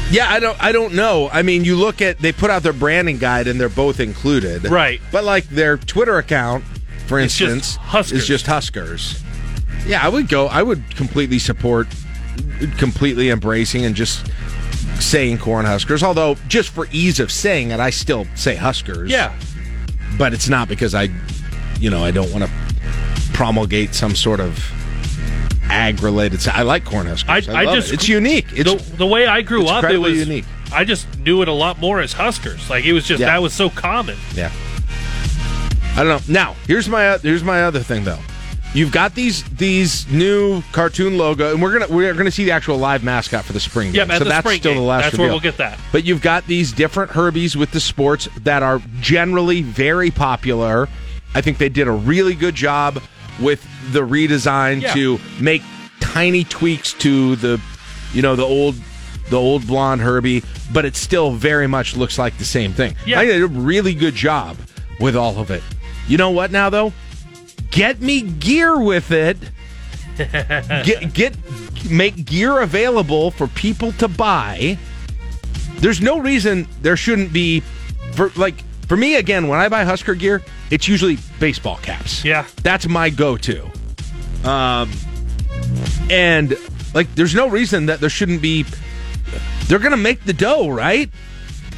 Yeah, 0.09 0.31
I 0.31 0.39
don't 0.39 0.57
I 0.63 0.71
don't 0.71 0.93
know. 0.93 1.27
I 1.33 1.41
mean, 1.41 1.65
you 1.65 1.75
look 1.75 2.01
at 2.01 2.17
they 2.17 2.31
put 2.31 2.49
out 2.49 2.63
their 2.63 2.71
branding 2.71 3.17
guide 3.17 3.45
and 3.49 3.59
they're 3.59 3.67
both 3.67 3.99
included. 3.99 4.63
Right. 4.69 5.01
But 5.11 5.25
like 5.25 5.49
their 5.49 5.75
Twitter 5.75 6.17
account, 6.17 6.63
for 7.07 7.19
It's 7.19 7.35
just 7.35 7.53
instance, 7.53 7.75
Huskers. 7.75 8.19
is 8.21 8.25
just 8.25 8.45
Huskers. 8.47 9.21
Yeah, 9.85 9.99
I 10.01 10.07
would 10.07 10.29
go 10.29 10.47
I 10.47 10.63
would 10.63 10.95
completely 10.95 11.39
support 11.39 11.87
completely 12.77 13.31
embracing 13.31 13.83
and 13.83 13.97
just 13.97 14.25
saying 15.01 15.39
Cornhuskers. 15.39 16.03
Although, 16.03 16.35
just 16.47 16.69
for 16.69 16.87
ease 16.93 17.19
of 17.19 17.33
saying 17.33 17.71
it, 17.71 17.81
I 17.81 17.89
still 17.89 18.27
say 18.35 18.55
Huskers. 18.55 19.11
Yeah. 19.11 19.37
But 20.17 20.33
it's 20.33 20.47
not 20.47 20.69
because 20.69 20.95
I, 20.95 21.09
you 21.81 21.89
know, 21.89 22.01
I 22.01 22.11
don't 22.11 22.31
want 22.31 22.45
to 22.45 22.51
promulgate 23.33 23.93
some 23.93 24.15
sort 24.15 24.39
of 24.39 24.57
ag 25.77 26.01
related. 26.01 26.47
I 26.47 26.63
like 26.63 26.83
Cornhuskers. 26.83 27.47
I, 27.53 27.61
I, 27.61 27.63
love 27.65 27.75
just 27.75 27.91
it. 27.91 27.95
it's 27.95 28.09
unique. 28.09 28.47
It's 28.53 28.71
the, 28.89 28.97
the 28.97 29.05
way 29.07 29.27
I 29.27 29.41
grew 29.41 29.67
up. 29.67 29.83
It 29.83 29.97
was 29.97 30.17
unique. 30.17 30.45
I 30.73 30.83
just 30.83 31.07
knew 31.19 31.41
it 31.41 31.47
a 31.47 31.53
lot 31.53 31.79
more 31.79 32.01
as 32.01 32.13
Huskers. 32.13 32.69
Like 32.69 32.85
it 32.85 32.93
was 32.93 33.05
just 33.05 33.21
Yeah. 33.21 33.27
that 33.27 33.41
was 33.41 33.53
so 33.53 33.69
common. 33.69 34.17
Yeah. 34.35 34.51
I 35.95 36.03
don't 36.03 36.07
know. 36.07 36.33
Now, 36.33 36.55
here's 36.67 36.87
my 36.89 37.17
here's 37.17 37.43
my 37.43 37.63
other 37.63 37.79
thing 37.79 38.03
though. 38.03 38.19
You've 38.73 38.91
got 38.91 39.15
these 39.15 39.43
these 39.45 40.07
new 40.11 40.61
cartoon 40.71 41.17
logo, 41.17 41.51
and 41.51 41.61
we're 41.61 41.79
gonna 41.79 41.87
we're 41.93 42.13
gonna 42.13 42.31
see 42.31 42.43
the 42.45 42.51
actual 42.51 42.77
live 42.77 43.03
mascot 43.03 43.45
for 43.45 43.53
the 43.53 43.59
spring 43.59 43.93
Yeah, 43.93 44.05
so 44.17 44.25
that's 44.25 44.47
still 44.55 44.73
game. 44.73 44.77
the 44.77 44.83
last. 44.87 45.03
That's 45.03 45.17
where 45.17 45.29
we'll 45.29 45.39
get 45.39 45.57
that. 45.57 45.79
But 45.91 46.03
you've 46.03 46.21
got 46.21 46.45
these 46.47 46.71
different 46.73 47.11
Herbies 47.11 47.55
with 47.55 47.71
the 47.71 47.79
sports 47.79 48.27
that 48.41 48.61
are 48.63 48.81
generally 48.99 49.61
very 49.61 50.11
popular. 50.11 50.87
I 51.33 51.41
think 51.41 51.57
they 51.57 51.69
did 51.69 51.87
a 51.87 51.91
really 51.91 52.35
good 52.35 52.55
job 52.55 53.01
with 53.39 53.65
the 53.91 54.01
redesign 54.01 54.81
Yeah. 54.81 54.93
to 54.93 55.19
make 55.39 55.61
tiny 55.99 56.43
tweaks 56.43 56.93
to 56.93 57.35
the, 57.37 57.59
you 58.13 58.21
know, 58.21 58.35
the 58.35 58.43
old 58.43 58.75
the 59.29 59.35
old 59.37 59.67
blonde 59.67 59.99
Herbie, 60.01 60.41
but 60.71 60.85
it 60.85 60.95
still 60.95 61.31
very 61.31 61.67
much 61.67 61.97
looks 61.97 62.17
like 62.17 62.37
the 62.37 62.45
same 62.45 62.71
thing. 62.71 62.95
Yeah. 63.05 63.19
I 63.19 63.25
did 63.25 63.41
a 63.41 63.47
really 63.47 63.93
good 63.93 64.15
job 64.15 64.55
with 65.01 65.17
all 65.17 65.37
of 65.39 65.51
it. 65.51 65.61
You 66.07 66.17
know 66.17 66.29
what 66.31 66.49
now 66.51 66.69
though? 66.69 66.93
Get 67.71 67.99
me 67.99 68.21
gear 68.21 68.79
with 68.79 69.11
it. 69.11 69.37
get 70.17 71.13
get 71.13 71.35
make 71.91 72.25
gear 72.25 72.61
available 72.61 73.31
for 73.31 73.47
people 73.47 73.91
to 73.93 74.07
buy. 74.07 74.77
There's 75.79 76.01
no 76.01 76.19
reason 76.19 76.67
there 76.81 76.97
shouldn't 76.97 77.31
be 77.33 77.61
like 78.35 78.55
for 78.87 78.97
me 78.97 79.15
again 79.15 79.47
when 79.47 79.59
I 79.59 79.69
buy 79.69 79.83
Husker 79.83 80.15
gear, 80.15 80.43
it's 80.71 80.87
usually 80.87 81.17
baseball 81.39 81.77
caps. 81.77 82.23
Yeah. 82.23 82.45
That's 82.63 82.87
my 82.87 83.09
go-to. 83.09 83.63
Um 84.43 84.91
and 86.09 86.55
like 86.93 87.13
there's 87.15 87.35
no 87.35 87.47
reason 87.47 87.87
that 87.87 87.99
there 87.99 88.09
shouldn't 88.09 88.41
be 88.41 88.65
they're 89.67 89.79
going 89.79 89.91
to 89.91 89.97
make 89.97 90.23
the 90.23 90.33
dough, 90.33 90.69
right? 90.69 91.09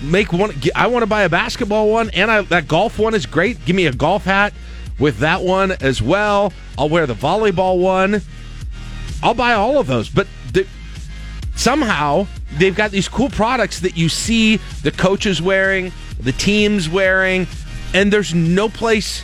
Make 0.03 0.31
one 0.31 0.53
I 0.75 0.87
want 0.87 1.03
to 1.03 1.07
buy 1.07 1.23
a 1.23 1.29
basketball 1.29 1.89
one 1.89 2.09
and 2.11 2.29
I 2.29 2.41
that 2.43 2.67
golf 2.67 2.99
one 2.99 3.13
is 3.13 3.25
great. 3.25 3.63
Give 3.65 3.75
me 3.75 3.87
a 3.87 3.93
golf 3.93 4.25
hat 4.25 4.53
with 4.99 5.19
that 5.19 5.41
one 5.41 5.71
as 5.71 6.01
well. 6.01 6.53
I'll 6.77 6.89
wear 6.89 7.07
the 7.07 7.15
volleyball 7.15 7.79
one. 7.79 8.21
I'll 9.23 9.33
buy 9.33 9.53
all 9.53 9.79
of 9.79 9.87
those, 9.87 10.09
but 10.09 10.27
the, 10.53 10.65
somehow 11.55 12.27
they've 12.57 12.75
got 12.75 12.91
these 12.91 13.09
cool 13.09 13.29
products 13.29 13.81
that 13.81 13.97
you 13.97 14.07
see 14.07 14.57
the 14.83 14.91
coaches 14.91 15.41
wearing, 15.41 15.91
the 16.19 16.31
teams 16.31 16.89
wearing, 16.89 17.47
and 17.93 18.11
there's 18.13 18.33
no 18.33 18.69
place 18.69 19.23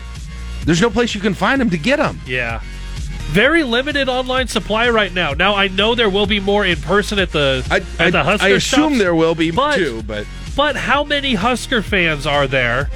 there's 0.66 0.82
no 0.82 0.89
place 0.89 1.14
you 1.14 1.22
can 1.22 1.36
find 1.36 1.62
them 1.62 1.70
to 1.70 1.78
get 1.78 1.98
them. 1.98 2.20
Yeah. 2.26 2.60
Very 3.30 3.64
limited 3.64 4.10
online 4.10 4.48
supply 4.48 4.89
right 4.89 5.14
now. 5.14 5.34
Now 5.34 5.56
I 5.56 5.68
know 5.68 5.93
there 5.96 6.10
will 6.10 6.26
be 6.26 6.39
more 6.39 6.66
in 6.66 6.78
person 6.78 7.20
at 7.20 7.32
the 7.32 7.66
at 8.00 8.12
the 8.12 8.24
Husker 8.24 8.46
I 8.46 8.50
assume 8.50 8.93
shops, 8.93 8.98
there 8.98 9.16
will 9.16 9.36
be 9.36 9.52
but, 9.52 9.76
too, 9.76 10.04
but 10.04 10.26
but 10.56 10.76
how 10.76 11.04
many 11.04 11.34
Husker 11.34 11.82
fans 11.82 12.26
are 12.26 12.48
there 12.48 12.89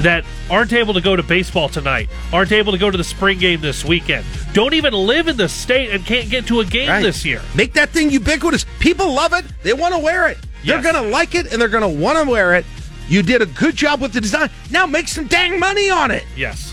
that 0.00 0.24
aren't 0.50 0.72
able 0.72 0.94
to 0.94 1.00
go 1.00 1.16
to 1.16 1.22
baseball 1.22 1.68
tonight? 1.68 2.08
Aren't 2.32 2.52
able 2.52 2.72
to 2.72 2.78
go 2.78 2.90
to 2.90 2.98
the 2.98 3.04
spring 3.04 3.38
game 3.38 3.60
this 3.60 3.84
weekend? 3.84 4.24
Don't 4.52 4.74
even 4.74 4.92
live 4.92 5.28
in 5.28 5.36
the 5.36 5.48
state 5.48 5.90
and 5.90 6.04
can't 6.04 6.28
get 6.28 6.46
to 6.48 6.60
a 6.60 6.64
game 6.64 6.88
Right. 6.88 7.02
this 7.02 7.24
year. 7.24 7.40
Make 7.54 7.72
that 7.74 7.90
thing 7.90 8.10
ubiquitous. 8.10 8.66
People 8.78 9.12
love 9.12 9.32
it. 9.32 9.44
They 9.62 9.72
want 9.72 9.94
to 9.94 10.00
wear 10.00 10.28
it. 10.28 10.38
Yes. 10.62 10.82
They're 10.82 10.92
going 10.92 11.04
to 11.04 11.10
like 11.10 11.34
it 11.34 11.52
and 11.52 11.60
they're 11.60 11.68
going 11.68 11.82
to 11.82 12.00
want 12.00 12.18
to 12.18 12.28
wear 12.30 12.54
it. 12.54 12.64
You 13.12 13.22
did 13.22 13.42
a 13.42 13.46
good 13.46 13.76
job 13.76 14.00
with 14.00 14.14
the 14.14 14.22
design. 14.22 14.48
Now 14.70 14.86
make 14.86 15.06
some 15.06 15.26
dang 15.26 15.60
money 15.60 15.90
on 15.90 16.10
it. 16.10 16.24
Yes. 16.34 16.72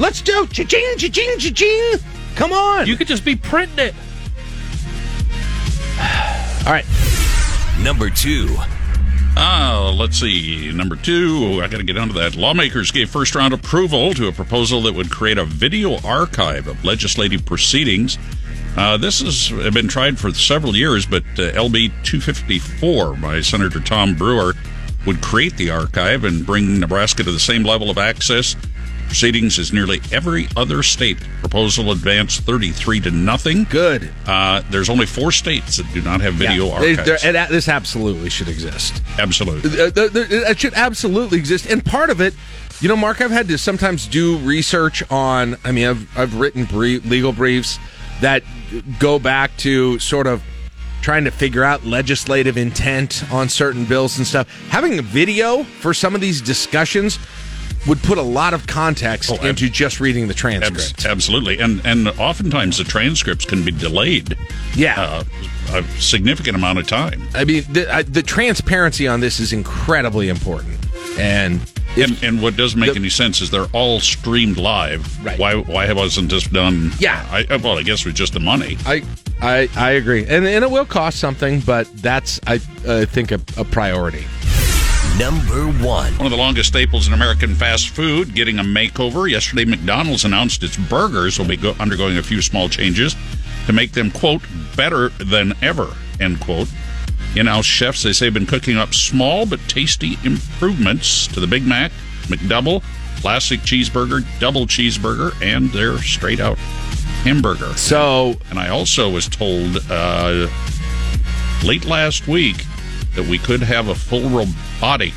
Let's 0.00 0.20
do 0.20 0.44
cha-ching, 0.48 0.98
cha-ching, 0.98 1.38
cha-ching. 1.38 1.92
Come 2.34 2.52
on. 2.52 2.88
You 2.88 2.96
could 2.96 3.06
just 3.06 3.24
be 3.24 3.36
printing 3.36 3.78
it. 3.78 3.94
All 6.66 6.72
right. 6.72 6.84
Number 7.84 8.10
two. 8.10 8.48
Oh, 9.36 9.94
let's 9.96 10.18
see. 10.18 10.72
Number 10.72 10.96
two, 10.96 11.60
I 11.62 11.68
got 11.68 11.76
to 11.76 11.84
get 11.84 11.96
onto 11.96 12.14
that. 12.14 12.34
Lawmakers 12.34 12.90
gave 12.90 13.08
first 13.08 13.36
round 13.36 13.54
approval 13.54 14.12
to 14.14 14.26
a 14.26 14.32
proposal 14.32 14.82
that 14.82 14.96
would 14.96 15.08
create 15.08 15.38
a 15.38 15.44
video 15.44 16.00
archive 16.04 16.66
of 16.66 16.84
legislative 16.84 17.46
proceedings. 17.46 18.18
Uh, 18.76 18.96
this 18.96 19.20
has 19.20 19.50
been 19.72 19.86
tried 19.86 20.18
for 20.18 20.34
several 20.34 20.74
years, 20.74 21.06
but 21.06 21.22
uh, 21.38 21.52
LB 21.52 21.92
254 22.02 23.14
by 23.18 23.40
Senator 23.40 23.78
Tom 23.78 24.16
Brewer 24.16 24.54
would 25.06 25.20
create 25.22 25.56
the 25.56 25.70
archive 25.70 26.24
and 26.24 26.44
bring 26.44 26.78
Nebraska 26.80 27.22
to 27.22 27.32
the 27.32 27.40
same 27.40 27.62
level 27.62 27.90
of 27.90 27.98
access 27.98 28.54
proceedings 29.06 29.58
as 29.58 29.72
nearly 29.72 30.00
every 30.12 30.46
other 30.56 30.84
state. 30.84 31.18
Proposal 31.40 31.90
advanced 31.90 32.42
33 32.42 33.00
to 33.00 33.10
nothing. 33.10 33.64
Good. 33.64 34.08
Uh, 34.24 34.62
there's 34.70 34.88
only 34.88 35.06
four 35.06 35.32
states 35.32 35.78
that 35.78 35.92
do 35.92 36.00
not 36.00 36.20
have 36.20 36.34
video 36.34 36.66
Yeah, 36.66 36.78
they- 36.80 36.90
archives. 36.96 37.22
they're- 37.22 37.34
and 37.36 37.52
this 37.52 37.68
absolutely 37.68 38.30
should 38.30 38.46
exist. 38.48 39.02
Absolutely. 39.18 39.80
Uh, 39.80 39.90
th- 39.90 40.30
It 40.30 40.60
should 40.60 40.74
absolutely 40.74 41.38
exist. 41.38 41.66
And 41.66 41.84
part 41.84 42.10
of 42.10 42.20
it, 42.20 42.34
you 42.80 42.88
know, 42.88 42.94
Mark, 42.96 43.20
I've 43.20 43.32
had 43.32 43.48
to 43.48 43.58
sometimes 43.58 44.06
do 44.06 44.36
research 44.38 45.02
on. 45.10 45.56
I 45.64 45.72
mean, 45.72 45.88
I've 45.88 46.18
I've 46.18 46.34
written 46.36 46.64
brief, 46.66 47.04
legal 47.04 47.32
briefs 47.32 47.80
that 48.20 48.44
go 49.00 49.18
back 49.18 49.56
to 49.58 49.98
sort 49.98 50.28
of 50.28 50.40
trying 51.02 51.24
to 51.24 51.30
figure 51.30 51.64
out 51.64 51.84
legislative 51.84 52.56
intent 52.56 53.24
on 53.32 53.48
certain 53.48 53.84
bills 53.84 54.18
and 54.18 54.26
stuff. 54.26 54.48
Having 54.68 54.98
a 54.98 55.02
video 55.02 55.64
for 55.64 55.94
some 55.94 56.14
of 56.14 56.20
these 56.20 56.40
discussions 56.40 57.18
would 57.88 58.02
put 58.02 58.18
a 58.18 58.22
lot 58.22 58.52
of 58.52 58.66
context 58.66 59.30
Oh, 59.32 59.46
into 59.46 59.70
just 59.70 60.00
reading 60.00 60.28
the 60.28 60.34
transcript. 60.34 61.06
absolutely, 61.06 61.58
and 61.60 61.80
and 61.86 62.08
oftentimes 62.08 62.76
the 62.76 62.84
transcripts 62.84 63.46
can 63.46 63.64
be 63.64 63.70
delayed. 63.72 64.36
Yeah. 64.76 65.00
uh, 65.00 65.24
a 65.72 65.82
significant 66.00 66.56
amount 66.56 66.78
of 66.78 66.86
time. 66.86 67.22
I 67.34 67.44
mean, 67.44 67.64
the, 67.70 67.90
I, 67.92 68.02
the 68.02 68.22
transparency 68.22 69.06
on 69.08 69.20
this 69.20 69.40
is 69.40 69.52
incredibly 69.54 70.28
important, 70.28 70.78
and 71.18 71.60
And, 71.96 72.22
and 72.22 72.42
what 72.42 72.56
doesn't 72.56 72.78
make 72.78 72.92
the- 72.92 72.98
any 73.00 73.08
sense 73.08 73.40
is 73.40 73.50
they're 73.50 73.66
all 73.72 74.00
streamed 74.00 74.56
live. 74.56 75.24
Right. 75.24 75.38
Why 75.38 75.54
why 75.56 75.92
wasn't 75.92 76.30
this 76.30 76.46
done? 76.46 76.92
Yeah. 76.98 77.26
I, 77.30 77.44
uh, 77.52 77.58
well, 77.62 77.78
I 77.78 77.82
guess 77.82 78.04
with 78.04 78.14
just 78.14 78.32
the 78.32 78.40
money. 78.40 78.76
I 78.86 79.02
I 79.42 79.68
I 79.76 79.90
agree, 79.92 80.24
and 80.26 80.46
and 80.46 80.64
it 80.64 80.70
will 80.70 80.84
cost 80.86 81.18
something, 81.18 81.60
but 81.60 81.88
that's 81.96 82.38
I 82.46 82.60
I 82.88 83.04
think 83.06 83.32
a, 83.32 83.40
a 83.56 83.64
priority. 83.64 84.24
Number 85.18 85.66
one. 85.84 86.12
One 86.16 86.26
of 86.26 86.30
the 86.30 86.36
longest 86.36 86.68
staples 86.68 87.06
in 87.06 87.12
American 87.12 87.54
fast 87.54 87.88
food 87.90 88.34
getting 88.34 88.58
a 88.58 88.62
makeover. 88.62 89.28
Yesterday, 89.28 89.64
McDonald's 89.64 90.24
announced 90.24 90.62
its 90.62 90.76
burgers 90.76 91.38
will 91.38 91.46
be 91.46 91.56
go- 91.56 91.74
undergoing 91.80 92.16
a 92.16 92.22
few 92.22 92.40
small 92.40 92.68
changes 92.68 93.16
to 93.66 93.72
make 93.72 93.92
them, 93.92 94.10
quote, 94.10 94.40
better 94.76 95.08
than 95.10 95.52
ever, 95.60 95.94
end 96.20 96.40
quote. 96.40 96.68
In 97.36 97.46
house 97.46 97.64
chefs, 97.64 98.02
they 98.02 98.12
say, 98.12 98.26
have 98.26 98.34
been 98.34 98.46
cooking 98.46 98.76
up 98.76 98.92
small 98.92 99.46
but 99.46 99.60
tasty 99.68 100.18
improvements 100.24 101.26
to 101.28 101.38
the 101.40 101.46
Big 101.46 101.64
Mac, 101.64 101.92
McDouble, 102.24 102.82
classic 103.20 103.60
cheeseburger, 103.60 104.24
double 104.40 104.66
cheeseburger, 104.66 105.32
and 105.40 105.70
their 105.70 105.98
straight 105.98 106.40
out 106.40 106.58
hamburger. 107.22 107.72
So, 107.76 108.34
and 108.50 108.58
I 108.58 108.68
also 108.70 109.08
was 109.10 109.28
told 109.28 109.78
uh, 109.90 110.48
late 111.64 111.84
last 111.84 112.26
week 112.26 112.64
that 113.14 113.26
we 113.26 113.38
could 113.38 113.62
have 113.62 113.88
a 113.88 113.94
full 113.94 114.28
robotic 114.30 115.14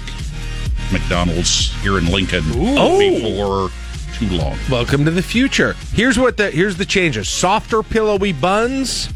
McDonald's 0.91 1.73
here 1.81 1.97
in 1.97 2.05
Lincoln 2.07 2.43
Oh. 2.53 2.99
before 2.99 3.69
too 4.17 4.27
long. 4.37 4.57
Welcome 4.69 5.05
to 5.05 5.11
the 5.11 5.23
future. 5.23 5.73
Here's 5.93 6.19
what 6.19 6.37
the 6.37 6.51
here's 6.51 6.77
the 6.77 6.85
changes: 6.85 7.27
softer, 7.27 7.81
pillowy 7.81 8.33
buns, 8.33 9.09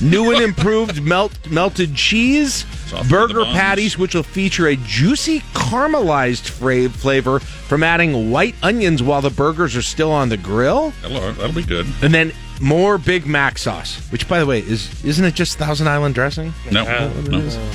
new 0.00 0.32
and 0.32 0.42
improved 0.42 1.02
melt 1.02 1.32
melted 1.50 1.94
cheese, 1.94 2.64
burger 3.08 3.44
patties, 3.44 3.98
which 3.98 4.14
will 4.14 4.22
feature 4.22 4.66
a 4.66 4.76
juicy 4.76 5.40
caramelized 5.54 6.48
fra- 6.48 6.88
flavor 6.88 7.38
from 7.40 7.82
adding 7.82 8.30
white 8.30 8.54
onions 8.62 9.02
while 9.02 9.20
the 9.20 9.30
burgers 9.30 9.76
are 9.76 9.82
still 9.82 10.10
on 10.10 10.28
the 10.28 10.36
grill, 10.36 10.92
That'll, 11.02 11.32
that'll 11.32 11.52
be 11.54 11.62
good. 11.62 11.86
and 12.02 12.12
then 12.14 12.32
more 12.60 12.98
Big 12.98 13.26
Mac 13.26 13.56
sauce. 13.58 13.98
Which, 14.10 14.28
by 14.28 14.40
the 14.40 14.46
way, 14.46 14.60
is 14.60 15.04
isn't 15.04 15.24
it 15.24 15.34
just 15.34 15.58
Thousand 15.58 15.88
Island 15.88 16.14
dressing? 16.14 16.52
No, 16.72 16.84
no. 17.28 17.70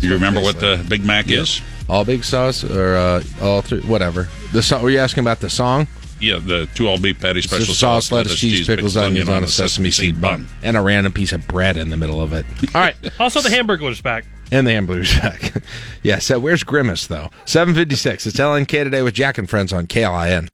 You 0.00 0.12
remember 0.14 0.40
what 0.40 0.58
the 0.58 0.84
Big 0.88 1.04
Mac 1.04 1.30
is? 1.30 1.60
All 1.88 2.04
big 2.04 2.24
sauce 2.24 2.64
or 2.64 2.96
uh, 2.96 3.22
all 3.42 3.60
three, 3.60 3.80
whatever. 3.82 4.28
The 4.52 4.62
song? 4.62 4.82
Were 4.82 4.90
you 4.90 4.98
asking 4.98 5.22
about 5.22 5.40
the 5.40 5.50
song? 5.50 5.86
Yeah, 6.22 6.38
the 6.38 6.68
two 6.74 6.88
all 6.88 6.98
beef 6.98 7.20
patty 7.20 7.42
special 7.42 7.66
just 7.66 7.80
sauce, 7.80 8.12
lettuce, 8.12 8.38
cheese, 8.38 8.66
pickles, 8.66 8.96
onions 8.96 9.28
on 9.28 9.42
a 9.44 9.48
sesame 9.48 9.90
seed 9.90 10.20
bun, 10.20 10.46
and 10.62 10.76
a 10.76 10.80
random 10.80 11.12
piece 11.12 11.32
of 11.32 11.46
bread 11.48 11.76
in 11.76 11.90
the 11.90 11.96
middle 11.96 12.20
of 12.22 12.32
it. 12.32 12.46
All 12.74 12.80
right, 12.80 12.94
Also, 13.20 13.40
the 13.40 13.50
hamburger's 13.50 14.00
back. 14.00 14.24
and 14.52 14.66
the 14.66 14.70
hamburger 14.72 15.04
back. 15.20 15.52
yeah. 16.02 16.18
So 16.20 16.38
where's 16.38 16.62
Grimace 16.62 17.06
though? 17.08 17.30
Seven 17.44 17.74
fifty 17.74 17.96
six. 17.96 18.26
It's 18.26 18.36
LNK 18.38 18.84
today 18.84 19.02
with 19.02 19.14
Jack 19.14 19.36
and 19.38 19.50
Friends 19.50 19.72
on 19.72 19.86
KLIN. 19.88 20.48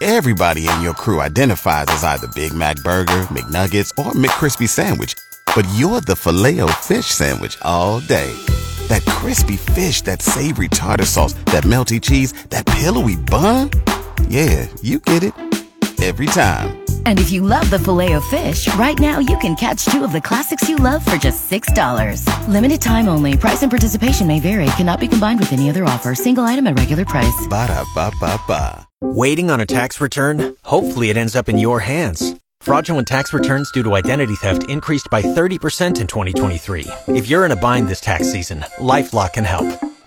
Everybody 0.00 0.68
in 0.68 0.80
your 0.80 0.94
crew 0.94 1.20
identifies 1.20 1.86
as 1.88 2.04
either 2.04 2.28
Big 2.28 2.52
Mac 2.54 2.76
Burger, 2.84 3.22
McNuggets, 3.32 3.90
or 3.98 4.12
McCrispy 4.12 4.68
Sandwich. 4.68 5.14
but 5.56 5.66
you're 5.74 6.00
the 6.00 6.14
filet 6.16 6.60
fish 6.74 7.06
Sandwich 7.06 7.58
all 7.62 8.00
day. 8.00 8.32
That 8.88 9.04
crispy 9.06 9.56
fish, 9.56 10.00
that 10.02 10.22
savory 10.22 10.68
tartar 10.68 11.04
sauce, 11.04 11.32
that 11.52 11.64
melty 11.64 12.00
cheese, 12.00 12.32
that 12.50 12.64
pillowy 12.64 13.16
bun. 13.16 13.70
Yeah, 14.28 14.68
you 14.82 15.00
get 15.00 15.22
it. 15.22 15.34
Every 16.02 16.26
time. 16.26 16.78
And 17.06 17.18
if 17.18 17.32
you 17.32 17.42
love 17.42 17.68
the 17.70 17.78
filet 17.78 18.12
of 18.12 18.24
fish, 18.26 18.72
right 18.74 18.98
now 18.98 19.18
you 19.18 19.36
can 19.38 19.56
catch 19.56 19.84
two 19.86 20.04
of 20.04 20.12
the 20.12 20.20
classics 20.20 20.68
you 20.68 20.76
love 20.76 21.04
for 21.04 21.16
just 21.16 21.50
$6. 21.50 22.22
Limited 22.48 22.80
time 22.80 23.08
only. 23.08 23.36
Price 23.36 23.62
and 23.62 23.70
participation 23.70 24.26
may 24.26 24.38
vary. 24.40 24.66
Cannot 24.76 25.00
be 25.00 25.08
combined 25.08 25.40
with 25.40 25.52
any 25.52 25.68
other 25.68 25.84
offer. 25.84 26.14
Single 26.14 26.44
item 26.44 26.66
at 26.66 26.78
regular 26.78 27.04
price. 27.04 27.46
Ba 27.50 27.66
da 27.66 27.84
ba 27.94 28.12
ba 28.20 28.40
ba. 28.46 28.88
Waiting 29.00 29.50
on 29.50 29.60
a 29.60 29.66
tax 29.66 30.00
return? 30.00 30.54
Hopefully 30.64 31.10
it 31.10 31.16
ends 31.16 31.34
up 31.34 31.48
in 31.48 31.58
your 31.58 31.80
hands. 31.80 32.34
Fraudulent 32.60 33.08
tax 33.08 33.32
returns 33.32 33.70
due 33.70 33.82
to 33.82 33.94
identity 33.94 34.34
theft 34.34 34.68
increased 34.68 35.08
by 35.10 35.22
30% 35.22 36.00
in 36.00 36.06
2023. 36.06 36.86
If 37.08 37.28
you're 37.28 37.44
in 37.44 37.52
a 37.52 37.56
bind 37.56 37.88
this 37.88 38.00
tax 38.00 38.30
season, 38.30 38.60
LifeLock 38.78 39.34
can 39.34 39.44
help. 39.44 39.87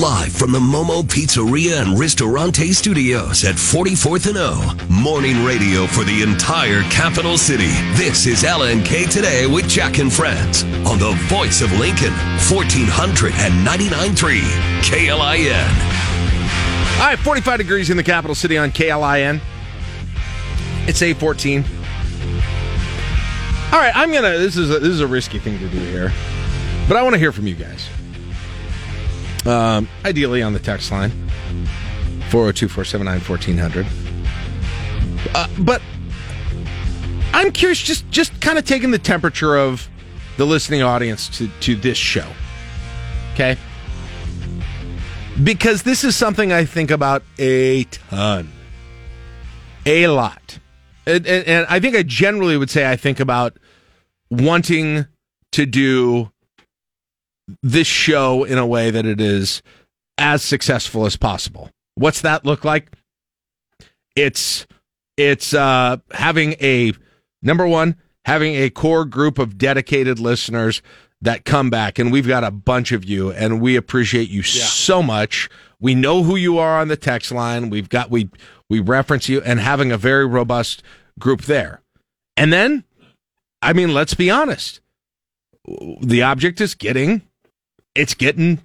Live 0.00 0.32
from 0.32 0.52
the 0.52 0.58
Momo 0.58 1.02
Pizzeria 1.02 1.80
and 1.80 1.98
Ristorante 1.98 2.70
Studios 2.74 3.44
at 3.44 3.54
44th 3.54 4.26
and 4.26 4.36
O. 4.36 4.76
Morning 4.90 5.42
radio 5.42 5.86
for 5.86 6.04
the 6.04 6.22
entire 6.22 6.82
capital 6.90 7.38
city. 7.38 7.70
This 7.94 8.26
is 8.26 8.42
LNK 8.42 9.08
Today 9.10 9.46
with 9.46 9.66
Jack 9.70 9.98
and 9.98 10.12
Friends 10.12 10.64
on 10.84 10.98
the 10.98 11.12
voice 11.28 11.62
of 11.62 11.72
Lincoln, 11.78 12.12
1499.3 12.50 14.42
KLIN. 14.82 15.64
All 17.00 17.06
right, 17.06 17.18
45 17.18 17.56
degrees 17.58 17.88
in 17.88 17.96
the 17.96 18.04
capital 18.04 18.34
city 18.34 18.58
on 18.58 18.72
KLIN. 18.72 19.40
It's 20.86 21.00
814. 21.00 21.64
All 23.72 23.78
right, 23.80 23.92
I'm 23.94 24.12
gonna. 24.12 24.36
This 24.36 24.58
is 24.58 24.70
a, 24.70 24.78
this 24.78 24.90
is 24.90 25.00
a 25.00 25.06
risky 25.06 25.38
thing 25.38 25.58
to 25.58 25.68
do 25.70 25.78
here, 25.78 26.12
but 26.86 26.98
I 26.98 27.02
want 27.02 27.14
to 27.14 27.18
hear 27.18 27.32
from 27.32 27.46
you 27.46 27.54
guys. 27.54 27.88
Um, 29.46 29.88
ideally 30.04 30.42
on 30.42 30.52
the 30.54 30.58
text 30.58 30.90
line 30.90 31.10
402 32.30 32.68
479 32.68 33.20
1400. 33.20 33.86
Uh, 35.34 35.48
but 35.60 35.80
I'm 37.32 37.52
curious, 37.52 37.80
just 37.80 38.10
just 38.10 38.40
kind 38.40 38.58
of 38.58 38.64
taking 38.64 38.90
the 38.90 38.98
temperature 38.98 39.56
of 39.56 39.88
the 40.36 40.44
listening 40.44 40.82
audience 40.82 41.28
to 41.38 41.48
to 41.60 41.76
this 41.76 41.96
show. 41.96 42.26
Okay, 43.34 43.56
because 45.44 45.82
this 45.82 46.02
is 46.02 46.16
something 46.16 46.52
I 46.52 46.64
think 46.64 46.90
about 46.90 47.22
a 47.38 47.84
ton, 47.84 48.50
a 49.84 50.08
lot, 50.08 50.58
and, 51.06 51.26
and, 51.26 51.46
and 51.46 51.66
I 51.68 51.78
think 51.78 51.94
I 51.94 52.02
generally 52.02 52.56
would 52.56 52.70
say 52.70 52.90
I 52.90 52.96
think 52.96 53.20
about 53.20 53.58
wanting 54.30 55.06
to 55.52 55.66
do 55.66 56.32
this 57.62 57.86
show 57.86 58.44
in 58.44 58.58
a 58.58 58.66
way 58.66 58.90
that 58.90 59.06
it 59.06 59.20
is 59.20 59.62
as 60.18 60.42
successful 60.42 61.06
as 61.06 61.16
possible. 61.16 61.70
What's 61.94 62.20
that 62.22 62.44
look 62.44 62.64
like? 62.64 62.90
It's 64.14 64.66
it's 65.16 65.54
uh 65.54 65.98
having 66.10 66.54
a 66.54 66.92
number 67.42 67.66
one, 67.66 67.96
having 68.24 68.54
a 68.54 68.70
core 68.70 69.04
group 69.04 69.38
of 69.38 69.58
dedicated 69.58 70.18
listeners 70.18 70.82
that 71.22 71.44
come 71.44 71.70
back 71.70 71.98
and 71.98 72.12
we've 72.12 72.28
got 72.28 72.44
a 72.44 72.50
bunch 72.50 72.92
of 72.92 73.04
you 73.04 73.32
and 73.32 73.60
we 73.60 73.76
appreciate 73.76 74.28
you 74.28 74.38
yeah. 74.38 74.64
so 74.64 75.02
much. 75.02 75.48
We 75.80 75.94
know 75.94 76.22
who 76.22 76.36
you 76.36 76.58
are 76.58 76.80
on 76.80 76.88
the 76.88 76.96
text 76.96 77.32
line. 77.32 77.70
We've 77.70 77.88
got 77.88 78.10
we 78.10 78.30
we 78.68 78.80
reference 78.80 79.28
you 79.28 79.40
and 79.42 79.60
having 79.60 79.92
a 79.92 79.98
very 79.98 80.26
robust 80.26 80.82
group 81.18 81.42
there. 81.42 81.80
And 82.36 82.52
then 82.52 82.84
I 83.62 83.72
mean, 83.72 83.94
let's 83.94 84.14
be 84.14 84.30
honest. 84.30 84.80
The 86.00 86.22
object 86.22 86.60
is 86.60 86.74
getting 86.74 87.22
it's 87.96 88.14
getting 88.14 88.60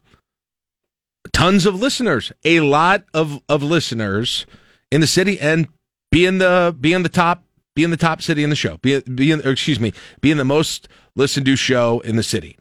tons 1.34 1.66
of 1.66 1.76
listeners, 1.80 2.32
a 2.44 2.60
lot 2.60 3.03
of 3.14 3.41
of 3.48 3.64
listeners 3.64 4.45
in 4.91 5.02
the 5.02 5.08
city 5.08 5.40
and 5.40 5.68
being 6.12 6.38
the 6.38 6.76
being 6.80 7.03
the 7.03 7.10
top 7.10 7.44
being 7.76 7.90
the 7.90 7.98
top 7.98 8.22
city 8.22 8.44
in 8.44 8.49
the 8.49 8.56
show, 8.56 8.78
being 8.78 9.02
being 9.16 9.41
excuse 9.44 9.80
me, 9.80 9.94
being 10.20 10.38
the 10.38 10.45
most 10.45 10.88
listened 11.16 11.45
to 11.45 11.56
show 11.56 11.99
in 12.02 12.16
the 12.16 12.24
city. 12.24 12.58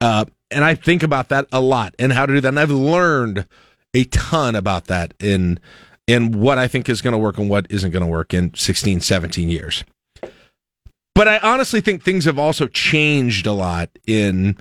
Uh, 0.00 0.24
and 0.50 0.64
I 0.64 0.74
think 0.74 1.02
about 1.02 1.28
that 1.30 1.46
a 1.52 1.60
lot 1.60 1.94
and 1.98 2.12
how 2.12 2.26
to 2.26 2.34
do 2.34 2.40
that. 2.40 2.48
And 2.48 2.60
I've 2.60 2.70
learned 2.70 3.46
a 3.94 4.04
ton 4.04 4.54
about 4.54 4.86
that 4.86 5.14
in 5.18 5.58
in 6.06 6.40
what 6.40 6.58
I 6.58 6.68
think 6.68 6.88
is 6.88 7.00
going 7.00 7.12
to 7.12 7.18
work 7.18 7.38
and 7.38 7.48
what 7.48 7.66
isn't 7.70 7.90
going 7.90 8.02
to 8.02 8.10
work 8.10 8.34
in 8.34 8.52
16, 8.54 9.00
17 9.00 9.48
years. 9.48 9.84
But 11.14 11.28
I 11.28 11.38
honestly 11.38 11.80
think 11.80 12.02
things 12.02 12.24
have 12.24 12.38
also 12.38 12.66
changed 12.66 13.46
a 13.46 13.52
lot 13.52 13.90
in 14.06 14.56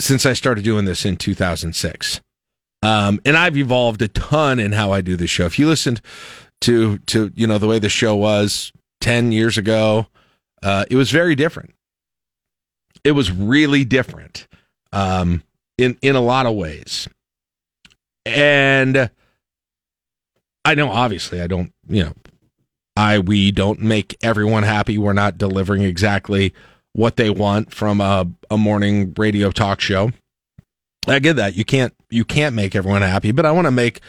since 0.00 0.26
I 0.26 0.32
started 0.32 0.64
doing 0.64 0.84
this 0.84 1.04
in 1.04 1.16
2006. 1.16 2.20
Um, 2.82 3.20
and 3.24 3.36
I've 3.36 3.56
evolved 3.56 4.00
a 4.02 4.08
ton 4.08 4.58
in 4.58 4.72
how 4.72 4.92
I 4.92 5.00
do 5.00 5.16
the 5.16 5.26
show. 5.26 5.44
If 5.44 5.58
you 5.58 5.68
listened 5.68 6.00
to 6.62 6.98
to 6.98 7.30
you 7.34 7.46
know 7.46 7.58
the 7.58 7.66
way 7.66 7.78
the 7.78 7.88
show 7.88 8.16
was 8.16 8.72
10 9.00 9.32
years 9.32 9.58
ago, 9.58 10.06
uh, 10.62 10.84
it 10.90 10.96
was 10.96 11.10
very 11.10 11.34
different. 11.34 11.74
It 13.04 13.12
was 13.12 13.30
really 13.30 13.84
different 13.84 14.46
um, 14.92 15.42
in 15.78 15.98
in 16.02 16.16
a 16.16 16.20
lot 16.20 16.46
of 16.46 16.54
ways. 16.54 17.08
And 18.26 19.10
I 20.64 20.74
know 20.74 20.90
obviously 20.90 21.40
I 21.40 21.46
don't, 21.46 21.72
you 21.88 22.04
know, 22.04 22.12
I 22.96 23.18
we 23.18 23.50
don't 23.50 23.80
make 23.80 24.16
everyone 24.22 24.62
happy. 24.62 24.98
We're 24.98 25.12
not 25.12 25.38
delivering 25.38 25.82
exactly 25.82 26.52
what 26.92 27.16
they 27.16 27.30
want 27.30 27.72
from 27.72 28.00
a, 28.00 28.26
a 28.50 28.58
morning 28.58 29.14
radio 29.16 29.50
talk 29.50 29.80
show. 29.80 30.10
I 31.06 31.18
get 31.18 31.36
that. 31.36 31.56
You 31.56 31.64
can't 31.64 31.94
you 32.10 32.24
can't 32.24 32.54
make 32.54 32.74
everyone 32.74 33.02
happy, 33.02 33.32
but 33.32 33.46
I 33.46 33.52
want 33.52 33.66
to 33.66 33.70
make 33.70 34.00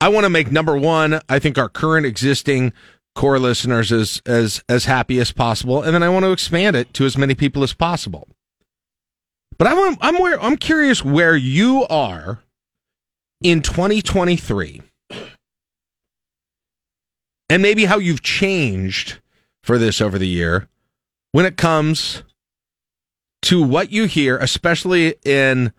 I 0.00 0.08
want 0.08 0.24
to 0.24 0.30
make 0.30 0.50
number 0.50 0.76
one, 0.76 1.20
I 1.28 1.38
think 1.38 1.58
our 1.58 1.68
current 1.68 2.06
existing 2.06 2.72
core 3.14 3.38
listeners 3.38 3.92
as 3.92 4.22
as 4.24 4.62
as 4.68 4.84
happy 4.84 5.18
as 5.18 5.32
possible, 5.32 5.82
and 5.82 5.94
then 5.94 6.02
I 6.02 6.08
want 6.08 6.24
to 6.24 6.32
expand 6.32 6.76
it 6.76 6.94
to 6.94 7.04
as 7.04 7.18
many 7.18 7.34
people 7.34 7.62
as 7.62 7.74
possible. 7.74 8.28
But 9.58 9.66
I 9.66 9.74
want 9.74 9.98
I'm 10.00 10.18
where 10.18 10.40
I'm 10.42 10.56
curious 10.56 11.04
where 11.04 11.36
you 11.36 11.86
are 11.90 12.40
in 13.42 13.60
2023. 13.60 14.82
And 17.50 17.62
maybe 17.62 17.86
how 17.86 17.98
you've 17.98 18.22
changed 18.22 19.20
for 19.62 19.78
this 19.78 20.00
over 20.00 20.18
the 20.18 20.28
year 20.28 20.68
when 21.32 21.46
it 21.46 21.56
comes 21.56 22.22
to 23.42 23.62
what 23.62 23.90
you 23.92 24.04
hear, 24.04 24.36
especially 24.38 25.14
in 25.24 25.72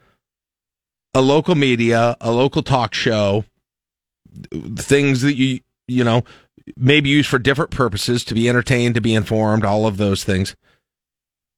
a 1.14 1.22
local 1.22 1.56
media, 1.56 2.16
a 2.22 2.32
local 2.32 2.64
talk 2.64 2.94
show, 2.94 3.46
things 4.76 5.22
that 5.22 5.36
you, 5.36 5.60
you 5.88 6.04
know, 6.04 6.24
maybe 6.78 7.10
use 7.10 7.28
for 7.28 7.40
different 7.40 7.72
purposes 7.72 8.24
to 8.26 8.34
be 8.34 8.48
entertained, 8.48 8.96
to 8.96 9.02
be 9.02 9.16
informed, 9.16 9.66
all 9.66 9.88
of 9.88 9.98
those 9.98 10.24
things. 10.24 10.56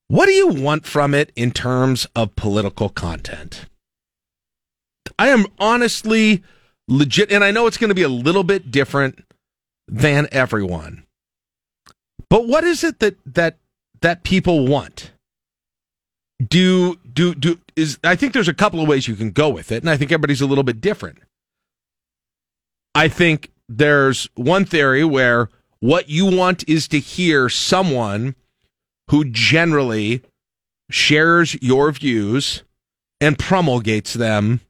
What 0.07 0.26
do 0.26 0.34
you 0.34 0.48
want 0.48 0.86
from 0.86 1.14
it 1.14 1.32
in 1.36 1.52
terms 1.52 2.07
of 2.15 2.36
political 2.36 2.90
content? 2.90 3.65
I 5.18 5.30
am 5.30 5.45
honestly 5.60 6.44
legit, 6.88 7.32
and 7.32 7.44
I 7.44 7.52
know 7.52 7.68
it's 7.68 7.78
going 7.78 7.90
to 7.90 7.95
be 7.95 8.02
a 8.02 8.10
little 8.10 8.44
bit 8.44 8.72
different 8.72 9.23
than 9.88 10.28
everyone. 10.32 11.06
But 12.30 12.48
what 12.48 12.64
is 12.64 12.84
it 12.84 12.99
that 12.99 13.18
that 13.26 13.57
that 14.02 14.23
people 14.23 14.68
want? 14.68 15.11
Do 16.49 16.95
do 17.11 17.35
do 17.35 17.59
is 17.76 17.99
I 18.03 18.15
think 18.15 18.34
there's 18.34 18.47
a 18.47 18.53
couple 18.53 18.81
of 18.81 18.88
ways 18.88 19.07
you 19.07 19.15
can 19.15 19.31
go 19.31 19.49
with 19.49 19.72
it, 19.72 19.84
and 19.84 19.89
I 19.89 19.97
think 19.97 20.11
everybody's 20.11 20.41
a 20.41 20.47
little 20.47 20.63
bit 20.63 20.81
different. 20.81 21.19
I 22.93 23.07
think 23.07 23.51
there's 23.69 24.30
one 24.35 24.65
theory 24.65 25.03
where 25.03 25.49
what 25.80 26.09
you 26.09 26.26
want 26.26 26.68
is 26.68 26.88
to 26.89 26.99
hear 26.99 27.49
someone 27.49 28.35
who 29.09 29.26
generally 29.26 30.22
shares 30.89 31.57
your 31.61 31.91
views 31.91 32.63
and 33.19 33.39
promulgates 33.39 34.13
them 34.13 34.61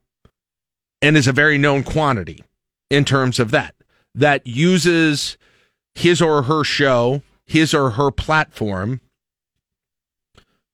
and 1.02 1.18
is 1.18 1.27
a 1.27 1.34
very 1.34 1.57
known 1.57 1.84
quantity 1.84 2.43
in 2.89 3.06
terms 3.06 3.39
of 3.39 3.52
that 3.52 3.73
that 4.14 4.45
uses 4.45 5.38
his 5.95 6.22
or 6.22 6.43
her 6.43 6.64
show 6.64 7.22
his 7.45 7.73
or 7.73 7.91
her 7.91 8.11
platform 8.11 9.02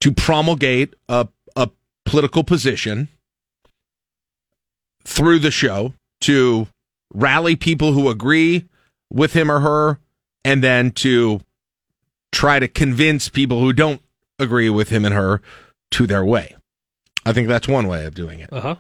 to 0.02 0.12
promulgate 0.12 0.94
a, 1.10 1.28
a 1.56 1.70
political 2.06 2.44
position 2.44 3.10
through 5.04 5.40
the 5.40 5.52
show 5.52 5.94
to 6.22 6.68
rally 7.14 7.56
people 7.56 7.94
who 7.94 8.10
agree 8.10 8.66
with 9.10 9.34
him 9.34 9.50
or 9.50 9.62
her 9.62 10.00
and 10.44 10.64
then 10.64 10.92
to 10.92 11.42
try 12.32 12.60
to 12.60 12.68
convince 12.68 13.30
people 13.30 13.60
who 13.60 13.74
don't 13.74 14.02
agree 14.40 14.70
with 14.70 14.90
him 14.90 15.06
and 15.06 15.16
her 15.16 15.42
to 15.92 16.06
their 16.06 16.26
way. 16.26 16.56
I 17.26 17.34
think 17.34 17.48
that's 17.48 17.68
one 17.68 17.88
way 17.88 18.06
of 18.06 18.14
doing 18.14 18.40
it. 18.40 18.52
Uh-huh. 18.52 18.76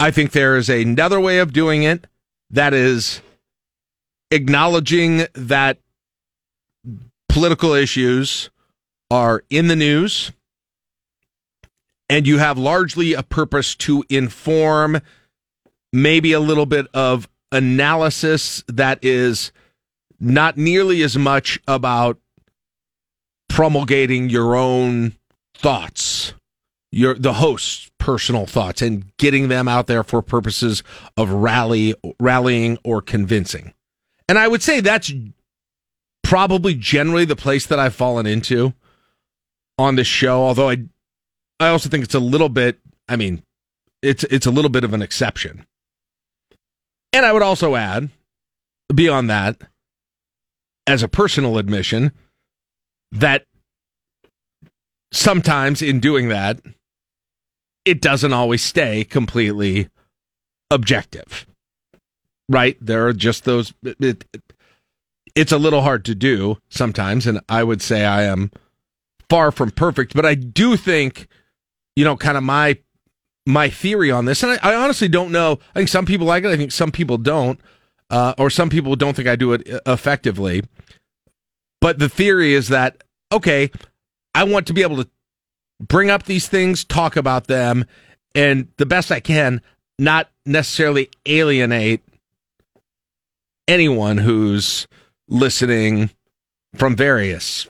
I 0.00 0.10
think 0.10 0.32
there 0.32 0.56
is 0.56 0.68
another 0.68 1.20
way 1.20 1.38
of 1.38 1.52
doing 1.52 1.82
it 1.82 2.06
that 2.50 2.74
is 2.74 3.20
acknowledging 4.30 5.26
that 5.34 5.78
political 7.28 7.72
issues 7.72 8.50
are 9.10 9.42
in 9.50 9.68
the 9.68 9.76
news 9.76 10.32
and 12.08 12.26
you 12.26 12.38
have 12.38 12.58
largely 12.58 13.14
a 13.14 13.22
purpose 13.22 13.74
to 13.74 14.04
inform 14.08 15.00
maybe 15.92 16.32
a 16.32 16.40
little 16.40 16.66
bit 16.66 16.86
of 16.94 17.28
analysis 17.52 18.62
that 18.68 18.98
is 19.02 19.52
not 20.20 20.56
nearly 20.56 21.02
as 21.02 21.16
much 21.16 21.58
about 21.66 22.18
promulgating 23.48 24.28
your 24.28 24.54
own 24.54 25.14
thoughts 25.54 26.34
your 26.90 27.14
the 27.14 27.34
host's 27.34 27.90
personal 27.98 28.46
thoughts 28.46 28.80
and 28.80 29.14
getting 29.18 29.48
them 29.48 29.68
out 29.68 29.86
there 29.86 30.02
for 30.02 30.22
purposes 30.22 30.82
of 31.16 31.30
rally 31.30 31.94
rallying 32.18 32.78
or 32.84 33.02
convincing. 33.02 33.74
And 34.28 34.38
i 34.38 34.48
would 34.48 34.62
say 34.62 34.80
that's 34.80 35.12
probably 36.22 36.74
generally 36.74 37.24
the 37.24 37.36
place 37.36 37.66
that 37.66 37.78
i've 37.78 37.94
fallen 37.94 38.26
into 38.26 38.74
on 39.78 39.96
this 39.96 40.06
show 40.06 40.42
although 40.42 40.68
i 40.68 40.76
i 41.60 41.68
also 41.68 41.88
think 41.88 42.04
it's 42.04 42.14
a 42.14 42.20
little 42.20 42.48
bit 42.48 42.78
i 43.08 43.16
mean 43.16 43.42
it's 44.02 44.24
it's 44.24 44.46
a 44.46 44.50
little 44.50 44.70
bit 44.70 44.84
of 44.84 44.94
an 44.94 45.02
exception 45.02 45.66
and 47.12 47.24
i 47.24 47.32
would 47.32 47.42
also 47.42 47.74
add 47.74 48.10
beyond 48.94 49.28
that 49.28 49.60
as 50.86 51.02
a 51.02 51.08
personal 51.08 51.58
admission 51.58 52.12
that 53.12 53.44
sometimes 55.12 55.82
in 55.82 56.00
doing 56.00 56.28
that, 56.28 56.60
it 57.84 58.00
doesn't 58.00 58.32
always 58.32 58.62
stay 58.62 59.04
completely 59.04 59.88
objective. 60.70 61.46
Right? 62.48 62.76
There 62.80 63.06
are 63.06 63.12
just 63.12 63.44
those. 63.44 63.74
It, 63.82 64.24
it, 64.32 64.42
it's 65.34 65.52
a 65.52 65.58
little 65.58 65.82
hard 65.82 66.04
to 66.06 66.14
do 66.14 66.56
sometimes, 66.70 67.26
and 67.26 67.40
I 67.48 67.62
would 67.62 67.82
say 67.82 68.04
I 68.04 68.22
am 68.22 68.50
far 69.28 69.52
from 69.52 69.70
perfect, 69.70 70.14
but 70.14 70.24
I 70.24 70.34
do 70.34 70.76
think, 70.76 71.28
you 71.98 72.04
know, 72.04 72.16
kind 72.16 72.36
of 72.36 72.44
my 72.44 72.78
my 73.44 73.68
theory 73.68 74.12
on 74.12 74.24
this, 74.24 74.44
and 74.44 74.52
I, 74.52 74.70
I 74.70 74.74
honestly 74.76 75.08
don't 75.08 75.32
know. 75.32 75.58
I 75.74 75.80
think 75.80 75.88
some 75.88 76.06
people 76.06 76.28
like 76.28 76.44
it. 76.44 76.48
I 76.48 76.56
think 76.56 76.70
some 76.70 76.92
people 76.92 77.18
don't, 77.18 77.60
uh, 78.08 78.34
or 78.38 78.50
some 78.50 78.70
people 78.70 78.94
don't 78.94 79.16
think 79.16 79.26
I 79.26 79.34
do 79.34 79.52
it 79.52 79.66
effectively. 79.84 80.62
But 81.80 81.98
the 81.98 82.08
theory 82.08 82.54
is 82.54 82.68
that 82.68 83.02
okay, 83.32 83.72
I 84.32 84.44
want 84.44 84.68
to 84.68 84.72
be 84.72 84.82
able 84.82 85.02
to 85.02 85.10
bring 85.80 86.08
up 86.08 86.22
these 86.22 86.46
things, 86.46 86.84
talk 86.84 87.16
about 87.16 87.48
them, 87.48 87.84
and 88.32 88.68
the 88.76 88.86
best 88.86 89.10
I 89.10 89.18
can, 89.18 89.60
not 89.98 90.30
necessarily 90.46 91.10
alienate 91.26 92.04
anyone 93.66 94.18
who's 94.18 94.86
listening 95.26 96.10
from 96.76 96.94
various 96.94 97.68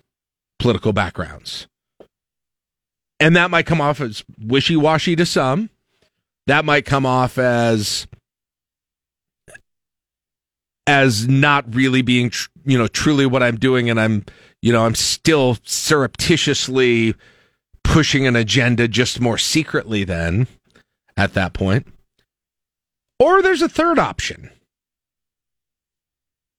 political 0.59 0.93
backgrounds. 0.93 1.67
And 3.21 3.37
that 3.37 3.51
might 3.51 3.67
come 3.67 3.81
off 3.81 4.01
as 4.01 4.25
wishy 4.39 4.77
washy 4.77 5.17
to 5.17 5.27
some. 5.27 5.71
That 6.47 6.65
might 6.65 6.85
come 6.85 7.05
off 7.05 7.37
as 7.39 8.07
as 10.87 11.29
not 11.29 11.75
really 11.75 12.01
being, 12.01 12.31
tr- 12.31 12.49
you 12.65 12.79
know, 12.79 12.87
truly 12.87 13.27
what 13.27 13.43
I'm 13.43 13.57
doing, 13.57 13.91
and 13.91 14.01
I'm 14.01 14.25
you 14.63 14.73
know, 14.73 14.85
I'm 14.85 14.95
still 14.95 15.57
surreptitiously 15.65 17.15
pushing 17.85 18.27
an 18.27 18.37
agenda 18.37 18.89
just 18.89 19.21
more 19.21 19.39
secretly 19.39 20.05
then 20.05 20.47
at 21.17 21.35
that 21.35 21.53
point. 21.53 21.87
Or 23.19 23.43
there's 23.43 23.63
a 23.63 23.69
third 23.69 23.99
option. 23.99 24.51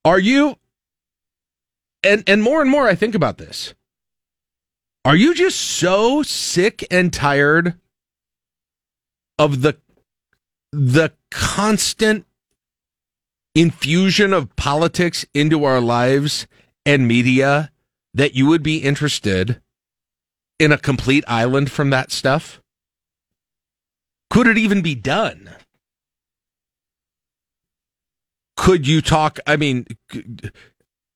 Are 0.05 0.19
you 0.19 0.57
and 2.03 2.23
and 2.27 2.41
more 2.41 2.61
and 2.61 2.69
more 2.69 2.87
I 2.87 2.95
think 2.95 3.15
about 3.15 3.37
this. 3.37 3.73
Are 5.05 5.15
you 5.15 5.33
just 5.33 5.59
so 5.59 6.23
sick 6.23 6.85
and 6.91 7.11
tired 7.11 7.79
of 9.37 9.61
the 9.61 9.77
the 10.71 11.13
constant 11.31 12.25
infusion 13.55 14.33
of 14.33 14.55
politics 14.55 15.25
into 15.33 15.63
our 15.63 15.79
lives 15.79 16.47
and 16.85 17.07
media 17.07 17.71
that 18.13 18.35
you 18.35 18.45
would 18.47 18.61
be 18.61 18.77
interested 18.77 19.61
in 20.59 20.71
a 20.71 20.77
complete 20.77 21.23
island 21.27 21.71
from 21.71 21.89
that 21.89 22.11
stuff? 22.11 22.61
Could 24.29 24.47
it 24.47 24.57
even 24.57 24.81
be 24.81 24.95
done? 24.95 25.49
Could 28.57 28.85
you 28.85 29.01
talk? 29.01 29.39
I 29.47 29.55
mean, 29.55 29.87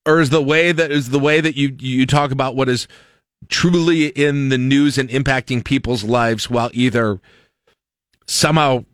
or 0.06 0.22
is 0.22 0.30
the 0.30 0.42
way 0.42 0.72
that 0.72 0.92
is 0.92 1.10
the 1.10 1.20
way 1.20 1.42
that 1.42 1.58
you 1.58 1.76
you 1.78 2.06
talk 2.06 2.32
about 2.32 2.56
what 2.56 2.70
is 2.70 2.88
truly 3.49 4.07
in 4.07 4.49
the 4.49 4.57
news 4.57 4.98
and 4.98 5.10
impacting 5.10 5.64
people's 5.64 6.03
lives 6.03 6.49
while 6.49 6.70
either 6.74 7.20
somehow 8.28 8.86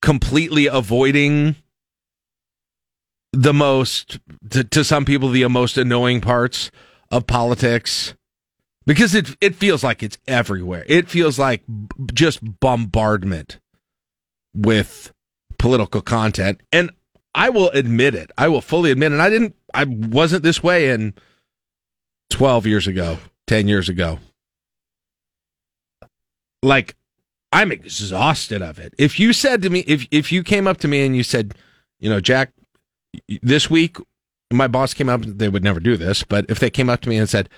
completely 0.00 0.66
avoiding 0.66 1.56
the 3.32 3.54
most 3.54 4.18
to, 4.50 4.64
to 4.64 4.84
some 4.84 5.04
people 5.04 5.28
the 5.30 5.48
most 5.48 5.78
annoying 5.78 6.20
parts 6.20 6.70
of 7.10 7.26
politics 7.26 8.14
because 8.84 9.14
it 9.14 9.36
it 9.40 9.54
feels 9.54 9.82
like 9.84 10.02
it's 10.02 10.18
everywhere. 10.26 10.84
It 10.86 11.08
feels 11.08 11.38
like 11.38 11.62
just 12.12 12.40
bombardment 12.60 13.58
with 14.54 15.12
political 15.58 16.02
content 16.02 16.60
and 16.72 16.90
I 17.34 17.48
will 17.48 17.70
admit 17.70 18.14
it. 18.14 18.30
I 18.36 18.48
will 18.48 18.60
fully 18.60 18.90
admit 18.90 19.12
it. 19.12 19.14
and 19.14 19.22
I 19.22 19.30
didn't 19.30 19.54
I 19.72 19.84
wasn't 19.84 20.42
this 20.42 20.62
way 20.62 20.90
in 20.90 21.14
12 22.30 22.66
years 22.66 22.86
ago, 22.86 23.18
10 23.52 23.68
years 23.68 23.90
ago. 23.90 24.18
Like 26.62 26.96
I'm 27.52 27.70
exhausted 27.70 28.62
of 28.62 28.78
it. 28.78 28.94
If 28.96 29.20
you 29.20 29.34
said 29.34 29.60
to 29.60 29.68
me 29.68 29.80
if 29.80 30.06
if 30.10 30.32
you 30.32 30.42
came 30.42 30.66
up 30.66 30.78
to 30.78 30.88
me 30.88 31.04
and 31.04 31.14
you 31.14 31.22
said, 31.22 31.54
you 32.00 32.08
know, 32.08 32.18
Jack, 32.18 32.52
this 33.42 33.68
week 33.68 33.98
my 34.50 34.68
boss 34.68 34.94
came 34.94 35.10
up 35.10 35.20
they 35.26 35.50
would 35.50 35.64
never 35.64 35.80
do 35.80 35.96
this 35.96 36.22
but 36.22 36.46
if 36.48 36.60
they 36.60 36.70
came 36.70 36.88
up 36.88 37.00
to 37.02 37.08
me 37.08 37.16
and 37.16 37.28
said 37.28 37.48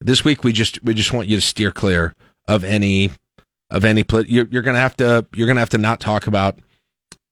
this 0.00 0.24
week 0.24 0.42
we 0.42 0.52
just 0.52 0.82
we 0.84 0.94
just 0.94 1.12
want 1.12 1.28
you 1.28 1.36
to 1.36 1.42
steer 1.42 1.70
clear 1.70 2.14
of 2.46 2.62
any 2.64 3.10
of 3.70 3.84
any 3.84 4.04
you're, 4.26 4.46
you're 4.50 4.62
gonna 4.62 4.78
have 4.78 4.96
to 4.96 5.26
you're 5.34 5.46
gonna 5.46 5.60
have 5.60 5.70
to 5.70 5.78
not 5.78 5.98
talk 5.98 6.26
about 6.26 6.58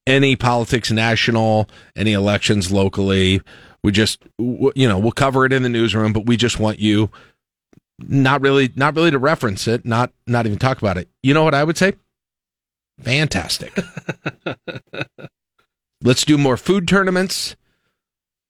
any 0.06 0.36
politics 0.36 0.90
national 0.90 1.68
any 1.97 2.14
elections 2.14 2.72
locally 2.72 3.42
we 3.82 3.92
just 3.92 4.22
you 4.38 4.88
know 4.88 4.98
we'll 4.98 5.12
cover 5.12 5.44
it 5.44 5.52
in 5.52 5.62
the 5.62 5.68
newsroom 5.68 6.14
but 6.14 6.24
we 6.26 6.36
just 6.36 6.59
want 6.59 6.78
you 6.78 7.10
not 8.09 8.40
really 8.40 8.72
not 8.77 8.94
really 8.97 9.10
to 9.10 9.18
reference 9.18 9.68
it 9.68 9.85
not 9.85 10.12
not 10.27 10.47
even 10.47 10.59
talk 10.59 10.78
about 10.78 10.97
it 10.97 11.09
you 11.22 11.35
know 11.35 11.44
what 11.44 11.55
i 11.55 11.64
would 11.64 11.77
say 11.77 11.93
fantastic 13.01 13.77
let's 16.02 16.24
do 16.24 16.39
more 16.39 16.56
food 16.56 16.86
tournaments 16.89 17.56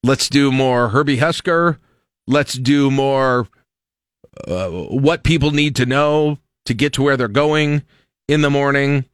Let's 0.02 0.28
do 0.30 0.50
more 0.50 0.88
Herbie 0.88 1.18
Husker. 1.18 1.78
Let's 2.26 2.54
do 2.54 2.90
more 2.90 3.48
uh, 4.46 4.70
what 4.70 5.24
people 5.24 5.50
need 5.50 5.76
to 5.76 5.86
know 5.86 6.38
to 6.64 6.74
get 6.74 6.94
to 6.94 7.02
where 7.02 7.16
they're 7.16 7.28
going 7.28 7.82
in 8.28 8.40
the 8.40 8.50
morning. 8.50 9.04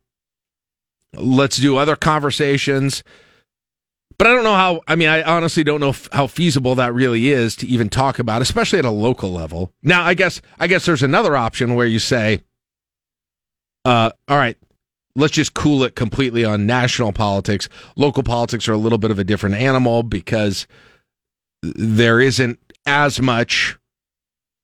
Let's 1.13 1.57
do 1.57 1.77
other 1.77 1.97
conversations. 1.97 3.03
But 4.19 4.29
I 4.29 4.33
don't 4.33 4.45
know 4.45 4.55
how, 4.55 4.81
I 4.89 4.97
mean, 4.97 5.09
I 5.09 5.23
honestly 5.23 5.63
don't 5.63 5.81
know 5.81 5.91
f- 5.91 6.09
how 6.13 6.27
feasible 6.27 6.75
that 6.77 6.95
really 6.95 7.29
is 7.29 7.55
to 7.57 7.67
even 7.67 7.91
talk 7.91 8.19
about, 8.19 8.41
especially 8.41 8.79
at 8.79 8.85
a 8.87 8.91
local 8.91 9.31
level. 9.31 9.73
Now, 9.83 10.05
I 10.05 10.15
guess, 10.15 10.41
I 10.59 10.67
guess 10.69 10.87
there's 10.87 11.03
another 11.03 11.37
option 11.37 11.75
where 11.75 11.87
you 11.87 11.99
say, 11.99 12.41
uh, 13.85 14.11
all 14.27 14.39
right, 14.39 14.57
let's 15.15 15.35
just 15.35 15.53
cool 15.55 15.85
it 15.85 15.95
completely 15.95 16.45
on 16.45 16.67
national 16.67 17.13
politics. 17.13 17.69
Local 17.95 18.23
politics 18.23 18.69
are 18.69 18.73
a 18.73 18.79
little 18.79 18.99
bit 18.99 19.11
of 19.11 19.19
a 19.19 19.25
different 19.25 19.57
animal 19.57 20.03
because 20.03 20.67
there 21.63 22.21
isn't 22.21 22.59
as 22.87 23.21
much 23.21 23.77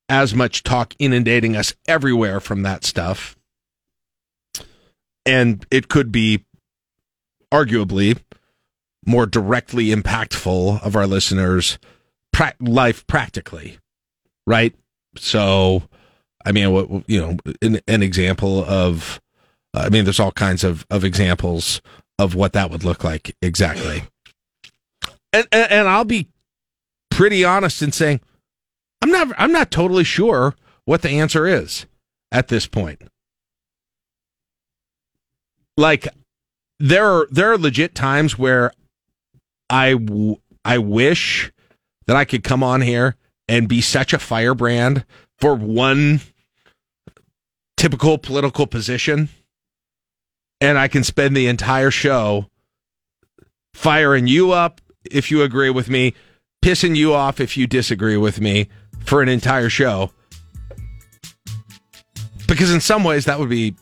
as 0.08 0.34
much 0.34 0.62
talk 0.62 0.94
inundating 0.98 1.56
us 1.56 1.74
everywhere 1.86 2.40
from 2.40 2.62
that 2.62 2.84
stuff. 2.84 3.36
And 5.24 5.64
it 5.70 5.88
could 5.88 6.12
be 6.12 6.44
arguably 7.52 8.18
more 9.04 9.26
directly 9.26 9.86
impactful 9.86 10.82
of 10.82 10.96
our 10.96 11.06
listeners' 11.06 11.78
pra- 12.32 12.54
life 12.60 13.06
practically, 13.06 13.78
right? 14.46 14.74
So, 15.16 15.82
I 16.44 16.52
mean, 16.52 17.04
you 17.06 17.20
know, 17.20 17.36
an, 17.60 17.80
an 17.86 18.02
example 18.02 18.64
of 18.64 19.20
I 19.74 19.88
mean, 19.88 20.04
there's 20.04 20.20
all 20.20 20.32
kinds 20.32 20.64
of, 20.64 20.86
of 20.90 21.04
examples 21.04 21.80
of 22.18 22.34
what 22.34 22.52
that 22.52 22.70
would 22.70 22.84
look 22.84 23.04
like 23.04 23.34
exactly. 23.40 24.04
And, 25.32 25.46
and, 25.50 25.72
and 25.72 25.88
I'll 25.88 26.04
be 26.04 26.28
pretty 27.10 27.44
honest 27.44 27.80
in 27.82 27.92
saying, 27.92 28.20
I'm 29.00 29.10
not 29.10 29.28
I'm 29.38 29.52
not 29.52 29.70
totally 29.70 30.04
sure 30.04 30.54
what 30.84 31.02
the 31.02 31.10
answer 31.10 31.46
is 31.46 31.86
at 32.30 32.48
this 32.48 32.66
point. 32.66 33.02
Like 35.76 36.06
there 36.78 37.06
are 37.06 37.26
there 37.30 37.52
are 37.52 37.58
legit 37.58 37.94
times 37.94 38.38
where 38.38 38.72
I 39.72 39.92
w- 39.94 40.36
I 40.64 40.78
wish 40.78 41.50
that 42.06 42.14
I 42.14 42.24
could 42.24 42.44
come 42.44 42.62
on 42.62 42.82
here 42.82 43.16
and 43.48 43.68
be 43.68 43.80
such 43.80 44.12
a 44.12 44.18
firebrand 44.18 45.04
for 45.38 45.54
one 45.54 46.20
typical 47.76 48.18
political 48.18 48.66
position 48.66 49.30
and 50.60 50.78
I 50.78 50.86
can 50.86 51.02
spend 51.02 51.36
the 51.36 51.48
entire 51.48 51.90
show 51.90 52.48
firing 53.74 54.28
you 54.28 54.52
up 54.52 54.80
if 55.10 55.30
you 55.30 55.42
agree 55.42 55.70
with 55.70 55.88
me, 55.88 56.14
pissing 56.62 56.94
you 56.94 57.14
off 57.14 57.40
if 57.40 57.56
you 57.56 57.66
disagree 57.66 58.16
with 58.16 58.40
me 58.40 58.68
for 59.00 59.22
an 59.22 59.28
entire 59.28 59.68
show. 59.68 60.12
Because 62.46 62.72
in 62.72 62.80
some 62.80 63.02
ways 63.02 63.24
that 63.24 63.40
would 63.40 63.48
be 63.48 63.74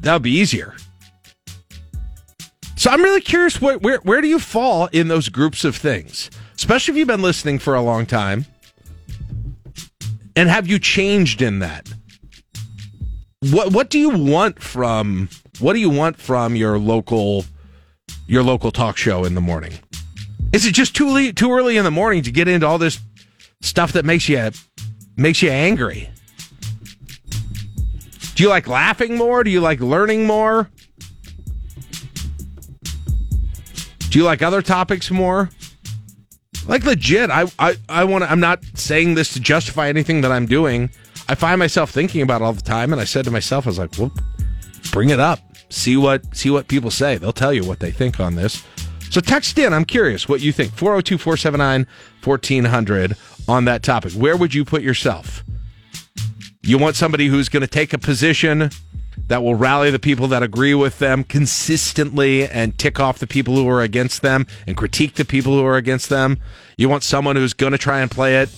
that 0.00 0.12
would 0.14 0.22
be 0.22 0.30
easier. 0.30 0.74
So 2.84 2.90
I'm 2.90 3.00
really 3.00 3.22
curious 3.22 3.62
where, 3.62 3.78
where 3.78 4.20
do 4.20 4.28
you 4.28 4.38
fall 4.38 4.90
in 4.92 5.08
those 5.08 5.30
groups 5.30 5.64
of 5.64 5.74
things? 5.74 6.28
Especially 6.54 6.92
if 6.92 6.98
you've 6.98 7.08
been 7.08 7.22
listening 7.22 7.58
for 7.58 7.74
a 7.74 7.80
long 7.80 8.04
time. 8.04 8.44
And 10.36 10.50
have 10.50 10.66
you 10.66 10.78
changed 10.78 11.40
in 11.40 11.60
that? 11.60 11.88
What 13.40 13.72
what 13.72 13.88
do 13.88 13.98
you 13.98 14.10
want 14.10 14.60
from 14.60 15.30
what 15.60 15.72
do 15.72 15.78
you 15.78 15.88
want 15.88 16.18
from 16.18 16.56
your 16.56 16.78
local 16.78 17.46
your 18.26 18.42
local 18.42 18.70
talk 18.70 18.98
show 18.98 19.24
in 19.24 19.34
the 19.34 19.40
morning? 19.40 19.72
Is 20.52 20.66
it 20.66 20.74
just 20.74 20.94
too 20.94 21.08
late, 21.08 21.36
too 21.36 21.52
early 21.52 21.78
in 21.78 21.84
the 21.84 21.90
morning 21.90 22.22
to 22.24 22.30
get 22.30 22.48
into 22.48 22.66
all 22.66 22.76
this 22.76 23.00
stuff 23.62 23.92
that 23.92 24.04
makes 24.04 24.28
you 24.28 24.50
makes 25.16 25.40
you 25.40 25.48
angry? 25.48 26.10
Do 28.34 28.42
you 28.42 28.50
like 28.50 28.68
laughing 28.68 29.16
more? 29.16 29.42
Do 29.42 29.50
you 29.50 29.62
like 29.62 29.80
learning 29.80 30.26
more? 30.26 30.68
Do 34.14 34.20
you 34.20 34.24
like 34.24 34.42
other 34.42 34.62
topics 34.62 35.10
more? 35.10 35.50
Like 36.68 36.84
legit, 36.84 37.30
I 37.30 37.46
I, 37.58 37.74
I 37.88 38.04
want 38.04 38.22
to. 38.22 38.30
I'm 38.30 38.38
not 38.38 38.62
saying 38.74 39.14
this 39.14 39.32
to 39.32 39.40
justify 39.40 39.88
anything 39.88 40.20
that 40.20 40.30
I'm 40.30 40.46
doing. 40.46 40.88
I 41.28 41.34
find 41.34 41.58
myself 41.58 41.90
thinking 41.90 42.22
about 42.22 42.40
all 42.40 42.52
the 42.52 42.62
time, 42.62 42.92
and 42.92 43.02
I 43.02 43.06
said 43.06 43.24
to 43.24 43.32
myself, 43.32 43.66
I 43.66 43.70
was 43.70 43.78
like, 43.80 43.98
"Well, 43.98 44.12
bring 44.92 45.10
it 45.10 45.18
up. 45.18 45.40
See 45.68 45.96
what 45.96 46.22
see 46.32 46.48
what 46.48 46.68
people 46.68 46.92
say. 46.92 47.16
They'll 47.16 47.32
tell 47.32 47.52
you 47.52 47.64
what 47.64 47.80
they 47.80 47.90
think 47.90 48.20
on 48.20 48.36
this." 48.36 48.62
So 49.10 49.20
text 49.20 49.58
in. 49.58 49.72
I'm 49.72 49.84
curious 49.84 50.28
what 50.28 50.40
you 50.40 50.52
think. 50.52 50.72
402 50.74 51.18
479 51.18 51.84
1400 52.22 53.16
on 53.48 53.64
that 53.64 53.82
topic. 53.82 54.12
Where 54.12 54.36
would 54.36 54.54
you 54.54 54.64
put 54.64 54.82
yourself? 54.82 55.42
You 56.62 56.78
want 56.78 56.94
somebody 56.94 57.26
who's 57.26 57.48
going 57.48 57.62
to 57.62 57.66
take 57.66 57.92
a 57.92 57.98
position 57.98 58.70
that 59.28 59.42
will 59.42 59.54
rally 59.54 59.90
the 59.90 59.98
people 59.98 60.28
that 60.28 60.42
agree 60.42 60.74
with 60.74 60.98
them 60.98 61.24
consistently 61.24 62.46
and 62.46 62.78
tick 62.78 63.00
off 63.00 63.18
the 63.18 63.26
people 63.26 63.54
who 63.54 63.68
are 63.68 63.82
against 63.82 64.22
them 64.22 64.46
and 64.66 64.76
critique 64.76 65.14
the 65.14 65.24
people 65.24 65.52
who 65.52 65.64
are 65.64 65.76
against 65.76 66.08
them. 66.08 66.38
You 66.76 66.88
want 66.88 67.02
someone 67.02 67.36
who's 67.36 67.54
going 67.54 67.72
to 67.72 67.78
try 67.78 68.00
and 68.00 68.10
play 68.10 68.36
it 68.36 68.50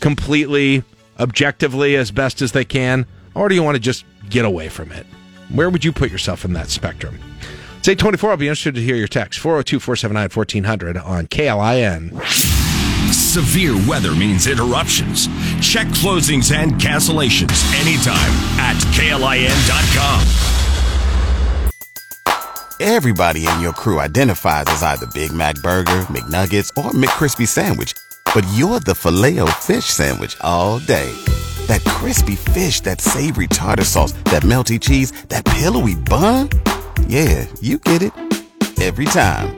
completely 0.00 0.82
objectively 1.18 1.96
as 1.96 2.10
best 2.10 2.42
as 2.42 2.52
they 2.52 2.64
can, 2.64 3.06
or 3.34 3.48
do 3.48 3.54
you 3.54 3.62
want 3.62 3.74
to 3.74 3.80
just 3.80 4.04
get 4.28 4.44
away 4.44 4.68
from 4.68 4.92
it? 4.92 5.06
Where 5.50 5.70
would 5.70 5.84
you 5.84 5.92
put 5.92 6.10
yourself 6.10 6.44
in 6.44 6.52
that 6.52 6.68
spectrum? 6.68 7.18
Say 7.82 7.94
24, 7.94 8.32
I'll 8.32 8.36
be 8.36 8.48
interested 8.48 8.74
to 8.74 8.82
hear 8.82 8.96
your 8.96 9.08
text. 9.08 9.38
402 9.40 9.80
479 9.80 10.30
1400 10.34 10.96
on 10.98 11.26
KLIN. 11.26 12.57
Severe 13.38 13.76
weather 13.86 14.16
means 14.16 14.48
interruptions. 14.48 15.28
Check 15.62 15.86
closings 16.02 16.52
and 16.52 16.72
cancellations 16.72 17.62
anytime 17.80 18.32
at 18.58 18.74
KLIN.com. 18.96 20.26
Everybody 22.80 23.46
in 23.46 23.60
your 23.60 23.72
crew 23.72 24.00
identifies 24.00 24.64
as 24.66 24.82
either 24.82 25.06
Big 25.14 25.32
Mac 25.32 25.54
Burger, 25.62 26.04
McNuggets, 26.08 26.70
or 26.76 26.90
McCrispy 26.90 27.46
Sandwich. 27.46 27.92
But 28.34 28.44
you're 28.54 28.80
the 28.80 28.96
filet 28.96 29.38
fish 29.60 29.84
Sandwich 29.84 30.36
all 30.40 30.80
day. 30.80 31.12
That 31.68 31.84
crispy 31.84 32.34
fish, 32.34 32.80
that 32.80 33.00
savory 33.00 33.46
tartar 33.46 33.84
sauce, 33.84 34.14
that 34.32 34.42
melty 34.42 34.80
cheese, 34.80 35.12
that 35.28 35.44
pillowy 35.44 35.94
bun. 35.94 36.48
Yeah, 37.06 37.46
you 37.60 37.78
get 37.78 38.02
it. 38.02 38.12
Every 38.80 39.04
time. 39.04 39.57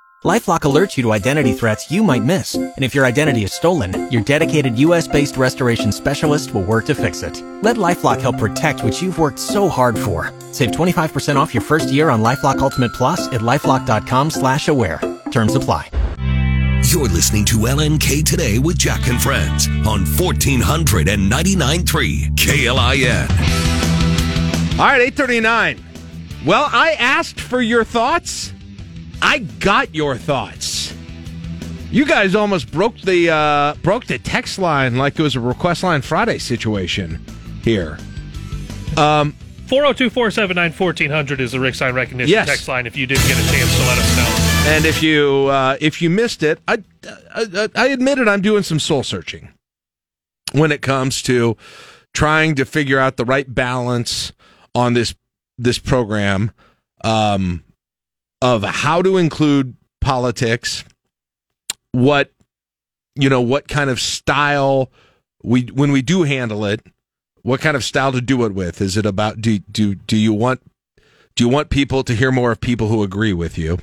LifeLock 0.23 0.59
alerts 0.59 0.97
you 0.97 1.03
to 1.03 1.13
identity 1.13 1.51
threats 1.51 1.89
you 1.89 2.03
might 2.03 2.23
miss, 2.23 2.53
and 2.53 2.83
if 2.83 2.93
your 2.93 3.07
identity 3.07 3.43
is 3.43 3.53
stolen, 3.53 4.11
your 4.11 4.21
dedicated 4.21 4.77
U.S.-based 4.77 5.35
restoration 5.35 5.91
specialist 5.91 6.53
will 6.53 6.61
work 6.61 6.85
to 6.85 6.93
fix 6.93 7.23
it. 7.23 7.41
Let 7.63 7.77
LifeLock 7.77 8.21
help 8.21 8.37
protect 8.37 8.83
what 8.83 9.01
you've 9.01 9.17
worked 9.17 9.39
so 9.39 9.67
hard 9.67 9.97
for. 9.97 10.31
Save 10.51 10.73
25% 10.73 11.37
off 11.37 11.55
your 11.55 11.63
first 11.63 11.89
year 11.89 12.11
on 12.11 12.21
LifeLock 12.21 12.59
Ultimate 12.59 12.93
Plus 12.93 13.29
at 13.29 13.41
lifeLock.com/slash-aware. 13.41 15.01
Terms 15.31 15.55
apply. 15.55 15.89
You're 16.83 17.09
listening 17.09 17.43
to 17.45 17.57
LNK 17.57 18.23
Today 18.23 18.59
with 18.59 18.77
Jack 18.77 19.07
and 19.07 19.19
Friends 19.19 19.67
on 19.87 20.05
1499.3 20.05 22.35
KLIN. 22.35 23.27
All 24.77 24.85
right, 24.85 25.01
839. 25.01 25.83
Well, 26.45 26.69
I 26.71 26.91
asked 26.99 27.41
for 27.41 27.59
your 27.59 27.83
thoughts. 27.83 28.53
I 29.21 29.39
got 29.59 29.93
your 29.93 30.17
thoughts. 30.17 30.93
You 31.91 32.05
guys 32.05 32.35
almost 32.35 32.71
broke 32.71 32.97
the 33.01 33.29
uh, 33.29 33.73
broke 33.83 34.05
the 34.05 34.17
text 34.17 34.57
line 34.59 34.97
like 34.97 35.19
it 35.19 35.21
was 35.21 35.35
a 35.35 35.39
request 35.41 35.83
line 35.83 36.01
Friday 36.01 36.37
situation 36.37 37.23
here. 37.63 37.97
Um, 38.97 39.33
402 39.67 40.09
479 40.09 40.71
1400 40.73 41.41
is 41.41 41.51
the 41.53 41.59
Rick 41.59 41.75
Sign 41.75 41.93
Recognition 41.93 42.29
Yes. 42.31 42.47
text 42.47 42.67
line 42.67 42.85
if 42.87 42.95
you 42.97 43.05
didn't 43.07 43.27
get 43.27 43.37
a 43.37 43.51
chance 43.51 43.73
to 43.77 43.81
let 43.83 43.97
us 43.97 44.17
know. 44.17 44.69
and 44.71 44.85
if 44.85 45.03
you 45.03 45.47
uh, 45.47 45.77
if 45.81 46.01
you 46.01 46.09
missed 46.09 46.43
it, 46.43 46.59
I, 46.67 46.83
I 47.33 47.69
I 47.75 47.87
admitted 47.87 48.27
I'm 48.27 48.41
doing 48.41 48.63
some 48.63 48.79
soul 48.79 49.03
searching 49.03 49.49
when 50.53 50.71
it 50.71 50.81
comes 50.81 51.21
to 51.23 51.55
trying 52.13 52.55
to 52.55 52.65
figure 52.65 52.99
out 52.99 53.17
the 53.17 53.25
right 53.25 53.53
balance 53.53 54.31
on 54.75 54.93
this 54.93 55.13
this 55.57 55.77
program 55.79 56.51
um, 57.03 57.63
of 58.41 58.63
how 58.63 59.01
to 59.01 59.17
include 59.17 59.75
politics, 59.99 60.83
what 61.91 62.31
you 63.15 63.29
know, 63.29 63.41
what 63.41 63.67
kind 63.67 63.89
of 63.89 63.99
style 63.99 64.91
we 65.43 65.63
when 65.63 65.91
we 65.91 66.01
do 66.01 66.23
handle 66.23 66.65
it, 66.65 66.81
what 67.43 67.61
kind 67.61 67.75
of 67.75 67.83
style 67.83 68.11
to 68.11 68.21
do 68.21 68.45
it 68.45 68.53
with. 68.53 68.81
Is 68.81 68.97
it 68.97 69.05
about 69.05 69.41
do 69.41 69.59
do 69.59 69.95
do 69.95 70.17
you 70.17 70.33
want 70.33 70.61
do 71.35 71.43
you 71.43 71.49
want 71.49 71.69
people 71.69 72.03
to 72.03 72.15
hear 72.15 72.31
more 72.31 72.51
of 72.51 72.61
people 72.61 72.87
who 72.87 73.03
agree 73.03 73.33
with 73.33 73.57
you? 73.57 73.79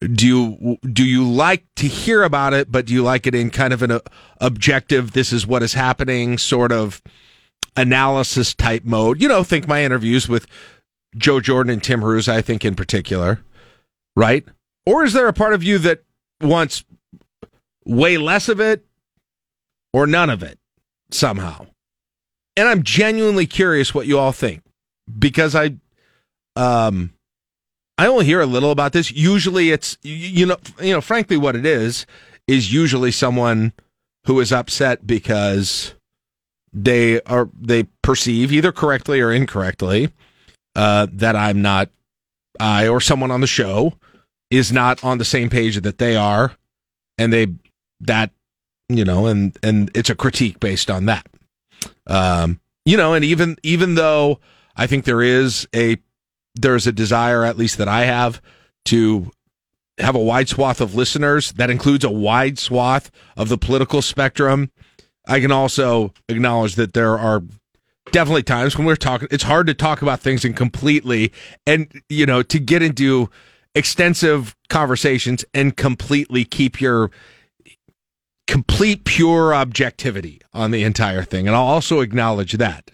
Do 0.00 0.26
you 0.26 0.78
do 0.92 1.04
you 1.04 1.28
like 1.28 1.64
to 1.76 1.86
hear 1.86 2.22
about 2.22 2.52
it, 2.52 2.70
but 2.70 2.86
do 2.86 2.92
you 2.92 3.02
like 3.02 3.26
it 3.26 3.34
in 3.34 3.50
kind 3.50 3.72
of 3.72 3.82
an 3.82 3.92
uh, 3.92 4.00
objective? 4.40 5.12
This 5.12 5.32
is 5.32 5.46
what 5.46 5.62
is 5.62 5.74
happening, 5.74 6.36
sort 6.38 6.72
of 6.72 7.02
analysis 7.76 8.54
type 8.54 8.84
mode. 8.84 9.20
You 9.20 9.28
know, 9.28 9.44
think 9.44 9.68
my 9.68 9.84
interviews 9.84 10.28
with 10.28 10.46
Joe 11.16 11.40
Jordan 11.40 11.72
and 11.72 11.82
Tim 11.82 12.04
Ruse, 12.04 12.28
I 12.28 12.42
think 12.42 12.64
in 12.64 12.74
particular, 12.74 13.40
right? 14.16 14.44
Or 14.86 15.04
is 15.04 15.12
there 15.12 15.28
a 15.28 15.32
part 15.32 15.54
of 15.54 15.62
you 15.62 15.78
that 15.78 16.04
wants 16.40 16.84
way 17.84 18.18
less 18.18 18.48
of 18.48 18.60
it 18.60 18.84
or 19.92 20.06
none 20.06 20.30
of 20.30 20.42
it 20.42 20.58
somehow? 21.10 21.66
And 22.56 22.68
I'm 22.68 22.82
genuinely 22.82 23.46
curious 23.46 23.94
what 23.94 24.06
you 24.06 24.18
all 24.18 24.32
think 24.32 24.62
because 25.18 25.54
I, 25.54 25.76
um, 26.56 27.12
I 27.98 28.06
only 28.06 28.24
hear 28.24 28.40
a 28.40 28.46
little 28.46 28.70
about 28.70 28.92
this. 28.92 29.12
Usually, 29.12 29.70
it's 29.70 29.96
you 30.02 30.46
know, 30.46 30.56
you 30.80 30.92
know, 30.92 31.00
frankly, 31.00 31.36
what 31.36 31.56
it 31.56 31.64
is 31.64 32.06
is 32.46 32.72
usually 32.72 33.12
someone 33.12 33.72
who 34.26 34.40
is 34.40 34.52
upset 34.52 35.06
because 35.06 35.94
they 36.72 37.20
are 37.22 37.48
they 37.58 37.84
perceive 38.02 38.52
either 38.52 38.72
correctly 38.72 39.20
or 39.20 39.32
incorrectly 39.32 40.10
uh, 40.74 41.06
that 41.12 41.36
I'm 41.36 41.62
not 41.62 41.90
I 42.60 42.88
or 42.88 43.00
someone 43.00 43.30
on 43.30 43.40
the 43.40 43.46
show 43.46 43.94
is 44.50 44.72
not 44.72 45.02
on 45.02 45.18
the 45.18 45.24
same 45.24 45.50
page 45.50 45.80
that 45.80 45.98
they 45.98 46.16
are, 46.16 46.56
and 47.18 47.32
they 47.32 47.48
that 48.00 48.30
you 48.88 49.04
know, 49.04 49.26
and 49.26 49.56
and 49.62 49.90
it's 49.94 50.10
a 50.10 50.14
critique 50.14 50.60
based 50.60 50.90
on 50.90 51.06
that. 51.06 51.26
Um, 52.06 52.60
you 52.84 52.96
know, 52.96 53.14
and 53.14 53.24
even 53.24 53.56
even 53.62 53.94
though 53.94 54.40
I 54.76 54.86
think 54.86 55.04
there 55.04 55.22
is 55.22 55.66
a 55.74 55.96
there's 56.54 56.86
a 56.86 56.92
desire, 56.92 57.44
at 57.44 57.58
least 57.58 57.78
that 57.78 57.88
I 57.88 58.04
have, 58.04 58.40
to 58.86 59.30
have 59.98 60.14
a 60.14 60.20
wide 60.20 60.48
swath 60.48 60.80
of 60.80 60.94
listeners 60.94 61.52
that 61.52 61.70
includes 61.70 62.04
a 62.04 62.10
wide 62.10 62.58
swath 62.58 63.10
of 63.36 63.48
the 63.48 63.58
political 63.58 64.02
spectrum. 64.02 64.70
I 65.26 65.40
can 65.40 65.52
also 65.52 66.12
acknowledge 66.28 66.74
that 66.74 66.92
there 66.92 67.18
are 67.18 67.42
definitely 68.12 68.42
times 68.42 68.76
when 68.76 68.86
we're 68.86 68.96
talking 68.96 69.26
it's 69.30 69.44
hard 69.44 69.66
to 69.66 69.74
talk 69.74 70.02
about 70.02 70.20
things 70.20 70.44
and 70.44 70.56
completely 70.56 71.32
and 71.66 72.02
you 72.08 72.26
know 72.26 72.42
to 72.42 72.58
get 72.58 72.82
into 72.82 73.30
extensive 73.74 74.54
conversations 74.68 75.44
and 75.52 75.76
completely 75.76 76.44
keep 76.44 76.80
your 76.80 77.10
complete 78.46 79.04
pure 79.04 79.54
objectivity 79.54 80.40
on 80.52 80.70
the 80.70 80.84
entire 80.84 81.22
thing. 81.22 81.46
And 81.46 81.56
I'll 81.56 81.64
also 81.64 82.00
acknowledge 82.00 82.52
that. 82.52 82.90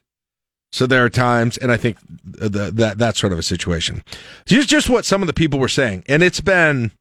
So 0.72 0.86
there 0.86 1.04
are 1.04 1.10
times 1.10 1.58
and 1.58 1.72
I 1.72 1.76
think 1.76 1.96
the, 2.24 2.70
that 2.70 2.98
that 2.98 3.16
sort 3.16 3.32
of 3.32 3.38
a 3.38 3.42
situation. 3.42 4.04
Just 4.46 4.68
just 4.68 4.88
what 4.88 5.04
some 5.04 5.22
of 5.22 5.26
the 5.26 5.32
people 5.32 5.58
were 5.58 5.68
saying. 5.68 6.04
And 6.08 6.22
it's 6.22 6.40
been 6.40 6.92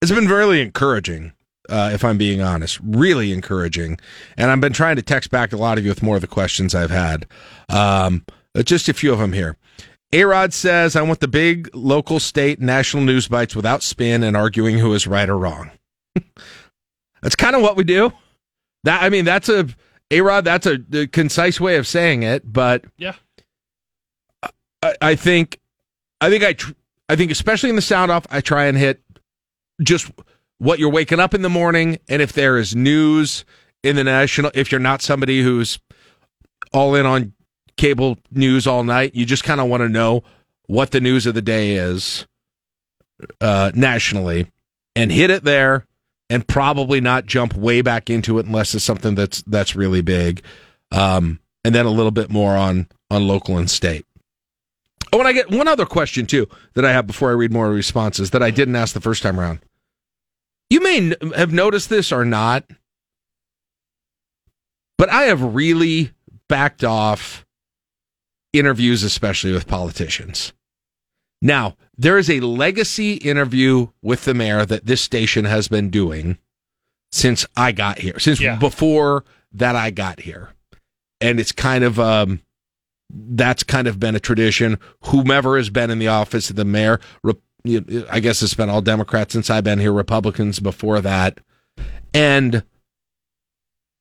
it's 0.00 0.12
been 0.12 0.28
really 0.28 0.62
encouraging 0.62 1.32
uh, 1.68 1.90
if 1.92 2.04
I'm 2.04 2.18
being 2.18 2.40
honest. 2.40 2.78
Really 2.82 3.32
encouraging. 3.32 3.98
And 4.36 4.50
I've 4.50 4.60
been 4.60 4.72
trying 4.72 4.96
to 4.96 5.02
text 5.02 5.30
back 5.30 5.52
a 5.52 5.56
lot 5.56 5.78
of 5.78 5.84
you 5.84 5.90
with 5.90 6.02
more 6.02 6.16
of 6.16 6.22
the 6.22 6.28
questions 6.28 6.74
I've 6.74 6.90
had. 6.90 7.26
Um, 7.68 8.24
just 8.64 8.88
a 8.88 8.94
few 8.94 9.12
of 9.12 9.18
them 9.18 9.32
here. 9.32 9.56
A 10.12 10.24
Rod 10.24 10.54
says, 10.54 10.96
I 10.96 11.02
want 11.02 11.20
the 11.20 11.28
big 11.28 11.68
local, 11.74 12.18
state, 12.18 12.60
national 12.60 13.02
news 13.02 13.28
bites 13.28 13.54
without 13.54 13.82
spin 13.82 14.22
and 14.22 14.36
arguing 14.36 14.78
who 14.78 14.94
is 14.94 15.06
right 15.06 15.28
or 15.28 15.36
wrong. 15.36 15.70
that's 17.22 17.36
kind 17.36 17.54
of 17.54 17.60
what 17.60 17.76
we 17.76 17.84
do. 17.84 18.12
That 18.84 19.02
I 19.02 19.10
mean, 19.10 19.26
that's 19.26 19.50
a 19.50 19.68
A 20.10 20.22
Rod, 20.22 20.44
that's 20.44 20.66
a, 20.66 20.78
a, 20.92 21.06
concise 21.06 21.60
way 21.60 21.76
of 21.76 21.86
saying 21.86 22.22
it, 22.22 22.50
but 22.50 22.84
yeah, 22.96 23.14
I, 24.82 24.94
I 25.02 25.14
think, 25.14 25.60
I 26.22 26.30
think 26.30 26.42
I, 26.42 26.52
tr- 26.54 26.72
I 27.10 27.16
think 27.16 27.30
especially 27.30 27.68
in 27.68 27.76
the 27.76 27.82
sound 27.82 28.10
off, 28.10 28.26
I 28.30 28.40
try 28.40 28.64
and 28.64 28.78
hit 28.78 29.02
just 29.82 30.10
what 30.58 30.78
you're 30.78 30.90
waking 30.90 31.20
up 31.20 31.34
in 31.34 31.42
the 31.42 31.48
morning, 31.48 31.98
and 32.08 32.20
if 32.20 32.32
there 32.32 32.58
is 32.58 32.74
news 32.74 33.44
in 33.82 33.96
the 33.96 34.04
national, 34.04 34.50
if 34.54 34.70
you're 34.70 34.80
not 34.80 35.02
somebody 35.02 35.42
who's 35.42 35.78
all 36.72 36.94
in 36.94 37.06
on 37.06 37.32
cable 37.76 38.18
news 38.30 38.66
all 38.66 38.84
night, 38.84 39.14
you 39.14 39.24
just 39.24 39.44
kind 39.44 39.60
of 39.60 39.68
want 39.68 39.82
to 39.82 39.88
know 39.88 40.22
what 40.66 40.90
the 40.90 41.00
news 41.00 41.26
of 41.26 41.34
the 41.34 41.42
day 41.42 41.76
is 41.76 42.26
uh, 43.40 43.70
nationally, 43.74 44.50
and 44.94 45.10
hit 45.10 45.30
it 45.30 45.44
there, 45.44 45.86
and 46.28 46.46
probably 46.46 47.00
not 47.00 47.26
jump 47.26 47.54
way 47.54 47.80
back 47.80 48.10
into 48.10 48.38
it 48.38 48.46
unless 48.46 48.74
it's 48.74 48.84
something 48.84 49.14
that's 49.14 49.42
that's 49.42 49.76
really 49.76 50.02
big, 50.02 50.42
um, 50.92 51.40
and 51.64 51.74
then 51.74 51.86
a 51.86 51.90
little 51.90 52.10
bit 52.10 52.30
more 52.30 52.56
on 52.56 52.88
on 53.10 53.26
local 53.26 53.56
and 53.56 53.70
state. 53.70 54.04
Oh, 55.12 55.18
and 55.18 55.28
I 55.28 55.32
get 55.32 55.50
one 55.50 55.68
other 55.68 55.86
question 55.86 56.26
too 56.26 56.48
that 56.74 56.84
I 56.84 56.92
have 56.92 57.06
before 57.06 57.30
I 57.30 57.34
read 57.34 57.52
more 57.52 57.70
responses 57.70 58.30
that 58.30 58.42
I 58.42 58.50
didn't 58.50 58.76
ask 58.76 58.92
the 58.92 59.00
first 59.00 59.22
time 59.22 59.40
around. 59.40 59.60
You 60.70 60.82
may 60.82 61.14
have 61.36 61.52
noticed 61.52 61.88
this 61.88 62.12
or 62.12 62.24
not, 62.24 62.64
but 64.98 65.08
I 65.08 65.22
have 65.24 65.54
really 65.54 66.12
backed 66.48 66.84
off 66.84 67.46
interviews, 68.52 69.02
especially 69.02 69.52
with 69.52 69.66
politicians. 69.66 70.52
Now, 71.40 71.76
there 71.96 72.18
is 72.18 72.28
a 72.28 72.40
legacy 72.40 73.14
interview 73.14 73.88
with 74.02 74.24
the 74.24 74.34
mayor 74.34 74.66
that 74.66 74.86
this 74.86 75.00
station 75.00 75.44
has 75.44 75.68
been 75.68 75.90
doing 75.90 76.38
since 77.12 77.46
I 77.56 77.72
got 77.72 77.98
here, 77.98 78.18
since 78.18 78.40
yeah. 78.40 78.56
before 78.56 79.24
that 79.52 79.76
I 79.76 79.90
got 79.90 80.20
here. 80.20 80.50
And 81.20 81.40
it's 81.40 81.52
kind 81.52 81.84
of, 81.84 81.98
um, 81.98 82.40
that's 83.10 83.62
kind 83.62 83.88
of 83.88 83.98
been 83.98 84.14
a 84.16 84.20
tradition. 84.20 84.78
Whomever 85.04 85.56
has 85.56 85.70
been 85.70 85.90
in 85.90 85.98
the 85.98 86.08
office 86.08 86.50
of 86.50 86.56
the 86.56 86.64
mayor, 86.64 87.00
I 87.66 88.20
guess 88.20 88.42
it's 88.42 88.54
been 88.54 88.68
all 88.68 88.82
Democrats 88.82 89.32
since 89.32 89.50
I've 89.50 89.64
been 89.64 89.78
here, 89.78 89.92
Republicans 89.92 90.60
before 90.60 91.00
that. 91.00 91.40
And 92.14 92.62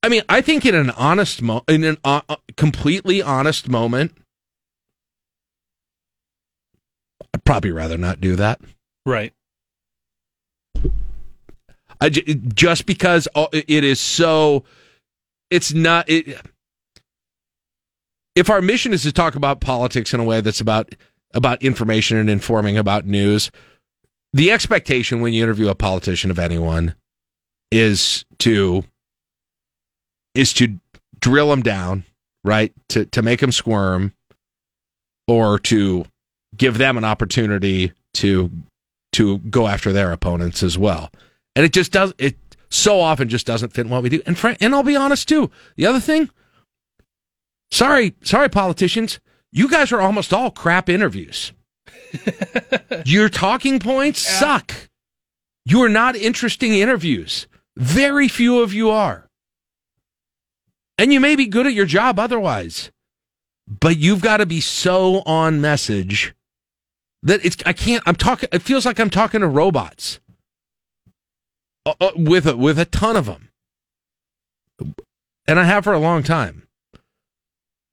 I 0.04 0.10
mean, 0.10 0.22
I 0.30 0.42
think 0.42 0.66
in 0.66 0.76
an 0.76 0.92
honest 0.92 1.42
mo- 1.42 1.64
in 1.68 1.84
an 1.84 1.98
uh, 2.04 2.22
uh 2.30 2.36
completely 2.56 3.22
honest 3.22 3.68
moment, 3.68 4.16
I'd 7.34 7.44
probably 7.44 7.72
rather 7.72 7.98
not 7.98 8.22
do 8.22 8.36
that. 8.36 8.62
Right. 9.06 9.34
I 12.00 12.10
just 12.10 12.86
because 12.86 13.28
it 13.52 13.84
is 13.84 14.00
so 14.00 14.64
it's 15.50 15.74
not 15.74 16.08
it 16.08 16.40
if 18.36 18.52
our 18.52 18.62
mission 18.62 18.94
is 18.94 19.02
to 19.02 19.12
talk 19.12 19.36
about 19.36 19.62
politics 19.62 20.14
in 20.14 20.20
a 20.20 20.24
way 20.24 20.42
that's 20.42 20.62
about 20.62 20.94
about 21.34 21.62
information 21.62 22.18
and 22.18 22.30
informing 22.30 22.78
about 22.78 23.06
news. 23.06 23.52
The 24.34 24.52
expectation 24.52 25.22
when 25.22 25.34
you 25.34 25.44
interview 25.44 25.70
a 25.70 25.76
politician 25.76 26.32
of 26.32 26.40
anyone 26.40 26.96
is 27.72 28.26
to 28.40 28.84
is 30.36 30.54
to 30.54 30.80
drill 31.20 31.50
them 31.50 31.62
down, 31.62 32.04
right? 32.44 32.74
To 32.90 33.06
to 33.06 33.22
make 33.22 33.40
them 33.40 33.52
squirm 33.52 34.14
or 35.28 35.60
to 35.60 36.06
give 36.56 36.78
them 36.78 36.98
an 36.98 37.04
opportunity 37.04 37.92
to 38.16 38.52
to 39.14 39.40
go 39.40 39.68
after 39.68 39.92
their 39.92 40.12
opponents 40.12 40.64
as 40.64 40.78
well. 40.78 41.10
And 41.56 41.66
it 41.66 41.74
just 41.74 41.92
does 41.92 42.14
it 42.18 42.36
so 42.70 43.00
often 43.00 43.30
just 43.30 43.48
doesn't 43.48 43.74
fit 43.74 43.86
in 43.86 43.92
what 43.92 44.04
we 44.04 44.10
do. 44.10 44.22
And 44.26 44.38
and 44.62 44.76
I'll 44.76 44.84
be 44.84 44.96
honest 44.96 45.28
too. 45.28 45.50
The 45.76 45.86
other 45.86 46.00
thing, 46.00 46.30
sorry, 47.72 48.16
sorry 48.22 48.50
politicians, 48.50 49.20
you 49.52 49.70
guys 49.70 49.92
are 49.92 50.02
almost 50.02 50.34
all 50.34 50.52
crap 50.52 50.90
interviews. 50.90 51.52
Your 53.06 53.30
talking 53.30 53.80
points 53.80 54.26
yeah. 54.26 54.40
suck. 54.40 54.74
You 55.66 55.84
are 55.84 55.90
not 55.90 56.16
interesting 56.16 56.74
interviews. 56.74 57.48
Very 57.76 58.28
few 58.28 58.60
of 58.60 58.74
you 58.74 58.90
are. 58.90 59.28
And 60.98 61.14
you 61.14 61.20
may 61.20 61.36
be 61.36 61.46
good 61.46 61.68
at 61.68 61.74
your 61.74 61.86
job 61.86 62.18
otherwise, 62.18 62.90
but 63.68 63.98
you've 63.98 64.22
got 64.22 64.38
to 64.38 64.46
be 64.48 64.62
so 64.62 65.22
on 65.26 65.62
message 65.62 66.34
that 67.22 67.46
it's, 67.46 67.58
I 67.66 67.74
can't, 67.74 68.02
I'm 68.08 68.16
talking, 68.16 68.50
it 68.52 68.64
feels 68.64 68.86
like 68.86 69.00
I'm 69.00 69.12
talking 69.12 69.42
to 69.42 69.48
robots 69.48 70.20
uh, 71.86 71.94
uh, 72.02 72.12
with 72.16 72.48
a, 72.48 72.58
with 72.58 72.80
a 72.80 72.86
ton 72.86 73.16
of 73.16 73.26
them. 73.28 73.50
And 75.48 75.60
I 75.60 75.66
have 75.66 75.84
for 75.84 75.94
a 75.94 76.00
long 76.00 76.24
time. 76.24 76.68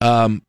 Um, 0.00 0.42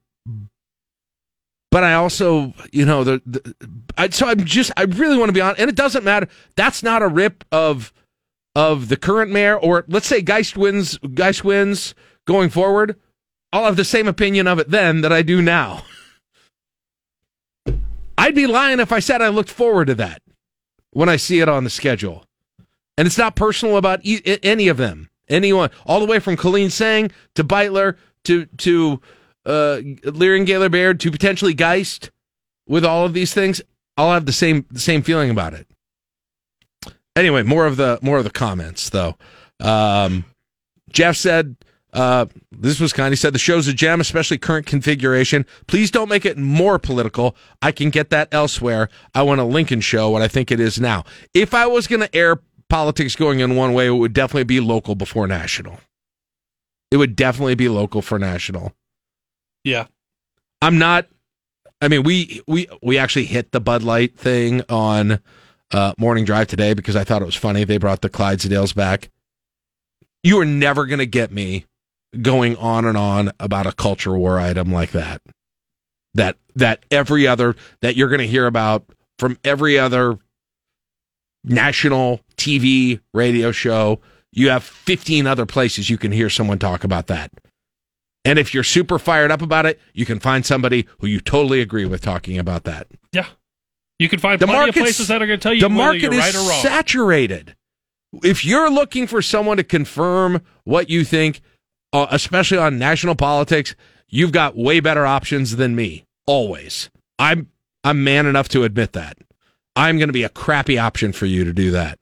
but 1.76 1.84
I 1.84 1.96
also, 1.96 2.54
you 2.72 2.86
know, 2.86 3.04
the, 3.04 3.22
the 3.26 3.54
I, 3.98 4.08
so 4.08 4.28
I'm 4.28 4.46
just, 4.46 4.72
I 4.78 4.84
really 4.84 5.18
want 5.18 5.28
to 5.28 5.34
be 5.34 5.42
on, 5.42 5.56
and 5.58 5.70
it 5.70 5.76
doesn't 5.76 6.06
matter. 6.06 6.30
That's 6.56 6.82
not 6.82 7.02
a 7.02 7.08
rip 7.10 7.44
of 7.52 7.92
of 8.56 8.88
the 8.88 8.96
current 8.96 9.30
mayor, 9.30 9.58
or 9.58 9.84
let's 9.90 10.08
say 10.08 10.22
Geist 10.22 10.56
wins, 10.56 10.98
Geist 11.00 11.44
wins 11.44 11.94
going 12.24 12.50
forward. 12.50 12.96
I'll 13.52 13.66
have 13.66 13.76
the 13.76 13.84
same 13.84 14.08
opinion 14.08 14.48
of 14.48 14.58
it 14.58 14.70
then 14.70 15.02
that 15.02 15.12
I 15.12 15.22
do 15.22 15.42
now. 15.42 15.84
I'd 18.18 18.36
be 18.36 18.48
lying 18.48 18.80
if 18.80 18.94
I 18.94 19.00
said 19.00 19.22
I 19.22 19.28
looked 19.28 19.52
forward 19.52 19.88
to 19.88 19.96
that 19.96 20.22
when 20.92 21.10
I 21.10 21.18
see 21.18 21.42
it 21.42 21.50
on 21.50 21.66
the 21.66 21.70
schedule. 21.70 22.24
And 22.98 23.06
it's 23.06 23.18
not 23.18 23.36
personal 23.36 23.76
about 23.76 24.00
e- 24.04 24.22
any 24.44 24.70
of 24.70 24.78
them. 24.78 25.10
Anyone, 25.28 25.72
all 25.86 26.00
the 26.00 26.06
way 26.06 26.20
from 26.20 26.38
Coleen 26.38 26.72
Seng 26.72 27.12
to 27.34 27.44
Beutler 27.44 27.98
to 28.24 28.46
to 28.46 29.02
uh, 29.46 29.80
Leirion 30.04 30.46
Gaylor 30.46 30.70
Baird 30.70 31.00
to 31.02 31.12
potentially 31.12 31.54
Geist 31.54 32.12
with 32.68 32.86
all 32.86 33.06
of 33.06 33.14
these 33.14 33.34
things, 33.34 33.62
I'll 33.98 34.12
have 34.12 34.26
the 34.26 34.34
same 34.34 34.66
the 34.72 34.80
same 34.80 35.02
feeling 35.02 35.30
about 35.30 35.54
it. 35.54 35.68
Anyway, 37.16 37.44
more 37.44 37.66
of 37.66 37.78
the 37.78 38.00
more 38.02 38.18
of 38.18 38.24
the 38.24 38.30
comments 38.30 38.90
though. 38.90 39.16
Um, 39.60 40.26
Jeff 40.92 41.16
said 41.16 41.56
uh, 41.96 42.26
this 42.52 42.80
was 42.82 42.92
kind. 42.92 43.14
He 43.14 43.16
said 43.16 43.34
the 43.34 43.40
show's 43.40 43.68
a 43.68 43.74
gem, 43.74 44.02
especially 44.02 44.38
current 44.38 44.66
configuration. 44.66 45.46
Please 45.68 45.90
don't 45.90 46.10
make 46.10 46.26
it 46.26 46.38
more 46.38 46.78
political. 46.78 47.38
I 47.62 47.72
can 47.72 47.90
get 47.90 48.10
that 48.10 48.28
elsewhere. 48.34 48.90
I 49.14 49.22
want 49.22 49.40
a 49.40 49.46
Lincoln 49.46 49.80
show, 49.80 50.10
what 50.10 50.22
I 50.22 50.28
think 50.28 50.52
it 50.52 50.60
is 50.60 50.80
now. 50.80 51.06
If 51.34 51.54
I 51.54 51.68
was 51.68 51.88
going 51.88 52.02
to 52.02 52.14
air 52.14 52.42
politics 52.70 53.16
going 53.16 53.40
in 53.40 53.56
one 53.56 53.74
way, 53.74 53.88
it 53.88 53.92
would 53.92 54.12
definitely 54.12 54.44
be 54.44 54.60
local 54.60 54.96
before 54.96 55.26
national. 55.26 55.80
It 56.92 56.98
would 56.98 57.16
definitely 57.16 57.56
be 57.56 57.70
local 57.70 58.02
for 58.02 58.20
national. 58.20 58.74
Yeah. 59.66 59.88
I'm 60.62 60.78
not 60.78 61.08
I 61.82 61.88
mean, 61.88 62.04
we 62.04 62.42
we 62.48 62.68
we 62.82 62.98
actually 62.98 63.26
hit 63.26 63.52
the 63.52 63.60
Bud 63.60 63.84
Light 63.84 64.18
thing 64.18 64.62
on 64.70 65.20
uh, 65.72 65.94
morning 65.98 66.26
drive 66.26 66.48
today 66.48 66.74
because 66.74 66.96
I 66.96 67.04
thought 67.04 67.22
it 67.22 67.26
was 67.26 67.36
funny. 67.36 67.64
They 67.64 67.78
brought 67.78 68.02
the 68.02 68.10
Clydesdales 68.10 68.74
back. 68.74 69.12
You 70.24 70.40
are 70.40 70.46
never 70.46 70.86
going 70.86 71.00
to 71.00 71.06
get 71.06 71.32
me 71.32 71.66
going 72.22 72.56
on 72.58 72.86
and 72.86 72.98
on 72.98 73.32
about 73.40 73.68
a 73.68 73.74
culture 73.74 74.18
war 74.18 74.40
item 74.40 74.72
like 74.72 74.92
that. 74.92 75.22
That 76.14 76.38
that 76.56 76.86
every 76.90 77.28
other 77.28 77.56
that 77.82 77.96
you're 77.96 78.10
going 78.10 78.20
to 78.20 78.28
hear 78.28 78.48
about 78.48 78.86
from 79.20 79.38
every 79.44 79.78
other 79.78 80.18
national 81.44 82.22
TV 82.38 83.02
radio 83.14 83.52
show. 83.52 84.00
You 84.32 84.50
have 84.50 84.64
15 84.64 85.28
other 85.28 85.46
places 85.46 85.90
you 85.90 85.98
can 85.98 86.12
hear 86.12 86.30
someone 86.30 86.60
talk 86.60 86.84
about 86.84 87.08
that 87.08 87.32
And 88.26 88.40
if 88.40 88.54
you're 88.54 88.64
super 88.64 88.98
fired 89.00 89.32
up 89.32 89.42
about 89.42 89.66
it, 89.66 89.80
you 89.94 90.06
can 90.06 90.20
find 90.20 90.46
somebody 90.46 90.88
who 91.00 91.08
you 91.08 91.20
totally 91.22 91.62
agree 91.62 91.86
with 91.86 92.02
talking 92.02 92.38
about 92.40 92.64
that. 92.64 92.88
Yeah. 93.12 93.28
You 94.00 94.10
can 94.10 94.20
find 94.20 94.40
The 94.40 94.48
plenty 94.48 94.70
of 94.70 94.76
places 94.76 95.08
that 95.08 95.22
are 95.22 95.28
going 95.28 95.40
to 95.40 95.44
tell 95.44 95.54
you 95.54 95.62
the 95.62 95.70
market 95.70 96.02
you're 96.02 96.14
is 96.14 96.20
right 96.20 96.36
or 96.36 96.40
wrong. 96.40 96.62
saturated. 96.62 97.56
If 98.24 98.44
you're 98.44 98.70
looking 98.70 99.08
for 99.08 99.22
someone 99.22 99.58
to 99.58 99.64
confirm 99.64 100.42
what 100.64 100.90
you 100.90 101.06
think, 101.06 101.42
uh, 101.94 102.08
especially 102.10 102.58
on 102.58 102.78
national 102.78 103.16
politics, 103.16 103.76
you've 104.10 104.32
got 104.32 104.58
way 104.58 104.80
better 104.80 105.06
options 105.06 105.56
than 105.56 105.76
me. 105.76 106.06
Always, 106.26 106.90
I'm 107.20 107.50
I'm 107.84 108.04
man 108.04 108.26
enough 108.26 108.50
to 108.50 108.64
admit 108.64 108.94
that. 108.94 109.18
I'm 109.76 109.98
going 109.98 110.10
to 110.10 110.14
be 110.14 110.24
a 110.24 110.30
crappy 110.30 110.78
option 110.80 111.12
for 111.14 111.26
you 111.26 111.44
to 111.44 111.54
do 111.54 111.72
that. 111.72 112.00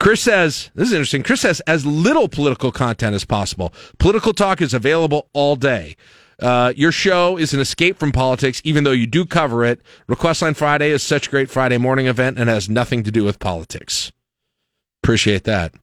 Chris 0.00 0.20
says, 0.20 0.70
this 0.74 0.88
is 0.88 0.94
interesting. 0.94 1.22
Chris 1.22 1.40
says, 1.40 1.60
as 1.66 1.84
little 1.84 2.28
political 2.28 2.70
content 2.70 3.14
as 3.14 3.24
possible. 3.24 3.72
Political 3.98 4.32
talk 4.32 4.62
is 4.62 4.72
available 4.72 5.28
all 5.32 5.56
day. 5.56 5.96
Uh, 6.40 6.72
your 6.76 6.92
show 6.92 7.36
is 7.36 7.52
an 7.52 7.58
escape 7.58 7.98
from 7.98 8.12
politics, 8.12 8.60
even 8.64 8.84
though 8.84 8.92
you 8.92 9.08
do 9.08 9.26
cover 9.26 9.64
it. 9.64 9.80
Request 10.06 10.42
Line 10.42 10.54
Friday 10.54 10.90
is 10.90 11.02
such 11.02 11.26
a 11.26 11.30
great 11.30 11.50
Friday 11.50 11.78
morning 11.78 12.06
event 12.06 12.38
and 12.38 12.48
has 12.48 12.68
nothing 12.68 13.02
to 13.02 13.10
do 13.10 13.24
with 13.24 13.40
politics. 13.40 14.12
Appreciate 15.02 15.44
that. 15.44 15.74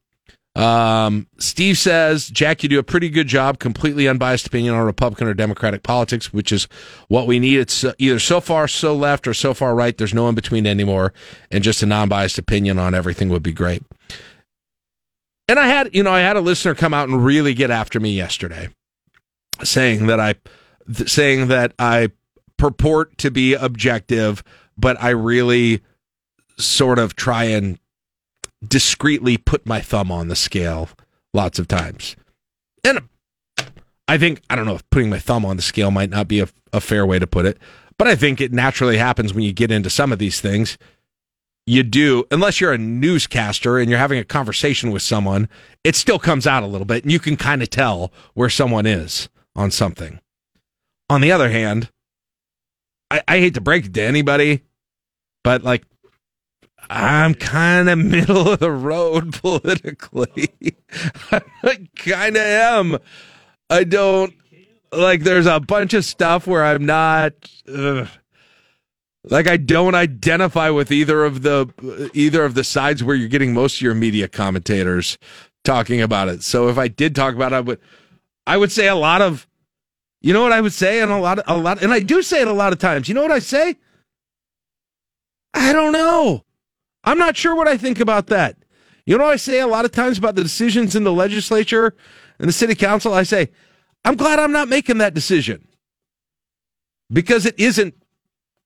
Um, 0.56 1.28
Steve 1.38 1.78
says, 1.78 2.30
Jack, 2.30 2.64
you 2.64 2.70
do 2.70 2.80
a 2.80 2.84
pretty 2.84 3.10
good 3.10 3.28
job, 3.28 3.60
completely 3.60 4.08
unbiased 4.08 4.48
opinion 4.48 4.74
on 4.74 4.86
Republican 4.86 5.28
or 5.28 5.34
Democratic 5.34 5.84
politics, 5.84 6.32
which 6.32 6.52
is 6.52 6.70
what 7.10 7.28
we 7.28 7.40
need. 7.40 7.60
It's 7.60 7.84
uh, 7.84 7.94
either 7.98 8.20
so 8.20 8.40
far 8.40 8.68
so 8.68 8.96
left 8.96 9.28
or 9.28 9.34
so 9.34 9.54
far 9.54 9.76
right. 9.76 9.98
There's 9.98 10.14
no 10.14 10.30
in 10.30 10.36
between 10.36 10.66
anymore. 10.66 11.14
And 11.52 11.64
just 11.64 11.84
a 11.84 11.86
non 11.86 12.08
biased 12.08 12.38
opinion 12.38 12.80
on 12.80 12.96
everything 12.96 13.28
would 13.30 13.44
be 13.44 13.52
great. 13.52 13.84
And 15.48 15.60
I 15.60 15.68
had, 15.68 15.94
you 15.94 16.04
know, 16.04 16.12
I 16.12 16.22
had 16.22 16.38
a 16.38 16.42
listener 16.42 16.74
come 16.74 16.94
out 16.94 17.10
and 17.10 17.24
really 17.24 17.54
get 17.54 17.70
after 17.70 18.00
me 18.00 18.16
yesterday, 18.16 18.70
saying 19.62 20.08
that 20.08 20.20
I, 20.20 20.36
th- 20.92 21.10
saying 21.10 21.50
that 21.50 21.74
I 21.78 22.12
purport 22.58 23.18
to 23.20 23.30
be 23.30 23.54
objective, 23.54 24.42
but 24.78 25.02
I 25.04 25.10
really 25.10 25.82
sort 26.58 26.98
of 26.98 27.18
try 27.18 27.44
and 27.44 27.78
discreetly 28.68 29.38
put 29.38 29.66
my 29.66 29.82
thumb 29.82 30.12
on 30.12 30.28
the 30.28 30.36
scale 30.36 30.90
lots 31.34 31.60
of 31.60 31.68
times. 31.68 32.16
And 32.84 33.02
I 34.08 34.18
think, 34.18 34.42
I 34.50 34.56
don't 34.56 34.66
know 34.66 34.76
if 34.76 34.90
putting 34.90 35.10
my 35.10 35.20
thumb 35.20 35.46
on 35.46 35.58
the 35.58 35.64
scale 35.64 35.92
might 35.92 36.10
not 36.10 36.28
be 36.28 36.40
a, 36.40 36.48
a 36.72 36.82
fair 36.82 37.06
way 37.06 37.20
to 37.20 37.28
put 37.28 37.46
it, 37.46 37.58
but 37.98 38.08
I 38.08 38.16
think 38.16 38.40
it 38.40 38.54
naturally 38.54 38.98
happens 38.98 39.34
when 39.34 39.44
you 39.44 39.54
get 39.54 39.72
into 39.72 39.90
some 39.90 40.12
of 40.12 40.20
these 40.20 40.42
things. 40.42 40.78
You 41.66 41.82
do, 41.82 42.26
unless 42.30 42.62
you're 42.62 42.74
a 42.74 42.78
newscaster 42.78 43.80
and 43.80 43.90
you're 43.90 43.98
having 43.98 44.20
a 44.20 44.24
conversation 44.24 44.92
with 44.92 45.02
someone, 45.02 45.50
it 45.84 45.96
still 45.96 46.20
comes 46.20 46.46
out 46.46 46.62
a 46.62 46.68
little 46.68 46.86
bit 46.86 47.04
and 47.04 47.12
you 47.12 47.20
can 47.20 47.38
kind 47.38 47.64
of 47.64 47.70
tell 47.70 48.12
where 48.34 48.50
someone 48.50 48.86
is 48.86 49.30
on 49.56 49.72
something. 49.72 50.20
On 51.10 51.22
the 51.22 51.32
other 51.32 51.50
hand, 51.50 51.90
I, 53.10 53.22
I 53.28 53.40
hate 53.40 53.56
to 53.56 53.62
break 53.62 53.86
it 53.86 53.94
to 53.96 54.02
anybody, 54.02 54.62
but 55.44 55.64
like 55.64 55.86
I'm 56.90 57.34
kind 57.34 57.90
of 57.90 57.98
middle 57.98 58.50
of 58.50 58.60
the 58.60 58.72
road 58.72 59.34
politically. 59.42 60.50
I 61.32 61.88
kind 61.96 62.36
of 62.36 62.42
am. 62.42 62.98
I 63.70 63.84
don't 63.84 64.34
like. 64.92 65.24
There's 65.24 65.48
a 65.48 65.60
bunch 65.60 65.94
of 65.94 66.06
stuff 66.06 66.48
where 66.48 66.64
I'm 66.64 66.86
not. 66.86 67.34
ugh. 67.74 68.08
like 69.24 69.48
I 69.48 69.58
don't 69.58 69.96
identify 69.96 70.70
with 70.70 70.92
either 70.92 71.24
of 71.26 71.42
the 71.42 72.12
either 72.14 72.46
of 72.46 72.54
the 72.54 72.64
sides 72.64 73.04
where 73.04 73.16
you're 73.16 73.30
getting 73.30 73.54
most 73.54 73.78
of 73.78 73.82
your 73.82 73.96
media 73.96 74.28
commentators 74.28 75.18
talking 75.64 76.02
about 76.02 76.28
it. 76.30 76.44
So 76.44 76.70
if 76.70 76.78
I 76.78 76.88
did 76.88 77.16
talk 77.16 77.34
about 77.34 77.52
it, 77.52 77.56
I 77.56 77.62
would 77.62 77.80
I 78.46 78.58
would 78.58 78.72
say 78.72 78.88
a 78.88 78.96
lot 78.96 79.22
of 79.22 79.48
you 80.22 80.34
know 80.34 80.44
what 80.44 80.54
I 80.54 80.62
would 80.62 80.74
say 80.74 81.02
and 81.02 81.12
a 81.12 81.18
lot 81.18 81.40
of, 81.40 81.46
a 81.48 81.58
lot 81.58 81.82
and 81.82 81.92
I 81.92 82.00
do 82.00 82.22
say 82.22 82.42
it 82.42 82.48
a 82.48 82.54
lot 82.54 82.74
of 82.74 82.80
times. 82.80 83.08
You 83.08 83.16
know 83.16 83.22
what 83.24 83.32
I 83.32 83.40
say? 83.40 83.76
I 85.54 85.74
don't 85.74 85.94
know. 85.94 86.44
I'm 87.06 87.18
not 87.18 87.38
sure 87.38 87.56
what 87.56 87.68
I 87.68 87.78
think 87.78 88.00
about 88.00 88.28
that. 88.28 88.58
You 89.06 89.18
know 89.18 89.26
what 89.26 89.34
I 89.34 89.38
say 89.38 89.60
a 89.60 89.68
lot 89.68 89.86
of 89.86 89.92
times 89.92 90.18
about 90.18 90.36
the 90.36 90.44
decisions 90.44 90.96
in 90.96 91.04
the 91.04 91.14
legislature 91.14 91.96
and 92.40 92.50
the 92.50 92.54
city 92.54 92.74
council? 92.76 93.14
I 93.14 93.24
say, 93.24 93.52
I'm 94.04 94.16
glad 94.16 94.40
I'm 94.40 94.52
not 94.52 94.68
making 94.68 94.98
that 94.98 95.14
decision 95.14 95.68
because 97.12 97.46
it 97.46 97.60
isn't 97.60 97.94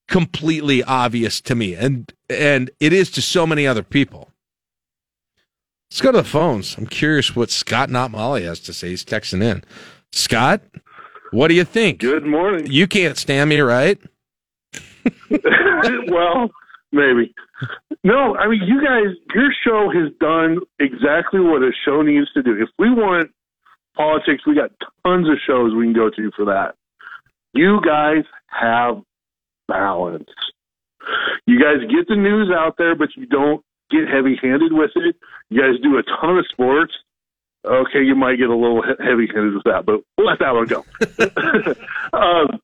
completely 0.07 0.83
obvious 0.83 1.39
to 1.39 1.53
me 1.53 1.75
and 1.75 2.11
and 2.29 2.71
it 2.79 2.91
is 2.91 3.11
to 3.11 3.21
so 3.21 3.45
many 3.45 3.67
other 3.67 3.83
people. 3.83 4.31
Let's 5.91 6.01
go 6.01 6.11
to 6.11 6.19
the 6.19 6.23
phones. 6.23 6.77
I'm 6.77 6.87
curious 6.87 7.35
what 7.35 7.49
Scott 7.49 7.89
Not 7.89 8.11
Molly 8.11 8.43
has 8.43 8.59
to 8.61 8.73
say. 8.73 8.89
He's 8.89 9.03
texting 9.03 9.43
in. 9.43 9.63
Scott, 10.11 10.61
what 11.31 11.47
do 11.47 11.55
you 11.55 11.63
think? 11.63 11.99
Good 11.99 12.25
morning. 12.25 12.67
You 12.71 12.87
can't 12.87 13.17
stand 13.17 13.49
me, 13.49 13.59
right? 13.59 13.99
well, 16.07 16.49
maybe. 16.91 17.33
No, 18.03 18.35
I 18.35 18.47
mean, 18.47 18.61
you 18.65 18.81
guys, 18.83 19.15
your 19.35 19.51
show 19.63 19.89
has 19.93 20.11
done 20.19 20.59
exactly 20.79 21.41
what 21.41 21.61
a 21.61 21.71
show 21.85 22.01
needs 22.01 22.31
to 22.33 22.41
do. 22.41 22.53
If 22.53 22.69
we 22.77 22.89
want 22.89 23.31
politics, 23.95 24.43
we 24.47 24.55
got 24.55 24.71
tons 25.05 25.27
of 25.27 25.35
shows 25.45 25.73
we 25.75 25.85
can 25.85 25.93
go 25.93 26.09
to 26.09 26.31
for 26.35 26.45
that. 26.45 26.75
You 27.53 27.81
guys 27.85 28.23
have 28.47 29.01
balance. 29.67 30.29
You 31.45 31.59
guys 31.59 31.79
get 31.89 32.07
the 32.07 32.15
news 32.15 32.51
out 32.55 32.75
there, 32.77 32.95
but 32.95 33.09
you 33.17 33.25
don't 33.25 33.63
get 33.91 34.07
heavy 34.07 34.39
handed 34.41 34.71
with 34.71 34.91
it. 34.95 35.15
You 35.49 35.61
guys 35.61 35.81
do 35.81 35.97
a 35.97 36.03
ton 36.03 36.37
of 36.37 36.45
sports. 36.51 36.93
Okay, 37.65 38.03
you 38.03 38.15
might 38.15 38.37
get 38.37 38.49
a 38.49 38.55
little 38.55 38.81
heavy 38.81 39.27
handed 39.27 39.55
with 39.55 39.63
that, 39.65 39.85
but 39.85 40.01
we'll 40.17 40.27
let 40.27 40.39
that 40.39 40.53
one 40.53 40.67
go. 40.67 40.85
um, 42.17 42.61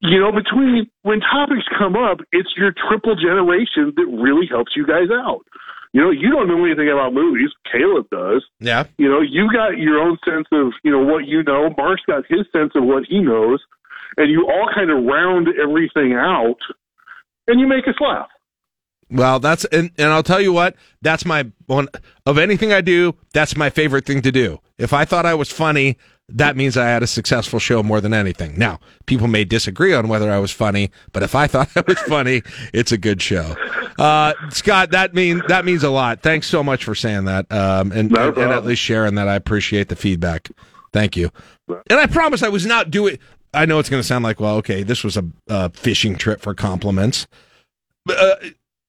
you 0.00 0.20
know, 0.20 0.32
between 0.32 0.90
when 1.02 1.20
topics 1.20 1.64
come 1.78 1.96
up, 1.96 2.18
it's 2.32 2.50
your 2.56 2.72
triple 2.88 3.14
generation 3.14 3.92
that 3.96 4.06
really 4.06 4.46
helps 4.50 4.72
you 4.76 4.86
guys 4.86 5.08
out. 5.12 5.44
You 5.92 6.02
know, 6.02 6.10
you 6.10 6.30
don't 6.30 6.48
know 6.48 6.64
anything 6.64 6.90
about 6.90 7.14
movies. 7.14 7.50
Caleb 7.72 8.06
does. 8.10 8.44
Yeah. 8.60 8.84
You 8.98 9.08
know, 9.08 9.20
you 9.20 9.48
got 9.50 9.78
your 9.78 9.98
own 9.98 10.18
sense 10.24 10.46
of, 10.52 10.72
you 10.84 10.90
know, 10.90 11.02
what 11.02 11.26
you 11.26 11.42
know. 11.42 11.70
Mark's 11.78 12.02
got 12.06 12.24
his 12.28 12.46
sense 12.52 12.72
of 12.74 12.84
what 12.84 13.04
he 13.08 13.20
knows. 13.20 13.60
And 14.18 14.30
you 14.30 14.46
all 14.46 14.68
kind 14.74 14.90
of 14.90 15.04
round 15.04 15.48
everything 15.60 16.12
out 16.12 16.58
and 17.46 17.60
you 17.60 17.66
make 17.66 17.86
us 17.88 17.94
laugh. 18.00 18.28
Well, 19.08 19.38
that's 19.38 19.64
and, 19.66 19.90
and 19.96 20.08
I'll 20.08 20.24
tell 20.24 20.40
you 20.40 20.52
what, 20.52 20.74
that's 21.00 21.24
my 21.24 21.50
one 21.66 21.88
of 22.24 22.38
anything 22.38 22.72
I 22.72 22.80
do, 22.80 23.14
that's 23.32 23.56
my 23.56 23.70
favorite 23.70 24.04
thing 24.04 24.20
to 24.22 24.32
do. 24.32 24.58
If 24.78 24.92
I 24.92 25.04
thought 25.04 25.24
I 25.24 25.34
was 25.34 25.50
funny, 25.50 25.96
that 26.28 26.56
means 26.56 26.76
I 26.76 26.86
had 26.86 27.02
a 27.02 27.06
successful 27.06 27.58
show 27.58 27.82
more 27.82 28.00
than 28.00 28.12
anything. 28.12 28.58
Now, 28.58 28.80
people 29.06 29.28
may 29.28 29.44
disagree 29.44 29.94
on 29.94 30.08
whether 30.08 30.30
I 30.30 30.38
was 30.38 30.50
funny, 30.50 30.90
but 31.12 31.22
if 31.22 31.34
I 31.34 31.46
thought 31.48 31.70
I 31.76 31.84
was 31.86 31.98
funny, 32.00 32.42
it's 32.72 32.92
a 32.92 32.98
good 32.98 33.22
show. 33.22 33.54
Uh, 33.98 34.34
Scott, 34.50 34.90
that 34.90 35.14
mean 35.14 35.42
that 35.48 35.64
means 35.64 35.82
a 35.82 35.90
lot. 35.90 36.22
Thanks 36.22 36.46
so 36.46 36.62
much 36.62 36.84
for 36.84 36.94
saying 36.94 37.24
that. 37.26 37.50
Um, 37.52 37.92
and, 37.92 38.10
No 38.10 38.28
and, 38.28 38.38
and 38.38 38.52
at 38.52 38.64
least 38.64 38.82
sharing 38.82 39.14
that. 39.14 39.28
I 39.28 39.36
appreciate 39.36 39.88
the 39.88 39.96
feedback. 39.96 40.50
Thank 40.92 41.16
you. 41.16 41.30
And 41.68 42.00
I 42.00 42.06
promise 42.06 42.42
I 42.42 42.48
was 42.48 42.66
not 42.66 42.90
doing 42.90 43.18
I 43.54 43.64
know 43.64 43.78
it's 43.78 43.88
going 43.88 44.00
to 44.02 44.06
sound 44.06 44.22
like, 44.22 44.38
well, 44.38 44.56
okay, 44.56 44.82
this 44.82 45.02
was 45.02 45.16
a, 45.16 45.24
a 45.48 45.70
fishing 45.70 46.16
trip 46.16 46.40
for 46.42 46.54
compliments. 46.54 47.26
But, 48.04 48.18
uh, 48.18 48.36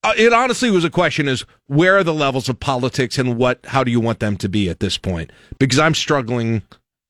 uh, 0.03 0.13
it 0.15 0.31
honestly 0.31 0.69
was 0.69 0.83
a 0.83 0.89
question 0.89 1.27
is 1.27 1.45
where 1.65 1.97
are 1.97 2.03
the 2.03 2.13
levels 2.13 2.47
of 2.49 2.59
politics 2.59 3.17
and 3.17 3.35
what 3.37 3.59
how 3.65 3.83
do 3.83 3.89
you 3.89 3.99
want 3.99 4.19
them 4.19 4.37
to 4.37 4.47
be 4.47 4.69
at 4.69 4.79
this 4.79 4.95
point 4.95 5.31
because 5.57 5.79
i'm 5.79 5.95
struggling 5.95 6.61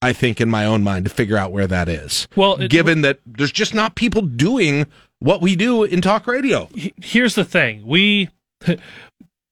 i 0.01 0.13
think 0.13 0.39
in 0.39 0.49
my 0.49 0.65
own 0.65 0.83
mind 0.83 1.05
to 1.05 1.11
figure 1.11 1.37
out 1.37 1.51
where 1.51 1.67
that 1.67 1.89
is. 1.89 2.27
Well, 2.35 2.55
it- 2.61 2.69
given 2.69 3.01
that 3.01 3.19
there's 3.25 3.51
just 3.51 3.73
not 3.73 3.95
people 3.95 4.21
doing 4.21 4.85
what 5.19 5.41
we 5.41 5.55
do 5.55 5.83
in 5.83 6.01
talk 6.01 6.27
radio. 6.27 6.69
Here's 7.01 7.33
the 7.35 7.43
thing. 7.45 7.85
We 7.85 8.29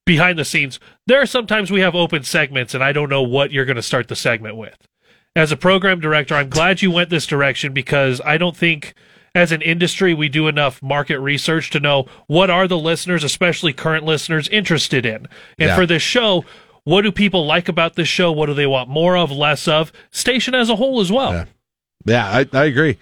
behind 0.06 0.38
the 0.38 0.44
scenes 0.44 0.78
there 1.06 1.20
are 1.20 1.26
sometimes 1.26 1.70
we 1.70 1.80
have 1.80 1.94
open 1.94 2.22
segments 2.22 2.74
and 2.74 2.82
i 2.84 2.92
don't 2.92 3.08
know 3.08 3.22
what 3.22 3.50
you're 3.50 3.64
going 3.64 3.76
to 3.76 3.82
start 3.82 4.08
the 4.08 4.16
segment 4.16 4.56
with. 4.56 4.76
As 5.34 5.50
a 5.52 5.56
program 5.56 6.00
director 6.00 6.34
i'm 6.34 6.48
glad 6.48 6.80
you 6.82 6.90
went 6.90 7.10
this 7.10 7.26
direction 7.26 7.72
because 7.72 8.20
i 8.24 8.38
don't 8.38 8.56
think 8.56 8.94
as 9.34 9.50
an 9.52 9.62
industry 9.62 10.14
we 10.14 10.28
do 10.28 10.46
enough 10.48 10.80
market 10.82 11.18
research 11.18 11.70
to 11.70 11.80
know 11.80 12.06
what 12.28 12.50
are 12.50 12.66
the 12.68 12.78
listeners 12.78 13.22
especially 13.24 13.72
current 13.72 14.04
listeners 14.04 14.48
interested 14.48 15.04
in. 15.04 15.26
And 15.58 15.68
Yeah. 15.70 15.76
for 15.76 15.86
this 15.86 16.02
show 16.02 16.44
what 16.86 17.02
do 17.02 17.12
people 17.12 17.44
like 17.44 17.68
about 17.68 17.94
this 17.94 18.08
show 18.08 18.32
what 18.32 18.46
do 18.46 18.54
they 18.54 18.66
want 18.66 18.88
more 18.88 19.16
of 19.16 19.30
less 19.30 19.68
of 19.68 19.92
station 20.10 20.54
as 20.54 20.70
a 20.70 20.76
whole 20.76 21.00
as 21.00 21.12
well 21.12 21.46
yeah 22.04 22.26
i, 22.28 22.48
I 22.52 22.64
agree 22.64 22.98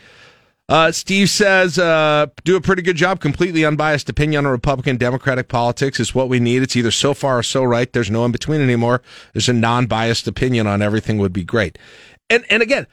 uh, 0.67 0.91
Steve 0.91 1.29
says, 1.29 1.79
uh, 1.79 2.25
do 2.43 2.57
a 2.57 2.61
pretty 2.63 2.81
good 2.81 2.97
job. 2.97 3.21
Completely 3.21 3.67
unbiased 3.67 4.09
opinion 4.09 4.47
on 4.47 4.51
Republican 4.51 4.97
Democratic 4.97 5.47
politics 5.47 6.01
is 6.01 6.15
what 6.15 6.31
we 6.31 6.41
need. 6.41 6.63
It's 6.63 6.75
either 6.75 6.91
so 6.91 7.13
far 7.13 7.41
or 7.41 7.43
so 7.43 7.63
right. 7.63 7.93
There's 7.93 8.11
no 8.11 8.25
in 8.25 8.33
between 8.33 8.63
anymore. 8.63 9.03
There's 9.35 9.51
a 9.51 9.53
non 9.53 9.85
biased 9.85 10.27
opinion 10.27 10.67
on 10.67 10.81
everything 10.81 11.19
would 11.19 11.35
be 11.35 11.45
great. 11.45 11.77
And, 12.31 12.47
and 12.49 12.63
again, 12.63 12.87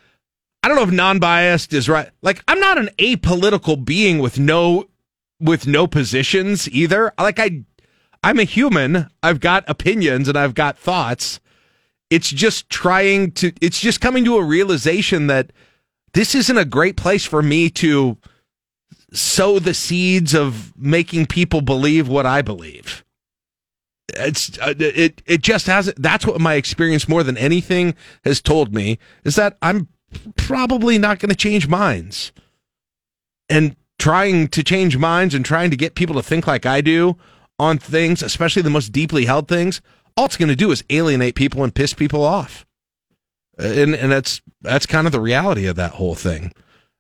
I 0.64 0.68
don't 0.68 0.78
know 0.78 0.84
if 0.84 0.92
non-biased 0.92 1.74
is 1.74 1.90
right. 1.90 2.10
Like 2.22 2.44
I'm 2.48 2.60
not 2.60 2.78
an 2.78 2.90
apolitical 3.00 3.84
being 3.84 4.20
with 4.20 4.38
no 4.38 4.86
with 5.40 5.66
no 5.66 5.88
positions 5.88 6.70
either. 6.70 7.14
Like 7.18 7.40
I 7.40 7.64
I'm 8.24 8.40
a 8.40 8.44
human. 8.44 9.10
I've 9.24 9.40
got 9.40 9.64
opinions 9.68 10.28
and 10.28 10.38
I've 10.38 10.54
got 10.54 10.78
thoughts. 10.78 11.40
It's 12.10 12.30
just 12.30 12.70
trying 12.70 13.32
to 13.34 13.54
it's 13.62 13.80
just 13.80 14.02
coming 14.02 14.26
to 14.26 14.38
a 14.38 14.44
realization 14.44 15.28
that 15.28 15.52
this 16.14 16.36
isn't 16.36 16.58
a 16.58 16.66
great 16.66 16.98
place 16.98 17.26
for 17.26 17.42
me 17.42 17.70
to 17.70 18.18
sow 19.14 19.60
the 19.60 19.74
seeds 19.74 20.34
of 20.34 20.74
making 20.78 21.26
people 21.26 21.62
believe 21.62 22.08
what 22.08 22.26
I 22.26 22.42
believe. 22.42 23.04
It's 24.10 24.58
uh, 24.60 24.74
it 24.78 25.22
it 25.26 25.42
just 25.42 25.68
hasn't. 25.68 26.02
That's 26.02 26.28
what 26.28 26.42
my 26.42 26.56
experience 26.56 27.08
more 27.08 27.24
than 27.24 27.38
anything 27.38 27.96
has 28.26 28.42
told 28.42 28.74
me 28.74 29.00
is 29.24 29.36
that 29.36 29.58
I'm 29.62 29.88
probably 30.36 30.98
not 30.98 31.20
going 31.20 31.30
to 31.30 31.36
change 31.36 31.70
minds, 31.70 32.34
and 33.50 33.78
trying 33.98 34.50
to 34.50 34.64
change 34.64 34.98
minds 34.98 35.34
and 35.34 35.46
trying 35.46 35.72
to 35.72 35.78
get 35.78 35.96
people 35.96 36.16
to 36.16 36.24
think 36.24 36.46
like 36.46 36.66
I 36.66 36.82
do 36.82 37.16
on 37.62 37.78
things, 37.78 38.24
especially 38.24 38.64
the 38.64 38.72
most 38.72 38.92
deeply 38.92 39.26
held 39.26 39.48
things. 39.48 39.82
All 40.18 40.26
it's 40.26 40.36
going 40.36 40.50
to 40.50 40.56
do 40.56 40.72
is 40.72 40.84
alienate 40.90 41.36
people 41.36 41.64
and 41.64 41.74
piss 41.74 41.94
people 41.94 42.24
off, 42.24 42.66
and 43.58 43.96
and 43.96 44.12
that's 44.12 44.42
that's 44.62 44.88
kind 44.88 45.06
of 45.06 45.14
the 45.14 45.22
reality 45.22 45.68
of 45.68 45.76
that 45.76 45.92
whole 45.94 46.16
thing. 46.16 46.52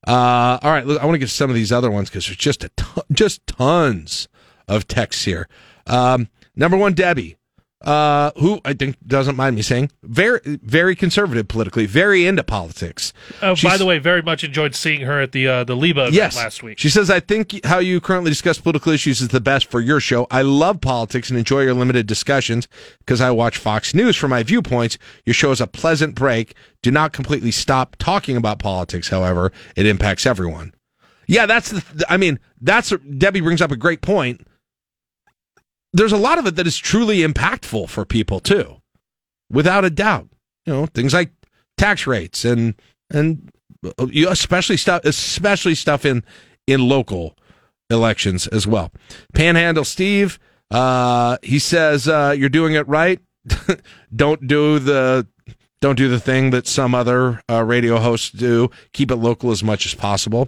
Uh, 0.07 0.59
all 0.61 0.71
right, 0.71 0.85
look, 0.85 1.01
I 1.01 1.05
want 1.05 1.15
to 1.15 1.19
get 1.19 1.29
some 1.29 1.49
of 1.49 1.55
these 1.55 1.71
other 1.71 1.91
ones 1.91 2.09
because 2.09 2.27
there's 2.27 2.37
just 2.37 2.63
a 2.63 2.69
ton, 2.69 3.03
just 3.11 3.45
tons 3.47 4.27
of 4.67 4.87
texts 4.87 5.25
here. 5.25 5.49
Um, 5.87 6.29
number 6.55 6.77
one, 6.77 6.93
Debbie, 6.93 7.37
uh, 7.83 8.31
who 8.37 8.61
I 8.63 8.73
think 8.73 8.97
doesn't 9.05 9.35
mind 9.35 9.55
me 9.55 9.61
saying 9.61 9.91
very 10.03 10.39
very 10.45 10.95
conservative 10.95 11.47
politically, 11.47 11.85
very 11.85 12.25
into 12.25 12.43
politics. 12.43 13.13
Oh, 13.41 13.55
She's- 13.55 13.71
by 13.73 13.77
the 13.77 13.85
way, 13.85 13.99
very 13.99 14.21
much 14.21 14.43
enjoyed 14.43 14.75
seeing 14.75 15.01
her 15.01 15.19
at 15.21 15.31
the 15.31 15.47
uh, 15.47 15.63
the 15.63 15.75
Leba 15.75 16.11
yes. 16.11 16.35
last 16.35 16.63
week. 16.63 16.79
She 16.79 16.89
says, 16.89 17.09
I 17.09 17.19
think 17.19 17.63
how 17.65 17.79
you 17.79 17.99
currently 17.99 18.31
discuss 18.31 18.59
political 18.59 18.91
issues 18.91 19.21
is 19.21 19.29
the 19.29 19.41
best 19.41 19.69
for 19.69 19.79
your 19.79 19.99
show. 19.99 20.27
I 20.29 20.41
love 20.41 20.81
politics 20.81 21.29
and 21.29 21.39
enjoy 21.39 21.61
your 21.61 21.73
limited 21.73 22.07
discussions 22.07 22.67
because 22.99 23.21
I 23.21 23.31
watch 23.31 23.57
Fox 23.57 23.93
News 23.93 24.15
for 24.15 24.27
my 24.27 24.43
viewpoints. 24.43 24.97
Your 25.25 25.33
show 25.33 25.51
is 25.51 25.61
a 25.61 25.67
pleasant 25.67 26.15
break. 26.15 26.53
Do 26.81 26.91
not 26.91 27.13
completely 27.13 27.51
stop 27.51 27.95
talking 27.97 28.37
about 28.37 28.59
politics, 28.59 29.09
however, 29.09 29.51
it 29.75 29.85
impacts 29.85 30.25
everyone. 30.25 30.73
Yeah, 31.27 31.45
that's 31.45 31.69
the, 31.71 32.05
I 32.09 32.17
mean, 32.17 32.39
that's, 32.59 32.89
Debbie 33.17 33.41
brings 33.41 33.61
up 33.61 33.71
a 33.71 33.77
great 33.77 34.01
point. 34.01 34.45
There's 35.93 36.11
a 36.11 36.17
lot 36.17 36.37
of 36.37 36.47
it 36.47 36.55
that 36.55 36.67
is 36.67 36.77
truly 36.77 37.19
impactful 37.19 37.89
for 37.89 38.05
people 38.05 38.39
too, 38.39 38.77
without 39.49 39.85
a 39.85 39.89
doubt. 39.89 40.29
You 40.65 40.73
know, 40.73 40.85
things 40.85 41.13
like 41.13 41.31
tax 41.77 42.05
rates 42.07 42.45
and, 42.45 42.75
and 43.09 43.51
especially 44.07 44.77
stuff, 44.77 45.03
especially 45.05 45.75
stuff 45.75 46.05
in, 46.05 46.23
in 46.67 46.87
local 46.87 47.37
elections 47.89 48.47
as 48.47 48.67
well. 48.67 48.91
Panhandle 49.33 49.83
Steve, 49.83 50.39
uh, 50.69 51.37
he 51.43 51.59
says, 51.59 52.07
uh, 52.07 52.33
you're 52.37 52.49
doing 52.49 52.73
it 52.73 52.87
right. 52.87 53.19
don't 54.15 54.47
do 54.47 54.79
the, 54.79 55.27
don't 55.81 55.95
do 55.97 56.07
the 56.07 56.19
thing 56.19 56.51
that 56.51 56.67
some 56.67 56.93
other 56.93 57.41
uh, 57.49 57.63
radio 57.63 57.97
hosts 57.97 58.29
do. 58.29 58.69
Keep 58.93 59.11
it 59.11 59.15
local 59.15 59.51
as 59.51 59.63
much 59.63 59.85
as 59.85 59.95
possible. 59.95 60.47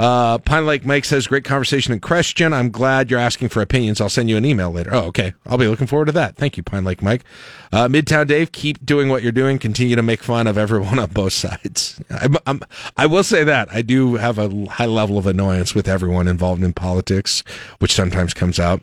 Uh, 0.00 0.38
Pine 0.38 0.64
Lake 0.64 0.86
Mike 0.86 1.04
says, 1.04 1.26
great 1.26 1.42
conversation 1.44 1.92
and 1.92 2.00
question. 2.00 2.52
I'm 2.52 2.70
glad 2.70 3.10
you're 3.10 3.18
asking 3.18 3.48
for 3.48 3.60
opinions. 3.60 4.00
I'll 4.00 4.08
send 4.08 4.30
you 4.30 4.36
an 4.36 4.44
email 4.44 4.70
later. 4.70 4.90
Oh, 4.94 5.06
okay. 5.06 5.32
I'll 5.44 5.58
be 5.58 5.66
looking 5.66 5.88
forward 5.88 6.06
to 6.06 6.12
that. 6.12 6.36
Thank 6.36 6.56
you, 6.56 6.62
Pine 6.62 6.84
Lake 6.84 7.02
Mike. 7.02 7.24
Uh, 7.72 7.88
Midtown 7.88 8.28
Dave, 8.28 8.52
keep 8.52 8.84
doing 8.86 9.08
what 9.08 9.24
you're 9.24 9.32
doing. 9.32 9.58
Continue 9.58 9.96
to 9.96 10.02
make 10.02 10.22
fun 10.22 10.46
of 10.46 10.56
everyone 10.56 10.98
on 11.00 11.10
both 11.10 11.32
sides. 11.32 12.00
I'm, 12.10 12.36
I'm, 12.46 12.60
I 12.96 13.06
will 13.06 13.24
say 13.24 13.42
that 13.42 13.68
I 13.72 13.82
do 13.82 14.14
have 14.14 14.38
a 14.38 14.66
high 14.66 14.86
level 14.86 15.18
of 15.18 15.26
annoyance 15.26 15.74
with 15.74 15.88
everyone 15.88 16.28
involved 16.28 16.62
in 16.62 16.72
politics, 16.72 17.42
which 17.80 17.92
sometimes 17.92 18.34
comes 18.34 18.60
out. 18.60 18.80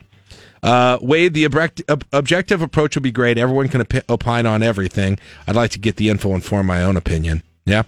Uh, 0.62 0.98
Wade, 1.00 1.32
the 1.32 1.46
ob- 1.46 2.04
objective 2.12 2.60
approach 2.60 2.94
would 2.94 3.02
be 3.02 3.12
great. 3.12 3.38
Everyone 3.38 3.68
can 3.68 3.80
op- 3.80 4.10
opine 4.10 4.44
on 4.44 4.62
everything. 4.62 5.18
I'd 5.46 5.56
like 5.56 5.70
to 5.70 5.78
get 5.78 5.96
the 5.96 6.10
info 6.10 6.34
and 6.34 6.44
form 6.44 6.66
my 6.66 6.82
own 6.82 6.96
opinion. 6.96 7.42
Yeah. 7.64 7.84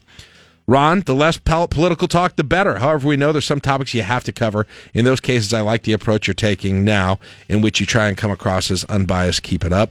Ron, 0.68 1.00
the 1.00 1.14
less 1.14 1.38
political 1.38 2.06
talk, 2.06 2.36
the 2.36 2.44
better. 2.44 2.78
However, 2.78 3.08
we 3.08 3.16
know 3.16 3.32
there's 3.32 3.46
some 3.46 3.60
topics 3.60 3.94
you 3.94 4.02
have 4.02 4.22
to 4.24 4.32
cover. 4.32 4.66
In 4.92 5.06
those 5.06 5.18
cases, 5.18 5.54
I 5.54 5.62
like 5.62 5.84
the 5.84 5.94
approach 5.94 6.26
you're 6.26 6.34
taking 6.34 6.84
now, 6.84 7.18
in 7.48 7.62
which 7.62 7.80
you 7.80 7.86
try 7.86 8.06
and 8.06 8.18
come 8.18 8.30
across 8.30 8.70
as 8.70 8.84
unbiased. 8.84 9.42
Keep 9.42 9.64
it 9.64 9.72
up. 9.72 9.90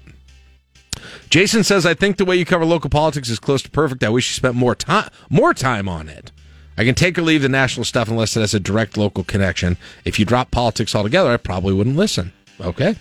Jason 1.32 1.64
says, 1.64 1.86
I 1.86 1.96
think 1.96 2.18
the 2.18 2.26
way 2.26 2.36
you 2.36 2.46
cover 2.46 2.64
local 2.64 2.92
politics 2.92 3.28
is 3.28 3.40
close 3.40 3.64
to 3.64 3.72
perfect. 3.72 4.04
I 4.04 4.10
wish 4.10 4.30
you 4.30 4.34
spent 4.34 4.54
more 4.54 4.76
time 4.76 5.10
more 5.32 5.54
time 5.54 5.90
on 5.90 6.10
it. 6.10 6.32
I 6.78 6.86
can 6.86 6.94
take 6.94 7.18
or 7.18 7.24
leave 7.24 7.42
the 7.42 7.50
national 7.50 7.84
stuff 7.84 8.08
unless 8.08 8.38
it 8.38 8.42
has 8.42 8.54
a 8.54 8.60
direct 8.60 8.98
local 8.98 9.24
connection. 9.24 9.78
If 10.06 10.20
you 10.20 10.26
drop 10.26 10.52
politics 10.52 10.94
altogether, 10.94 11.32
I 11.32 11.38
probably 11.38 11.74
wouldn't 11.74 11.96
listen. 11.96 12.34
Okay. 12.62 12.96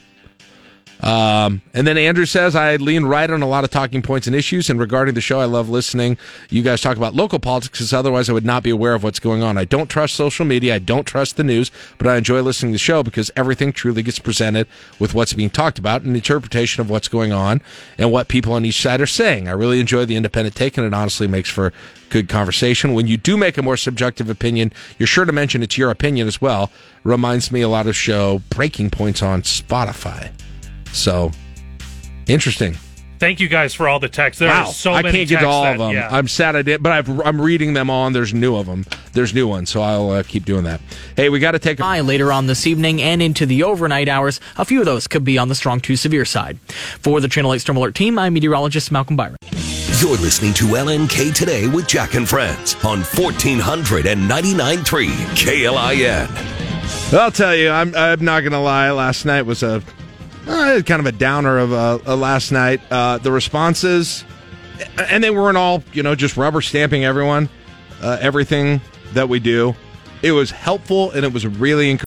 Um, 1.00 1.60
and 1.74 1.86
then 1.86 1.98
Andrew 1.98 2.24
says, 2.24 2.56
I 2.56 2.76
lean 2.76 3.04
right 3.04 3.30
on 3.30 3.42
a 3.42 3.48
lot 3.48 3.64
of 3.64 3.70
talking 3.70 4.02
points 4.02 4.26
and 4.26 4.34
issues. 4.34 4.70
And 4.70 4.80
regarding 4.80 5.14
the 5.14 5.20
show, 5.20 5.40
I 5.40 5.44
love 5.44 5.68
listening. 5.68 6.16
You 6.48 6.62
guys 6.62 6.80
talk 6.80 6.96
about 6.96 7.14
local 7.14 7.38
politics 7.38 7.78
because 7.78 7.92
otherwise 7.92 8.30
I 8.30 8.32
would 8.32 8.44
not 8.44 8.62
be 8.62 8.70
aware 8.70 8.94
of 8.94 9.02
what's 9.02 9.20
going 9.20 9.42
on. 9.42 9.58
I 9.58 9.64
don't 9.64 9.88
trust 9.88 10.14
social 10.14 10.44
media. 10.44 10.74
I 10.74 10.78
don't 10.78 11.04
trust 11.04 11.36
the 11.36 11.44
news, 11.44 11.70
but 11.98 12.06
I 12.06 12.16
enjoy 12.16 12.40
listening 12.40 12.72
to 12.72 12.74
the 12.74 12.78
show 12.78 13.02
because 13.02 13.30
everything 13.36 13.72
truly 13.72 14.02
gets 14.02 14.18
presented 14.18 14.66
with 14.98 15.14
what's 15.14 15.32
being 15.32 15.50
talked 15.50 15.78
about 15.78 16.02
and 16.02 16.16
interpretation 16.16 16.80
of 16.80 16.88
what's 16.88 17.08
going 17.08 17.32
on 17.32 17.60
and 17.98 18.10
what 18.10 18.28
people 18.28 18.52
on 18.52 18.64
each 18.64 18.80
side 18.80 19.00
are 19.00 19.06
saying. 19.06 19.48
I 19.48 19.52
really 19.52 19.80
enjoy 19.80 20.06
the 20.06 20.16
independent 20.16 20.56
take 20.56 20.78
and 20.78 20.86
it 20.86 20.94
honestly 20.94 21.26
makes 21.26 21.50
for 21.50 21.72
good 22.08 22.28
conversation. 22.28 22.94
When 22.94 23.06
you 23.06 23.16
do 23.16 23.36
make 23.36 23.58
a 23.58 23.62
more 23.62 23.76
subjective 23.76 24.30
opinion, 24.30 24.72
you're 24.98 25.06
sure 25.06 25.24
to 25.24 25.32
mention 25.32 25.62
it's 25.62 25.76
your 25.76 25.90
opinion 25.90 26.26
as 26.26 26.40
well. 26.40 26.70
Reminds 27.04 27.52
me 27.52 27.60
a 27.60 27.68
lot 27.68 27.86
of 27.86 27.96
show 27.96 28.40
Breaking 28.50 28.90
Points 28.90 29.22
on 29.22 29.42
Spotify. 29.42 30.30
So 30.96 31.30
interesting. 32.26 32.76
Thank 33.18 33.40
you 33.40 33.48
guys 33.48 33.72
for 33.72 33.88
all 33.88 33.98
the 33.98 34.10
texts. 34.10 34.40
There 34.40 34.50
wow, 34.50 34.66
are 34.66 34.72
so 34.72 34.92
I 34.92 35.00
can't 35.00 35.26
get 35.26 35.40
to 35.40 35.48
all 35.48 35.62
that- 35.62 35.76
of 35.76 35.78
them. 35.78 35.92
yeah. 35.92 36.08
I'm 36.10 36.28
sad 36.28 36.54
I 36.54 36.60
did, 36.60 36.82
but 36.82 36.92
I've, 36.92 37.08
I'm 37.20 37.40
reading 37.40 37.72
them 37.72 37.88
on. 37.88 38.12
There's 38.12 38.34
new 38.34 38.54
of 38.56 38.66
them. 38.66 38.84
There's 39.14 39.32
new 39.32 39.48
ones, 39.48 39.70
so 39.70 39.80
I'll 39.80 40.10
uh, 40.10 40.22
keep 40.22 40.44
doing 40.44 40.64
that. 40.64 40.82
Hey, 41.16 41.30
we 41.30 41.38
got 41.38 41.52
to 41.52 41.58
take 41.58 41.80
a 41.80 41.82
High 41.82 42.00
later 42.02 42.30
on 42.30 42.46
this 42.46 42.66
evening 42.66 43.00
and 43.00 43.22
into 43.22 43.46
the 43.46 43.62
overnight 43.62 44.10
hours. 44.10 44.38
A 44.58 44.66
few 44.66 44.80
of 44.80 44.84
those 44.86 45.06
could 45.06 45.24
be 45.24 45.38
on 45.38 45.48
the 45.48 45.54
strong 45.54 45.80
to 45.80 45.96
severe 45.96 46.26
side. 46.26 46.60
For 47.00 47.22
the 47.22 47.28
Channel 47.28 47.54
8 47.54 47.58
Storm 47.60 47.78
Alert 47.78 47.94
team, 47.94 48.18
I'm 48.18 48.34
meteorologist 48.34 48.92
Malcolm 48.92 49.16
Byron. 49.16 49.36
You're 49.98 50.18
listening 50.18 50.52
to 50.54 50.64
LNK 50.64 51.32
Today 51.34 51.68
with 51.68 51.88
Jack 51.88 52.14
and 52.16 52.28
Friends 52.28 52.74
on 52.84 53.00
1499.3 53.00 55.08
KLIN. 55.34 57.14
I'll 57.18 57.30
tell 57.30 57.54
you, 57.56 57.70
I'm 57.70 57.94
I'm 57.96 58.22
not 58.24 58.42
gonna 58.42 58.62
lie. 58.62 58.90
Last 58.90 59.24
night 59.24 59.42
was 59.42 59.62
a 59.62 59.82
uh, 60.46 60.82
kind 60.84 61.00
of 61.00 61.06
a 61.06 61.12
downer 61.12 61.58
of 61.58 61.72
a, 61.72 62.00
a 62.06 62.16
last 62.16 62.52
night. 62.52 62.80
Uh, 62.90 63.18
the 63.18 63.32
responses, 63.32 64.24
and 64.98 65.22
they 65.22 65.30
weren't 65.30 65.56
all 65.56 65.82
you 65.92 66.02
know 66.02 66.14
just 66.14 66.36
rubber 66.36 66.60
stamping 66.60 67.04
everyone, 67.04 67.48
uh, 68.02 68.18
everything 68.20 68.80
that 69.12 69.28
we 69.28 69.40
do. 69.40 69.74
It 70.22 70.32
was 70.32 70.50
helpful 70.50 71.10
and 71.12 71.24
it 71.24 71.32
was 71.32 71.46
really 71.46 71.90
encouraging. 71.90 72.04